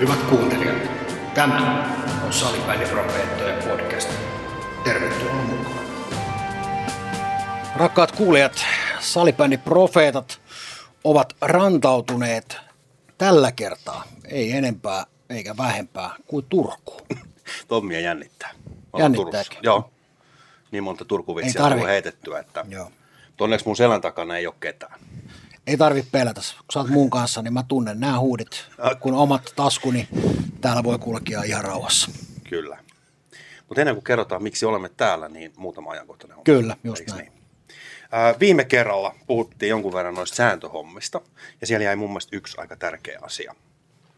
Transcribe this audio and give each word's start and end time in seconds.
Hyvät 0.00 0.22
kuuntelijat, 0.22 0.90
tämä 1.34 1.88
on 2.26 2.32
Salipäiniprofeettojen 2.32 3.62
podcast. 3.68 4.10
Tervetuloa 4.84 5.34
mukaan. 5.34 5.84
Rakkaat 7.76 8.12
kuulijat, 8.12 8.52
Salibändiprofeetat 9.00 10.40
ovat 11.04 11.36
rantautuneet 11.40 12.56
tällä 13.18 13.52
kertaa, 13.52 14.04
ei 14.28 14.52
enempää 14.52 15.06
eikä 15.30 15.56
vähempää 15.56 16.10
kuin 16.26 16.46
Turkuun. 16.48 17.06
Tommia 17.68 18.00
jännittää. 18.00 18.50
Jännittääkö? 18.98 19.54
Joo. 19.62 19.90
Niin 20.70 20.84
monta 20.84 21.04
Turkuvitsiä 21.04 21.64
on 21.64 21.86
heitettyä, 21.86 22.38
että 22.38 22.64
Joo. 22.68 22.90
onneksi 23.40 23.66
mun 23.66 23.76
selän 23.76 24.00
takana 24.00 24.36
ei 24.36 24.46
ole 24.46 24.54
ketään. 24.60 25.00
Ei 25.66 25.76
tarvi 25.76 26.02
pelätä. 26.12 26.40
Kun 26.40 26.64
sä 26.72 26.78
oot 26.80 26.88
mun 26.88 27.10
kanssa, 27.10 27.42
niin 27.42 27.52
mä 27.52 27.64
tunnen 27.68 28.00
nämä 28.00 28.18
huudit. 28.18 28.68
Kun 29.00 29.14
omat 29.14 29.52
taskuni, 29.56 30.08
täällä 30.60 30.84
voi 30.84 30.98
kulkea 30.98 31.42
ihan 31.42 31.64
rauhassa. 31.64 32.10
Kyllä. 32.48 32.78
Mutta 33.68 33.80
ennen 33.80 33.94
kuin 33.94 34.04
kerrotaan, 34.04 34.42
miksi 34.42 34.66
olemme 34.66 34.88
täällä, 34.88 35.28
niin 35.28 35.52
muutama 35.56 35.90
ajankohtainen 35.90 36.36
homma. 36.36 36.44
Kyllä, 36.44 36.76
just 36.84 37.06
näin. 37.06 37.20
Niin? 37.20 37.32
Ää, 38.12 38.34
viime 38.40 38.64
kerralla 38.64 39.14
puhuttiin 39.26 39.70
jonkun 39.70 39.92
verran 39.92 40.14
noista 40.14 40.36
sääntöhommista, 40.36 41.20
ja 41.60 41.66
siellä 41.66 41.84
jäi 41.84 41.96
mun 41.96 42.10
mielestä 42.10 42.36
yksi 42.36 42.60
aika 42.60 42.76
tärkeä 42.76 43.18
asia 43.22 43.54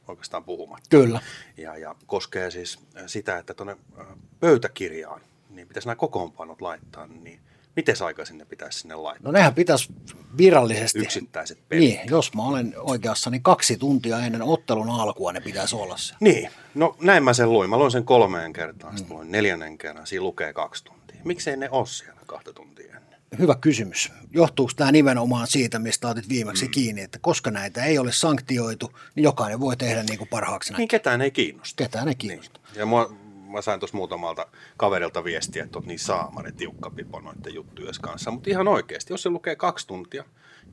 oikeastaan 0.08 0.44
puhumatta. 0.44 0.88
Kyllä. 0.90 1.20
Ja, 1.56 1.76
ja 1.76 1.94
koskee 2.06 2.50
siis 2.50 2.78
äh, 2.96 3.02
sitä, 3.06 3.38
että 3.38 3.54
tuonne 3.54 3.76
äh, 4.00 4.06
pöytäkirjaan, 4.40 5.20
niin 5.50 5.68
pitäisi 5.68 5.88
nämä 5.88 5.96
kokoonpanot 5.96 6.60
laittaa, 6.60 7.06
niin 7.06 7.40
miten 7.76 7.96
aikaisin 8.04 8.38
ne 8.38 8.44
pitäisi 8.44 8.78
sinne 8.78 8.94
laittaa? 8.94 9.32
No 9.32 9.38
nehän 9.38 9.54
pitäisi 9.54 9.92
virallisesti. 10.36 10.98
Yksittäiset 10.98 11.68
pelit. 11.68 11.88
Niin, 11.88 12.00
jos 12.10 12.34
mä 12.34 12.42
olen 12.42 12.74
oikeassa, 12.76 13.30
niin 13.30 13.42
kaksi 13.42 13.76
tuntia 13.76 14.18
ennen 14.18 14.42
ottelun 14.42 14.90
alkua 14.90 15.32
ne 15.32 15.40
pitäisi 15.40 15.76
olla 15.76 15.96
se. 15.96 16.14
Niin, 16.20 16.50
no 16.74 16.96
näin 17.00 17.24
mä 17.24 17.32
sen 17.32 17.52
luin. 17.52 17.70
Mä 17.70 17.78
luin 17.78 17.90
sen 17.90 18.04
kolmeen 18.04 18.52
kertaan, 18.52 18.98
sitten 18.98 19.16
luin 19.16 19.32
neljännen 19.32 19.78
kerran, 19.78 20.06
siinä 20.06 20.22
lukee 20.22 20.52
kaksi 20.52 20.84
tuntia. 20.84 21.20
Miksei 21.24 21.56
ne 21.56 21.70
ole 21.70 21.86
siellä 21.86 22.20
kahta 22.26 22.52
tuntia 22.52 22.96
ennen? 22.96 23.20
Hyvä 23.38 23.54
kysymys. 23.60 24.12
Johtuuko 24.30 24.72
tämä 24.76 24.92
nimenomaan 24.92 25.46
siitä, 25.46 25.78
mistä 25.78 26.08
otit 26.08 26.28
viimeksi 26.28 26.64
mm. 26.64 26.70
kiinni, 26.70 27.02
että 27.02 27.18
koska 27.18 27.50
näitä 27.50 27.84
ei 27.84 27.98
ole 27.98 28.12
sanktioitu, 28.12 28.98
niin 29.14 29.24
jokainen 29.24 29.60
voi 29.60 29.76
tehdä 29.76 30.02
niin 30.02 30.18
kuin 30.18 30.28
parhaaksi 30.28 30.72
näkee. 30.72 30.80
Niin 30.80 30.88
ketään 30.88 31.22
ei 31.22 31.30
kiinnosta. 31.30 31.84
Ketään 31.84 32.08
ei 32.08 32.14
kiinnosta. 32.14 32.60
Niin. 32.64 32.78
Ja 32.78 32.86
mua, 32.86 33.16
mä 33.52 33.62
sain 33.62 33.80
tuossa 33.80 33.96
muutamalta 33.96 34.46
kaverilta 34.76 35.24
viestiä, 35.24 35.64
että 35.64 35.78
oot 35.78 35.86
niin 35.86 35.98
saamari 35.98 36.52
tiukka 36.52 36.90
pipo 36.90 37.20
noiden 37.20 37.54
juttujen 37.54 37.94
kanssa. 38.00 38.30
Mutta 38.30 38.50
ihan 38.50 38.68
oikeasti, 38.68 39.12
jos 39.12 39.22
se 39.22 39.30
lukee 39.30 39.56
kaksi 39.56 39.86
tuntia 39.86 40.24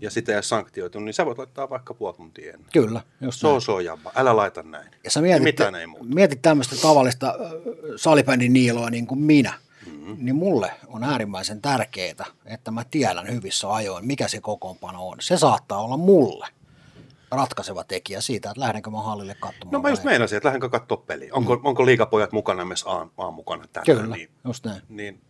ja 0.01 0.11
sitä 0.11 0.31
ei 0.31 0.35
ole 0.35 0.43
sanktioitu, 0.43 0.99
niin 0.99 1.13
sä 1.13 1.25
voit 1.25 1.37
laittaa 1.37 1.69
vaikka 1.69 1.93
puoli 1.93 2.15
tuntia 2.15 2.53
ennen. 2.53 2.69
Kyllä, 2.73 3.01
just 3.21 3.43
on 3.43 3.61
so 3.61 3.79
jabba, 3.79 4.11
älä 4.15 4.35
laita 4.35 4.63
näin. 4.63 4.91
Ja 5.03 5.11
sä 5.11 5.21
mietit, 5.21 5.43
mitään 5.43 5.75
ei 5.75 5.87
muuta. 5.87 6.05
mietit 6.05 6.41
tämmöistä 6.41 6.75
tavallista 6.81 7.35
salibändin 7.95 8.53
niiloa 8.53 8.89
niin 8.89 9.07
kuin 9.07 9.19
minä, 9.19 9.53
mm-hmm. 9.85 10.15
niin 10.19 10.35
mulle 10.35 10.71
on 10.87 11.03
äärimmäisen 11.03 11.61
tärkeää, 11.61 12.25
että 12.45 12.71
mä 12.71 12.83
tiedän 12.91 13.33
hyvissä 13.33 13.73
ajoin, 13.73 14.07
mikä 14.07 14.27
se 14.27 14.41
kokoonpano 14.41 15.07
on. 15.07 15.17
Se 15.21 15.37
saattaa 15.37 15.81
olla 15.81 15.97
mulle 15.97 16.47
ratkaiseva 17.31 17.83
tekijä 17.83 18.21
siitä, 18.21 18.49
että 18.49 18.59
lähdenkö 18.61 18.89
mä 18.89 19.01
hallille 19.01 19.35
katsomaan. 19.39 19.71
No 19.71 19.79
mä 19.81 19.89
just 19.89 20.03
meinasin, 20.03 20.37
että 20.37 20.47
lähdenkö 20.47 20.69
katsoa 20.69 20.97
peliä. 20.97 21.29
Onko, 21.33 21.55
mm. 21.55 21.65
onko 21.65 21.85
liikapojat 21.85 22.31
mukana 22.31 22.65
myös 22.65 22.83
A, 22.87 23.07
A 23.17 23.31
mukana 23.31 23.65
tänään? 23.73 23.85
Kyllä, 23.85 24.15
Niin, 24.15 24.29
just 24.43 24.65
näin. 24.65 24.81
niin, 24.89 25.21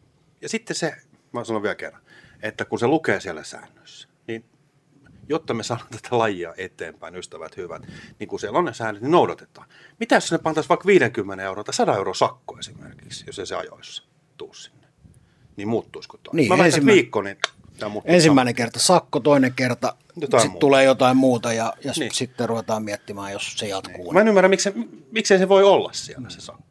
ja 0.42 0.50
sitten 0.50 0.76
se, 0.76 0.96
mä 1.32 1.44
sanon 1.44 1.62
vielä 1.64 1.76
kerran, 1.76 2.02
että 2.42 2.66
kun 2.66 2.80
se 2.80 2.88
lukee 2.88 3.20
siellä 3.20 3.44
säännöissä, 3.44 4.08
niin 4.28 4.46
jotta 5.30 5.54
me 5.54 5.64
saadaan 5.64 5.90
tätä 5.90 6.18
lajia 6.18 6.54
eteenpäin, 6.58 7.16
ystävät 7.16 7.58
hyvät, 7.58 7.82
niin 8.20 8.28
kun 8.28 8.40
siellä 8.40 8.60
on 8.60 8.66
ne 8.66 8.74
säännöt, 8.74 9.02
niin 9.04 9.12
noudatetaan. 9.12 9.68
Mitä 10.00 10.16
jos 10.16 10.32
ne 10.32 10.38
pantaisiin 10.38 10.70
vaikka 10.70 10.86
50 10.88 11.44
euroa 11.44 11.64
tai 11.64 11.74
100 11.74 11.96
euroa 11.96 12.14
sakko 12.14 12.60
esimerkiksi, 12.60 13.24
jos 13.28 13.40
ei 13.40 13.46
se 13.46 13.56
ajoissa 13.56 14.04
tuu 14.38 14.54
sinne? 14.54 14.88
Niin 15.56 15.68
muuttuisiko 15.68 16.18
toi? 16.24 16.36
Niin, 16.36 16.48
mä 16.48 16.58
väitän, 16.58 16.66
ensimmä- 16.66 16.92
viikko, 16.94 17.22
niin 17.22 17.38
Ensimmäinen 18.06 18.56
kerta 18.56 18.80
sakko, 18.80 19.20
toinen 19.20 19.54
kerta 19.54 19.96
sitten 20.22 20.60
tulee 20.60 20.84
jotain 20.84 21.18
muuta 21.18 21.54
ja, 21.54 21.74
ja 21.84 21.92
Niin. 21.92 22.00
niin. 22.00 22.14
sitten 22.14 22.50
ruvetaan 22.50 22.84
miettimään, 22.84 23.32
jos 23.32 23.54
se 23.58 23.68
jatkuu. 23.68 24.12
Mä 24.12 24.22
en 24.22 24.28
ymmärrä, 24.28 24.50
miksei, 24.50 24.74
miksei 25.12 25.38
se 25.40 25.50
voi 25.50 25.64
olla 25.64 25.90
siellä 25.94 26.30
se 26.30 26.42
sakko. 26.42 26.64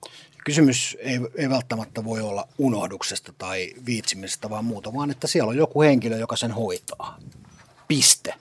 Kysymys 0.45 0.97
ei, 1.01 1.21
ei 1.37 1.51
välttämättä 1.51 2.05
voi 2.05 2.21
olla 2.21 2.49
unohduksesta 2.59 3.33
tai 3.39 3.73
viitsimisestä 3.87 4.51
vaan 4.51 4.65
muuta, 4.65 4.95
vaan 4.95 5.11
että 5.11 5.27
siellä 5.27 5.51
on 5.51 5.57
joku 5.57 5.83
henkilö, 5.83 6.17
joka 6.17 6.37
sen 6.37 6.53
hoitaa. 6.53 7.19
Piste, 7.89 8.35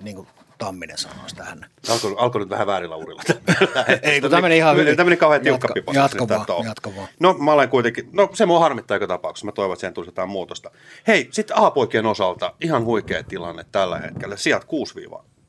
niin 0.00 0.16
kuin 0.16 0.28
Tamminen 0.58 0.98
sanoisi 0.98 1.36
tähän. 1.36 1.66
Alkoi, 1.88 2.14
alkoi 2.18 2.40
nyt 2.40 2.50
vähän 2.50 2.66
väärillä 2.66 2.96
urilla. 2.96 3.22
Ei, 4.02 4.20
kun 4.20 4.30
tämä 4.30 4.42
meni 4.42 4.56
ihan 4.56 4.76
hyvin. 4.76 4.96
Tämä 4.96 5.04
meni 5.04 5.16
kauhean 5.16 5.42
tiukka 5.42 5.68
pipa. 5.74 5.92
jatka 5.94 6.28
vaan, 6.28 6.64
jatka 6.64 6.96
vaan. 6.96 7.08
No 7.20 7.34
mä 7.34 7.52
olen 7.52 7.68
kuitenkin, 7.68 8.08
no 8.12 8.30
se 8.34 8.46
mua 8.46 8.60
harmittaa 8.60 8.94
joka 8.94 9.06
tapauksessa. 9.06 9.46
Mä 9.46 9.52
toivon, 9.52 9.72
että 9.72 9.80
siihen 9.80 9.94
tulisi 9.94 10.08
jotain 10.08 10.28
muutosta. 10.28 10.70
Hei, 11.06 11.28
sitten 11.30 11.58
A-poikien 11.58 12.06
osalta 12.06 12.54
ihan 12.60 12.84
huikea 12.84 13.22
tilanne 13.22 13.64
tällä 13.72 13.98
hetkellä. 13.98 14.36
Sijat 14.36 14.66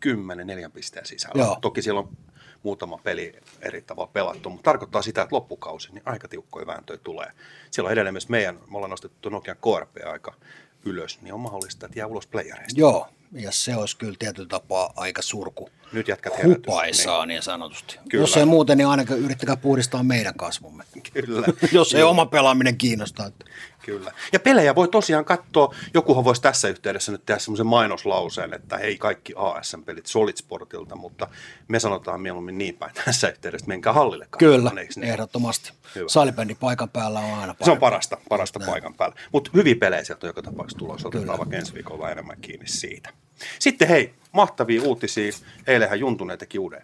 6-10 0.05 0.07
neljän 0.43 0.71
pisteen 0.71 1.05
sisällä. 1.05 1.43
Joo. 1.43 1.57
Toki 1.61 1.81
siellä 1.81 1.99
on 1.99 2.09
muutama 2.63 2.99
peli 3.03 3.33
eri 3.61 3.81
tavalla 3.81 4.09
pelattu, 4.13 4.49
mutta 4.49 4.63
tarkoittaa 4.63 5.01
sitä, 5.01 5.21
että 5.21 5.35
loppukausi, 5.35 5.93
niin 5.93 6.03
aika 6.05 6.27
tiukkoja 6.27 6.67
vääntöjä 6.67 6.99
tulee. 7.03 7.31
Siellä 7.71 7.87
on 7.87 7.91
edelleen 7.91 8.13
myös 8.13 8.29
meidän, 8.29 8.55
me 8.55 8.77
ollaan 8.77 8.89
nostettu 8.89 9.29
Nokian 9.29 9.57
KRP 9.57 9.97
aika 10.05 10.33
ylös, 10.85 11.21
niin 11.21 11.33
on 11.33 11.39
mahdollista, 11.39 11.85
että 11.85 11.99
jää 11.99 12.07
ulos 12.07 12.27
playereista. 12.27 12.79
Joo, 12.79 13.07
ja 13.31 13.51
se 13.51 13.75
olisi 13.75 13.97
kyllä 13.97 14.15
tietyllä 14.19 14.47
tapaa 14.47 14.93
aika 14.95 15.21
surku. 15.21 15.69
Nyt 15.91 16.07
herätys. 16.07 16.57
Hupaisaa 16.57 17.25
niin 17.25 17.41
sanotusti. 17.41 17.99
Kyllä. 18.09 18.23
Jos 18.23 18.37
ei 18.37 18.45
muuten, 18.45 18.77
niin 18.77 18.87
ainakin 18.87 19.17
yrittäkää 19.17 19.57
puhdistaa 19.57 20.03
meidän 20.03 20.33
kasvumme. 20.33 20.83
Niin, 20.95 21.03
kyllä. 21.13 21.47
Jos 21.71 21.93
ei 21.93 22.03
oma 22.03 22.25
pelaaminen 22.25 22.77
kiinnostaa. 22.77 23.31
Kyllä. 23.89 24.11
Ja 24.33 24.39
pelejä 24.39 24.75
voi 24.75 24.87
tosiaan 24.87 25.25
katsoa, 25.25 25.75
jokuhan 25.93 26.23
voisi 26.23 26.41
tässä 26.41 26.67
yhteydessä 26.67 27.11
nyt 27.11 27.25
tehdä 27.25 27.39
semmoisen 27.39 27.65
mainoslauseen, 27.67 28.53
että 28.53 28.77
hei 28.77 28.97
kaikki 28.97 29.33
ASM-pelit 29.35 30.05
Solid 30.05 30.37
Sportilta, 30.37 30.95
mutta 30.95 31.27
me 31.67 31.79
sanotaan 31.79 32.21
mieluummin 32.21 32.57
niin 32.57 32.75
päin 32.77 32.91
tässä 33.05 33.29
yhteydessä, 33.29 33.63
että 33.63 33.67
menkää 33.69 33.93
hallille 33.93 34.27
Kyllä, 34.37 34.71
niin? 34.75 35.03
ehdottomasti. 35.03 35.71
Hyvä. 35.95 36.09
Salibändi 36.09 36.55
paikan 36.55 36.89
päällä 36.89 37.19
on 37.19 37.33
aina 37.39 37.45
Se 37.47 37.51
on 37.51 37.57
parempi. 37.65 37.79
parasta, 37.79 38.17
parasta 38.29 38.59
Näin. 38.59 38.71
paikan 38.71 38.93
päällä. 38.93 39.15
Mutta 39.31 39.51
hyviä 39.53 39.75
pelejä 39.75 40.03
sieltä 40.03 40.27
on 40.27 40.29
joka 40.29 40.41
tapauksessa 40.41 40.79
tulossa. 40.79 41.07
Otetaan 41.07 41.25
Kyllä. 41.25 41.37
vaikka 41.37 41.57
ensi 41.57 41.73
viikolla 41.73 42.11
enemmän 42.11 42.37
kiinni 42.41 42.67
siitä. 42.67 43.09
Sitten 43.59 43.87
hei, 43.87 44.13
mahtavia 44.31 44.81
uutisia. 44.83 45.31
Eilenhän 45.67 45.99
Juntunen 45.99 46.37
teki 46.37 46.59
uuden, 46.59 46.81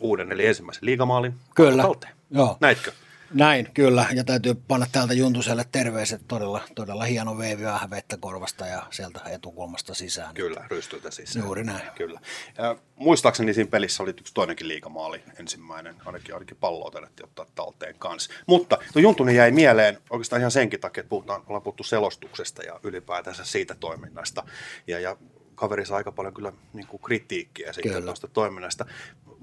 uuden 0.00 0.32
eli 0.32 0.46
ensimmäisen 0.46 0.86
liigamaalin. 0.86 1.34
Kyllä. 1.54 1.84
Joo. 2.30 2.56
Näitkö? 2.60 2.92
Näin, 3.30 3.68
kyllä. 3.74 4.06
Ja 4.14 4.24
täytyy 4.24 4.54
panna 4.54 4.86
täältä 4.92 5.14
Juntuselle 5.14 5.64
terveiset. 5.72 6.22
Todella, 6.28 6.60
todella 6.74 7.04
hieno 7.04 7.38
veivi 7.38 7.64
vähän 7.64 7.90
vettä 7.90 8.16
korvasta 8.16 8.66
ja 8.66 8.86
sieltä 8.90 9.20
etukulmasta 9.30 9.94
sisään. 9.94 10.34
Kyllä, 10.34 10.64
rystyiltä 10.70 11.10
siis. 11.10 11.36
Juuri 11.36 11.64
näin. 11.64 11.82
Kyllä. 11.94 12.20
Ja 12.58 12.76
muistaakseni 12.96 13.54
siinä 13.54 13.70
pelissä 13.70 14.02
oli 14.02 14.10
yksi 14.10 14.34
toinenkin 14.34 14.68
liigamaali, 14.68 15.22
ensimmäinen, 15.38 15.94
ainakin, 16.04 16.34
ainakin 16.34 16.56
palloa 16.56 16.90
taidettiin 16.90 17.26
ottaa 17.26 17.46
talteen 17.54 17.94
kanssa. 17.98 18.32
Mutta 18.46 18.78
tuo 18.92 19.02
Juntunen 19.02 19.36
jäi 19.36 19.50
mieleen 19.50 19.98
oikeastaan 20.10 20.40
ihan 20.40 20.50
senkin 20.50 20.80
takia, 20.80 21.00
että 21.00 21.10
puhutaan, 21.10 21.42
ollaan 21.46 21.62
puhuttu 21.62 21.82
selostuksesta 21.82 22.62
ja 22.62 22.80
ylipäätänsä 22.82 23.44
siitä 23.44 23.74
toiminnasta. 23.74 24.42
Ja, 24.86 25.00
ja 25.00 25.16
kaveri 25.54 25.86
saa 25.86 25.96
aika 25.96 26.12
paljon 26.12 26.34
kyllä 26.34 26.52
niin 26.72 26.86
kuin 26.86 27.02
kritiikkiä 27.02 27.72
Kyllä. 27.82 28.00
tuosta 28.00 28.28
toiminnasta. 28.28 28.86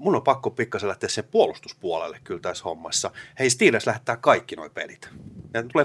Mun 0.02 0.16
on 0.16 0.22
pakko 0.22 0.50
pikkasen 0.50 0.88
lähteä 0.88 1.08
sen 1.08 1.24
puolustuspuolelle 1.24 2.20
kyllä 2.24 2.40
tässä 2.40 2.64
hommassa. 2.64 3.10
Hei, 3.38 3.50
Steelers 3.50 3.86
lähettää 3.86 4.16
kaikki 4.16 4.56
nuo 4.56 4.70
pelit. 4.70 5.08
Ne 5.54 5.62
tulee. 5.62 5.84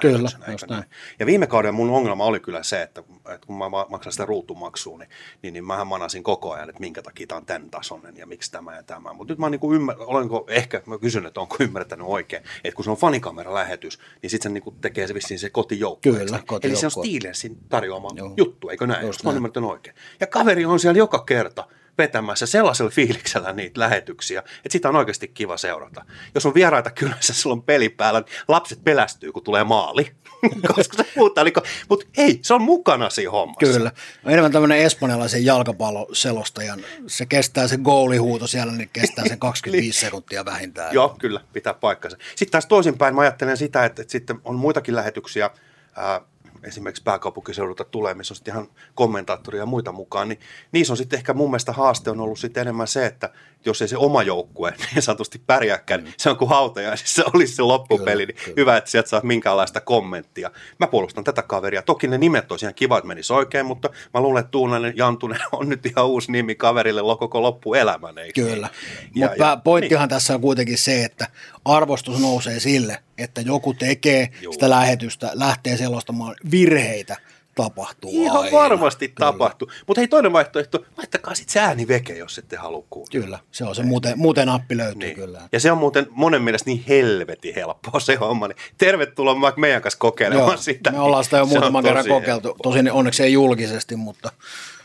Kyllä, 0.00 0.14
lähetyksenä, 0.14 0.52
just 0.52 0.62
eikö 0.62 0.74
näin. 0.74 0.84
ja 1.18 1.26
viime 1.26 1.46
kauden 1.46 1.74
mun 1.74 1.90
ongelma 1.90 2.24
oli 2.24 2.40
kyllä 2.40 2.62
se, 2.62 2.82
että, 2.82 3.02
että 3.34 3.46
kun 3.46 3.58
mä 3.58 3.68
ma- 3.68 3.86
maksan 3.88 4.12
sitä 4.12 4.24
ruutumaksua, 4.24 4.98
niin, 4.98 5.08
niin, 5.42 5.54
niin 5.54 5.64
mähän 5.64 5.86
manasin 5.86 6.22
koko 6.22 6.52
ajan, 6.52 6.68
että 6.68 6.80
minkä 6.80 7.02
takia 7.02 7.26
tämä 7.26 7.36
on 7.36 7.46
tämän 7.46 7.70
tasoinen 7.70 8.16
ja 8.16 8.26
miksi 8.26 8.52
tämä 8.52 8.76
ja 8.76 8.82
tämä. 8.82 9.12
Mutta 9.12 9.32
nyt 9.32 9.38
mä 9.38 9.50
niin 9.50 9.74
ymmär, 9.74 9.96
olenko, 9.98 10.44
ehkä 10.48 10.82
mä 10.86 10.98
kysyn, 10.98 11.26
että 11.26 11.40
onko 11.40 11.56
ymmärtänyt 11.60 12.06
oikein, 12.06 12.42
että 12.64 12.76
kun 12.76 12.84
se 12.84 12.90
on 12.90 12.96
fanikamera-lähetys, 12.96 13.98
niin 14.22 14.30
sitten 14.30 14.52
se 14.52 14.60
niin 14.60 14.80
tekee 14.80 15.06
se 15.06 15.14
vissiin 15.14 15.38
se 15.38 15.50
kotijoukko. 15.50 16.00
Kyllä, 16.02 16.24
näin? 16.30 16.42
Eli 16.62 16.76
se 16.76 16.86
on 16.86 16.92
Steelersin 16.92 17.58
tarjoama 17.68 18.08
Joo. 18.14 18.34
juttu, 18.36 18.68
eikö 18.68 18.86
näin? 18.86 19.06
Just 19.06 19.16
Just 19.16 19.24
mä 19.24 19.30
oon 19.30 19.36
ymmärtänyt 19.36 19.70
oikein. 19.70 19.96
Ja 20.20 20.26
kaveri 20.26 20.64
on 20.64 20.80
siellä 20.80 20.98
joka 20.98 21.18
kerta 21.18 21.68
vetämässä 21.98 22.46
sellaisella 22.46 22.90
fiiliksellä 22.90 23.52
niitä 23.52 23.80
lähetyksiä, 23.80 24.38
että 24.40 24.72
sitä 24.72 24.88
on 24.88 24.96
oikeasti 24.96 25.28
kiva 25.28 25.56
seurata. 25.56 26.04
Jos 26.34 26.46
on 26.46 26.54
vieraita 26.54 26.90
kylässä, 26.90 27.34
sulla 27.34 27.54
on 27.54 27.62
peli 27.62 27.88
päällä, 27.88 28.20
niin 28.20 28.36
lapset 28.48 28.84
pelästyy, 28.84 29.32
kun 29.32 29.42
tulee 29.42 29.64
maali. 29.64 30.12
Koska 30.74 30.96
se 30.96 31.06
puhutaan, 31.14 31.44
niin 31.44 31.54
mutta 31.88 32.06
ei, 32.16 32.38
se 32.42 32.54
on 32.54 32.62
mukana 32.62 33.10
siinä 33.10 33.30
hommassa. 33.30 33.72
Kyllä. 33.72 33.92
No 34.24 34.30
enemmän 34.30 34.52
tämmöinen 34.52 34.78
espanjalaisen 34.78 35.44
jalkapalloselostajan. 35.44 36.80
Se 37.06 37.26
kestää 37.26 37.68
se 37.68 37.76
goalihuuto 37.76 38.46
siellä, 38.46 38.72
niin 38.72 38.90
kestää 38.92 39.28
sen 39.28 39.38
25 39.46 40.00
sekuntia 40.00 40.44
vähintään. 40.44 40.94
Joo, 40.94 41.16
kyllä, 41.18 41.40
pitää 41.52 41.74
paikkansa. 41.74 42.16
Sitten 42.28 42.52
taas 42.52 42.66
toisinpäin 42.66 43.14
mä 43.14 43.20
ajattelen 43.20 43.56
sitä, 43.56 43.84
että, 43.84 44.02
että 44.02 44.12
sitten 44.12 44.38
on 44.44 44.54
muitakin 44.54 44.96
lähetyksiä, 44.96 45.50
ää, 45.96 46.20
esimerkiksi 46.66 47.02
pääkaupunkiseudulta 47.02 47.84
tulee, 47.84 48.14
missä 48.14 48.32
on 48.32 48.36
sitten 48.36 48.54
ihan 48.54 48.68
kommentaattoria 48.94 49.62
ja 49.62 49.66
muita 49.66 49.92
mukaan, 49.92 50.28
niin 50.28 50.40
niissä 50.72 50.92
on 50.92 50.96
sitten 50.96 51.16
ehkä 51.16 51.34
mun 51.34 51.50
mielestä 51.50 51.72
haaste 51.72 52.10
on 52.10 52.20
ollut 52.20 52.38
sitten 52.38 52.60
enemmän 52.60 52.88
se, 52.88 53.06
että 53.06 53.30
jos 53.66 53.82
ei 53.82 53.88
se 53.88 53.96
oma 53.96 54.22
joukkue 54.22 54.74
niin 54.94 55.02
sanotusti 55.02 55.42
pärjääkään, 55.46 56.04
niin 56.04 56.14
se 56.16 56.30
on 56.30 56.36
kuin 56.36 56.48
hautaja, 56.48 56.96
siis 56.96 57.14
se 57.14 57.24
olisi 57.34 57.54
se 57.54 57.62
loppupeli, 57.62 58.26
kyllä, 58.26 58.26
niin 58.26 58.44
kyllä. 58.44 58.54
hyvä, 58.56 58.76
että 58.76 58.90
sieltä 58.90 59.08
saa 59.08 59.20
minkäänlaista 59.24 59.80
kommenttia. 59.80 60.50
Mä 60.78 60.86
puolustan 60.86 61.24
tätä 61.24 61.42
kaveria. 61.42 61.82
Toki 61.82 62.08
ne 62.08 62.18
nimet 62.18 62.48
tosiaan 62.48 62.74
kiva, 62.74 62.98
että 62.98 63.08
menisi 63.08 63.32
oikein, 63.32 63.66
mutta 63.66 63.90
mä 64.14 64.20
luulen, 64.20 64.40
että 64.40 64.50
Tuunainen 64.50 64.92
Jantunen 64.96 65.40
on 65.52 65.68
nyt 65.68 65.86
ihan 65.86 66.06
uusi 66.06 66.32
nimi 66.32 66.54
kaverille 66.54 67.00
koko 67.18 67.42
loppuelämän. 67.42 68.18
Eikö? 68.18 68.42
Kyllä, 68.42 68.68
niin? 69.14 69.28
mutta 69.28 69.56
pointtihan 69.64 70.02
niin. 70.02 70.10
tässä 70.10 70.34
on 70.34 70.40
kuitenkin 70.40 70.78
se, 70.78 71.04
että 71.04 71.28
arvostus 71.64 72.20
nousee 72.20 72.60
sille, 72.60 72.98
että 73.18 73.40
joku 73.40 73.74
tekee 73.74 74.28
Juu. 74.42 74.52
sitä 74.52 74.70
lähetystä, 74.70 75.30
lähtee 75.34 75.76
selostamaan 75.76 76.36
virheitä, 76.50 77.16
tapahtuu 77.56 78.10
Ihan 78.22 78.42
aina. 78.42 78.56
varmasti 78.56 79.08
Kyllä. 79.08 79.32
tapahtuu. 79.32 79.70
Mutta 79.86 80.00
hei 80.00 80.08
toinen 80.08 80.32
vaihtoehto, 80.32 80.84
laittakaa 80.96 81.34
sitten 81.34 81.52
se 81.52 81.60
ääni 81.60 81.88
veke, 81.88 82.16
jos 82.16 82.38
ette 82.38 82.56
halua 82.56 82.84
kuulla. 82.90 83.08
Kyllä, 83.12 83.38
se 83.52 83.64
on 83.64 83.74
se 83.74 83.82
muuten, 83.82 84.18
muuten 84.18 84.48
appi 84.48 84.76
löytyy 84.76 84.98
niin. 84.98 85.14
kyllä. 85.16 85.40
Ja 85.52 85.60
se 85.60 85.72
on 85.72 85.78
muuten 85.78 86.06
monen 86.10 86.42
mielestä 86.42 86.70
niin 86.70 86.84
helvetin 86.88 87.54
helppoa 87.54 88.00
se 88.00 88.14
homma. 88.14 88.48
Niin 88.48 88.56
tervetuloa 88.78 89.40
vaikka 89.40 89.60
meidän 89.60 89.82
kanssa 89.82 89.98
kokeilemaan 89.98 90.48
Joo, 90.48 90.56
sitä. 90.56 90.90
Me 90.90 91.00
ollaan 91.00 91.24
sitä 91.24 91.36
jo 91.36 91.46
muutaman 91.46 91.84
kerran 91.84 92.08
kokeiltu, 92.08 92.48
helppo. 92.48 92.62
tosin 92.62 92.92
onneksi 92.92 93.22
ei 93.22 93.32
julkisesti, 93.32 93.96
mutta 93.96 94.32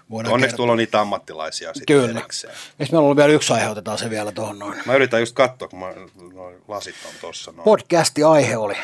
Voidaan 0.09 0.33
Onneksi 0.33 0.51
kertoa. 0.51 0.57
tuolla 0.57 0.71
on 0.71 0.77
niitä 0.77 1.01
ammattilaisia 1.01 1.73
sitten 1.73 1.95
Kyllä. 1.95 2.19
Erikseen. 2.19 2.53
meillä 2.79 2.97
on 2.99 3.03
ollut 3.03 3.17
vielä 3.17 3.33
yksi 3.33 3.53
aihe, 3.53 3.69
otetaan 3.69 3.97
se 3.97 4.09
vielä 4.09 4.31
tuohon 4.31 4.59
noin. 4.59 4.79
Mä 4.85 4.95
yritän 4.95 5.19
just 5.19 5.35
katsoa, 5.35 5.67
kun 5.67 5.79
mä, 5.79 5.93
noin 6.33 6.55
lasit 6.67 6.95
on 7.05 7.11
tuossa. 7.21 7.53
Podcasti 7.53 8.23
aihe 8.23 8.57
oli. 8.57 8.75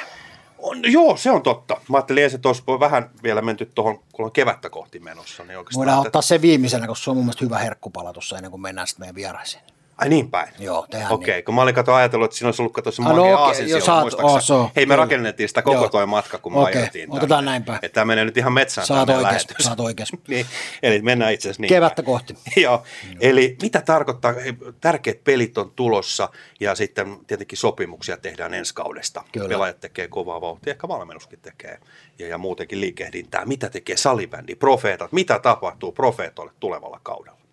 On, 0.60 0.92
joo, 0.92 1.18
se 1.18 1.32
on 1.32 1.44
totta. 1.44 1.82
Mä 1.90 1.98
ajattelin 1.98 2.26
että 2.26 2.38
tuossa 2.38 2.64
voi 2.68 2.80
vähän 2.80 3.10
vielä 3.24 3.42
menty 3.42 3.72
tuohon, 3.76 4.00
kun 4.12 4.26
on 4.26 4.32
kevättä 4.32 4.70
kohti 4.70 5.00
menossa. 5.00 5.44
Niin 5.44 5.60
Voidaan 5.76 5.98
että... 5.98 6.08
ottaa 6.08 6.22
se 6.22 6.42
viimeisenä, 6.42 6.88
koska 6.88 7.04
se 7.04 7.10
on 7.10 7.16
mun 7.16 7.26
mielestä 7.26 7.46
hyvä 7.46 7.58
herkkupala 7.58 8.14
tuossa 8.14 8.36
ennen 8.36 8.52
kuin 8.52 8.62
mennään 8.62 8.88
sitten 8.88 9.04
meidän 9.04 9.16
vieraisiin. 9.16 9.64
Ai 9.98 10.10
niin 10.10 10.32
päin? 10.32 10.50
Joo, 10.60 10.88
tehdään 10.92 11.12
Okei, 11.12 11.24
okay, 11.24 11.36
niin. 11.36 11.46
kun 11.46 11.56
mä 11.56 11.62
olin 11.62 11.76
kato 11.76 11.94
ajatellut, 11.94 12.26
että 12.26 12.38
siinä 12.38 12.48
olisi 12.48 12.62
ollut 12.62 12.74
kato 12.74 12.92
se 12.92 13.04
ah, 13.06 13.16
no, 13.16 13.50
okay, 13.50 13.64
jo, 13.64 13.82
saat, 13.82 14.14
oh, 14.14 14.42
so, 14.42 14.72
Hei, 14.76 14.86
me 14.86 14.94
kyllä. 14.94 14.96
rakennettiin 14.96 15.50
sitä 15.50 15.62
koko 15.62 15.90
toi 15.90 16.06
matka, 16.06 16.38
kun 16.38 16.54
me 16.54 16.60
okay, 16.60 16.74
ajettiin. 16.74 17.12
otetaan 17.12 17.46
näin 17.46 17.64
päin. 17.64 17.80
Että 17.82 17.96
tämä 17.96 18.06
menee 18.06 18.26
nyt 18.26 18.38
ihan 18.38 18.54
metsään 18.54 18.88
saat 18.88 19.10
oikeas, 19.10 19.48
saat 19.60 19.80
oikeas. 19.80 20.10
niin, 20.28 20.46
eli 20.84 21.02
mennään 21.02 21.34
itse 21.34 21.48
asiassa 21.50 21.62
niin 21.62 21.70
Kevättä 21.70 22.04
päin. 22.04 22.06
kohti. 22.06 22.38
Joo, 22.62 22.84
eli 23.20 23.58
mitä 23.62 23.82
tarkoittaa, 23.82 24.34
tärkeät 24.82 25.24
pelit 25.24 25.58
on 25.58 25.72
tulossa 25.76 26.30
ja 26.60 26.76
sitten 26.76 27.18
tietenkin 27.28 27.58
sopimuksia 27.58 28.18
tehdään 28.18 28.54
ensi 28.54 28.74
kaudesta. 28.74 29.24
Kyllä. 29.32 29.50
Pelaajat 29.50 29.80
tekee 29.80 30.08
kovaa 30.08 30.42
vauhtia, 30.42 30.72
ehkä 30.72 30.88
valmennuskin 30.88 31.40
tekee 31.40 31.80
ja, 32.20 32.28
ja 32.28 32.38
muutenkin 32.38 32.82
liikehdintää. 32.82 33.46
Mitä 33.46 33.70
tekee 33.70 33.98
salibändi, 33.98 34.56
profeetat, 34.56 35.12
mitä 35.12 35.40
tapahtuu 35.40 35.92
profeetoille 35.92 36.54
tulevalla 36.60 37.00
kaudella? 37.04 37.47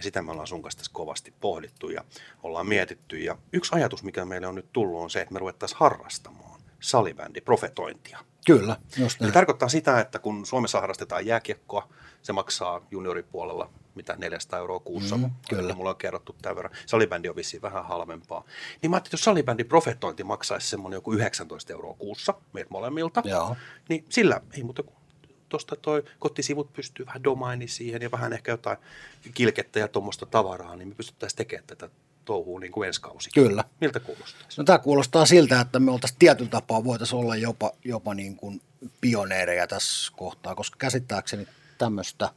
Ja 0.00 0.04
sitä 0.04 0.22
me 0.22 0.30
ollaan 0.30 0.46
sun 0.46 0.62
kanssa 0.62 0.78
tässä 0.78 0.92
kovasti 0.94 1.34
pohdittu 1.40 1.90
ja 1.90 2.04
ollaan 2.42 2.66
mietitty. 2.66 3.18
Ja 3.18 3.38
yksi 3.52 3.74
ajatus, 3.74 4.02
mikä 4.04 4.24
meille 4.24 4.46
on 4.46 4.54
nyt 4.54 4.72
tullut, 4.72 5.02
on 5.02 5.10
se, 5.10 5.20
että 5.20 5.32
me 5.32 5.38
ruvettaisiin 5.38 5.78
harrastamaan 5.80 6.60
salibändi, 6.80 7.40
profetointia. 7.40 8.18
Kyllä, 8.46 8.76
just 8.98 9.22
Eli 9.22 9.32
tarkoittaa 9.32 9.68
sitä, 9.68 10.00
että 10.00 10.18
kun 10.18 10.46
Suomessa 10.46 10.80
harrastetaan 10.80 11.26
jääkiekkoa, 11.26 11.88
se 12.22 12.32
maksaa 12.32 12.86
junioripuolella 12.90 13.70
mitä 13.94 14.16
400 14.16 14.58
euroa 14.58 14.80
kuussa. 14.80 15.16
Mm, 15.16 15.30
kyllä. 15.48 15.74
Mulla 15.74 15.90
on 15.90 15.96
kerrottu 15.96 16.36
tämän 16.42 16.56
verran. 16.56 16.74
Salibändi 16.86 17.28
on 17.28 17.36
vissiin 17.36 17.62
vähän 17.62 17.84
halvempaa. 17.84 18.44
Niin 18.82 18.90
mä 18.90 18.96
ajattelin, 18.96 19.08
että 19.08 19.14
jos 19.14 19.24
salibändi 19.24 19.64
profetointi 19.64 20.24
maksaisi 20.24 20.66
semmoinen 20.66 20.96
joku 20.96 21.12
19 21.12 21.72
euroa 21.72 21.94
kuussa 21.94 22.34
meiltä 22.52 22.70
molemmilta, 22.70 23.22
Joo. 23.24 23.56
niin 23.88 24.04
sillä 24.08 24.40
ei 24.52 24.62
muuta 24.62 24.82
kuin 24.82 24.99
tuosta 25.50 25.76
toi 25.76 26.04
kotisivut 26.18 26.72
pystyy 26.72 27.06
vähän 27.06 27.24
domaini 27.24 27.68
siihen 27.68 28.02
ja 28.02 28.10
vähän 28.10 28.32
ehkä 28.32 28.50
jotain 28.50 28.76
kilkettä 29.34 29.78
ja 29.78 29.88
tuommoista 29.88 30.26
tavaraa, 30.26 30.76
niin 30.76 30.88
me 30.88 30.94
pystyttäisiin 30.94 31.36
tekemään 31.36 31.66
tätä 31.66 31.88
touhua 32.24 32.60
niin 32.60 32.72
kuin 32.72 32.86
ensi 32.86 33.00
kausi. 33.00 33.30
Kyllä. 33.34 33.64
Miltä 33.80 34.00
kuulostaa? 34.00 34.42
No 34.56 34.64
tämä 34.64 34.78
kuulostaa 34.78 35.26
siltä, 35.26 35.60
että 35.60 35.78
me 35.78 35.90
oltaisiin 35.90 36.18
tietyllä 36.18 36.50
tapaa 36.50 36.84
voitaisiin 36.84 37.18
olla 37.20 37.36
jopa, 37.36 37.72
jopa 37.84 38.14
niin 38.14 38.36
kuin 38.36 38.60
pioneereja 39.00 39.66
tässä 39.66 40.12
kohtaa, 40.16 40.54
koska 40.54 40.76
käsittääkseni 40.78 41.46
tämmöistä, 41.78 42.30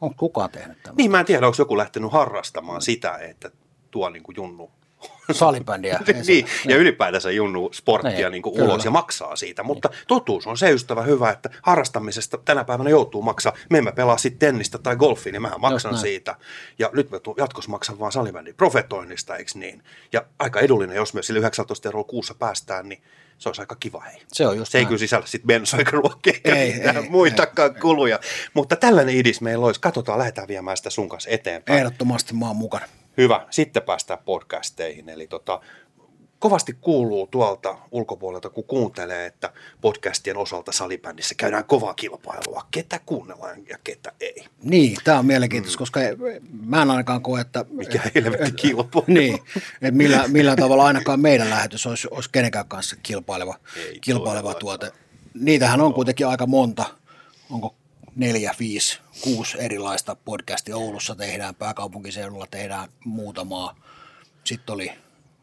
onko 0.00 0.14
kukaan 0.18 0.50
tehnyt 0.50 0.82
tämmöistä? 0.82 0.96
Niin, 0.96 1.10
mä 1.10 1.20
en 1.20 1.26
tiedä, 1.26 1.46
onko 1.46 1.56
joku 1.58 1.76
lähtenyt 1.76 2.12
harrastamaan 2.12 2.82
sitä, 2.82 3.16
että 3.16 3.50
tuo 3.90 4.10
niin 4.10 4.22
kuin 4.22 4.36
junnu 4.36 4.70
salibändiä. 5.32 6.00
niin, 6.26 6.46
ja 6.68 6.76
ylipäätänsä 6.76 7.30
junnu 7.30 7.70
sporttia 7.72 8.30
niin, 8.30 8.42
niin 8.42 8.62
ulos 8.62 8.84
ja 8.84 8.90
maksaa 8.90 9.36
siitä. 9.36 9.62
Mutta 9.62 9.88
niin. 9.88 9.98
totuus 10.08 10.46
on 10.46 10.58
se 10.58 10.70
ystävä 10.70 11.02
hyvä, 11.02 11.30
että 11.30 11.50
harrastamisesta 11.62 12.38
tänä 12.38 12.64
päivänä 12.64 12.90
joutuu 12.90 13.22
maksaa. 13.22 13.52
Me 13.70 13.78
emme 13.78 13.92
pelaa 13.92 14.16
sitten 14.16 14.38
tennistä 14.38 14.78
tai 14.78 14.96
golfia, 14.96 15.32
niin 15.32 15.42
mähän 15.42 15.60
maksan 15.60 15.98
siitä. 15.98 16.36
Ja 16.78 16.90
nyt 16.92 17.10
me 17.10 17.20
jatkossa 17.36 17.70
maksan 17.70 17.98
vaan 17.98 18.12
salibändin 18.12 18.54
profetoinnista, 18.54 19.36
eikö 19.36 19.50
niin? 19.54 19.82
Ja 20.12 20.24
aika 20.38 20.60
edullinen, 20.60 20.96
jos 20.96 21.14
me 21.14 21.22
sille 21.22 21.38
19 21.38 21.88
euroa 21.88 22.04
kuussa 22.04 22.34
päästään, 22.34 22.88
niin 22.88 23.02
se 23.38 23.48
olisi 23.48 23.62
aika 23.62 23.76
kiva. 23.80 24.00
Hei. 24.00 24.22
Se 24.32 24.46
on 24.46 24.56
just 24.56 24.72
Se 24.72 24.78
ei 24.78 24.84
kyllä 24.84 24.98
sisällä 24.98 25.26
sitten 25.26 25.46
bensoikaruokkeja 25.46 26.54
eikä 26.54 27.02
muitakaan 27.08 27.74
kuluja. 27.74 28.18
Mutta 28.54 28.76
tällainen 28.76 29.16
idis 29.16 29.40
meillä 29.40 29.66
olisi. 29.66 29.80
Katsotaan, 29.80 30.18
lähdetään 30.18 30.48
viemään 30.48 30.76
sitä 30.76 30.90
sun 30.90 31.08
kanssa 31.08 31.30
eteenpäin. 31.30 31.78
Ehdottomasti 31.78 32.34
mä 32.34 32.46
oon 32.46 32.56
mukana. 32.56 32.86
Hyvä, 33.16 33.46
sitten 33.50 33.82
päästään 33.82 34.18
podcasteihin. 34.24 35.08
Eli 35.08 35.26
tota, 35.26 35.60
kovasti 36.38 36.76
kuuluu 36.80 37.26
tuolta 37.26 37.78
ulkopuolelta, 37.90 38.50
kun 38.50 38.64
kuuntelee, 38.64 39.26
että 39.26 39.52
podcastien 39.80 40.36
osalta 40.36 40.72
salibändissä 40.72 41.34
käydään 41.34 41.64
kovaa 41.64 41.94
kilpailua. 41.94 42.66
Ketä 42.70 43.00
kuunnellaan 43.06 43.66
ja 43.68 43.78
ketä 43.84 44.12
ei. 44.20 44.44
Niin, 44.62 44.96
tämä 45.04 45.18
on 45.18 45.26
mielenkiintoista, 45.26 45.76
mm. 45.76 45.78
koska 45.78 46.00
mä 46.66 46.82
en 46.82 46.90
ainakaan 46.90 47.22
koe, 47.22 47.40
että... 47.40 47.64
Mikä 47.70 48.00
helvetti 48.14 48.52
kilpailu. 48.52 49.04
Niin, 49.08 49.38
että 49.56 49.90
millä, 49.90 50.28
millä 50.28 50.56
tavalla 50.56 50.84
ainakaan 50.84 51.20
meidän 51.20 51.50
lähetys 51.50 51.86
olisi, 51.86 52.08
olisi 52.10 52.30
kenenkään 52.32 52.68
kanssa 52.68 52.96
kilpaileva, 53.02 53.54
ei 53.76 53.98
kilpaileva 54.00 54.54
tuote. 54.54 54.92
Niitähän 55.34 55.80
on 55.80 55.94
kuitenkin 55.94 56.26
aika 56.26 56.46
monta. 56.46 56.84
Onko 57.50 57.74
neljä, 58.16 58.54
viisi, 58.58 59.00
kuusi 59.20 59.58
erilaista 59.60 60.16
podcastia. 60.24 60.76
Oulussa 60.76 61.14
tehdään, 61.14 61.54
pääkaupunkiseudulla 61.54 62.46
tehdään 62.50 62.88
muutamaa. 63.04 63.76
Sitten 64.44 64.74
oli 64.74 64.92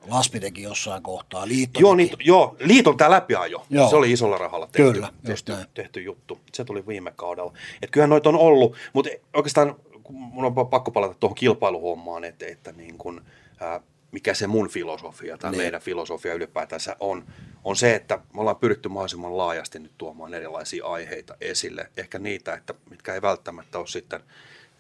Laspi 0.08 0.40
teki 0.40 0.62
jossain 0.62 1.04
kohtaa, 1.04 1.48
liitto 1.48 1.80
joo, 1.80 1.96
niin, 1.96 2.10
joo, 2.20 2.56
liiton 2.60 2.98
tämä 2.98 3.10
läpiajo, 3.10 3.66
joo. 3.70 3.90
se 3.90 3.96
oli 3.96 4.12
isolla 4.12 4.38
rahalla 4.38 4.68
tehty, 4.68 4.94
Kyllä, 4.94 5.10
tehty, 5.26 5.54
tehty 5.74 6.02
juttu. 6.02 6.40
Se 6.54 6.66
tuli 6.66 6.88
viime 6.88 7.14
kaudella. 7.16 7.54
Et 7.82 7.92
kyllähän 7.92 8.10
noita 8.10 8.30
on 8.30 8.36
ollut, 8.36 8.76
mutta 8.94 9.10
oikeastaan 9.34 9.76
mun 10.10 10.46
on 10.46 10.70
pakko 10.70 10.92
palata 10.92 11.14
tuohon 11.14 11.36
kilpailuhommaan, 11.36 12.24
että, 12.24 12.46
että 12.46 12.72
niin 12.72 12.98
kun, 12.98 13.22
ää, 13.60 13.82
mikä 14.12 14.34
se 14.34 14.48
mun 14.48 14.70
filosofia 14.70 15.38
tai 15.38 15.52
niin. 15.52 15.62
meidän 15.62 15.82
filosofia 15.82 16.34
ylipäätänsä 16.34 16.96
on, 17.00 17.26
on 17.64 17.76
se, 17.76 17.96
että 17.96 18.20
me 18.34 18.42
ollaan 18.42 18.56
pyritty 18.56 18.90
mahdollisimman 18.90 19.38
laajasti 19.38 19.80
nyt 19.80 19.92
tuomaan 19.98 20.34
erilaisia 20.34 20.86
aiheita 20.86 21.36
esille. 21.42 21.90
Ehkä 21.98 22.20
niitä, 22.20 22.54
että 22.54 22.74
mitkä 22.90 23.14
ei 23.14 23.22
välttämättä 23.22 23.80
ole 23.80 23.88
sitten 23.88 24.24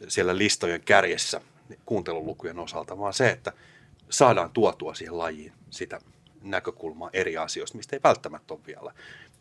siellä 0.08 0.38
listojen 0.38 0.82
kärjessä 0.82 1.42
kuuntelulukujen 1.86 2.60
osalta, 2.60 2.98
vaan 3.00 3.14
se, 3.14 3.30
että 3.30 3.54
saadaan 4.10 4.50
tuotua 4.50 4.96
siihen 4.96 5.18
lajiin 5.18 5.54
sitä 5.70 6.02
näkökulmaa 6.42 7.10
eri 7.14 7.38
asioista, 7.38 7.78
mistä 7.78 7.96
ei 7.96 8.00
välttämättä 8.04 8.54
ole 8.54 8.62
vielä 8.68 8.94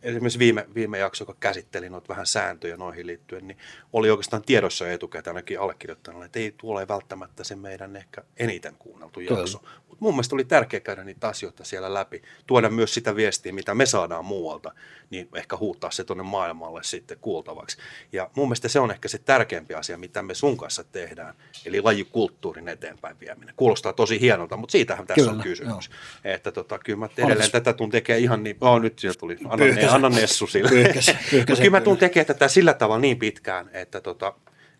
esimerkiksi 0.03 0.39
viime, 0.39 0.67
viime 0.75 0.97
jakso, 0.97 1.21
joka 1.21 1.35
käsitteli 1.39 1.89
noita 1.89 2.07
vähän 2.07 2.25
sääntöjä 2.25 2.77
noihin 2.77 3.07
liittyen, 3.07 3.47
niin 3.47 3.57
oli 3.93 4.09
oikeastaan 4.09 4.43
tiedossa 4.43 4.91
etukäteen 4.91 5.35
ainakin 5.35 5.59
allekirjoittanalle, 5.59 6.25
että 6.25 6.39
ei 6.39 6.53
tuolle 6.57 6.87
välttämättä 6.87 7.43
se 7.43 7.55
meidän 7.55 7.95
ehkä 7.95 8.21
eniten 8.37 8.75
kuunneltu 8.79 9.19
jakso. 9.19 9.61
Mutta 9.87 10.05
mun 10.05 10.13
mielestä 10.13 10.35
oli 10.35 10.45
tärkeää 10.45 10.81
käydä 10.81 11.03
niitä 11.03 11.27
asioita 11.27 11.63
siellä 11.63 11.93
läpi, 11.93 12.21
tuoda 12.47 12.69
myös 12.69 12.93
sitä 12.93 13.15
viestiä, 13.15 13.53
mitä 13.53 13.75
me 13.75 13.85
saadaan 13.85 14.25
muualta, 14.25 14.71
niin 15.09 15.29
ehkä 15.35 15.57
huuttaa 15.57 15.91
se 15.91 16.03
tuonne 16.03 16.23
maailmalle 16.23 16.83
sitten 16.83 17.17
kuultavaksi. 17.21 17.77
Ja 18.11 18.29
mun 18.35 18.47
mielestä 18.47 18.67
se 18.67 18.79
on 18.79 18.91
ehkä 18.91 19.07
se 19.07 19.17
tärkeämpi 19.17 19.73
asia, 19.73 19.97
mitä 19.97 20.21
me 20.21 20.33
sun 20.33 20.57
kanssa 20.57 20.83
tehdään, 20.83 21.35
eli 21.65 21.81
lajikulttuurin 21.81 22.67
eteenpäin 22.67 23.19
vieminen. 23.19 23.55
Kuulostaa 23.57 23.93
tosi 23.93 24.19
hienolta, 24.21 24.57
mutta 24.57 24.71
siitähän 24.71 25.07
tässä 25.07 25.21
kyllä, 25.21 25.37
on 25.37 25.43
kysymys. 25.43 25.89
Joo. 25.89 26.33
Että 26.33 26.51
tota, 26.51 26.79
kyllä 26.79 26.99
mä 26.99 27.09
edelleen 27.17 27.37
Olis. 27.37 27.51
tätä 27.51 27.73
tuun 27.73 27.89
tekee 27.89 28.17
ihan 28.17 28.43
niin, 28.43 28.57
oh, 28.61 28.81
nyt 28.81 28.99
siinä 28.99 29.13
tuli, 29.19 29.37
anna, 29.49 29.65
ne, 29.89 29.95
anna 29.95 30.09
Nessu 30.09 30.47
sille. 30.47 30.69
Pyyhkäs, 30.69 31.11
pyyhkäs, 31.29 31.57
kyllä 31.57 31.71
mä 31.71 31.81
tuun 31.81 31.97
tekemään 31.97 32.25
tätä 32.25 32.47
sillä 32.47 32.73
tavalla 32.73 33.01
niin 33.01 33.19
pitkään, 33.19 33.69
että 33.73 34.01
tota, 34.01 34.33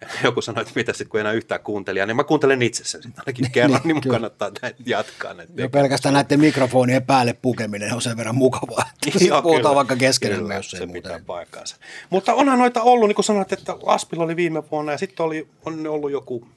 joku 0.23 0.41
sanoi, 0.41 0.61
että 0.61 0.73
mitä 0.75 0.93
sitten 0.93 1.09
kun 1.09 1.19
enää 1.19 1.31
yhtään 1.31 1.61
kuuntelijaa, 1.61 2.07
niin 2.07 2.15
mä 2.15 2.23
kuuntelen 2.23 2.61
itse 2.61 2.83
sen 2.83 3.03
sitten 3.03 3.23
ainakin 3.25 3.51
kerran, 3.51 3.81
niin, 3.83 3.95
niin 3.95 4.11
kannattaa 4.11 4.51
näitä 4.61 4.83
jatkaa. 4.85 5.33
Näitä 5.33 5.53
jo 5.55 5.69
pelkästään 5.69 6.13
näiden 6.13 6.39
mikrofonien 6.39 7.05
päälle 7.05 7.33
pukeminen 7.41 7.93
on 7.93 8.01
sen 8.01 8.17
verran 8.17 8.35
mukavaa, 8.35 8.85
että 9.05 9.25
Joo, 9.25 9.41
puhutaan 9.41 9.61
kyllä, 9.61 9.75
vaikka 9.75 9.95
keskenään, 9.95 10.55
jos 10.55 10.73
ei 10.73 10.79
se 10.79 10.85
muuta. 10.85 11.01
pitää 11.01 11.19
paikkaansa. 11.25 11.75
Mutta 12.09 12.33
onhan 12.33 12.59
noita 12.59 12.81
ollut, 12.81 13.07
niin 13.07 13.15
kuin 13.15 13.25
sanoit, 13.25 13.53
että 13.53 13.75
Laspilla 13.81 14.23
oli 14.23 14.35
viime 14.35 14.63
vuonna 14.71 14.91
ja 14.91 14.97
sitten 14.97 15.25
oli, 15.25 15.47
on 15.65 15.87
ollut 15.87 16.11
joku 16.11 16.47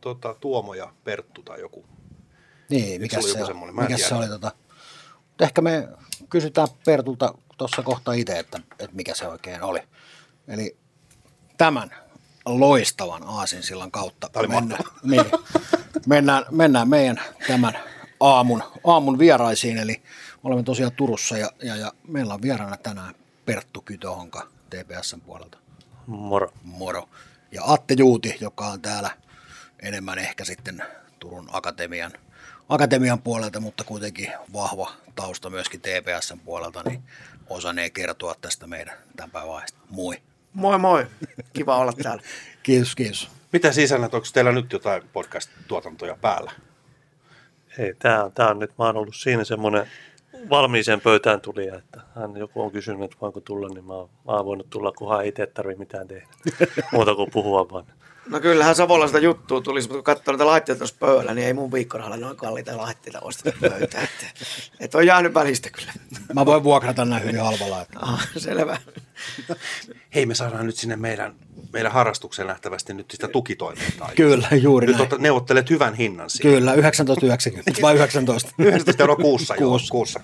tota, 0.00 0.34
Tuomo 0.40 0.74
ja 0.74 0.92
Perttu 1.04 1.42
tai 1.42 1.60
joku. 1.60 1.84
Niin, 2.70 3.00
mikä 3.00 3.22
se, 3.22 3.28
se, 3.28 3.54
mikä 3.72 3.98
se 3.98 4.14
oli? 4.14 4.28
Tota, 4.28 4.52
ehkä 5.40 5.62
me 5.62 5.88
kysytään 6.30 6.68
Pertulta 6.86 7.34
tuossa 7.56 7.82
kohta 7.82 8.12
itse, 8.12 8.38
että, 8.38 8.60
että 8.70 8.96
mikä 8.96 9.14
se 9.14 9.28
oikein 9.28 9.62
oli. 9.62 9.80
Eli 10.48 10.76
tämän 11.56 11.90
loistavan 12.46 13.22
aasinsillan 13.26 13.90
kautta 13.90 14.30
mennään, 14.48 14.84
niin, 15.02 15.24
mennään, 16.06 16.44
mennään 16.50 16.88
meidän 16.88 17.20
tämän 17.46 17.78
aamun, 18.20 18.62
aamun 18.86 19.18
vieraisiin. 19.18 19.78
Eli 19.78 20.02
olemme 20.44 20.62
tosiaan 20.62 20.92
Turussa 20.92 21.38
ja, 21.38 21.50
ja, 21.62 21.76
ja 21.76 21.92
meillä 22.08 22.34
on 22.34 22.42
vieraana 22.42 22.76
tänään 22.76 23.14
Perttu 23.46 23.80
Kytohonka 23.80 24.48
TPSn 24.70 25.20
puolelta. 25.20 25.58
Moro. 26.06 26.52
Moro. 26.62 27.08
Ja 27.52 27.62
Atte 27.66 27.94
Juuti, 27.98 28.36
joka 28.40 28.66
on 28.66 28.82
täällä 28.82 29.10
enemmän 29.82 30.18
ehkä 30.18 30.44
sitten 30.44 30.82
Turun 31.18 31.48
Akatemian, 31.52 32.12
Akatemian 32.68 33.22
puolelta, 33.22 33.60
mutta 33.60 33.84
kuitenkin 33.84 34.32
vahva 34.52 34.92
tausta 35.14 35.50
myöskin 35.50 35.80
TPSn 35.80 36.40
puolelta, 36.40 36.82
niin 36.82 37.02
osanee 37.48 37.90
kertoa 37.90 38.34
tästä 38.40 38.66
meidän 38.66 38.96
tämän 39.16 39.30
päivän 39.30 39.54
aiheesta. 39.54 39.78
Moi. 39.90 40.16
Moi 40.52 40.78
moi, 40.78 41.06
kiva 41.52 41.76
olla 41.76 41.92
täällä. 41.92 42.22
Kiitos, 42.62 42.94
kiitos. 42.94 43.30
Mitä 43.52 43.72
sisällöt, 43.72 44.14
onko 44.14 44.26
teillä 44.32 44.52
nyt 44.52 44.72
jotain 44.72 45.02
podcast-tuotantoja 45.12 46.16
päällä? 46.20 46.52
Ei, 47.78 47.94
tää 47.98 48.24
on, 48.24 48.32
tää 48.32 48.50
on 48.50 48.58
nyt, 48.58 48.70
mä 48.78 48.84
oon 48.84 48.96
ollut 48.96 49.16
siinä 49.16 49.44
semmoinen 49.44 49.86
valmiiseen 50.50 51.00
pöytään 51.00 51.40
tulija, 51.40 51.74
että 51.74 52.00
hän 52.14 52.36
joku 52.36 52.62
on 52.62 52.70
kysynyt, 52.70 53.02
että 53.02 53.16
voinko 53.20 53.40
tulla, 53.40 53.68
niin 53.68 53.84
mä 53.84 53.92
oon, 53.92 54.10
mä 54.26 54.32
oon 54.32 54.44
voinut 54.44 54.70
tulla, 54.70 54.92
kunhan 54.92 55.26
itse 55.26 55.46
tarvitse 55.46 55.78
mitään 55.78 56.08
tehdä. 56.08 56.26
Muuta 56.92 57.14
kuin 57.14 57.30
puhua 57.30 57.70
vaan. 57.70 57.86
No 58.28 58.40
kyllähän 58.40 58.74
Savolla 58.74 59.06
sitä 59.06 59.18
juttua 59.18 59.60
tulisi, 59.60 59.88
mutta 59.88 59.96
kun 59.98 60.04
katsoo 60.04 60.32
niitä 60.34 60.46
laitteita 60.46 60.78
tuossa 60.78 60.96
pöydällä, 61.00 61.34
niin 61.34 61.46
ei 61.46 61.52
mun 61.54 61.72
viikkorahalla 61.72 62.16
noin 62.16 62.36
kalliita 62.36 62.76
laitteita 62.76 63.20
osteta 63.20 63.56
pöytään. 63.60 64.04
Että, 64.04 64.26
että 64.80 64.98
on 64.98 65.06
jäänyt 65.06 65.34
välistä 65.34 65.70
kyllä. 65.70 65.92
Mä 66.34 66.46
voin 66.46 66.64
vuokrata 66.64 67.04
näin 67.04 67.22
hyvin 67.22 67.40
halvalla. 67.40 67.82
Että. 67.82 67.98
Ah, 68.00 68.28
selvä. 68.36 68.78
Hei, 70.14 70.26
me 70.26 70.34
saadaan 70.34 70.66
nyt 70.66 70.76
sinne 70.76 70.96
meidän, 70.96 71.34
meidän 71.72 71.92
harrastukseen 71.92 72.48
nähtävästi 72.48 72.94
nyt 72.94 73.10
sitä 73.10 73.28
tukitoimintaa. 73.28 74.10
Kyllä, 74.16 74.48
juuri 74.62 74.86
Nyt 74.86 74.96
näin. 74.98 75.08
neuvottelet 75.22 75.70
hyvän 75.70 75.94
hinnan 75.94 76.30
siinä. 76.30 76.50
Kyllä, 76.50 76.70
1990 76.70 77.82
vai 77.82 77.94
19? 77.94 78.50
19 78.58 79.02
euroa 79.02 79.16
kuussa, 79.16 79.54
joo, 79.56 79.70
Kuussa. 79.70 79.90
kuussa. 79.92 80.20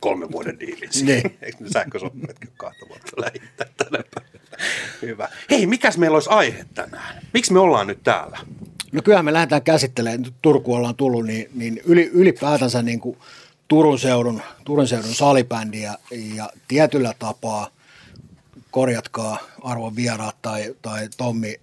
Kolmen 0.00 0.32
vuoden 0.32 0.60
diili. 0.60 0.88
Niin. 1.02 1.38
Eikö 1.42 1.56
ne 1.60 1.70
sähkösopparitkin 1.70 2.48
ole 2.48 2.54
kahta 2.56 2.86
vuotta 2.88 3.10
lähittää 3.20 3.66
tänä 3.76 4.04
päivänä? 4.14 4.31
Hyvä. 5.02 5.28
Hei, 5.50 5.66
mikäs 5.66 5.98
meillä 5.98 6.16
olisi 6.16 6.30
aihe 6.30 6.66
tänään? 6.74 7.22
Miksi 7.34 7.52
me 7.52 7.58
ollaan 7.58 7.86
nyt 7.86 8.02
täällä? 8.02 8.38
No 8.92 9.02
kyllähän 9.02 9.24
me 9.24 9.32
lähdetään 9.32 9.62
käsittelemään, 9.62 10.22
nyt 10.22 10.34
Turku 10.42 10.74
ollaan 10.74 10.96
tullut, 10.96 11.26
niin, 11.26 11.50
niin 11.54 11.80
yli, 11.84 12.10
ylipäätänsä 12.12 12.82
niin 12.82 13.00
kuin 13.00 13.18
Turun 13.68 13.98
seudun, 13.98 14.42
Turun 14.64 14.88
seudun 14.88 15.14
salibändiä 15.14 15.94
ja 16.34 16.50
tietyllä 16.68 17.14
tapaa, 17.18 17.68
korjatkaa 18.70 19.38
arvon 19.62 19.96
vieraat 19.96 20.36
tai, 20.42 20.74
tai 20.82 21.08
Tommi, 21.16 21.60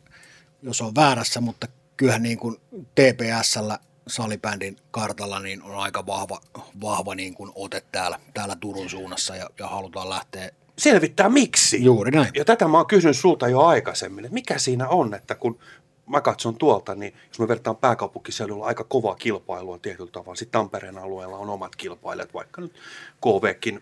jos 0.61 0.81
on 0.81 0.95
väärässä, 0.95 1.41
mutta 1.41 1.67
kyllähän 1.97 2.23
niin 2.23 2.37
kuin 2.37 2.57
TPSllä 2.71 3.79
salibändin 4.07 4.77
kartalla 4.91 5.39
niin 5.39 5.63
on 5.63 5.75
aika 5.75 6.05
vahva, 6.05 6.41
vahva 6.81 7.15
niin 7.15 7.33
kuin 7.33 7.51
ote 7.55 7.83
täällä, 7.91 8.19
täällä 8.33 8.55
Turun 8.55 8.89
suunnassa 8.89 9.35
ja, 9.35 9.49
ja 9.59 9.67
halutaan 9.67 10.09
lähteä 10.09 10.51
Selvittää 10.79 11.29
miksi. 11.29 11.83
Juuri 11.83 12.11
näin. 12.11 12.31
Ja 12.35 12.45
tätä 12.45 12.67
mä 12.67 12.77
oon 12.77 12.87
kysynyt 12.87 13.17
sulta 13.17 13.47
jo 13.47 13.61
aikaisemmin, 13.61 14.25
että 14.25 14.33
mikä 14.33 14.57
siinä 14.57 14.87
on, 14.87 15.13
että 15.13 15.35
kun 15.35 15.59
mä 16.05 16.21
katson 16.21 16.55
tuolta, 16.55 16.95
niin 16.95 17.13
jos 17.27 17.39
me 17.39 17.47
vertaan 17.47 17.75
pääkaupunkiseudulla 17.75 18.65
aika 18.65 18.83
kovaa 18.83 19.15
kilpailua 19.15 19.77
tietyllä 19.77 20.11
tavalla, 20.11 20.35
sitten 20.35 20.59
Tampereen 20.59 20.97
alueella 20.97 21.37
on 21.37 21.49
omat 21.49 21.75
kilpailijat, 21.75 22.33
vaikka 22.33 22.61
nyt 22.61 22.73
KVkin, 23.21 23.81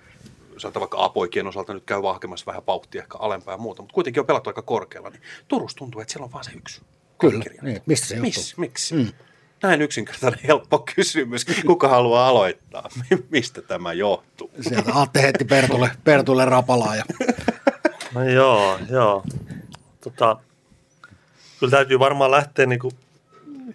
sanotaan 0.57 0.81
vaikka 0.81 1.03
A-poikien 1.03 1.47
osalta 1.47 1.73
nyt 1.73 1.83
käy 1.85 2.01
vahkemassa 2.01 2.45
vähän 2.45 2.63
pauktia 2.63 3.01
ehkä 3.01 3.17
alempaa 3.17 3.53
ja 3.53 3.57
muuta, 3.57 3.81
mutta 3.81 3.93
kuitenkin 3.93 4.21
on 4.21 4.27
pelattu 4.27 4.49
aika 4.49 4.61
korkealla, 4.61 5.09
niin 5.09 5.21
Turussa 5.47 5.77
tuntuu, 5.77 6.01
että 6.01 6.11
siellä 6.11 6.25
on 6.25 6.31
vaan 6.31 6.43
se 6.43 6.51
yksi. 6.51 6.81
Kyllä, 7.19 7.43
niin, 7.61 7.81
mistä 7.85 8.07
se 8.07 8.15
johtuu? 8.15 8.27
Miss, 8.27 8.57
miksi? 8.57 8.95
Mm. 8.95 9.07
Näin 9.63 9.81
yksinkertainen 9.81 10.39
helppo 10.47 10.85
kysymys. 10.95 11.45
Kuka 11.65 11.87
haluaa 11.87 12.27
aloittaa? 12.27 12.89
Mistä 13.29 13.61
tämä 13.61 13.93
johtuu? 13.93 14.51
Sieltä 14.61 14.91
Atte 14.93 15.21
heitti 15.21 15.45
Pertulle, 15.45 15.91
Pertulle 16.03 16.45
rapalaa 16.45 16.95
ja 16.95 17.03
No 18.13 18.29
joo, 18.29 18.79
joo. 18.89 19.23
Tota, 20.01 20.37
kyllä 21.59 21.71
täytyy 21.71 21.99
varmaan 21.99 22.31
lähteä 22.31 22.65
niinku 22.65 22.91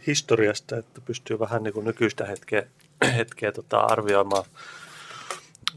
historiasta, 0.07 0.77
että 0.77 1.01
pystyy 1.01 1.39
vähän 1.39 1.63
niinku 1.63 1.81
nykyistä 1.81 2.27
hetkeä, 2.27 2.67
hetkeä 3.17 3.53
tota 3.53 3.81
arvioimaan, 3.81 4.45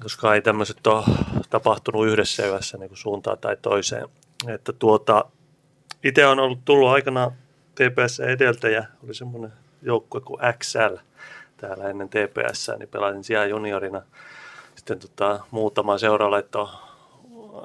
koska 0.03 0.35
ei 0.35 0.41
tämmöiset 0.41 0.87
ole 0.87 1.03
tapahtunut 1.49 2.07
yhdessä 2.07 2.45
yössä 2.45 2.77
niinku 2.77 2.95
suuntaan 2.95 3.37
tai 3.37 3.57
toiseen. 3.61 4.07
Että 4.47 4.73
tuota, 4.73 5.25
itse 6.03 6.25
on 6.25 6.39
ollut 6.39 6.65
tullut 6.65 6.89
aikana 6.89 7.31
TPS 7.75 8.19
edeltäjä, 8.19 8.85
oli 9.03 9.13
semmoinen 9.13 9.53
joukkue 9.85 10.21
kuin 10.21 10.41
XL 10.59 10.95
täällä 11.57 11.89
ennen 11.89 12.09
TPS, 12.09 12.71
niin 12.79 12.89
pelasin 12.89 13.23
siellä 13.23 13.45
juniorina. 13.45 14.01
Sitten 14.75 14.99
tota, 14.99 15.39
muutama 15.51 15.97
seura 15.97 16.31
laittoi 16.31 16.67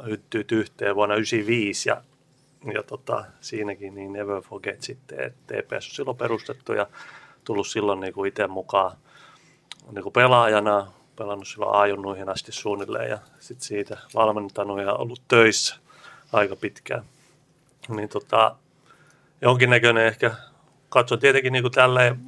hyttyyt 0.06 0.52
yhteen 0.52 0.94
vuonna 0.94 1.14
1995 1.14 1.88
ja, 1.88 2.02
ja 2.74 2.82
tota, 2.82 3.24
siinäkin 3.40 3.94
niin 3.94 4.12
Never 4.12 4.42
Forget 4.42 4.82
sitten, 4.82 5.20
että 5.20 5.54
TPS 5.54 5.88
on 5.88 5.94
silloin 5.94 6.16
perustettu 6.16 6.72
ja 6.72 6.86
tullut 7.44 7.66
silloin 7.66 8.00
niin 8.00 8.12
kuin 8.12 8.28
itse 8.28 8.46
mukaan 8.46 8.96
niin 9.92 10.02
kuin 10.02 10.12
pelaajana, 10.12 10.92
pelannut 11.16 11.48
silloin 11.48 11.74
ajunnuihin 11.74 12.28
asti 12.28 12.52
suunnilleen 12.52 13.10
ja 13.10 13.18
sitten 13.38 13.66
siitä 13.66 13.98
valmentanut 14.14 14.80
ja 14.80 14.94
ollut 14.94 15.22
töissä 15.28 15.76
aika 16.32 16.56
pitkään. 16.56 17.04
Niin 17.88 18.08
tota, 18.08 18.56
jonkinnäköinen 19.42 20.06
ehkä, 20.06 20.32
katson 20.90 21.18
tietenkin 21.18 21.52
niin 21.52 21.62
kuin 21.62 21.72
tälleen, 21.72 22.20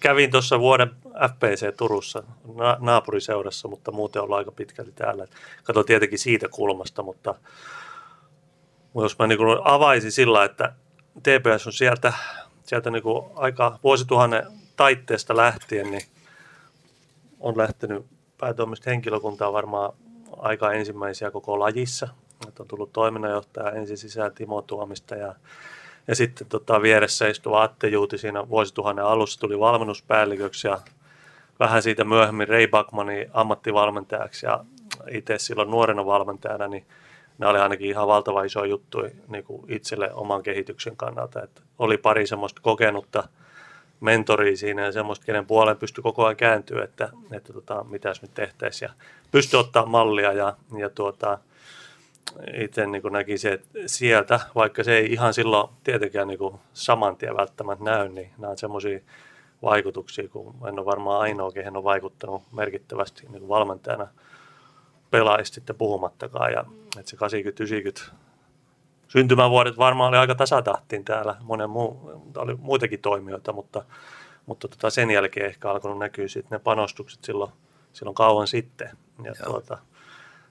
kävin 0.00 0.30
tuossa 0.30 0.60
vuoden 0.60 0.90
FPC 1.28 1.76
Turussa 1.76 2.22
na- 2.54 2.76
naapuriseurassa, 2.80 3.68
mutta 3.68 3.92
muuten 3.92 4.22
ollaan 4.22 4.38
aika 4.38 4.52
pitkälti 4.52 4.92
täällä. 4.92 5.26
Katson 5.64 5.84
tietenkin 5.84 6.18
siitä 6.18 6.48
kulmasta, 6.48 7.02
mutta 7.02 7.34
jos 8.94 9.18
mä 9.18 9.26
niin 9.26 9.38
kuin 9.38 9.58
avaisin 9.64 10.12
sillä, 10.12 10.44
että 10.44 10.72
TPS 11.22 11.66
on 11.66 11.72
sieltä, 11.72 12.12
sieltä 12.62 12.90
niin 12.90 13.02
kuin 13.02 13.24
aika 13.34 13.78
vuosituhannen 13.84 14.46
taitteesta 14.76 15.36
lähtien, 15.36 15.90
niin 15.90 16.02
on 17.40 17.58
lähtenyt 17.58 18.06
päätoimista 18.38 18.90
henkilökuntaa 18.90 19.52
varmaan 19.52 19.92
aika 20.36 20.72
ensimmäisiä 20.72 21.30
koko 21.30 21.58
lajissa. 21.58 22.08
Että 22.48 22.62
on 22.62 22.68
tullut 22.68 22.92
toiminnanjohtaja 22.92 23.70
ensin 23.70 23.98
sisään 23.98 24.34
Timo 24.34 24.62
Tuomista 24.62 25.14
ja, 25.14 25.34
ja 26.08 26.14
sitten 26.14 26.46
tota, 26.46 26.82
vieressä 26.82 27.28
istuva 27.28 27.62
Atte 27.62 27.88
Juuti 27.88 28.18
siinä 28.18 28.48
vuosituhannen 28.48 29.04
alussa 29.04 29.40
tuli 29.40 29.58
valmennuspäälliköksi 29.58 30.68
ja 30.68 30.78
vähän 31.60 31.82
siitä 31.82 32.04
myöhemmin 32.04 32.48
Ray 32.48 32.68
Backmanin 32.68 33.30
ammattivalmentajaksi 33.32 34.46
ja 34.46 34.64
itse 35.10 35.38
silloin 35.38 35.70
nuorena 35.70 36.06
valmentajana, 36.06 36.68
niin 36.68 36.86
ne 37.38 37.46
oli 37.46 37.58
ainakin 37.58 37.88
ihan 37.88 38.06
valtava 38.06 38.44
iso 38.44 38.64
juttu 38.64 38.98
niin 39.28 39.44
kuin 39.44 39.64
itselle 39.68 40.10
oman 40.12 40.42
kehityksen 40.42 40.96
kannalta. 40.96 41.42
Että 41.42 41.62
oli 41.78 41.98
pari 41.98 42.26
semmoista 42.26 42.60
kokenutta 42.62 43.28
mentoria 44.00 44.56
siinä 44.56 44.84
ja 44.84 44.92
semmoista, 44.92 45.26
kenen 45.26 45.46
puoleen 45.46 45.76
pystyi 45.76 46.02
koko 46.02 46.24
ajan 46.24 46.36
kääntyä, 46.36 46.84
että, 46.84 47.08
että 47.32 47.52
tota, 47.52 47.84
mitäs 47.84 48.22
nyt 48.22 48.34
tehtäisiin. 48.34 48.88
Ja 48.88 48.94
pystyi 49.30 49.60
ottaa 49.60 49.86
mallia 49.86 50.32
ja, 50.32 50.56
ja 50.78 50.90
tuota, 50.90 51.38
itse 52.54 52.86
niin 52.86 53.02
kuin 53.02 53.12
näkisin, 53.12 53.52
että 53.52 53.68
sieltä, 53.86 54.40
vaikka 54.54 54.84
se 54.84 54.96
ei 54.96 55.12
ihan 55.12 55.34
silloin 55.34 55.70
tietenkään 55.84 56.28
niin 56.28 56.38
kuin 56.38 56.54
saman 56.72 57.16
tien 57.16 57.36
välttämättä 57.36 57.84
näy, 57.84 58.08
niin 58.08 58.30
nämä 58.38 58.50
on 58.50 58.58
semmoisia 58.58 59.00
vaikutuksia, 59.62 60.28
kun 60.28 60.54
en 60.68 60.78
ole 60.78 60.86
varmaan 60.86 61.20
ainoa, 61.20 61.52
kehen 61.52 61.76
on 61.76 61.84
vaikuttanut 61.84 62.42
merkittävästi 62.52 63.22
niin 63.22 63.40
kuin 63.40 63.48
valmentajana 63.48 64.08
pelaajista 65.10 65.54
sitten 65.54 65.76
puhumattakaan. 65.76 66.52
Ja, 66.52 66.64
että 66.98 67.10
se 67.10 67.16
80-90 68.10 68.10
syntymävuodet 69.08 69.78
varmaan 69.78 70.08
oli 70.08 70.16
aika 70.16 70.34
tasatahtiin 70.34 71.04
täällä, 71.04 71.36
monen 71.42 71.70
muu, 71.70 72.10
oli 72.36 72.54
muitakin 72.54 73.00
toimijoita, 73.00 73.52
mutta, 73.52 73.84
mutta 74.46 74.68
tota 74.68 74.90
sen 74.90 75.10
jälkeen 75.10 75.46
ehkä 75.46 75.70
alkanut 75.70 75.98
näkyä 75.98 76.28
sitten 76.28 76.56
ne 76.56 76.58
panostukset 76.58 77.24
silloin, 77.24 77.52
silloin 77.92 78.14
kauan 78.14 78.46
sitten. 78.46 78.90
Ja 79.24 79.32
tuota, 79.44 79.78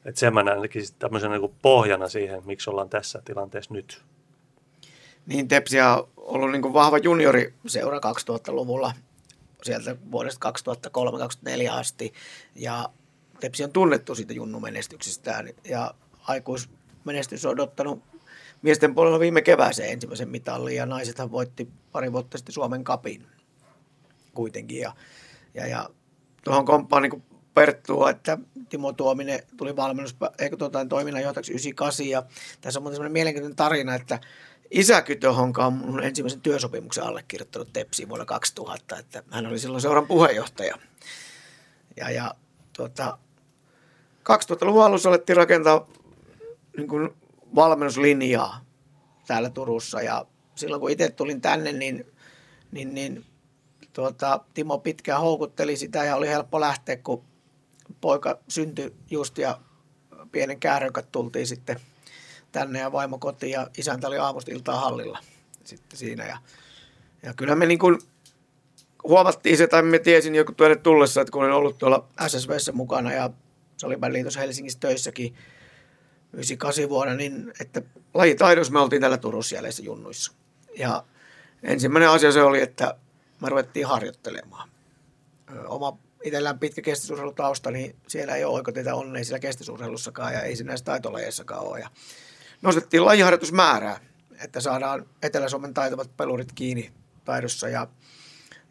että 0.07 0.19
sen 0.19 0.33
mä 0.33 0.43
näkisin 0.43 0.95
tämmöisen 0.99 1.31
niin 1.31 1.55
pohjana 1.61 2.07
siihen, 2.07 2.41
miksi 2.45 2.69
ollaan 2.69 2.89
tässä 2.89 3.21
tilanteessa 3.25 3.73
nyt. 3.73 4.01
Niin 5.25 5.47
Tepsiä 5.47 5.93
on 5.93 6.05
ollut 6.17 6.51
niin 6.51 6.73
vahva 6.73 6.97
junioriseura 6.97 7.97
2000-luvulla 7.97 8.93
sieltä 9.63 9.95
vuodesta 10.11 10.51
2003-2004 11.67 11.71
asti. 11.71 12.13
Ja 12.55 12.89
Tepsi 13.39 13.63
on 13.63 13.71
tunnettu 13.71 14.15
siitä 14.15 14.33
junnumenestyksestään 14.33 15.49
ja 15.63 15.93
aikuismenestys 16.27 17.45
on 17.45 17.51
odottanut 17.51 18.03
miesten 18.61 18.95
puolella 18.95 19.19
viime 19.19 19.41
kevääseen 19.41 19.91
ensimmäisen 19.91 20.29
mitallin 20.29 20.75
ja 20.75 20.85
naisethan 20.85 21.31
voitti 21.31 21.67
pari 21.91 22.13
vuotta 22.13 22.37
sitten 22.37 22.53
Suomen 22.53 22.83
kapin 22.83 23.27
kuitenkin. 24.33 24.79
Ja, 24.79 24.93
ja, 25.53 25.67
ja 25.67 25.89
tuohon 26.43 26.65
komppaan 26.65 27.03
niin 27.03 27.23
Perttua, 27.57 28.09
että 28.09 28.37
Timo 28.69 28.93
Tuominen 28.93 29.39
tuli 29.57 29.75
valmennus, 29.75 30.15
eikö 30.39 30.57
tuota, 30.57 30.85
toiminnanjohtajaksi 30.85 31.51
98 31.51 32.07
ja 32.07 32.23
tässä 32.61 32.79
on 32.79 32.83
muuten 32.83 32.95
semmoinen 32.95 33.11
mielenkiintoinen 33.11 33.55
tarina, 33.55 33.95
että 33.95 34.19
Isä 34.71 35.01
Kytöhonka 35.01 35.65
on 35.65 35.73
mun 35.73 36.03
ensimmäisen 36.03 36.41
työsopimuksen 36.41 37.03
allekirjoittanut 37.03 37.73
Tepsiin 37.73 38.09
vuonna 38.09 38.25
2000, 38.25 38.97
että 38.97 39.23
hän 39.31 39.47
oli 39.47 39.59
silloin 39.59 39.81
seuran 39.81 40.07
puheenjohtaja. 40.07 40.77
Ja, 41.95 42.11
ja 42.11 42.35
tuota, 42.73 43.17
2000-luvun 44.19 44.83
alussa 44.83 45.09
alettiin 45.09 45.37
rakentaa 45.37 45.87
niin 46.77 46.87
kuin 46.87 47.09
valmennuslinjaa 47.55 48.65
täällä 49.27 49.49
Turussa 49.49 50.01
ja 50.01 50.25
silloin 50.55 50.79
kun 50.79 50.91
itse 50.91 51.09
tulin 51.09 51.41
tänne, 51.41 51.71
niin, 51.71 52.05
niin, 52.71 52.93
niin 52.93 53.25
tuota, 53.93 54.39
Timo 54.53 54.77
pitkään 54.77 55.21
houkutteli 55.21 55.77
sitä 55.77 56.05
ja 56.05 56.15
oli 56.15 56.27
helppo 56.27 56.59
lähteä, 56.59 56.97
kun 56.97 57.23
poika 58.01 58.39
syntyi 58.47 58.95
just 59.11 59.37
ja 59.37 59.59
pienen 60.31 60.59
käärönkat 60.59 61.11
tultiin 61.11 61.47
sitten 61.47 61.79
tänne 62.51 62.79
ja 62.79 62.91
vaimo 62.91 63.17
kotiin 63.17 63.51
ja 63.51 63.67
isäntä 63.77 64.07
oli 64.07 64.17
aamusta 64.17 64.51
iltaa 64.51 64.79
hallilla 64.79 65.19
sitten 65.63 65.99
siinä. 65.99 66.25
Ja, 66.25 66.37
ja 67.23 67.33
kyllä 67.33 67.55
me 67.55 67.65
niin 67.65 67.79
kuin 67.79 67.99
huomattiin 69.03 69.57
se, 69.57 69.67
tai 69.67 69.81
me 69.81 69.99
tiesin 69.99 70.35
joku 70.35 70.51
tuonne 70.51 70.75
tullessa, 70.75 71.21
että 71.21 71.31
kun 71.31 71.43
olin 71.43 71.53
ollut 71.53 71.77
tuolla 71.77 72.07
SSVssä 72.27 72.71
mukana 72.71 73.13
ja 73.13 73.29
Salibändiliitossa 73.77 74.39
Helsingissä 74.39 74.79
töissäkin 74.79 75.35
98 76.33 76.89
vuonna, 76.89 77.13
niin 77.13 77.53
että 77.61 77.81
lajitaidossa 78.13 78.73
me 78.73 78.79
oltiin 78.79 79.01
täällä 79.01 79.17
Turussa 79.17 79.55
jälleissä 79.55 79.83
junnuissa. 79.83 80.31
Ja 80.77 81.03
ensimmäinen 81.63 82.09
asia 82.09 82.31
se 82.31 82.41
oli, 82.41 82.61
että 82.61 82.95
me 83.41 83.49
ruvettiin 83.49 83.87
harjoittelemaan. 83.87 84.69
Oma 85.67 85.97
itsellään 86.23 86.59
pitkä 86.59 86.81
kestävyysurheilutausta, 86.81 87.71
niin 87.71 87.95
siellä 88.07 88.35
ei 88.35 88.45
ole 88.45 88.55
oikoteita 88.55 88.95
onnea 88.95 89.23
sillä 89.23 89.39
kestävyysurheilussakaan 89.39 90.33
ja 90.33 90.41
ei 90.41 90.55
siinä 90.55 90.67
näissä 90.67 90.85
taitolajeissakaan 90.85 91.61
ole. 91.61 91.79
Ja 91.79 91.89
nostettiin 92.61 93.05
lajiharjoitusmäärää, 93.05 93.99
että 94.43 94.61
saadaan 94.61 95.05
Etelä-Suomen 95.21 95.73
taitavat 95.73 96.17
pelurit 96.17 96.51
kiinni 96.51 96.91
taidossa 97.25 97.69
ja 97.69 97.87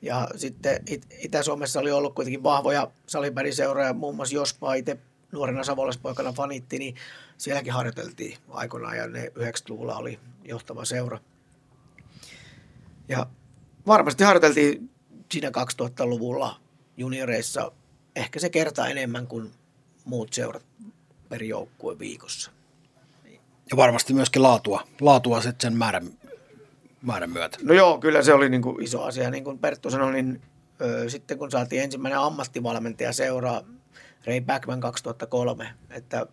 ja 0.02 0.28
sitten 0.36 0.82
It- 0.86 1.06
Itä-Suomessa 1.18 1.80
oli 1.80 1.90
ollut 1.90 2.14
kuitenkin 2.14 2.42
vahvoja 2.42 2.90
salibändiseuroja, 3.06 3.92
muun 3.92 4.16
muassa 4.16 4.34
Jospaa 4.34 4.74
itse 4.74 4.98
nuorena 5.32 5.64
savolaispoikana 5.64 6.32
fanitti, 6.32 6.78
niin 6.78 6.94
sielläkin 7.38 7.72
harjoiteltiin 7.72 8.38
aikoinaan 8.48 8.96
ja 8.96 9.06
ne 9.06 9.32
90-luvulla 9.38 9.96
oli 9.96 10.20
johtava 10.44 10.84
seura. 10.84 11.18
Ja 13.08 13.26
varmasti 13.86 14.24
harjoiteltiin 14.24 14.90
siinä 15.32 15.48
2000-luvulla 15.48 16.60
junioreissa 16.96 17.72
ehkä 18.16 18.40
se 18.40 18.50
kertaa 18.50 18.88
enemmän 18.88 19.26
kuin 19.26 19.50
muut 20.04 20.32
seurat 20.32 20.62
per 21.28 21.42
joukkue 21.42 21.98
viikossa. 21.98 22.50
Ja 23.70 23.76
varmasti 23.76 24.14
myöskin 24.14 24.42
laatua, 24.42 24.86
laatua 25.00 25.40
sitten 25.40 25.70
sen 25.70 25.78
määrän, 25.78 26.10
määrän 27.02 27.30
myötä. 27.30 27.58
No 27.62 27.74
joo, 27.74 27.98
kyllä 27.98 28.22
se 28.22 28.32
oli 28.32 28.48
niin 28.48 28.62
kuin 28.62 28.82
iso 28.82 29.02
asia. 29.02 29.30
Niin 29.30 29.44
kuin 29.44 29.58
Perttu 29.58 29.90
sanoi, 29.90 30.12
niin 30.12 30.42
ö, 30.80 31.10
sitten 31.10 31.38
kun 31.38 31.50
saatiin 31.50 31.82
ensimmäinen 31.82 32.18
ammattivalmentaja 32.18 33.12
seuraa, 33.12 33.62
Ray 34.26 34.40
Backman 34.40 34.80
2003, 34.80 35.68
että 35.90 36.26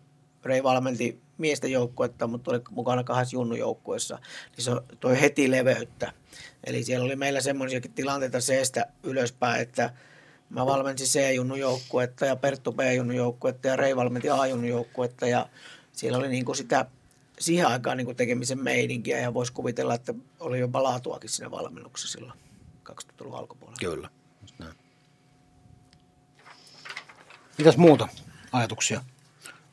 Ray 0.44 0.64
valmenti 0.64 1.22
miesten 1.38 1.72
joukkuetta, 1.72 2.28
mutta 2.28 2.52
oli 2.52 2.62
mukana 2.70 3.04
kahdessa 3.04 3.36
junnujoukkueessa, 3.36 4.20
niin 4.56 4.64
se 4.64 4.72
toi 5.00 5.22
heti 5.22 5.52
leveyttä. 5.52 6.14
Eli 6.64 6.84
siellä 6.84 7.06
oli 7.06 7.16
meillä 7.16 7.42
semmoisiakin 7.42 7.94
tilanteita 7.94 8.42
seestä 8.42 8.86
ylöspäin, 9.04 9.62
että 9.62 9.94
mä 10.54 10.66
valmensin 10.66 11.08
C-junnujoukkuetta 11.08 12.26
ja 12.26 12.36
Perttu 12.36 12.72
B-junnujoukkuetta 12.72 13.68
ja 13.68 13.76
Ray 13.76 13.96
valmenti 13.96 14.30
A-junnujoukkuetta 14.30 15.28
ja 15.28 15.50
siellä 15.94 16.18
oli 16.18 16.28
niin 16.28 16.46
kuin 16.46 16.56
sitä 16.56 16.86
siihen 17.40 17.68
aikaan 17.68 17.98
niin 17.98 18.06
kuin 18.06 18.18
tekemisen 18.18 18.64
meininkiä 18.64 19.20
ja 19.20 19.34
voisi 19.34 19.54
kuvitella, 19.54 19.94
että 19.94 20.14
oli 20.40 20.60
jopa 20.60 20.84
laatuakin 20.84 21.30
siinä 21.30 21.52
valmennuksessa 21.52 22.12
silloin 22.12 22.40
2000-luvun 22.90 23.40
alkupuolella. 23.40 23.78
Kyllä. 23.80 24.10
just 24.42 24.60
näin. 24.60 24.74
Mitäs 27.58 27.78
muuta 27.78 28.08
ajatuksia? 28.52 29.02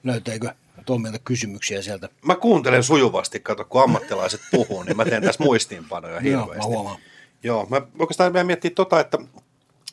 Löytyykö 0.04 0.54
Tommilta 0.86 1.18
kysymyksiä 1.18 1.82
sieltä? 1.82 2.08
Mä 2.22 2.36
kuuntelen 2.36 2.82
sujuvasti, 2.82 3.40
kato, 3.40 3.64
kun 3.64 3.82
ammattilaiset 3.82 4.40
puhuu, 4.50 4.82
niin 4.82 4.96
mä 4.96 5.04
teen 5.04 5.22
tässä 5.22 5.44
muistiinpanoja 5.44 6.20
Joo, 6.20 6.22
hirveästi. 6.22 6.56
mä 6.56 6.64
huomaan. 6.64 6.98
Joo, 7.42 7.66
mä 7.70 7.82
oikeastaan 7.98 8.32
vielä 8.32 8.44
miettiä 8.44 8.70
tota, 8.74 9.00
että 9.00 9.18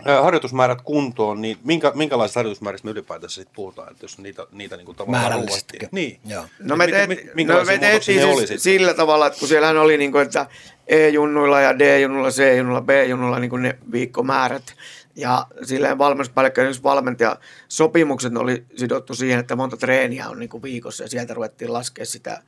harjoitusmäärät 0.05 0.81
kuntoon, 0.81 1.41
niin 1.41 1.57
minkä, 1.63 1.91
minkälaisista 1.95 2.39
harjoitusmääristä 2.39 2.85
me 2.85 2.91
ylipäätänsä 2.91 3.35
sitten 3.35 3.55
puhutaan, 3.55 3.91
että 3.91 4.03
jos 4.03 4.17
niitä, 4.17 4.47
niitä 4.51 4.77
niin 4.77 4.85
kuin 4.85 4.95
tavallaan 4.95 5.33
ruuvattiin. 5.33 5.89
Niin. 5.91 6.19
Joo. 6.25 6.45
No 6.59 6.75
me, 6.75 6.83
Et 6.83 6.91
teet, 6.91 7.35
no 7.47 7.65
me 7.65 7.77
tehtiin 7.77 8.17
ne 8.17 8.25
oli 8.25 8.35
siis 8.35 8.47
sitten? 8.47 8.59
sillä 8.59 8.93
tavalla, 8.93 9.27
että 9.27 9.39
kun 9.39 9.47
siellähän 9.47 9.77
oli 9.77 9.97
niin 9.97 10.11
kuin, 10.11 10.21
että 10.21 10.45
E-junnuilla 10.87 11.61
ja 11.61 11.79
D-junnuilla, 11.79 12.29
C-junnuilla, 12.29 12.81
B-junnuilla 12.81 13.39
niin 13.39 13.49
kuin 13.49 13.61
ne 13.61 13.77
viikkomäärät. 13.91 14.73
Ja 15.15 15.47
silleen 15.63 15.97
valmennuspäällikkö 15.97 16.63
ja 16.63 16.71
valmentaja 16.83 17.37
sopimukset 17.67 18.37
oli 18.37 18.65
sidottu 18.75 19.15
siihen, 19.15 19.39
että 19.39 19.55
monta 19.55 19.77
treeniä 19.77 20.29
on 20.29 20.39
niin 20.39 20.49
kuin 20.49 20.63
viikossa 20.63 21.03
ja 21.03 21.09
sieltä 21.09 21.33
ruvettiin 21.33 21.73
laskea 21.73 22.05
sitä 22.05 22.43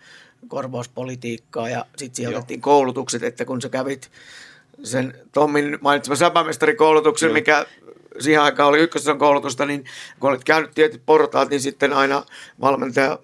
korvauspolitiikkaa 0.48 1.70
ja 1.70 1.86
sitten 1.98 2.16
siihen 2.16 2.36
otettiin 2.36 2.62
koulutukset, 2.62 3.24
että 3.24 3.46
kun 3.46 3.62
sä 3.62 3.70
kävit 3.70 4.12
sen 4.84 5.14
Tommin 5.32 5.78
mainitsema 5.82 6.16
säpämestarikoulutuksen, 6.16 7.34
mikä 7.34 7.66
siihen 8.20 8.42
aikaan 8.42 8.70
oli 8.70 8.80
ykkösen 8.80 9.18
koulutusta, 9.18 9.66
niin 9.66 9.86
kun 10.20 10.30
olet 10.30 10.44
käynyt 10.44 10.72
tietyt 10.76 11.02
portaat, 11.06 11.50
niin 11.50 11.62
sitten 11.62 11.94
aina 11.94 12.24
valmentaja 12.62 13.20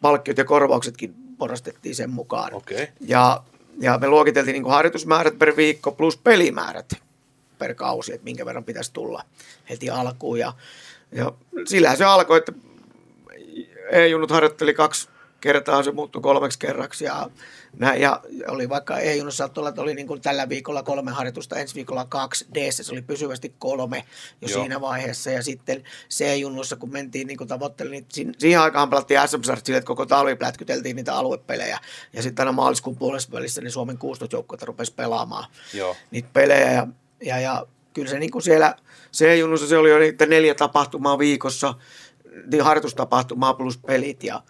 palkkiot 0.00 0.38
ja 0.38 0.44
korvauksetkin 0.44 1.14
porrastettiin 1.38 1.94
sen 1.94 2.10
mukaan. 2.10 2.54
Okei. 2.54 2.88
Ja, 3.00 3.42
ja 3.80 3.98
me 3.98 4.08
luokiteltiin 4.08 4.54
niin 4.54 4.70
harjoitusmäärät 4.70 5.38
per 5.38 5.56
viikko 5.56 5.92
plus 5.92 6.16
pelimäärät 6.16 6.92
per 7.58 7.74
kausi, 7.74 8.12
että 8.12 8.24
minkä 8.24 8.46
verran 8.46 8.64
pitäisi 8.64 8.92
tulla 8.92 9.24
heti 9.70 9.90
alkuun. 9.90 10.38
Ja, 10.38 10.52
ja 11.12 11.32
sillähän 11.66 11.98
se 11.98 12.04
alkoi, 12.04 12.38
että 12.38 12.52
E-junut 13.90 14.30
harjoitteli 14.30 14.74
kaksi 14.74 15.08
kertaa, 15.40 15.82
se 15.82 15.92
muuttui 15.92 16.22
kolmeksi 16.22 16.58
kerraksi 16.58 17.04
ja 17.04 17.30
näin. 17.78 18.00
Ja 18.00 18.20
oli 18.48 18.68
vaikka 18.68 18.98
E-junut 18.98 19.34
saattoi 19.34 19.68
että 19.68 19.82
oli 19.82 19.94
niin 19.94 20.06
kuin 20.06 20.20
tällä 20.20 20.48
viikolla 20.48 20.82
kolme 20.82 21.10
harjoitusta, 21.10 21.56
ensi 21.56 21.74
viikolla 21.74 22.04
kaksi, 22.04 22.46
d 22.54 22.70
se 22.70 22.92
oli 22.92 23.02
pysyvästi 23.02 23.54
kolme 23.58 24.04
jo 24.40 24.48
Joo. 24.48 24.60
Siinä 24.60 24.80
vaiheessa. 24.80 25.30
Ja 25.30 25.42
sitten 25.42 25.84
C-junnussa, 26.10 26.76
kun 26.76 26.92
mentiin 26.92 27.26
niin 27.26 27.48
tavoitteli, 27.48 27.90
niin 27.90 28.06
sin- 28.08 28.34
siihen 28.38 28.60
aikaan 28.60 28.90
pelattiin 28.90 29.20
sm 29.28 29.42
sille, 29.42 29.78
että 29.78 29.86
koko 29.86 30.06
talvi 30.06 30.36
plätkyteltiin 30.36 30.96
niitä 30.96 31.14
aluepelejä. 31.14 31.78
Ja 32.12 32.22
sitten 32.22 32.42
aina 32.42 32.52
maaliskuun 32.52 32.96
puolessa 32.96 33.32
välissä 33.32 33.60
niin 33.60 33.72
Suomen 33.72 33.98
16 33.98 34.36
joukkueita 34.36 34.66
rupesi 34.66 34.94
pelaamaan 34.94 35.44
Joo. 35.74 35.96
niitä 36.10 36.28
pelejä. 36.32 36.72
Ja, 36.72 36.86
ja, 37.24 37.40
ja 37.40 37.66
kyllä 37.94 38.10
se 38.10 38.18
niin 38.18 38.30
kuin 38.30 38.42
siellä 38.42 38.74
C-junnussa 39.12 39.66
se 39.66 39.76
oli 39.76 39.90
jo 39.90 39.98
niitä 39.98 40.26
neljä 40.26 40.54
tapahtumaa 40.54 41.18
viikossa, 41.18 41.74
niin 42.52 42.64
harjoitustapahtumaa 42.64 43.54
plus 43.54 43.78
pelit 43.78 44.24
ja 44.24 44.42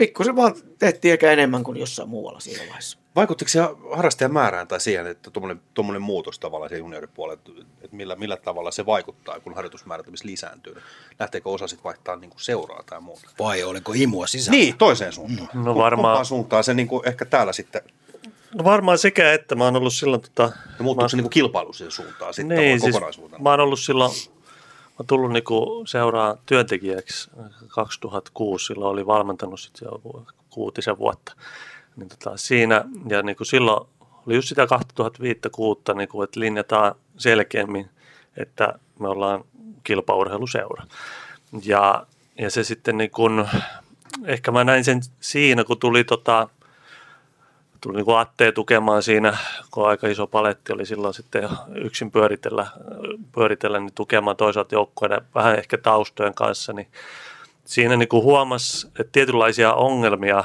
pikkusen 0.00 0.36
vaan 0.36 0.54
tehtiin 0.78 1.12
ehkä 1.12 1.32
enemmän 1.32 1.62
kuin 1.64 1.76
jossain 1.76 2.08
muualla 2.08 2.40
siinä 2.40 2.58
vaiheessa. 2.66 2.98
Vaikuttiko 3.16 3.48
se 3.48 3.60
harrastajan 3.96 4.32
määrään 4.32 4.68
tai 4.68 4.80
siihen, 4.80 5.06
että 5.06 5.30
tuommoinen 5.74 6.02
muutos 6.02 6.38
tavallaan 6.38 6.68
siihen 6.68 6.84
junioripuolelle, 6.84 7.40
että, 7.82 7.96
millä, 7.96 8.16
millä 8.16 8.36
tavalla 8.36 8.70
se 8.70 8.86
vaikuttaa, 8.86 9.40
kun 9.40 9.54
harjoitusmäärät 9.54 10.04
esimerkiksi 10.06 10.26
lisääntyy? 10.26 10.76
Lähteekö 11.18 11.48
osa 11.48 11.68
sitten 11.68 11.84
vaihtaa 11.84 12.16
niin 12.16 12.30
kuin 12.30 12.40
seuraa 12.40 12.82
tai 12.82 13.00
muuta? 13.00 13.30
Vai 13.38 13.62
oliko 13.62 13.92
imua 13.96 14.26
sisällä? 14.26 14.58
Niin, 14.58 14.76
toiseen 14.78 15.12
suuntaan. 15.12 15.48
No 15.54 15.72
Kum- 15.72 15.78
varmaan- 15.78 16.12
Kumpaan 16.12 16.26
suuntaan 16.26 16.64
se 16.64 16.74
niin 16.74 16.88
kuin 16.88 17.08
ehkä 17.08 17.24
täällä 17.24 17.52
sitten, 17.52 17.82
No 18.54 18.64
varmaan 18.64 18.98
sekä, 18.98 19.32
että 19.32 19.54
mä 19.54 19.64
oon 19.64 19.76
ollut 19.76 19.94
silloin 19.94 20.22
tota, 20.22 20.42
ja 20.78 20.84
muuttuuko 20.84 21.08
se 21.08 21.16
niin 21.16 21.24
kuin 21.24 21.30
kilpailu 21.30 21.72
siihen 21.72 21.92
suuntaan 21.92 22.34
sitten 22.34 22.48
niin, 22.56 22.60
niin, 22.60 22.80
siis 22.80 22.94
kokonaisuutena? 22.94 23.42
mä 23.42 23.50
oon 23.50 23.60
ollut 23.60 23.80
silloin, 23.80 24.12
oon 25.00 25.06
tullut 25.06 25.32
niinku 25.32 25.82
seuraa 25.86 26.36
työntekijäksi 26.46 27.30
2006, 27.68 28.66
silloin 28.66 28.92
oli 28.92 29.06
valmentanut 29.06 29.60
sitten 29.60 29.86
jo 29.86 30.24
kuutisen 30.50 30.98
vuotta. 30.98 31.32
Niin 31.96 32.08
tota, 32.08 32.36
siinä, 32.36 32.84
ja 33.08 33.22
niinku 33.22 33.44
silloin 33.44 33.88
oli 34.26 34.34
just 34.34 34.48
sitä 34.48 34.66
2005 34.66 35.40
niinku, 35.94 36.22
että 36.22 36.40
linjataan 36.40 36.94
selkeämmin, 37.16 37.90
että 38.36 38.78
me 38.98 39.08
ollaan 39.08 39.44
kilpaurheiluseura. 39.84 40.86
Ja, 41.64 42.06
ja 42.38 42.50
se 42.50 42.64
sitten 42.64 42.98
niin 42.98 43.10
kun, 43.10 43.48
ehkä 44.24 44.50
mä 44.50 44.64
näin 44.64 44.84
sen 44.84 45.00
siinä, 45.20 45.64
kun 45.64 45.78
tuli 45.78 46.04
tota, 46.04 46.48
tuli 47.80 47.96
niin 47.96 48.04
kuin 48.04 48.18
Atteen 48.18 48.54
tukemaan 48.54 49.02
siinä, 49.02 49.38
kun 49.70 49.88
aika 49.88 50.08
iso 50.08 50.26
paletti 50.26 50.72
oli 50.72 50.86
silloin 50.86 51.14
sitten 51.14 51.48
yksin 51.74 52.10
pyöritellä, 52.10 52.66
pyöritellä 53.34 53.80
niin 53.80 53.94
tukemaan 53.94 54.36
toisaalta 54.36 54.74
joukkueiden 54.74 55.20
vähän 55.34 55.58
ehkä 55.58 55.78
taustojen 55.78 56.34
kanssa, 56.34 56.72
niin 56.72 56.88
siinä 57.64 57.96
niin 57.96 58.08
kuin 58.08 58.22
huomasi, 58.22 58.86
että 58.86 59.12
tietynlaisia 59.12 59.74
ongelmia 59.74 60.44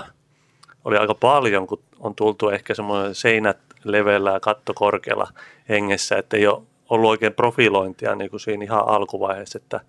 oli 0.86 0.98
aika 0.98 1.16
paljon, 1.16 1.68
kun 1.68 1.82
on 2.00 2.16
tultu 2.16 2.50
ehkä 2.50 2.74
semmoinen 2.74 3.16
seinät 3.16 3.58
leveällä 3.84 4.32
ja 4.32 4.40
katto 4.40 4.74
korkealla 4.74 5.28
hengessä, 5.70 6.18
että 6.18 6.38
ei 6.38 6.48
ole 6.48 6.62
ollut 6.90 7.10
oikein 7.10 7.34
profilointia 7.34 8.16
niin 8.16 8.30
kuin 8.30 8.40
siinä 8.40 8.64
ihan 8.64 8.88
alkuvaiheessa, 8.88 9.58
että, 9.58 9.82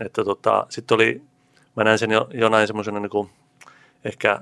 että 0.00 0.24
tota, 0.24 0.66
sitten 0.68 0.94
oli, 0.94 1.22
mä 1.76 1.84
näin 1.84 1.98
sen 1.98 2.10
jo, 2.10 2.28
jonain 2.34 2.66
semmoisena 2.66 3.00
niin 3.00 3.10
kuin, 3.10 3.30
ehkä 4.04 4.40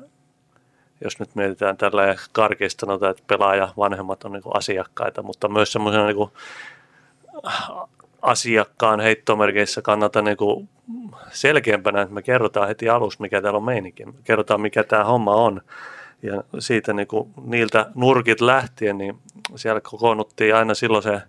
jos 1.04 1.18
nyt 1.18 1.34
mietitään 1.34 1.76
tällä 1.76 2.14
karkeasti 2.32 2.86
että 3.10 3.22
pelaaja 3.26 3.68
vanhemmat 3.76 4.24
on 4.24 4.32
niin 4.32 4.42
asiakkaita, 4.54 5.22
mutta 5.22 5.48
myös 5.48 5.72
semmoisena 5.72 6.06
niin 6.06 6.30
asiakkaan 8.22 9.00
heittomerkeissä 9.00 9.82
kannalta 9.82 10.22
niin 10.22 10.36
kuin 10.36 10.68
selkeämpänä, 11.30 12.02
että 12.02 12.14
me 12.14 12.22
kerrotaan 12.22 12.68
heti 12.68 12.88
alusta, 12.88 13.22
mikä 13.22 13.42
täällä 13.42 13.56
on 13.56 13.64
meininki. 13.64 14.06
Me 14.06 14.12
kerrotaan, 14.24 14.60
mikä 14.60 14.84
tämä 14.84 15.04
homma 15.04 15.34
on. 15.34 15.60
Ja 16.22 16.44
siitä 16.58 16.92
niin 16.92 17.06
kuin, 17.06 17.30
niiltä 17.44 17.86
nurkit 17.94 18.40
lähtien, 18.40 18.98
niin 18.98 19.18
siellä 19.56 19.80
kokoonnuttiin 19.80 20.54
aina 20.54 20.74
silloin 20.74 21.02
se 21.02 21.22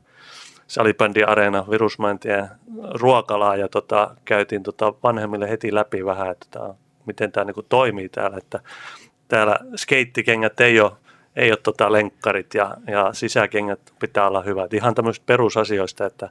salibändiareena 0.67 1.65
Virusmaintien 1.69 2.47
ruokalaa 2.93 3.55
ja 3.55 3.67
tota, 3.67 4.15
käytiin 4.25 4.63
tota 4.63 4.93
vanhemmille 5.03 5.49
heti 5.49 5.75
läpi 5.75 6.05
vähän, 6.05 6.31
että 6.31 6.47
tää, 6.51 6.73
miten 7.05 7.31
tämä 7.31 7.45
niin 7.45 7.65
toimii 7.69 8.09
täällä. 8.09 8.38
Että 8.38 8.59
täällä 9.27 9.59
skeittikengät 9.75 10.59
ei 10.59 10.79
ole, 10.79 10.91
ei 11.35 11.51
ole 11.51 11.59
tota 11.63 11.91
lenkkarit 11.91 12.53
ja, 12.53 12.77
ja 12.88 13.13
sisäkengät 13.13 13.79
pitää 13.99 14.27
olla 14.27 14.41
hyvät. 14.41 14.73
Ihan 14.73 14.95
tämmöistä 14.95 15.23
perusasioista, 15.25 16.05
että, 16.05 16.29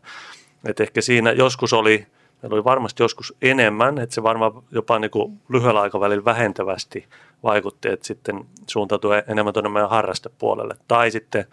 että 0.68 0.83
ehkä 0.83 1.00
siinä 1.00 1.33
joskus 1.33 1.72
oli, 1.72 2.07
oli 2.42 2.64
varmasti 2.64 3.02
joskus 3.02 3.35
enemmän, 3.42 3.98
että 3.98 4.14
se 4.14 4.22
varmaan 4.22 4.52
jopa 4.70 4.98
niin 4.98 5.11
kuin 5.11 5.40
lyhyellä 5.48 5.80
aikavälillä 5.80 6.24
vähentävästi 6.24 7.07
vaikutti, 7.42 7.88
että 7.88 8.07
sitten 8.07 8.44
suuntautui 8.66 9.22
enemmän 9.28 9.52
tuonne 9.52 9.70
meidän 9.70 9.90
harrastepuolelle. 9.90 10.74
Tai 10.88 11.11
sitten 11.11 11.46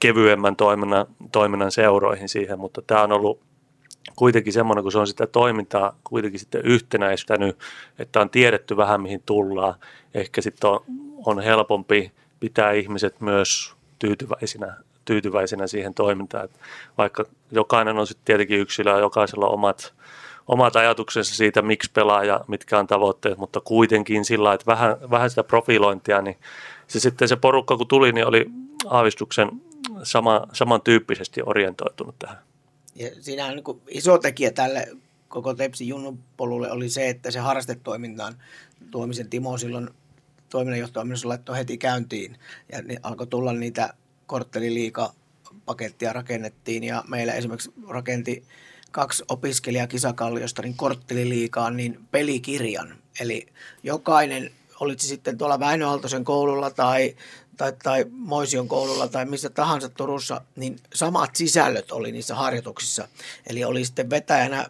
kevyemmän 0.00 0.56
toiminnan, 0.56 1.06
toiminnan 1.32 1.72
seuroihin 1.72 2.28
siihen, 2.28 2.58
mutta 2.58 2.82
tämä 2.86 3.02
on 3.02 3.12
ollut 3.12 3.40
kuitenkin 4.20 4.52
semmoinen, 4.52 4.82
kun 4.82 4.92
se 4.92 4.98
on 4.98 5.06
sitä 5.06 5.26
toimintaa 5.26 5.96
kuitenkin 6.04 6.40
sitten 6.40 6.60
yhtenäistänyt, 6.64 7.58
että 7.98 8.20
on 8.20 8.30
tiedetty 8.30 8.76
vähän 8.76 9.00
mihin 9.00 9.22
tullaan. 9.26 9.74
Ehkä 10.14 10.40
sitten 10.40 10.70
on, 10.70 10.80
on 11.26 11.40
helpompi 11.40 12.12
pitää 12.40 12.72
ihmiset 12.72 13.20
myös 13.20 13.74
tyytyväisinä, 13.98 14.74
tyytyväisinä 15.04 15.66
siihen 15.66 15.94
toimintaan. 15.94 16.44
Että 16.44 16.58
vaikka 16.98 17.24
jokainen 17.50 17.98
on 17.98 18.06
sitten 18.06 18.24
tietenkin 18.24 18.58
yksilö 18.58 18.98
jokaisella 18.98 19.46
on 19.46 19.54
omat, 19.54 19.94
omat 20.48 20.76
ajatuksensa 20.76 21.34
siitä, 21.34 21.62
miksi 21.62 21.90
pelaa 21.94 22.24
ja 22.24 22.40
mitkä 22.48 22.78
on 22.78 22.86
tavoitteet, 22.86 23.38
mutta 23.38 23.60
kuitenkin 23.60 24.24
sillä 24.24 24.52
että 24.54 24.66
vähän, 24.66 24.96
vähän 25.10 25.30
sitä 25.30 25.44
profilointia, 25.44 26.22
niin 26.22 26.36
se 26.86 27.00
sitten 27.00 27.28
se 27.28 27.36
porukka 27.36 27.76
kun 27.76 27.88
tuli, 27.88 28.12
niin 28.12 28.26
oli 28.26 28.46
aavistuksen 28.86 29.50
sama, 30.02 30.46
samantyyppisesti 30.52 31.40
orientoitunut 31.46 32.14
tähän. 32.18 32.49
Ja 32.94 33.10
siinä 33.20 33.46
on 33.46 33.56
niin 33.56 33.82
iso 33.88 34.18
tekijä 34.18 34.50
tälle 34.50 34.88
koko 35.28 35.54
Tepsi 35.54 35.88
Junnupolulle 35.88 36.70
oli 36.70 36.88
se, 36.88 37.08
että 37.08 37.30
se 37.30 37.38
harrastetoimintaan 37.38 38.36
tuomisen 38.90 39.30
Timo 39.30 39.58
silloin 39.58 39.90
toiminnanjohtoiminnassa 40.48 41.28
laittoi 41.28 41.56
heti 41.56 41.78
käyntiin 41.78 42.36
ja 42.72 42.82
niin 42.82 43.00
alkoi 43.02 43.26
tulla 43.26 43.52
niitä 43.52 43.94
kortteliliika 44.26 45.12
pakettia 45.64 46.12
rakennettiin 46.12 46.84
ja 46.84 47.04
meillä 47.08 47.32
esimerkiksi 47.32 47.72
rakenti 47.88 48.44
kaksi 48.92 49.24
opiskelijaa 49.28 49.86
kisakalliosta 49.86 50.62
niin 50.62 50.76
kortteliliikaan 50.76 51.76
niin 51.76 52.00
pelikirjan. 52.10 52.96
Eli 53.20 53.46
jokainen, 53.82 54.50
olisi 54.80 55.08
sitten 55.08 55.38
tuolla 55.38 55.60
Väinö 55.60 55.88
Aaltosen 55.88 56.24
koululla 56.24 56.70
tai 56.70 57.16
tai, 57.60 57.72
tai 57.82 58.06
Moision 58.10 58.68
koululla 58.68 59.08
tai 59.08 59.24
missä 59.24 59.50
tahansa 59.50 59.88
Turussa, 59.88 60.40
niin 60.56 60.76
samat 60.94 61.36
sisällöt 61.36 61.92
oli 61.92 62.12
niissä 62.12 62.34
harjoituksissa. 62.34 63.08
Eli 63.46 63.64
oli 63.64 63.84
sitten 63.84 64.10
vetäjänä 64.10 64.66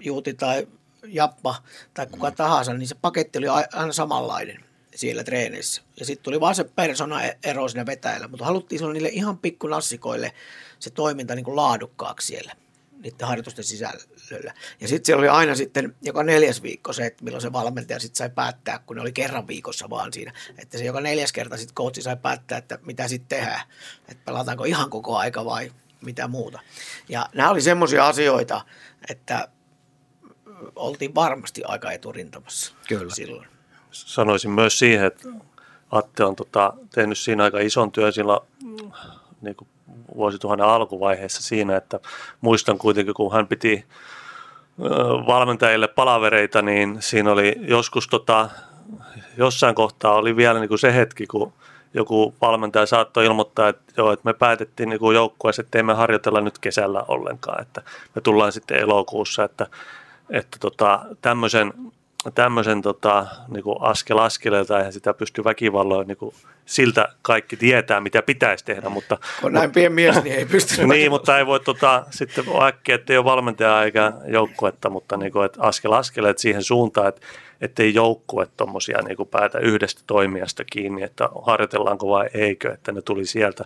Juuti 0.00 0.34
tai 0.34 0.68
Jappa 1.06 1.62
tai 1.94 2.06
kuka 2.06 2.30
mm. 2.30 2.36
tahansa, 2.36 2.74
niin 2.74 2.88
se 2.88 2.94
paketti 2.94 3.38
oli 3.38 3.48
aina 3.48 3.92
samanlainen 3.92 4.64
siellä 4.94 5.24
treenissä. 5.24 5.82
Ja 6.00 6.06
sitten 6.06 6.24
tuli 6.24 6.40
vaan 6.40 6.54
se 6.54 6.64
persona 6.64 7.22
e-, 7.22 7.38
ero 7.44 7.68
siinä 7.68 7.86
vetäjällä, 7.86 8.28
mutta 8.28 8.44
haluttiin 8.44 8.78
sanoa 8.78 8.92
niille 8.92 9.08
ihan 9.08 9.38
pikkunassikoille 9.38 10.32
se 10.78 10.90
toiminta 10.90 11.34
niin 11.34 11.44
kuin 11.44 11.56
laadukkaaksi 11.56 12.26
siellä 12.26 12.52
niiden 12.98 13.28
harjoitusten 13.28 13.64
sisällöllä. 14.24 14.54
Ja 14.80 14.88
sitten 14.88 15.06
siellä 15.06 15.20
oli 15.20 15.28
aina 15.28 15.54
sitten 15.54 15.94
joka 16.02 16.22
neljäs 16.22 16.62
viikko 16.62 16.92
se, 16.92 17.06
että 17.06 17.24
milloin 17.24 17.42
se 17.42 17.52
valmentaja 17.52 18.00
sitten 18.00 18.16
sai 18.16 18.30
päättää, 18.30 18.78
kun 18.86 18.96
ne 18.96 19.02
oli 19.02 19.12
kerran 19.12 19.46
viikossa 19.46 19.90
vaan 19.90 20.12
siinä. 20.12 20.32
Että 20.58 20.78
se 20.78 20.84
joka 20.84 21.00
neljäs 21.00 21.32
kerta 21.32 21.56
sitten 21.56 21.74
coachi 21.74 22.02
sai 22.02 22.16
päättää, 22.16 22.58
että 22.58 22.78
mitä 22.82 23.08
sitten 23.08 23.38
tehdään. 23.38 23.60
Että 24.08 24.22
pelataanko 24.24 24.64
ihan 24.64 24.90
koko 24.90 25.16
aika 25.16 25.44
vai 25.44 25.72
mitä 26.00 26.28
muuta. 26.28 26.60
Ja 27.08 27.28
nämä 27.34 27.50
oli 27.50 27.60
semmoisia 27.60 28.06
asioita, 28.06 28.64
että 29.08 29.48
oltiin 30.76 31.14
varmasti 31.14 31.64
aika 31.64 31.92
eturintamassa 31.92 32.74
Kyllä. 32.88 33.14
silloin. 33.14 33.48
Sanoisin 33.90 34.50
myös 34.50 34.78
siihen, 34.78 35.06
että 35.06 35.28
Atte 35.90 36.24
on 36.24 36.36
tota, 36.36 36.72
tehnyt 36.94 37.18
siinä 37.18 37.44
aika 37.44 37.60
ison 37.60 37.92
työn 37.92 38.12
sillä 38.12 38.40
niin 39.40 39.56
kuin 39.56 39.68
vuosituhannen 40.16 40.66
alkuvaiheessa 40.66 41.42
siinä, 41.42 41.76
että 41.76 42.00
muistan 42.40 42.78
kuitenkin, 42.78 43.14
kun 43.14 43.32
hän 43.32 43.46
piti 43.46 43.84
valmentajille 45.26 45.88
palavereita, 45.88 46.62
niin 46.62 46.96
siinä 47.00 47.32
oli 47.32 47.56
joskus 47.60 48.08
tota, 48.08 48.50
jossain 49.36 49.74
kohtaa 49.74 50.14
oli 50.14 50.36
vielä 50.36 50.58
niin 50.58 50.68
kuin 50.68 50.78
se 50.78 50.94
hetki, 50.94 51.26
kun 51.26 51.52
joku 51.94 52.34
valmentaja 52.40 52.86
saattoi 52.86 53.24
ilmoittaa, 53.24 53.68
että, 53.68 53.92
joo, 53.96 54.12
että 54.12 54.24
me 54.24 54.32
päätettiin 54.32 54.88
niin 54.88 55.14
joukkueessa, 55.14 55.62
että 55.62 55.78
emme 55.78 55.94
harjoitella 55.94 56.40
nyt 56.40 56.58
kesällä 56.58 57.04
ollenkaan, 57.08 57.62
että 57.62 57.82
me 58.14 58.20
tullaan 58.20 58.52
sitten 58.52 58.78
elokuussa, 58.78 59.44
että, 59.44 59.66
että 60.30 60.58
tota, 60.60 61.00
tämmöisen 61.22 61.72
tämmöisen 62.30 62.82
tota, 62.82 63.26
niin 63.48 63.64
kuin 63.64 63.76
askel 63.80 64.18
askeleelta 64.18 64.78
ja 64.78 64.92
sitä 64.92 65.14
pystyy 65.14 65.44
väkivalloin 65.44 66.08
niin 66.08 66.16
kuin, 66.16 66.34
siltä 66.66 67.08
kaikki 67.22 67.56
tietää, 67.56 68.00
mitä 68.00 68.22
pitäisi 68.22 68.64
tehdä. 68.64 68.88
Mutta, 68.88 69.18
Kun 69.40 69.52
näin 69.52 69.72
pieni 69.72 69.94
mies, 69.94 70.22
niin 70.22 70.36
ei 70.36 70.46
pysty. 70.46 70.86
niin, 70.86 71.10
mutta 71.10 71.38
ei 71.38 71.46
voi 71.46 71.60
tota, 71.60 72.04
sitten 72.10 72.44
äkkiä, 72.62 72.94
että 72.94 73.12
ei 73.12 73.16
ole 73.16 73.24
valmentajaa 73.24 73.84
eikä 73.84 74.12
joukkuetta, 74.26 74.90
mutta 74.90 75.16
niin 75.16 75.32
kuin, 75.32 75.46
että 75.46 75.62
askel 75.62 75.92
askeleet 75.92 76.38
siihen 76.38 76.62
suuntaan, 76.62 77.12
että 77.60 77.82
ei 77.82 77.94
joukkue 77.94 78.46
tuommoisia 78.56 78.98
niin 79.02 79.28
päätä 79.30 79.58
yhdestä 79.58 80.02
toimijasta 80.06 80.64
kiinni, 80.64 81.02
että 81.02 81.28
harjoitellaanko 81.46 82.08
vai 82.08 82.30
eikö, 82.34 82.72
että 82.72 82.92
ne 82.92 83.02
tuli 83.02 83.26
sieltä, 83.26 83.64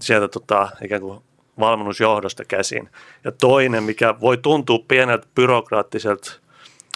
sieltä 0.00 0.28
tota, 0.28 0.68
ikään 0.84 1.00
kuin 1.00 1.20
valmennusjohdosta 1.58 2.44
käsin. 2.44 2.88
Ja 3.24 3.32
toinen, 3.32 3.82
mikä 3.82 4.14
voi 4.20 4.38
tuntua 4.38 4.78
pieneltä 4.88 5.26
byrokraattiselta 5.34 6.32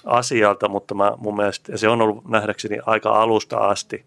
asialta, 0.05 0.69
mutta 0.69 0.95
mä, 0.95 1.13
mun 1.17 1.37
mielestä, 1.37 1.73
ja 1.73 1.79
se 1.79 1.89
on 1.89 2.03
ollut 2.03 2.29
nähdäkseni 2.29 2.79
aika 2.87 3.11
alusta 3.11 3.57
asti, 3.57 4.05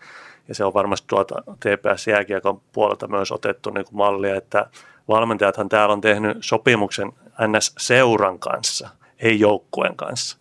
ja 0.47 0.55
se 0.55 0.63
on 0.63 0.73
varmasti 0.73 1.07
tuolta 1.07 1.36
TPS-jääkiekon 1.60 2.62
puolelta 2.73 3.07
myös 3.07 3.31
otettu 3.31 3.69
niin 3.69 3.86
kuin 3.86 3.97
mallia, 3.97 4.36
että 4.36 4.65
valmentajathan 5.07 5.69
täällä 5.69 5.93
on 5.93 6.01
tehnyt 6.01 6.38
sopimuksen 6.41 7.12
NS-seuran 7.47 8.39
kanssa, 8.39 8.89
ei 9.19 9.39
joukkueen 9.39 9.95
kanssa. 9.95 10.38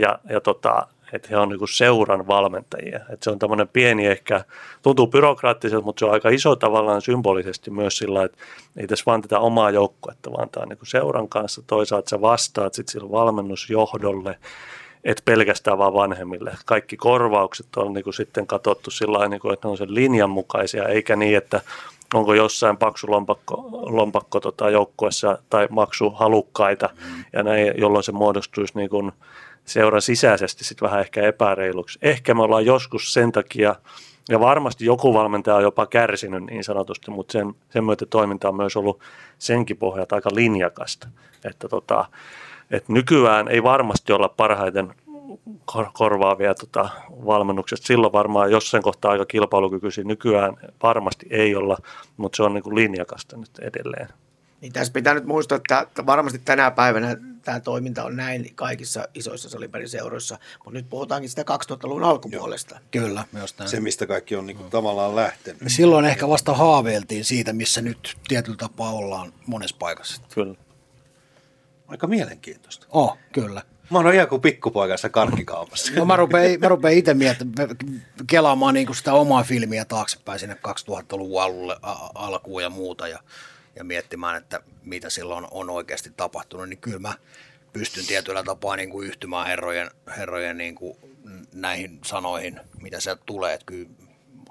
Ja, 0.00 0.18
ja 0.30 0.40
tota, 0.40 0.86
että 1.12 1.28
he 1.30 1.36
on 1.36 1.48
niin 1.48 1.68
seuran 1.70 2.26
valmentajia. 2.26 2.96
Että 2.96 3.24
se 3.24 3.30
on 3.30 3.38
tämmöinen 3.38 3.68
pieni 3.68 4.06
ehkä, 4.06 4.44
tuntuu 4.82 5.06
byrokraattiselta, 5.06 5.84
mutta 5.84 5.98
se 5.98 6.04
on 6.04 6.12
aika 6.12 6.28
iso 6.28 6.56
tavallaan 6.56 7.02
symbolisesti 7.02 7.70
myös 7.70 7.98
sillä, 7.98 8.24
että 8.24 8.38
ei 8.76 8.86
tässä 8.86 9.02
vaan 9.06 9.22
tätä 9.22 9.38
omaa 9.38 9.70
joukkuetta, 9.70 10.32
vaan 10.32 10.48
tämä 10.48 10.62
on 10.62 10.68
niin 10.68 10.78
seuran 10.82 11.28
kanssa. 11.28 11.62
Toisaalta 11.66 12.10
sä 12.10 12.20
vastaat 12.20 12.74
sitten 12.74 12.92
sillä 12.92 13.10
valmennusjohdolle 13.10 14.38
et 15.06 15.22
pelkästään 15.24 15.78
vaan 15.78 15.94
vanhemmille. 15.94 16.56
Kaikki 16.64 16.96
korvaukset 16.96 17.66
on 17.76 17.92
niin 17.92 18.04
kuin 18.04 18.14
sitten 18.14 18.46
katsottu 18.46 18.90
sillä 18.90 19.28
niin 19.28 19.40
kuin, 19.40 19.54
että 19.54 19.68
ne 19.68 19.70
on 19.70 19.76
sen 19.76 19.94
linjan 19.94 20.30
mukaisia, 20.30 20.88
eikä 20.88 21.16
niin, 21.16 21.36
että 21.36 21.60
onko 22.14 22.34
jossain 22.34 22.76
paksu 22.76 23.10
lompakko, 23.10 23.68
lompakko 23.72 24.40
tota 24.40 24.70
joukkuessa 24.70 25.38
tai 25.50 25.68
maksuhalukkaita, 25.70 26.90
ja 27.32 27.42
näin, 27.42 27.72
jolloin 27.76 28.04
se 28.04 28.12
muodostuisi 28.12 28.78
niin 28.78 28.90
kuin 28.90 29.12
seuran 29.64 30.02
sisäisesti 30.02 30.64
sitten 30.64 30.86
vähän 30.86 31.00
ehkä 31.00 31.22
epäreiluksi. 31.22 31.98
Ehkä 32.02 32.34
me 32.34 32.42
ollaan 32.42 32.66
joskus 32.66 33.12
sen 33.12 33.32
takia, 33.32 33.74
ja 34.28 34.40
varmasti 34.40 34.84
joku 34.84 35.14
valmentaja 35.14 35.56
on 35.56 35.62
jopa 35.62 35.86
kärsinyt 35.86 36.44
niin 36.44 36.64
sanotusti, 36.64 37.10
mutta 37.10 37.32
sen, 37.32 37.54
sen 37.70 37.84
myötä 37.84 38.06
toiminta 38.06 38.48
on 38.48 38.56
myös 38.56 38.76
ollut 38.76 39.00
senkin 39.38 39.76
pohjalta 39.76 40.14
aika 40.14 40.30
linjakasta. 40.32 41.08
Että 41.44 41.68
tota, 41.68 42.04
et 42.70 42.88
nykyään 42.88 43.48
ei 43.48 43.62
varmasti 43.62 44.12
olla 44.12 44.28
parhaiten 44.28 44.94
korvaavia 45.92 46.54
tota, 46.54 46.88
valmennuksesta. 47.08 47.86
Silloin 47.86 48.12
varmaan 48.12 48.50
jossain 48.50 48.82
kohtaa 48.82 49.10
aika 49.10 49.26
kilpailukykyisiä. 49.26 50.04
Nykyään 50.04 50.56
varmasti 50.82 51.26
ei 51.30 51.56
olla, 51.56 51.78
mutta 52.16 52.36
se 52.36 52.42
on 52.42 52.54
niin 52.54 52.62
kuin 52.62 52.74
linjakasta 52.74 53.36
nyt 53.36 53.58
edelleen. 53.58 54.08
Niin 54.60 54.72
tässä 54.72 54.92
pitää 54.92 55.14
nyt 55.14 55.24
muistaa, 55.24 55.56
että 55.56 56.06
varmasti 56.06 56.38
tänä 56.38 56.70
päivänä 56.70 57.16
tämä 57.42 57.60
toiminta 57.60 58.04
on 58.04 58.16
näin 58.16 58.52
kaikissa 58.54 59.08
isoissa 59.14 59.48
salipääseuroissa, 59.48 60.38
mutta 60.64 60.78
nyt 60.78 60.90
puhutaankin 60.90 61.30
sitä 61.30 61.42
2000-luvun 61.42 62.04
alkupuolesta. 62.04 62.74
Joo, 62.74 63.04
kyllä, 63.04 63.24
myös 63.32 63.54
Se, 63.66 63.80
mistä 63.80 64.06
kaikki 64.06 64.36
on 64.36 64.46
niin 64.46 64.56
kuin, 64.56 64.70
tavallaan 64.70 65.16
lähtenyt. 65.16 65.62
Silloin 65.66 66.04
ehkä 66.04 66.28
vasta 66.28 66.54
haaveiltiin 66.54 67.24
siitä, 67.24 67.52
missä 67.52 67.82
nyt 67.82 68.16
tietyllä 68.28 68.56
tapaa 68.56 68.92
ollaan 68.92 69.32
monessa 69.46 69.76
paikassa. 69.78 70.22
Kyllä. 70.34 70.65
Aika 71.88 72.06
mielenkiintoista. 72.06 72.86
Oh, 72.90 73.18
kyllä. 73.32 73.62
Mä 73.90 73.98
oon 73.98 74.14
ihan 74.14 74.28
kuin 74.28 74.42
pikkupoikassa 74.42 75.08
karkkikaupassa. 75.08 75.92
No 75.96 76.04
mä 76.04 76.16
rupean, 76.16 76.60
mä 76.60 76.68
rupean 76.68 76.94
itse 76.94 77.14
miettimään, 77.14 77.68
kelaamaan 78.26 78.74
niin 78.74 78.86
kuin 78.86 78.96
sitä 78.96 79.12
omaa 79.12 79.42
filmiä 79.42 79.84
taaksepäin 79.84 80.38
sinne 80.38 80.56
2000-luvun 80.68 81.42
alulle, 81.42 81.76
a- 81.82 82.10
alkuun 82.14 82.62
ja 82.62 82.70
muuta 82.70 83.08
ja, 83.08 83.18
ja 83.76 83.84
miettimään, 83.84 84.36
että 84.36 84.60
mitä 84.84 85.10
silloin 85.10 85.46
on 85.50 85.70
oikeasti 85.70 86.12
tapahtunut, 86.16 86.68
niin 86.68 86.78
kyllä 86.78 86.98
mä 86.98 87.14
pystyn 87.72 88.06
tietyllä 88.06 88.42
tapaa 88.42 88.76
niin 88.76 88.90
kuin 88.90 89.08
yhtymään 89.08 89.46
herrojen, 89.46 89.90
herrojen 90.16 90.58
niin 90.58 90.74
kuin 90.74 90.96
näihin 91.54 91.98
sanoihin, 92.04 92.60
mitä 92.82 93.00
sieltä 93.00 93.22
tulee, 93.26 93.54
että 93.54 93.66
kyllä 93.66 93.88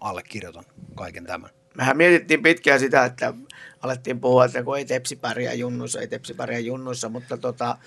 allekirjoitan 0.02 0.66
kaiken 0.96 1.26
tämän. 1.26 1.50
Mehän 1.76 1.98
mietittiin 1.98 2.44
pitkään 2.44 2.80
sitä, 2.80 3.06
että 3.06 3.34
alettiin 3.82 4.20
puhua, 4.20 4.46
että 4.46 4.64
kun 4.64 4.78
ei 4.78 4.86
Tepsi 4.86 5.16
pärjää 5.16 5.54
junnuissa, 5.54 6.00
ei 6.00 6.08
Tepsi 6.08 6.34
pärjää 6.34 6.60
junnuissa, 6.60 7.10
mutta 7.10 7.38
tota, 7.38 7.78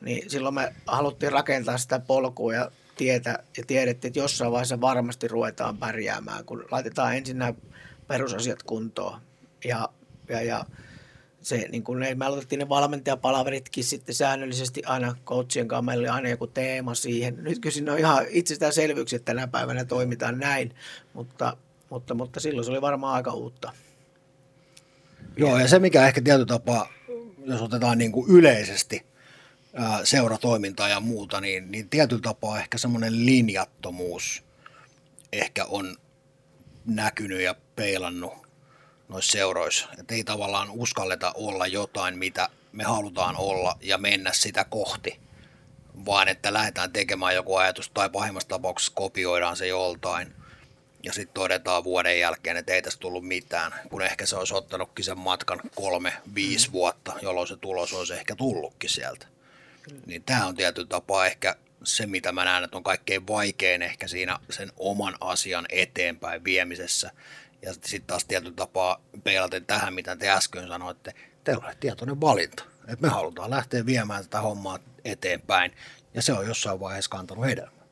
niin 0.00 0.30
silloin 0.30 0.54
me 0.54 0.74
haluttiin 0.86 1.32
rakentaa 1.32 1.78
sitä 1.78 1.98
polkua 1.98 2.54
ja 2.54 2.70
tietä 2.96 3.38
ja 3.56 3.64
tiedettiin, 3.66 4.08
että 4.08 4.18
jossain 4.18 4.52
vaiheessa 4.52 4.80
varmasti 4.80 5.28
ruvetaan 5.28 5.78
pärjäämään, 5.78 6.44
kun 6.44 6.64
laitetaan 6.70 7.16
ensin 7.16 7.38
nämä 7.38 7.54
perusasiat 8.06 8.62
kuntoon. 8.62 9.20
Ja, 9.64 9.88
ja, 10.28 10.42
ja 10.42 10.64
se, 11.40 11.68
niin 11.68 11.82
kun 11.82 12.00
ne, 12.00 12.14
me 12.14 12.24
aloitettiin 12.24 12.58
ne 12.58 12.68
valmentajapalaveritkin 12.68 13.84
sitten 13.84 14.14
säännöllisesti 14.14 14.82
aina 14.84 15.16
coachien 15.26 15.68
kanssa, 15.68 15.82
meillä 15.82 16.02
oli 16.02 16.08
aina 16.08 16.28
joku 16.28 16.46
teema 16.46 16.94
siihen. 16.94 17.44
Nyt 17.44 17.58
kyllä 17.58 17.92
on 17.92 17.98
ihan 17.98 18.26
itsestäänselvyyksiä, 18.30 19.16
että 19.16 19.32
tänä 19.34 19.46
päivänä 19.46 19.84
toimitaan 19.84 20.38
näin, 20.38 20.74
mutta, 21.14 21.56
mutta, 21.90 22.14
mutta 22.14 22.40
silloin 22.40 22.64
se 22.64 22.70
oli 22.70 22.80
varmaan 22.80 23.14
aika 23.14 23.32
uutta. 23.32 23.72
Joo, 25.36 25.58
ja 25.58 25.68
se 25.68 25.78
mikä 25.78 26.06
ehkä 26.06 26.20
tietyllä 26.22 26.46
tapaa, 26.46 26.88
jos 27.44 27.62
otetaan 27.62 27.98
niin 27.98 28.12
kuin 28.12 28.30
yleisesti 28.30 29.06
seuratoimintaa 30.04 30.88
ja 30.88 31.00
muuta, 31.00 31.40
niin, 31.40 31.70
niin 31.70 31.88
tietyllä 31.88 32.22
tapaa 32.22 32.58
ehkä 32.58 32.78
semmoinen 32.78 33.26
linjattomuus 33.26 34.42
ehkä 35.32 35.64
on 35.64 35.96
näkynyt 36.86 37.40
ja 37.40 37.54
peilannut 37.76 38.32
noissa 39.08 39.32
seuroissa. 39.32 39.88
Että 39.98 40.14
ei 40.14 40.24
tavallaan 40.24 40.70
uskalleta 40.70 41.32
olla 41.34 41.66
jotain, 41.66 42.18
mitä 42.18 42.48
me 42.72 42.84
halutaan 42.84 43.36
olla 43.36 43.78
ja 43.80 43.98
mennä 43.98 44.32
sitä 44.32 44.64
kohti, 44.64 45.20
vaan 46.06 46.28
että 46.28 46.52
lähdetään 46.52 46.92
tekemään 46.92 47.34
joku 47.34 47.56
ajatus 47.56 47.90
tai 47.94 48.10
pahimmassa 48.10 48.48
tapauksessa 48.48 48.92
kopioidaan 48.94 49.56
se 49.56 49.66
joltain 49.66 50.34
ja 51.02 51.12
sitten 51.12 51.34
todetaan 51.34 51.84
vuoden 51.84 52.20
jälkeen, 52.20 52.56
että 52.56 52.72
ei 52.72 52.82
tässä 52.82 52.98
tullut 52.98 53.26
mitään, 53.26 53.74
kun 53.90 54.02
ehkä 54.02 54.26
se 54.26 54.36
olisi 54.36 54.54
ottanutkin 54.54 55.04
sen 55.04 55.18
matkan 55.18 55.60
kolme, 55.74 56.12
viisi 56.34 56.72
vuotta, 56.72 57.12
jolloin 57.22 57.48
se 57.48 57.56
tulos 57.56 57.92
olisi 57.92 58.14
ehkä 58.14 58.36
tullutkin 58.36 58.90
sieltä. 58.90 59.26
Niin 60.06 60.22
tämä 60.22 60.46
on 60.46 60.56
tietyllä 60.56 60.88
tapaa 60.88 61.26
ehkä 61.26 61.56
se, 61.84 62.06
mitä 62.06 62.32
mä 62.32 62.44
näen, 62.44 62.64
että 62.64 62.76
on 62.76 62.82
kaikkein 62.82 63.26
vaikein 63.26 63.82
ehkä 63.82 64.08
siinä 64.08 64.38
sen 64.50 64.72
oman 64.76 65.14
asian 65.20 65.66
eteenpäin 65.68 66.44
viemisessä. 66.44 67.10
Ja 67.62 67.72
sitten 67.72 68.02
taas 68.06 68.24
tietyllä 68.24 68.56
tapaa 68.56 69.00
peilaten 69.24 69.66
tähän, 69.66 69.94
mitä 69.94 70.16
te 70.16 70.28
äsken 70.28 70.68
sanoitte, 70.68 71.14
teillä 71.44 71.66
on 71.66 71.74
tietoinen 71.80 72.20
valinta. 72.20 72.64
Että 72.88 73.06
me 73.06 73.08
halutaan 73.08 73.50
lähteä 73.50 73.86
viemään 73.86 74.22
tätä 74.22 74.40
hommaa 74.40 74.78
eteenpäin, 75.04 75.72
ja 76.14 76.22
se 76.22 76.32
on 76.32 76.46
jossain 76.46 76.80
vaiheessa 76.80 77.10
kantanut 77.10 77.46
hedelmää. 77.46 77.86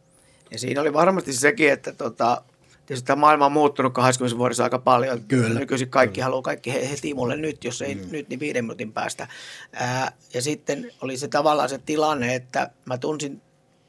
Ja 0.50 0.58
siinä 0.58 0.80
oli 0.80 0.92
varmasti 0.92 1.32
sekin, 1.32 1.72
että 1.72 1.92
tota, 1.92 2.42
tietysti 2.86 3.06
tämä 3.06 3.20
maailma 3.20 3.46
on 3.46 3.52
muuttunut 3.52 3.94
20 3.94 4.38
vuodessa 4.38 4.64
aika 4.64 4.78
paljon. 4.78 5.24
Kyllä. 5.28 5.60
Nykyisin 5.60 5.90
kaikki 5.90 6.20
haluaa 6.20 6.42
kaikki 6.42 6.72
he- 6.72 6.90
heti 6.90 7.14
mulle 7.14 7.36
nyt, 7.36 7.64
jos 7.64 7.82
ei 7.82 7.94
mm. 7.94 8.08
nyt, 8.10 8.28
niin 8.28 8.40
viiden 8.40 8.64
minuutin 8.64 8.92
päästä. 8.92 9.28
Ää, 9.72 10.12
ja 10.34 10.42
sitten 10.42 10.92
oli 11.00 11.16
se 11.16 11.28
tavallaan 11.28 11.68
se 11.68 11.78
tilanne, 11.78 12.34
että 12.34 12.70
mä 12.84 12.98
tunsin 12.98 13.42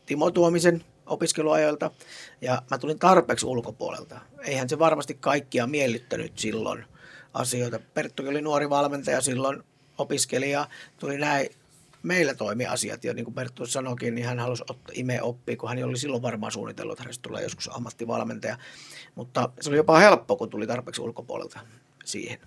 Timo 0.05 0.31
Tuomisen 0.31 0.83
opiskeluajoilta 1.05 1.91
ja 2.41 2.61
mä 2.71 2.77
tulin 2.77 2.99
tarpeeksi 2.99 3.45
ulkopuolelta. 3.45 4.19
Eihän 4.45 4.69
se 4.69 4.79
varmasti 4.79 5.17
kaikkia 5.19 5.67
miellyttänyt 5.67 6.39
silloin 6.39 6.85
asioita. 7.33 7.79
Perttukin 7.93 8.31
oli 8.31 8.41
nuori 8.41 8.69
valmentaja 8.69 9.21
silloin, 9.21 9.63
opiskelija, 9.97 10.67
tuli 10.99 11.17
näin 11.17 11.49
meillä 12.03 12.33
toimi 12.33 12.65
asiat, 12.65 13.03
ja 13.03 13.13
niin 13.13 13.25
kuin 13.25 13.35
Perttu 13.35 13.65
sanoikin, 13.65 14.15
niin 14.15 14.27
hän 14.27 14.39
halusi 14.39 14.63
ottaa, 14.69 14.93
imeä 14.93 15.23
oppia, 15.23 15.57
kun 15.57 15.69
hän 15.69 15.83
oli 15.83 15.97
silloin 15.97 16.21
varmaan 16.21 16.51
suunnitellut, 16.51 16.93
että 16.93 17.03
hänestä 17.03 17.21
tulee 17.21 17.43
joskus 17.43 17.69
ammattivalmentaja. 17.75 18.57
Mutta 19.15 19.49
se 19.61 19.69
oli 19.69 19.77
jopa 19.77 19.97
helppo, 19.99 20.35
kun 20.35 20.49
tuli 20.49 20.67
tarpeeksi 20.67 21.01
ulkopuolelta 21.01 21.59
siihen. 22.05 22.39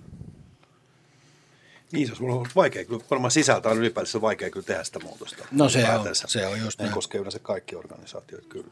Niin, 1.92 2.06
se 2.06 2.12
olisi 2.12 2.24
ollut 2.24 2.48
vaikea. 2.56 2.84
Kyllä 2.84 3.04
varmaan 3.10 3.30
sisältä 3.30 3.68
on 3.68 3.78
ylipäätään 3.78 4.22
vaikea 4.22 4.50
kyllä 4.50 4.66
tehdä 4.66 4.84
sitä 4.84 4.98
muutosta. 4.98 5.44
No 5.52 5.68
se 5.68 5.78
on, 5.78 5.84
Ylipäätänsä. 5.84 6.28
se 6.28 6.46
on 6.46 6.60
just 6.60 6.80
näin. 6.80 6.92
koskee 6.92 7.20
yleensä 7.20 7.38
kaikki 7.38 7.76
organisaatiot 7.76 8.46
kyllä. 8.46 8.66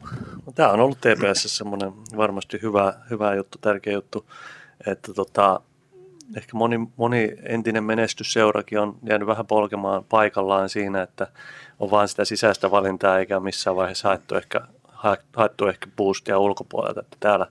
No, 0.45 0.51
Tämä 0.55 0.69
on 0.69 0.79
ollut 0.79 0.97
TPS 0.97 1.57
semmoinen 1.57 1.91
varmasti 2.17 2.59
hyvä, 2.61 2.93
hyvä 3.09 3.35
juttu, 3.35 3.57
tärkeä 3.57 3.93
juttu, 3.93 4.25
että 4.87 5.13
tota, 5.13 5.61
ehkä 6.37 6.51
moni, 6.53 6.79
moni 6.97 7.31
entinen 7.43 7.83
menestysseurakin 7.83 8.79
on 8.79 8.95
jäänyt 9.03 9.27
vähän 9.27 9.47
polkemaan 9.47 10.03
paikallaan 10.03 10.69
siinä, 10.69 11.01
että 11.01 11.27
on 11.79 11.91
vain 11.91 12.07
sitä 12.07 12.25
sisäistä 12.25 12.71
valintaa 12.71 13.19
eikä 13.19 13.39
missään 13.39 13.75
vaiheessa 13.75 14.07
haettu 14.07 14.35
ehkä, 14.35 14.61
ha- 14.87 15.17
haettu 15.35 15.67
ehkä 15.67 15.87
boostia 15.97 16.39
ulkopuolelta. 16.39 16.99
Että 16.99 17.17
täällä 17.19 17.47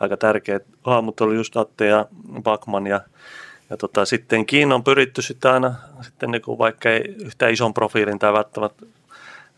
aika 0.00 0.16
tärkeät 0.16 0.64
hahmot 0.82 1.20
oli 1.20 1.34
just 1.34 1.56
Atte 1.56 1.86
ja 1.86 2.06
Bakman 2.42 2.86
ja 2.86 3.00
ja 3.70 3.76
tota, 3.76 4.04
sittenkin 4.04 4.72
on 4.72 4.84
pyritty 4.84 5.22
sitten 5.22 5.50
aina, 5.50 5.74
sitten 6.00 6.30
niin 6.30 6.42
kuin 6.42 6.58
vaikka 6.58 6.90
ei 6.90 7.14
yhtä 7.24 7.48
ison 7.48 7.74
profiilin 7.74 8.18
tai 8.18 8.32
välttämättä 8.32 8.86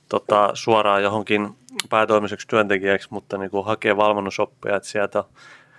tota, 0.08 0.50
suoraan 0.54 1.02
johonkin 1.02 1.56
päätoimiseksi 1.88 2.48
työntekijäksi, 2.48 3.08
mutta 3.10 3.38
niin 3.38 3.50
kuin 3.50 3.66
hakee 3.66 3.96
valmennusoppia, 3.96 4.76
että 4.76 4.88
sieltä 4.88 5.24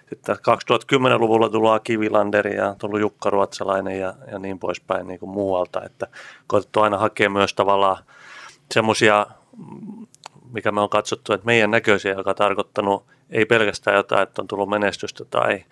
sitten 0.10 0.36
2010-luvulla 0.36 1.50
tullut 1.50 1.84
Kivilanderi 1.84 2.56
ja 2.56 2.76
tullut 2.78 3.00
Jukka 3.00 3.30
Ruotsalainen 3.30 4.00
ja, 4.00 4.13
ja 4.32 4.39
niin 4.39 4.60
poispäin 4.60 5.08
niin 5.08 5.20
kuin 5.20 5.30
muualta, 5.30 5.84
että 5.84 6.08
koetettu 6.48 6.82
aina 6.82 6.98
hakea 6.98 7.30
myös 7.30 7.54
tavallaan 7.54 7.98
semmoisia, 8.74 9.26
mikä 10.54 10.72
me 10.72 10.82
on 10.82 10.89
katsottu, 10.89 11.34
että 11.34 11.46
meidän 11.46 11.72
näköisiä, 11.72 12.13
joka 12.13 12.30
on 12.30 12.36
tarkoittanut 12.36 13.06
ei 13.30 13.46
pelkästään 13.46 13.98
jotain, 13.98 14.24
että 14.24 14.42
on 14.42 14.48
tullut 14.48 14.70
menestystä 14.70 15.26
tai, 15.26 15.66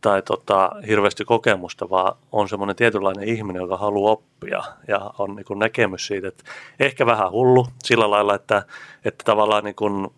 tai 0.00 0.22
tota, 0.22 0.70
hirveästi 0.86 1.24
kokemusta, 1.24 1.90
vaan 1.90 2.16
on 2.32 2.48
semmoinen 2.48 2.76
tietynlainen 2.76 3.28
ihminen, 3.28 3.62
joka 3.62 3.76
haluaa 3.76 4.12
oppia 4.12 4.62
ja 4.88 5.10
on 5.18 5.36
niin 5.36 5.44
kuin 5.44 5.58
näkemys 5.58 6.06
siitä, 6.06 6.28
että 6.28 6.44
ehkä 6.80 7.06
vähän 7.06 7.30
hullu 7.30 7.66
sillä 7.84 8.10
lailla, 8.10 8.34
että, 8.34 8.62
että 9.04 9.24
tavallaan 9.24 9.64
niin 9.64 9.74
kuin 9.74 10.08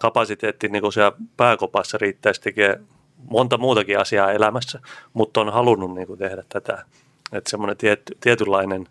kapasiteetti 0.00 0.68
niin 0.68 0.82
kuin 0.82 0.92
siellä 0.92 1.12
pääkopassa 1.36 1.98
riittäisi 1.98 2.40
tekemään 2.40 2.86
monta 3.28 3.58
muutakin 3.58 3.98
asiaa 3.98 4.32
elämässä, 4.32 4.80
mutta 5.12 5.40
on 5.40 5.52
halunnut 5.52 5.94
niin 5.94 6.06
kuin 6.06 6.18
tehdä 6.18 6.42
tätä. 6.48 6.84
Että 7.32 7.50
semmoinen 7.50 7.76
tiety, 7.76 8.16
tietynlainen 8.20 8.88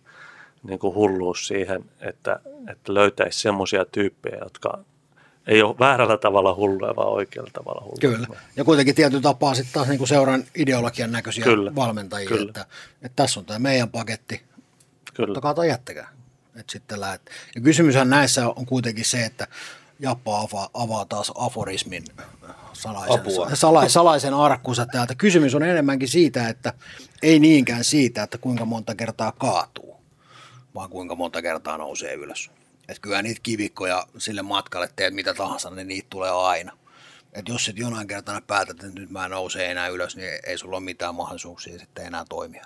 niin 0.64 0.80
kuin 0.80 0.96
hulluus 0.96 1.48
siihen, 1.48 1.86
että, 2.02 2.40
että 2.70 2.94
löytäisi 2.94 3.40
semmoisia 3.40 3.86
tyyppejä, 3.86 4.38
jotka 4.44 4.80
ei 5.48 5.62
ole 5.62 5.76
väärällä 5.80 6.18
tavalla 6.18 6.56
hulluja, 6.56 6.96
vaan 6.96 7.10
oikealla 7.10 7.50
tavalla 7.54 7.82
hulluja. 7.82 8.18
Kyllä. 8.18 8.28
Ja 8.56 8.64
kuitenkin 8.64 8.96
tietyllä 8.96 9.22
tapaa 9.22 9.54
sitten 9.54 9.74
taas 9.74 9.88
niin 9.88 10.08
seuran 10.08 10.44
ideologian 10.56 11.12
näköisiä 11.12 11.44
Kyllä. 11.44 11.76
valmentajia, 11.76 12.30
Kyllä. 12.30 12.50
Että, 12.50 12.66
että 13.02 13.16
tässä 13.16 13.40
on 13.40 13.46
tämä 13.46 13.60
meidän 13.60 13.90
paketti, 13.90 14.42
Kyllä. 15.14 15.32
ottakaa 15.32 15.54
tai 15.54 15.68
jättäkää. 15.68 16.10
Että 16.56 16.72
sitten 16.72 17.00
lähet. 17.00 17.22
Ja 17.56 17.62
kysymyshän 17.62 18.10
näissä 18.10 18.48
on 18.48 18.66
kuitenkin 18.66 19.06
se, 19.06 19.26
että 19.26 19.48
Jappa 20.00 20.40
avaa, 20.42 20.70
avaa 20.74 21.06
taas 21.06 21.32
aforismin 21.36 22.04
salaisen, 22.74 23.20
Apua. 23.20 23.56
sala, 23.56 23.90
salaisen 23.90 24.34
arkkunsa 24.34 24.86
täältä. 24.86 25.16
Kysymys 25.16 25.56
on 25.56 25.64
enemmänkin 25.64 26.08
siitä, 26.08 26.50
että 26.50 26.74
ei 27.22 27.40
niinkään 27.40 27.84
siitä, 27.84 28.24
että 28.24 28.38
kuinka 28.38 28.66
monta 28.66 28.96
kertaa 28.96 29.32
kaatuu, 29.32 29.96
vaan 30.76 30.90
kuinka 30.90 31.16
monta 31.16 31.42
kertaa 31.42 31.78
nousee 31.78 32.14
ylös. 32.14 32.52
Että 32.90 33.02
kyllä 33.02 33.22
niitä 33.22 33.40
kivikkoja 33.44 34.08
sille 34.18 34.42
matkalle 34.42 34.90
teet 34.96 35.14
mitä 35.14 35.34
tahansa, 35.34 35.70
niin 35.70 35.88
niitä 35.88 36.08
tulee 36.10 36.32
aina. 36.32 36.78
Et 37.34 37.48
jos 37.48 37.66
sit 37.66 37.78
jonain 37.78 38.08
kertana 38.08 38.42
päätät, 38.42 38.84
että 38.84 39.00
nyt 39.00 39.10
mä 39.10 39.26
en 39.26 39.32
nouse 39.32 39.72
enää 39.72 39.88
ylös, 39.88 40.16
niin 40.16 40.30
ei 40.48 40.58
sulla 40.58 40.78
ole 40.78 40.86
mitään 40.86 41.16
mahdollisuuksia 41.16 41.80
sitten 41.80 42.06
enää 42.06 42.26
toimia. 42.30 42.66